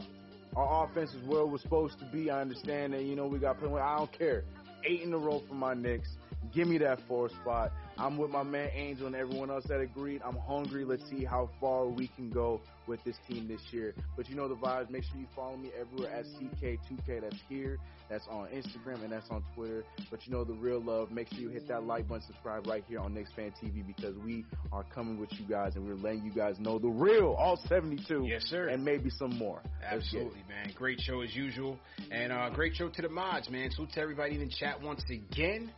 Our 0.54 0.84
offense 0.84 1.10
is 1.10 1.26
where 1.26 1.40
it 1.40 1.48
was 1.48 1.60
supposed 1.60 1.98
to 1.98 2.04
be. 2.12 2.30
I 2.30 2.40
understand 2.40 2.92
that. 2.92 3.02
You 3.02 3.16
know, 3.16 3.26
we 3.26 3.40
got 3.40 3.58
plenty. 3.58 3.74
I 3.78 3.98
don't 3.98 4.16
care. 4.16 4.44
Eight 4.84 5.02
in 5.02 5.12
a 5.12 5.18
row 5.18 5.42
for 5.48 5.54
my 5.54 5.74
Knicks. 5.74 6.08
Give 6.54 6.68
me 6.68 6.78
that 6.78 7.00
fourth 7.08 7.32
spot. 7.32 7.72
I'm 7.98 8.16
with 8.16 8.30
my 8.30 8.44
man 8.44 8.70
Angel 8.74 9.08
and 9.08 9.16
everyone 9.16 9.50
else 9.50 9.64
that 9.68 9.80
agreed. 9.80 10.22
I'm 10.24 10.36
hungry. 10.36 10.84
Let's 10.84 11.02
see 11.10 11.24
how 11.24 11.50
far 11.60 11.86
we 11.86 12.08
can 12.16 12.30
go 12.30 12.60
with 12.86 13.02
this 13.04 13.16
team 13.28 13.48
this 13.48 13.60
year. 13.72 13.92
But 14.16 14.30
you 14.30 14.36
know 14.36 14.48
the 14.48 14.54
vibes. 14.54 14.88
Make 14.88 15.02
sure 15.02 15.18
you 15.18 15.26
follow 15.34 15.56
me 15.56 15.70
everywhere 15.78 16.14
at 16.14 16.24
CK2K. 16.24 17.22
That's 17.22 17.36
here. 17.48 17.78
That's 18.08 18.26
on 18.30 18.46
Instagram 18.48 19.02
and 19.02 19.12
that's 19.12 19.28
on 19.30 19.44
Twitter. 19.54 19.84
But 20.10 20.26
you 20.26 20.32
know 20.32 20.44
the 20.44 20.54
real 20.54 20.80
love. 20.80 21.10
Make 21.10 21.28
sure 21.28 21.40
you 21.40 21.48
hit 21.48 21.66
that 21.68 21.84
like 21.84 22.08
button, 22.08 22.24
subscribe 22.24 22.66
right 22.68 22.84
here 22.88 23.00
on 23.00 23.14
Knicks 23.14 23.30
Fan 23.34 23.52
TV 23.62 23.84
because 23.86 24.14
we 24.24 24.44
are 24.72 24.84
coming 24.94 25.18
with 25.18 25.30
you 25.32 25.46
guys 25.46 25.74
and 25.74 25.86
we're 25.86 25.96
letting 25.96 26.24
you 26.24 26.32
guys 26.32 26.56
know 26.60 26.78
the 26.78 26.88
real, 26.88 27.34
all 27.36 27.60
72. 27.68 28.26
Yes, 28.26 28.44
sir. 28.44 28.68
And 28.68 28.84
maybe 28.84 29.10
some 29.10 29.36
more. 29.36 29.60
Let's 29.64 30.10
get 30.10 30.20
it. 30.20 30.26
Absolutely, 30.26 30.44
man. 30.48 30.72
Great 30.76 31.00
show 31.00 31.20
as 31.22 31.34
usual. 31.34 31.78
And 32.12 32.32
uh, 32.32 32.50
great 32.50 32.76
show 32.76 32.88
to 32.88 33.02
the 33.02 33.08
mods, 33.08 33.50
man. 33.50 33.70
Salute 33.72 33.92
to 33.94 34.00
everybody 34.00 34.36
in 34.36 34.40
the 34.40 34.54
chat 34.54 34.80
once 34.80 35.02
again. 35.10 35.72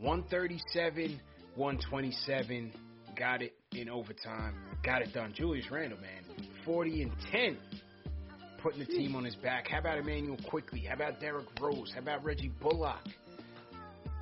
137, 0.00 1.20
127. 1.56 2.72
Got 3.16 3.42
it 3.42 3.54
in 3.72 3.88
overtime. 3.88 4.54
Got 4.82 5.02
it 5.02 5.12
done. 5.12 5.32
Julius 5.34 5.70
Randle, 5.70 5.98
man. 5.98 6.48
40 6.64 7.02
and 7.02 7.12
10. 7.30 7.58
Putting 8.62 8.80
the 8.80 8.86
team 8.86 9.16
on 9.16 9.24
his 9.24 9.34
back. 9.36 9.68
How 9.68 9.78
about 9.78 9.98
Immanuel 9.98 10.38
Quickley? 10.48 10.84
How 10.88 10.94
about 10.94 11.20
Derrick 11.20 11.46
Rose? 11.60 11.90
How 11.92 12.00
about 12.00 12.24
Reggie 12.24 12.52
Bullock? 12.60 13.00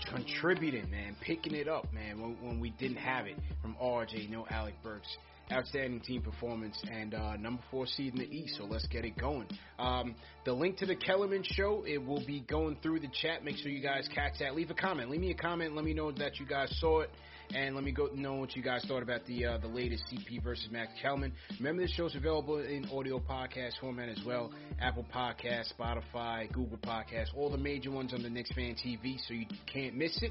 Contributing, 0.08 0.90
man. 0.90 1.14
Picking 1.20 1.54
it 1.54 1.68
up, 1.68 1.92
man, 1.92 2.20
when, 2.20 2.36
when 2.40 2.58
we 2.58 2.70
didn't 2.70 2.96
have 2.96 3.26
it 3.26 3.36
from 3.60 3.76
RJ, 3.82 4.30
no 4.30 4.46
Alec 4.50 4.74
Burks 4.82 5.08
outstanding 5.52 6.00
team 6.00 6.22
performance 6.22 6.80
and 6.90 7.14
uh, 7.14 7.36
number 7.36 7.62
four 7.70 7.86
seed 7.86 8.14
in 8.14 8.20
the 8.20 8.30
East. 8.30 8.56
So 8.56 8.64
let's 8.64 8.86
get 8.86 9.04
it 9.04 9.16
going. 9.16 9.46
Um, 9.78 10.14
the 10.44 10.52
link 10.52 10.78
to 10.78 10.86
the 10.86 10.96
Kellerman 10.96 11.42
show 11.44 11.84
it 11.86 11.98
will 11.98 12.24
be 12.26 12.40
going 12.40 12.76
through 12.82 13.00
the 13.00 13.10
chat. 13.22 13.44
Make 13.44 13.56
sure 13.56 13.70
you 13.70 13.82
guys 13.82 14.08
catch 14.14 14.38
that. 14.40 14.54
Leave 14.54 14.70
a 14.70 14.74
comment. 14.74 15.10
Leave 15.10 15.20
me 15.20 15.30
a 15.30 15.34
comment. 15.34 15.74
Let 15.74 15.84
me 15.84 15.94
know 15.94 16.12
that 16.12 16.38
you 16.38 16.46
guys 16.46 16.74
saw 16.80 17.00
it. 17.00 17.10
And 17.52 17.74
let 17.74 17.82
me 17.82 17.90
go 17.90 18.08
know 18.14 18.34
what 18.34 18.54
you 18.54 18.62
guys 18.62 18.84
thought 18.86 19.02
about 19.02 19.26
the 19.26 19.44
uh, 19.44 19.58
the 19.58 19.66
latest 19.66 20.04
CP 20.04 20.40
versus 20.40 20.68
Max 20.70 20.92
Kellerman. 21.02 21.32
Remember, 21.58 21.82
this 21.82 21.90
show's 21.90 22.14
available 22.14 22.58
in 22.58 22.88
audio 22.92 23.18
podcast 23.18 23.72
format 23.80 24.08
as 24.08 24.20
well. 24.24 24.52
Apple 24.80 25.04
Podcast, 25.12 25.72
Spotify, 25.76 26.50
Google 26.52 26.78
Podcast, 26.78 27.34
all 27.36 27.50
the 27.50 27.58
major 27.58 27.90
ones 27.90 28.14
on 28.14 28.22
the 28.22 28.30
Knicks 28.30 28.52
Fan 28.52 28.76
TV, 28.76 29.18
so 29.26 29.34
you 29.34 29.46
can't 29.66 29.96
miss 29.96 30.22
it. 30.22 30.30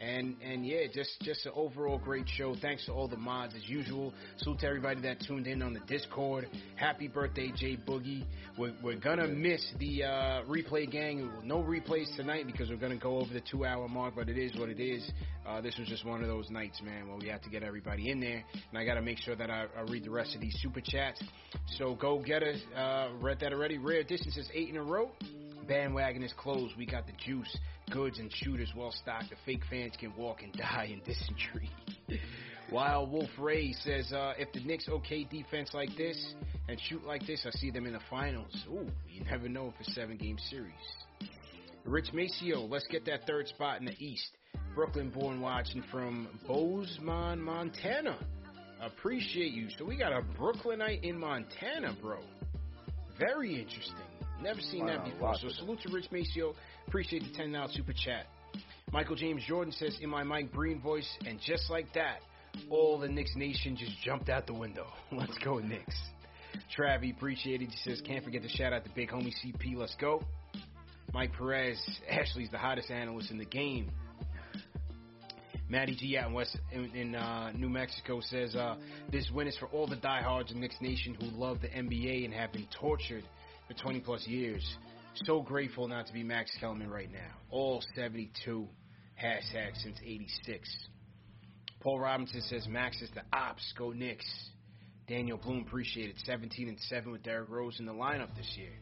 And 0.00 0.36
and 0.42 0.66
yeah, 0.66 0.86
just 0.92 1.20
just 1.22 1.46
an 1.46 1.52
overall 1.54 1.98
great 1.98 2.28
show. 2.28 2.54
Thanks 2.60 2.86
to 2.86 2.92
all 2.92 3.08
the 3.08 3.16
mods 3.16 3.54
as 3.56 3.68
usual. 3.68 4.12
Salute 4.38 4.60
to 4.60 4.66
everybody 4.66 5.00
that 5.02 5.20
tuned 5.26 5.46
in 5.46 5.62
on 5.62 5.72
the 5.74 5.80
Discord. 5.80 6.48
Happy 6.76 7.08
birthday, 7.08 7.52
Jay 7.54 7.76
Boogie. 7.76 8.24
We're, 8.58 8.74
we're 8.82 8.98
gonna 8.98 9.28
miss 9.28 9.64
the 9.78 10.04
uh, 10.04 10.42
replay 10.44 10.90
gang. 10.90 11.30
No 11.44 11.62
replays 11.62 12.14
tonight 12.16 12.46
because 12.46 12.70
we're 12.70 12.76
gonna 12.76 12.96
go 12.96 13.18
over 13.18 13.32
the 13.32 13.42
two 13.50 13.64
hour 13.64 13.88
mark. 13.88 14.14
But 14.16 14.28
it 14.28 14.38
is 14.38 14.56
what 14.58 14.68
it 14.68 14.80
is. 14.80 15.08
Uh, 15.46 15.60
this 15.60 15.76
was 15.78 15.88
just 15.88 16.04
one 16.04 16.22
of 16.22 16.28
those 16.28 16.50
nights, 16.50 16.80
man, 16.82 17.08
where 17.08 17.16
we 17.16 17.28
had 17.28 17.42
to 17.42 17.50
get 17.50 17.62
everybody 17.62 18.10
in 18.10 18.20
there. 18.20 18.44
And 18.70 18.78
I 18.78 18.84
gotta 18.84 19.02
make 19.02 19.18
sure 19.18 19.36
that 19.36 19.50
I, 19.50 19.66
I 19.76 19.82
read 19.82 20.04
the 20.04 20.10
rest 20.10 20.34
of 20.34 20.40
these 20.40 20.56
super 20.60 20.80
chats. 20.80 21.22
So 21.78 21.94
go 21.94 22.18
get 22.18 22.42
us. 22.42 22.58
Uh, 22.76 23.08
read 23.20 23.40
that 23.40 23.52
already. 23.52 23.78
Rare 23.78 24.00
Edition 24.00 24.30
says 24.30 24.48
eight 24.54 24.68
in 24.68 24.76
a 24.76 24.82
row. 24.82 25.10
Bandwagon 25.64 26.22
is 26.22 26.32
closed. 26.36 26.76
We 26.76 26.86
got 26.86 27.06
the 27.06 27.12
juice, 27.24 27.58
goods, 27.90 28.18
and 28.18 28.30
shooters 28.32 28.72
well 28.76 28.92
stocked. 28.92 29.30
The 29.30 29.36
fake 29.44 29.62
fans 29.68 29.94
can 29.98 30.14
walk 30.16 30.42
and 30.42 30.52
die 30.52 30.90
in 30.92 31.00
dysentery. 31.00 31.70
Wild 32.72 33.10
Wolf 33.10 33.30
Ray 33.38 33.72
says, 33.72 34.12
uh, 34.12 34.32
if 34.38 34.52
the 34.52 34.60
Knicks 34.60 34.88
okay 34.88 35.24
defense 35.24 35.70
like 35.74 35.90
this 35.96 36.34
and 36.68 36.80
shoot 36.88 37.04
like 37.04 37.26
this, 37.26 37.46
I 37.46 37.50
see 37.50 37.70
them 37.70 37.86
in 37.86 37.92
the 37.92 38.00
finals. 38.08 38.56
Ooh, 38.68 38.90
you 39.10 39.24
never 39.24 39.48
know 39.48 39.68
if 39.68 39.74
it's 39.80 39.94
seven 39.94 40.16
game 40.16 40.38
series. 40.50 40.72
Rich 41.84 42.12
Maceo, 42.14 42.62
let's 42.62 42.86
get 42.86 43.04
that 43.06 43.26
third 43.26 43.46
spot 43.48 43.80
in 43.80 43.84
the 43.84 43.96
East. 43.98 44.30
Brooklyn 44.74 45.10
born 45.10 45.40
watching 45.40 45.84
from 45.90 46.28
Bozeman, 46.48 47.40
Montana. 47.40 48.18
Appreciate 48.80 49.52
you. 49.52 49.68
So 49.78 49.84
we 49.84 49.96
got 49.96 50.12
a 50.12 50.22
Brooklynite 50.22 51.04
in 51.04 51.18
Montana, 51.18 51.94
bro. 52.00 52.18
Very 53.18 53.60
interesting. 53.60 53.94
Never 54.44 54.60
seen 54.60 54.84
that 54.86 55.02
before. 55.06 55.34
So 55.40 55.48
salute 55.48 55.80
to 55.86 55.88
Rich 55.90 56.12
Maceo. 56.12 56.54
Appreciate 56.86 57.22
the 57.22 57.32
ten 57.34 57.52
dollars 57.52 57.72
super 57.72 57.94
chat. 57.94 58.26
Michael 58.92 59.16
James 59.16 59.42
Jordan 59.48 59.72
says 59.72 59.96
in 60.02 60.10
my 60.10 60.22
Mike 60.22 60.52
Breen 60.52 60.82
voice, 60.82 61.08
and 61.26 61.40
just 61.40 61.70
like 61.70 61.86
that, 61.94 62.18
all 62.68 62.98
the 62.98 63.08
Knicks 63.08 63.34
nation 63.36 63.74
just 63.74 63.92
jumped 64.04 64.28
out 64.28 64.46
the 64.46 64.52
window. 64.52 64.86
Let's 65.12 65.36
go 65.38 65.60
Knicks. 65.60 65.96
Travi, 66.76 67.16
appreciated. 67.16 67.70
He 67.70 67.90
says 67.90 68.02
can't 68.06 68.22
forget 68.22 68.42
to 68.42 68.48
shout 68.50 68.74
out 68.74 68.84
the 68.84 68.90
big 68.94 69.08
homie 69.08 69.32
CP. 69.42 69.76
Let's 69.76 69.96
go. 69.98 70.22
Mike 71.14 71.32
Perez, 71.32 71.80
Ashley's 72.10 72.50
the 72.50 72.58
hottest 72.58 72.90
analyst 72.90 73.30
in 73.30 73.38
the 73.38 73.46
game. 73.46 73.90
Maddie 75.70 75.96
G 75.96 76.18
out 76.18 76.28
in 76.28 76.34
West 76.34 76.58
in, 76.70 76.90
in 76.94 77.14
uh, 77.14 77.50
New 77.52 77.70
Mexico 77.70 78.20
says 78.20 78.54
uh, 78.54 78.76
this 79.10 79.30
win 79.32 79.48
is 79.48 79.56
for 79.56 79.68
all 79.68 79.86
the 79.86 79.96
diehards 79.96 80.52
in 80.52 80.60
Knicks 80.60 80.76
Nation 80.82 81.14
who 81.14 81.28
love 81.28 81.62
the 81.62 81.68
NBA 81.68 82.26
and 82.26 82.34
have 82.34 82.52
been 82.52 82.68
tortured 82.78 83.24
for 83.66 83.74
20 83.74 84.00
plus 84.00 84.26
years. 84.26 84.64
So 85.24 85.42
grateful 85.42 85.86
not 85.88 86.06
to 86.06 86.12
be 86.12 86.22
Max 86.22 86.50
Kellerman 86.58 86.90
right 86.90 87.10
now. 87.10 87.30
All 87.50 87.82
72 87.94 88.68
hashtags 89.22 89.82
since 89.82 89.98
86. 90.04 90.68
Paul 91.80 92.00
Robinson 92.00 92.40
says 92.42 92.66
Max 92.68 93.00
is 93.00 93.10
the 93.14 93.22
ops. 93.32 93.72
Go 93.78 93.92
Knicks. 93.92 94.26
Daniel 95.06 95.36
Bloom 95.36 95.64
appreciated 95.66 96.16
17 96.24 96.68
and 96.68 96.80
7 96.80 97.12
with 97.12 97.22
Derrick 97.22 97.50
Rose 97.50 97.78
in 97.78 97.86
the 97.86 97.92
lineup 97.92 98.34
this 98.36 98.50
year. 98.56 98.72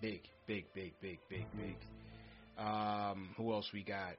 Big, 0.00 0.22
big, 0.46 0.64
big, 0.74 0.92
big, 1.00 1.18
big, 1.28 1.46
big. 1.56 1.76
Um, 2.58 3.30
who 3.36 3.52
else 3.52 3.68
we 3.72 3.84
got? 3.84 4.14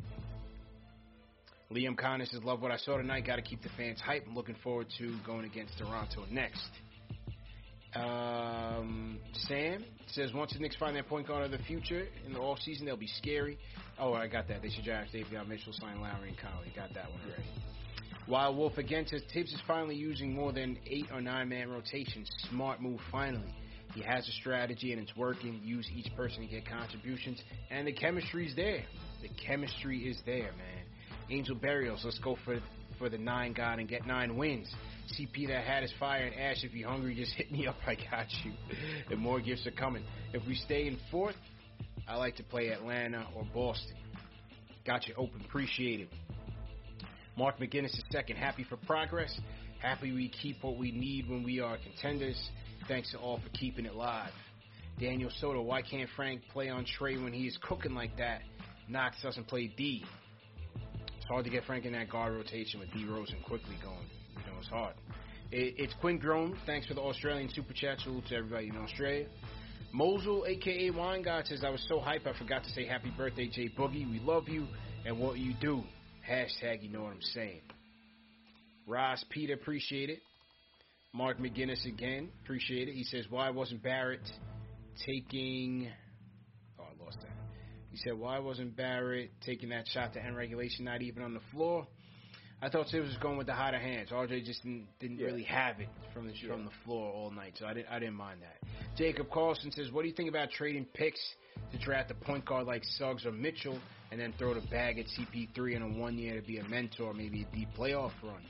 Liam 1.72 1.98
Connor 1.98 2.26
says, 2.26 2.42
Love 2.44 2.62
what 2.62 2.72
I 2.72 2.78
saw 2.78 2.98
tonight. 2.98 3.28
Got 3.28 3.36
to 3.36 3.42
keep 3.42 3.62
the 3.62 3.70
fans 3.78 4.00
hype. 4.00 4.24
I'm 4.28 4.34
looking 4.34 4.56
forward 4.64 4.88
to 4.98 5.16
going 5.26 5.46
against 5.46 5.78
Toronto 5.78 6.26
next. 6.32 6.70
Um, 7.96 9.20
Sam 9.48 9.84
says, 10.08 10.32
Once 10.34 10.54
the 10.54 10.60
Knicks 10.60 10.76
find 10.76 10.96
their 10.96 11.04
point 11.04 11.28
guard 11.28 11.44
of 11.46 11.52
the 11.52 11.64
future 11.66 12.08
in 12.26 12.34
the 12.34 12.40
offseason, 12.40 12.86
they'll 12.86 12.98
be 12.98 13.08
scary. 13.08 13.58
Oh, 13.98 14.14
I 14.14 14.28
got 14.28 14.48
that. 14.48 14.62
They 14.62 14.70
should 14.70 14.84
draft 14.84 15.12
Davion 15.14 15.48
Mitchell, 15.48 15.74
sign 15.74 16.00
Lowry, 16.00 16.30
and 16.30 16.38
Conley. 16.38 16.72
Got 16.76 16.94
that 16.94 17.10
one 17.10 17.20
already. 17.26 17.44
While 18.28 18.56
Wolf 18.56 18.78
again 18.78 19.08
says 19.08 19.24
Thibs 19.34 19.52
is 19.52 19.62
finally 19.66 19.96
using 19.96 20.36
more 20.36 20.54
than 20.54 20.78
eight 20.86 21.08
or 21.12 21.20
nine 21.20 21.50
man 21.50 21.70
rotations. 21.70 22.30
Smart 22.52 22.80
move 22.80 23.00
finally. 23.12 23.56
He 23.96 24.02
has 24.02 24.28
a 24.28 24.32
strategy 24.34 24.94
and 24.94 25.02
it's 25.02 25.16
working. 25.18 25.60
Use 25.64 25.90
each 25.96 26.16
person 26.16 26.42
to 26.42 26.48
get 26.48 26.68
contributions, 26.68 27.42
and 27.72 27.88
the 27.88 27.92
chemistry's 27.92 28.56
there. 28.56 28.84
The 29.24 29.30
chemistry 29.48 30.08
is 30.08 30.20
there, 30.28 30.52
man. 30.52 30.86
Angel 31.32 31.56
Burials, 31.56 32.02
let's 32.04 32.20
go 32.20 32.38
for 32.46 32.60
for 33.00 33.10
the 33.10 33.18
nine 33.18 33.54
god 33.54 33.80
and 33.80 33.88
get 33.88 34.06
nine 34.06 34.38
wins. 34.38 34.72
CP 35.18 35.48
that 35.48 35.64
hat 35.64 35.84
is 35.84 35.94
fire 36.00 36.26
and 36.26 36.36
Ash. 36.36 36.64
If 36.64 36.74
you're 36.74 36.90
hungry, 36.90 37.16
just 37.16 37.34
hit 37.34 37.52
me 37.52 37.68
up. 37.68 37.76
I 37.88 37.96
got 37.96 38.28
you. 38.44 38.52
And 39.10 39.20
more 39.20 39.40
gifts 39.40 39.66
are 39.68 39.72
coming. 39.72 40.04
If 40.34 40.46
we 40.48 40.56
stay 40.56 40.88
in 40.88 40.98
fourth, 41.12 41.36
I 42.08 42.16
like 42.16 42.36
to 42.38 42.44
play 42.44 42.70
Atlanta 42.70 43.28
or 43.36 43.46
Boston. 43.54 43.96
Got 44.86 45.08
you 45.08 45.14
open. 45.18 45.42
Appreciate 45.46 46.02
it. 46.02 46.10
Mark 47.38 47.60
McGinnis 47.60 47.94
is 47.94 48.04
second. 48.12 48.38
Happy 48.38 48.64
for 48.64 48.78
progress. 48.78 49.40
Happy 49.82 50.12
we 50.12 50.30
keep 50.30 50.62
what 50.64 50.78
we 50.78 50.92
need 50.92 51.30
when 51.30 51.44
we 51.44 51.60
are 51.60 51.78
contenders. 51.78 52.38
Thanks 52.88 53.12
to 53.12 53.18
all 53.18 53.40
for 53.40 53.50
keeping 53.50 53.86
it 53.86 53.96
live. 53.96 54.34
Daniel 55.00 55.32
Soto, 55.40 55.62
why 55.62 55.82
can't 55.82 56.10
Frank 56.16 56.42
play 56.52 56.70
on 56.70 56.86
Trae 56.86 57.22
when 57.24 57.32
he 57.32 57.48
is 57.48 57.58
cooking 57.62 57.94
like 57.94 58.18
that? 58.18 58.42
Knox 58.90 59.16
doesn't 59.24 59.48
play 59.48 59.68
D. 59.78 60.04
It's 61.18 61.26
hard 61.28 61.46
to 61.46 61.50
get 61.50 61.64
Frank 61.64 61.86
in 61.86 61.94
that 61.94 62.10
guard 62.10 62.34
rotation 62.34 62.80
with 62.80 62.92
D 62.92 63.06
Rose 63.06 63.32
and 63.32 63.42
Quickley 63.44 63.78
going. 63.82 64.19
It's 64.60 64.68
hard. 64.68 64.94
It, 65.52 65.76
it's 65.78 65.94
Quinn 66.02 66.18
Grown. 66.18 66.58
Thanks 66.66 66.86
for 66.86 66.94
the 66.94 67.02
Australian 67.02 67.50
super 67.54 67.74
chat. 67.74 68.00
Salute 68.02 68.26
to 68.28 68.36
everybody 68.36 68.68
in 68.68 68.78
Australia. 68.78 69.26
Mosul, 69.92 70.46
aka 70.48 70.90
Wine 70.92 71.24
God, 71.24 71.48
says, 71.48 71.64
I 71.64 71.70
was 71.70 71.84
so 71.90 72.00
hype 72.00 72.28
I 72.28 72.38
forgot 72.38 72.64
to 72.64 72.70
say 72.72 72.86
happy 72.86 73.12
birthday, 73.18 73.48
Jay 73.48 73.70
Boogie. 73.70 74.10
We 74.10 74.20
love 74.20 74.48
you 74.48 74.68
and 75.06 75.18
what 75.20 75.40
you 75.40 75.54
do. 75.60 75.84
Hashtag, 76.30 76.84
you 76.84 76.90
know 76.90 77.04
what 77.04 77.14
I'm 77.14 77.22
saying. 77.22 77.62
Ross 78.86 79.24
Peter, 79.30 79.54
appreciate 79.54 80.10
it. 80.10 80.20
Mark 81.14 81.40
McGinnis 81.40 81.86
again, 81.88 82.30
appreciate 82.44 82.88
it. 82.88 82.94
He 82.94 83.04
says, 83.04 83.26
why 83.30 83.50
wasn't 83.50 83.82
Barrett 83.82 84.22
taking. 85.08 85.90
Oh, 86.80 86.84
I 86.84 87.04
lost 87.04 87.18
that. 87.22 87.32
He 87.92 87.98
said, 87.98 88.14
why 88.14 88.38
wasn't 88.38 88.78
Barrett 88.78 89.32
taking 89.44 89.70
that 89.70 89.88
shot 89.88 90.14
to 90.14 90.24
end 90.24 90.36
regulation, 90.36 90.86
not 90.86 91.02
even 91.02 91.24
on 91.24 91.34
the 91.34 91.40
floor? 91.52 91.88
I 92.62 92.68
thought 92.68 92.88
Thibs 92.92 93.08
was 93.08 93.18
going 93.18 93.38
with 93.38 93.48
the 93.48 93.54
hotter 93.54 93.80
hands. 93.80 94.10
RJ 94.10 94.46
just 94.46 94.64
didn't, 94.64 94.88
didn't 95.00 95.20
Yeah. 95.20 95.28
really 95.28 95.44
have 95.44 95.80
it 95.80 95.88
from 96.14 96.28
the 96.28 96.34
from 96.46 96.66
the 96.66 96.72
floor 96.84 97.12
all 97.14 97.32
night, 97.32 97.54
so 97.58 97.66
I 97.66 97.74
didn't 97.74 97.90
I 97.90 98.00
didn't 98.00 98.16
mind 98.16 98.42
that. 98.42 98.58
Jacob 98.98 99.30
Carlson 99.32 99.72
says, 99.72 99.92
"What 99.92 100.02
do 100.02 100.10
you 100.10 100.14
think 100.14 100.28
about 100.30 100.52
trading 100.52 100.86
picks 100.86 101.22
to 101.72 101.78
draft 101.78 102.12
a 102.12 102.16
point 102.16 102.44
guard 102.46 102.68
like 102.68 102.84
Suggs 102.84 103.26
or 103.26 103.32
Mitchell, 103.32 103.80
and 104.12 104.20
then 104.20 104.34
throw 104.34 104.54
the 104.54 104.68
bag 104.68 105.00
at 105.00 105.06
CP3 105.08 105.76
in 105.76 105.82
a 105.84 105.88
one 105.88 106.18
year 106.18 106.36
to 106.42 106.46
be 106.46 106.58
a 106.58 106.64
mentor, 106.66 107.14
maybe 107.14 107.44
a 107.44 107.56
deep 107.56 107.70
playoff 107.78 108.12
run?" 108.22 108.44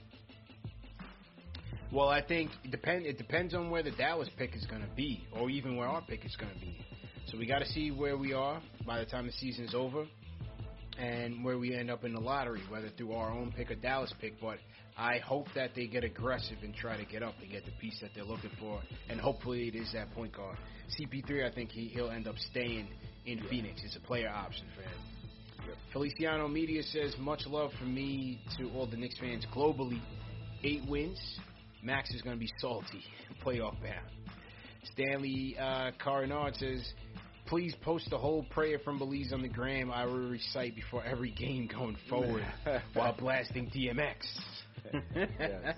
Well, 1.91 2.09
I 2.09 2.21
think 2.21 2.51
it 2.63 2.71
depend. 2.71 3.05
It 3.05 3.17
depends 3.17 3.53
on 3.53 3.69
where 3.69 3.83
the 3.83 3.91
Dallas 3.91 4.29
pick 4.37 4.55
is 4.55 4.65
going 4.65 4.81
to 4.81 4.95
be, 4.95 5.27
or 5.31 5.49
even 5.49 5.75
where 5.75 5.87
our 5.87 6.01
pick 6.01 6.25
is 6.25 6.35
going 6.35 6.53
to 6.53 6.59
be. 6.59 6.79
So 7.27 7.37
we 7.37 7.45
got 7.45 7.59
to 7.59 7.65
see 7.67 7.91
where 7.91 8.17
we 8.17 8.33
are 8.33 8.59
by 8.87 8.99
the 8.99 9.05
time 9.05 9.27
the 9.27 9.31
season 9.33 9.65
is 9.65 9.75
over, 9.75 10.07
and 10.99 11.43
where 11.43 11.57
we 11.57 11.75
end 11.75 11.89
up 11.89 12.03
in 12.03 12.13
the 12.13 12.19
lottery, 12.19 12.61
whether 12.69 12.89
through 12.97 13.13
our 13.13 13.31
own 13.31 13.53
pick 13.55 13.71
or 13.71 13.75
Dallas 13.75 14.13
pick. 14.19 14.39
But 14.41 14.57
I 14.97 15.19
hope 15.19 15.47
that 15.55 15.71
they 15.75 15.87
get 15.87 16.03
aggressive 16.03 16.57
and 16.61 16.75
try 16.75 16.97
to 16.97 17.05
get 17.05 17.23
up 17.23 17.35
and 17.41 17.49
get 17.49 17.65
the 17.65 17.71
piece 17.79 17.99
that 18.01 18.11
they're 18.13 18.25
looking 18.25 18.51
for, 18.59 18.81
and 19.09 19.19
hopefully 19.19 19.67
it 19.67 19.75
is 19.75 19.91
that 19.93 20.11
point 20.11 20.35
guard. 20.35 20.57
CP3, 20.99 21.49
I 21.49 21.53
think 21.53 21.69
he, 21.71 21.87
he'll 21.87 22.09
end 22.09 22.27
up 22.27 22.35
staying 22.51 22.87
in 23.25 23.39
Phoenix. 23.49 23.81
It's 23.85 23.95
a 23.95 24.01
player 24.01 24.29
option 24.29 24.65
for 24.75 24.81
him. 24.81 25.75
Feliciano 25.93 26.47
Media 26.47 26.81
says, 26.83 27.15
much 27.19 27.45
love 27.45 27.71
from 27.79 27.93
me 27.93 28.41
to 28.57 28.69
all 28.71 28.87
the 28.87 28.97
Knicks 28.97 29.19
fans 29.19 29.45
globally. 29.53 30.01
Eight 30.63 30.81
wins. 30.89 31.19
Max 31.83 32.09
is 32.11 32.21
going 32.21 32.35
to 32.35 32.39
be 32.39 32.49
salty, 32.59 33.03
playoff 33.45 33.79
bound. 33.81 34.07
Stanley 34.93 35.55
uh, 35.59 35.91
Carinard 36.03 36.55
says, 36.55 36.93
please 37.49 37.75
post 37.81 38.09
the 38.11 38.17
whole 38.17 38.43
prayer 38.51 38.77
from 38.79 38.99
Belize 38.99 39.33
on 39.33 39.41
the 39.41 39.47
gram. 39.47 39.91
I 39.91 40.05
will 40.05 40.29
recite 40.29 40.75
before 40.75 41.03
every 41.03 41.31
game 41.31 41.67
going 41.67 41.97
forward 42.07 42.45
while 42.93 43.15
blasting 43.17 43.71
DMX. 43.75 44.15
Yes. 45.15 45.75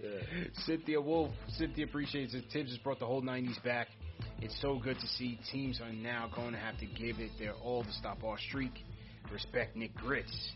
Cynthia 0.66 1.00
Wolf, 1.00 1.30
Cynthia 1.48 1.84
appreciates 1.84 2.32
it. 2.32 2.44
Thibs 2.52 2.70
has 2.70 2.78
brought 2.78 2.98
the 2.98 3.06
whole 3.06 3.22
90s 3.22 3.62
back. 3.62 3.88
It's 4.40 4.58
so 4.62 4.78
good 4.82 4.98
to 4.98 5.06
see 5.06 5.38
teams 5.52 5.80
are 5.82 5.92
now 5.92 6.30
going 6.34 6.52
to 6.52 6.58
have 6.58 6.78
to 6.78 6.86
give 6.86 7.20
it 7.20 7.30
their 7.38 7.52
all 7.52 7.84
to 7.84 7.92
stop 7.92 8.24
our 8.24 8.38
streak. 8.48 8.72
Respect 9.30 9.76
Nick 9.76 9.94
Grits. 9.94 10.52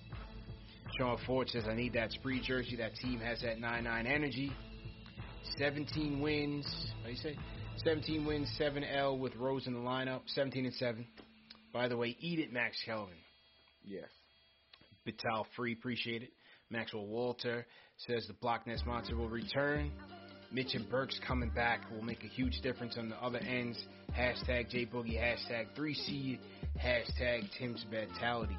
Sean 0.98 1.18
Ford 1.26 1.48
says, 1.50 1.64
I 1.68 1.74
need 1.74 1.92
that 1.92 2.12
spree 2.12 2.40
jersey. 2.40 2.76
That 2.76 2.94
team 2.96 3.20
has 3.20 3.42
that 3.42 3.58
9-9 3.58 4.06
energy. 4.06 4.52
17 5.58 6.20
wins. 6.20 6.66
How 7.02 7.06
do 7.08 7.12
you 7.12 7.18
say? 7.18 7.36
17 7.82 8.24
wins, 8.24 8.48
7L 8.60 9.18
with 9.18 9.34
Rose 9.36 9.66
in 9.66 9.74
the 9.74 9.80
lineup. 9.80 10.20
17 10.26 10.66
and 10.66 10.74
7. 10.74 11.06
By 11.72 11.88
the 11.88 11.96
way, 11.96 12.16
eat 12.20 12.38
it, 12.38 12.52
Max 12.52 12.76
Kellerman. 12.84 13.16
Yes. 13.84 14.08
Vital 15.04 15.46
Free, 15.56 15.72
appreciate 15.72 16.22
it. 16.22 16.30
Maxwell 16.70 17.06
Walter 17.06 17.66
says 18.06 18.26
the 18.26 18.32
Block 18.34 18.66
Nest 18.66 18.86
Monster 18.86 19.16
will 19.16 19.28
return. 19.28 19.92
Mitch 20.50 20.74
and 20.74 20.88
Burks 20.88 21.18
coming 21.26 21.50
back 21.50 21.80
will 21.90 22.02
make 22.02 22.22
a 22.22 22.28
huge 22.28 22.60
difference 22.62 22.96
on 22.96 23.08
the 23.08 23.16
other 23.16 23.38
ends. 23.38 23.82
Hashtag 24.16 24.70
J 24.70 24.86
Boogie, 24.86 25.18
hashtag 25.18 25.66
3C, 25.76 26.38
hashtag 26.82 27.48
Tim's 27.58 27.84
Mentality. 27.90 28.56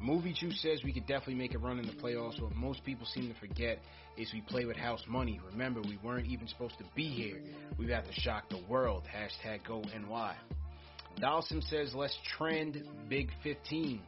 Movie 0.00 0.32
Juice 0.32 0.60
says 0.62 0.80
we 0.84 0.92
could 0.92 1.06
definitely 1.06 1.34
make 1.34 1.54
a 1.54 1.58
run 1.58 1.78
in 1.78 1.86
the 1.86 1.92
playoffs. 1.92 2.40
What 2.40 2.54
most 2.54 2.84
people 2.84 3.06
seem 3.06 3.32
to 3.32 3.38
forget 3.40 3.78
is 4.16 4.32
we 4.32 4.40
play 4.42 4.64
with 4.64 4.76
house 4.76 5.02
money. 5.08 5.40
Remember, 5.52 5.80
we 5.80 5.98
weren't 6.02 6.26
even 6.26 6.48
supposed 6.48 6.78
to 6.78 6.84
be 6.94 7.08
here. 7.08 7.40
We've 7.78 7.88
got 7.88 8.04
to 8.04 8.12
shock 8.20 8.48
the 8.48 8.60
world. 8.68 9.04
Hashtag 9.14 9.66
Go 9.66 9.82
NY. 9.82 10.34
Dawson 11.20 11.62
says 11.62 11.94
let's 11.94 12.16
trend 12.36 12.82
Big 13.08 13.30
15. 13.42 14.00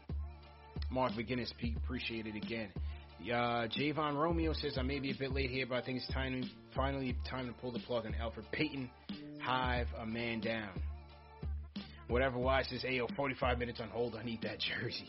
Mark 0.90 1.12
McGinnis, 1.12 1.50
appreciate 1.84 2.26
it 2.26 2.36
again. 2.36 2.68
Uh, 3.20 3.66
Javon 3.66 4.14
Romeo 4.16 4.52
says 4.52 4.78
I 4.78 4.82
may 4.82 5.00
be 5.00 5.10
a 5.10 5.14
bit 5.14 5.32
late 5.32 5.50
here, 5.50 5.66
but 5.66 5.76
I 5.76 5.82
think 5.82 5.98
it's 5.98 6.08
time, 6.12 6.48
finally 6.74 7.16
time 7.28 7.46
to 7.46 7.52
pull 7.52 7.72
the 7.72 7.80
plug 7.80 8.06
on 8.06 8.12
Elfrid 8.12 8.50
Payton. 8.52 8.88
Hive 9.40 9.88
a 9.98 10.06
man 10.06 10.40
down. 10.40 10.70
Whatever 12.06 12.38
Wise 12.38 12.68
says, 12.70 12.84
Ayo, 12.84 13.14
45 13.16 13.58
minutes 13.58 13.80
on 13.80 13.88
hold. 13.88 14.16
I 14.16 14.24
need 14.24 14.42
that 14.42 14.58
jersey. 14.60 15.08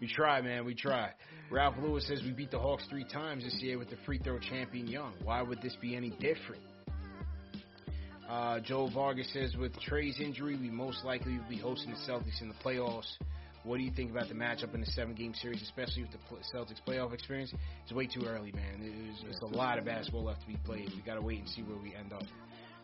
We 0.00 0.08
try, 0.08 0.40
man. 0.42 0.64
We 0.64 0.74
try. 0.74 1.10
Ralph 1.50 1.76
Lewis 1.80 2.06
says 2.06 2.20
we 2.22 2.32
beat 2.32 2.50
the 2.50 2.58
Hawks 2.58 2.84
three 2.90 3.04
times 3.04 3.44
this 3.44 3.56
year 3.62 3.78
with 3.78 3.88
the 3.88 3.96
free 4.04 4.18
throw 4.18 4.38
champion 4.38 4.86
Young. 4.86 5.14
Why 5.24 5.42
would 5.42 5.62
this 5.62 5.76
be 5.80 5.96
any 5.96 6.10
different? 6.10 6.62
Uh, 8.28 8.58
Joe 8.60 8.90
Vargas 8.92 9.32
says 9.32 9.56
with 9.56 9.72
Trae's 9.80 10.18
injury, 10.20 10.56
we 10.56 10.68
most 10.68 11.04
likely 11.04 11.38
will 11.38 11.48
be 11.48 11.58
hosting 11.58 11.92
the 11.92 12.12
Celtics 12.12 12.42
in 12.42 12.48
the 12.48 12.54
playoffs. 12.54 13.06
What 13.62 13.78
do 13.78 13.84
you 13.84 13.90
think 13.90 14.10
about 14.10 14.28
the 14.28 14.34
matchup 14.34 14.74
in 14.74 14.80
the 14.80 14.86
seven-game 14.86 15.34
series, 15.34 15.62
especially 15.62 16.02
with 16.02 16.12
the 16.12 16.18
Celtics 16.56 16.80
playoff 16.86 17.12
experience? 17.12 17.52
It's 17.84 17.92
way 17.92 18.06
too 18.06 18.24
early, 18.26 18.52
man. 18.52 18.80
There's, 18.80 19.22
there's 19.22 19.40
a 19.42 19.56
lot 19.56 19.78
of 19.78 19.84
basketball 19.84 20.24
left 20.24 20.42
to 20.42 20.46
be 20.46 20.56
played. 20.64 20.90
We 20.94 21.02
got 21.02 21.14
to 21.14 21.20
wait 21.20 21.40
and 21.40 21.48
see 21.48 21.62
where 21.62 21.76
we 21.76 21.94
end 21.94 22.12
up. 22.12 22.22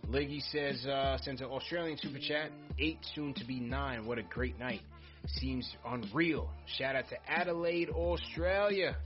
Liggy 0.09 0.41
says, 0.51 0.85
uh, 0.87 1.19
sends 1.19 1.41
an 1.41 1.49
Australian 1.49 1.99
super 1.99 2.19
chat. 2.19 2.51
Eight, 2.79 2.99
soon 3.15 3.35
to 3.35 3.45
be 3.45 3.61
nine. 3.61 4.07
What 4.07 4.19
a 4.19 4.23
great 4.23 4.59
night. 4.59 4.81
Seems 5.27 5.73
unreal. 5.87 6.51
Shout 6.79 6.97
out 6.97 7.09
to 7.11 7.17
Adelaide, 7.31 7.89
Australia. 7.91 8.97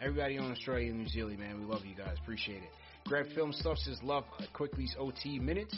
Everybody 0.00 0.36
in 0.36 0.50
Australia 0.50 0.90
and 0.90 1.00
New 1.00 1.08
Zealand, 1.08 1.40
man. 1.40 1.58
We 1.58 1.66
love 1.66 1.84
you 1.84 1.96
guys. 1.96 2.16
Appreciate 2.22 2.62
it. 2.62 2.70
Grab 3.06 3.26
Film 3.34 3.52
Stuff 3.52 3.78
says, 3.78 3.98
love 4.02 4.24
Quickley's 4.52 4.94
OT 4.98 5.38
minutes. 5.38 5.74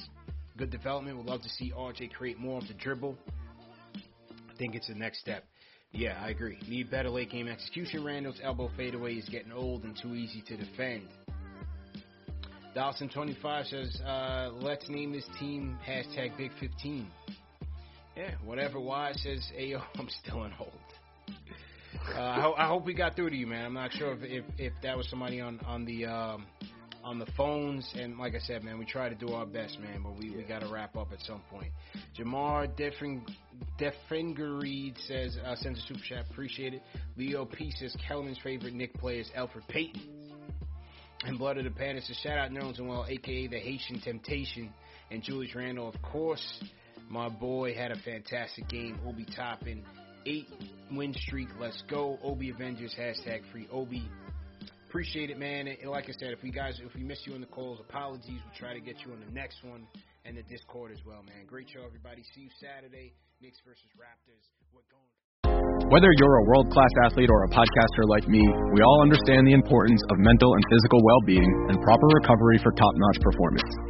Good 0.57 0.71
development. 0.71 1.17
Would 1.17 1.27
love 1.27 1.43
to 1.43 1.49
see 1.49 1.73
RJ 1.75 2.13
create 2.13 2.39
more 2.39 2.59
of 2.59 2.69
the 2.69 2.75
dribble. 2.75 3.17
I 3.97 4.57
think 4.59 4.75
it's 4.75 4.89
the 4.89 4.95
next 4.95 5.21
step. 5.21 5.45
Yeah, 5.93 6.21
I 6.23 6.31
agree. 6.31 6.59
Need 6.69 6.91
better 6.91 7.09
late 7.09 7.31
game 7.31 7.49
execution. 7.49 8.05
Randle's 8.05 8.41
elbow 8.43 8.71
fadeaway 8.77 9.15
is 9.15 9.29
getting 9.29 9.53
old 9.53 9.85
and 9.85 9.99
too 10.01 10.15
easy 10.15 10.43
to 10.49 10.57
defend. 10.57 11.09
Dawson25 12.77 13.67
says, 13.71 14.01
uh, 14.03 14.51
let's 14.55 14.89
name 14.89 15.13
this 15.13 15.27
team 15.41 15.77
hashtag 15.85 16.37
Big 16.37 16.53
15. 16.61 17.09
Yeah, 18.17 18.35
whatever 18.45 18.81
Wise 18.81 19.21
says, 19.23 19.47
Ayo, 19.59 19.83
I'm 19.99 20.09
still 20.23 20.41
on 20.41 20.51
hold. 20.51 20.73
Uh, 22.15 22.21
I, 22.21 22.41
ho- 22.41 22.55
I 22.57 22.67
hope 22.67 22.87
we 22.87 22.95
got 22.95 23.15
through 23.17 23.31
to 23.31 23.37
you, 23.37 23.47
man. 23.47 23.65
I'm 23.65 23.75
not 23.75 23.93
sure 23.93 24.13
if 24.13 24.23
if, 24.23 24.45
if 24.59 24.73
that 24.83 24.97
was 24.97 25.09
somebody 25.09 25.41
on 25.41 25.61
on 25.67 25.85
the 25.85 26.07
um, 26.07 26.47
on 27.05 27.19
the 27.19 27.27
phones, 27.37 27.91
and 27.97 28.19
like 28.19 28.35
I 28.35 28.39
said, 28.41 28.63
man, 28.63 28.79
we 28.79 28.85
try 28.85 29.09
to 29.09 29.15
do 29.15 29.33
our 29.33 29.47
best, 29.47 29.79
man, 29.81 30.03
but 30.03 30.17
we, 30.19 30.31
we 30.31 30.43
got 30.43 30.61
to 30.61 30.69
wrap 30.69 30.97
up 30.97 31.13
at 31.13 31.21
some 31.23 31.41
point. 31.51 31.73
Jamar 32.19 32.69
Defring, 32.77 33.23
Defringereed 33.79 34.97
says 35.07 35.37
uh, 35.45 35.57
sends 35.57 35.79
a 35.79 35.83
super 35.83 36.01
chat, 36.09 36.27
appreciate 36.31 36.75
it. 36.75 36.83
Leo 37.17 37.45
P 37.45 37.73
says 37.79 37.97
Kellerman's 38.07 38.39
favorite 38.43 38.75
Knick 38.75 38.95
player 38.95 39.21
is 39.21 39.31
Elfrid 39.37 39.67
Payton. 39.69 40.03
And 41.25 41.39
Blood 41.39 41.59
of 41.59 41.65
the 41.65 41.71
Panda 41.71 42.01
says 42.01 42.17
shout 42.23 42.39
out 42.39 42.51
Nerlens 42.51 42.79
Noel, 42.79 43.07
aka 43.09 43.47
the 43.47 43.59
Haitian 43.59 44.01
Temptation, 44.01 44.73
and 45.11 45.23
Julius 45.23 45.55
Randle, 45.55 45.89
of 45.89 46.01
course. 46.03 46.63
My 47.11 47.29
boy 47.29 47.75
had 47.75 47.91
a 47.91 47.99
fantastic 48.07 48.69
game. 48.69 49.01
Obi 49.05 49.27
Toppin 49.35 49.83
eight 50.27 50.47
win 50.93 51.13
streak. 51.27 51.49
Let's 51.59 51.83
go. 51.91 52.19
Obi 52.23 52.51
Avengers. 52.51 52.95
Hashtag 52.95 53.43
free 53.51 53.67
Obi. 53.73 54.07
appreciate 54.89 55.29
it, 55.29 55.39
man. 55.39 55.67
And 55.67 55.91
like 55.91 56.05
I 56.05 56.15
said, 56.21 56.31
if 56.31 56.43
we 56.43 56.53
guys, 56.53 56.79
if 56.79 56.95
we 56.95 57.03
miss 57.03 57.19
you 57.27 57.35
in 57.35 57.41
the 57.41 57.51
calls, 57.51 57.81
apologies. 57.81 58.39
We'll 58.39 58.59
try 58.59 58.75
to 58.75 58.81
get 58.81 58.95
you 59.05 59.13
on 59.13 59.19
the 59.27 59.33
next 59.35 59.59
one 59.65 59.89
and 60.25 60.37
the 60.37 60.43
Discord 60.45 60.93
as 60.93 61.03
well, 61.05 61.23
man. 61.27 61.47
Great 61.47 61.67
show, 61.75 61.83
everybody. 61.85 62.23
See 62.35 62.43
you 62.47 62.53
Saturday. 62.63 63.13
Knicks 63.43 63.59
versus 63.67 63.91
Raptors. 63.99 64.47
We're 64.71 64.87
going. 64.87 65.11
Whether 65.91 66.15
you're 66.23 66.37
a 66.37 66.45
world 66.47 66.71
class 66.71 66.93
athlete 67.11 67.27
or 67.27 67.43
a 67.43 67.51
podcaster 67.51 68.07
like 68.07 68.29
me, 68.29 68.47
we 68.71 68.83
all 68.87 69.03
understand 69.03 69.49
the 69.49 69.55
importance 69.59 69.99
of 70.11 70.17
mental 70.23 70.55
and 70.55 70.63
physical 70.71 71.03
well 71.03 71.23
being 71.27 71.51
and 71.75 71.83
proper 71.83 72.07
recovery 72.23 72.59
for 72.63 72.71
top 72.79 72.95
notch 72.95 73.19
performance. 73.19 73.90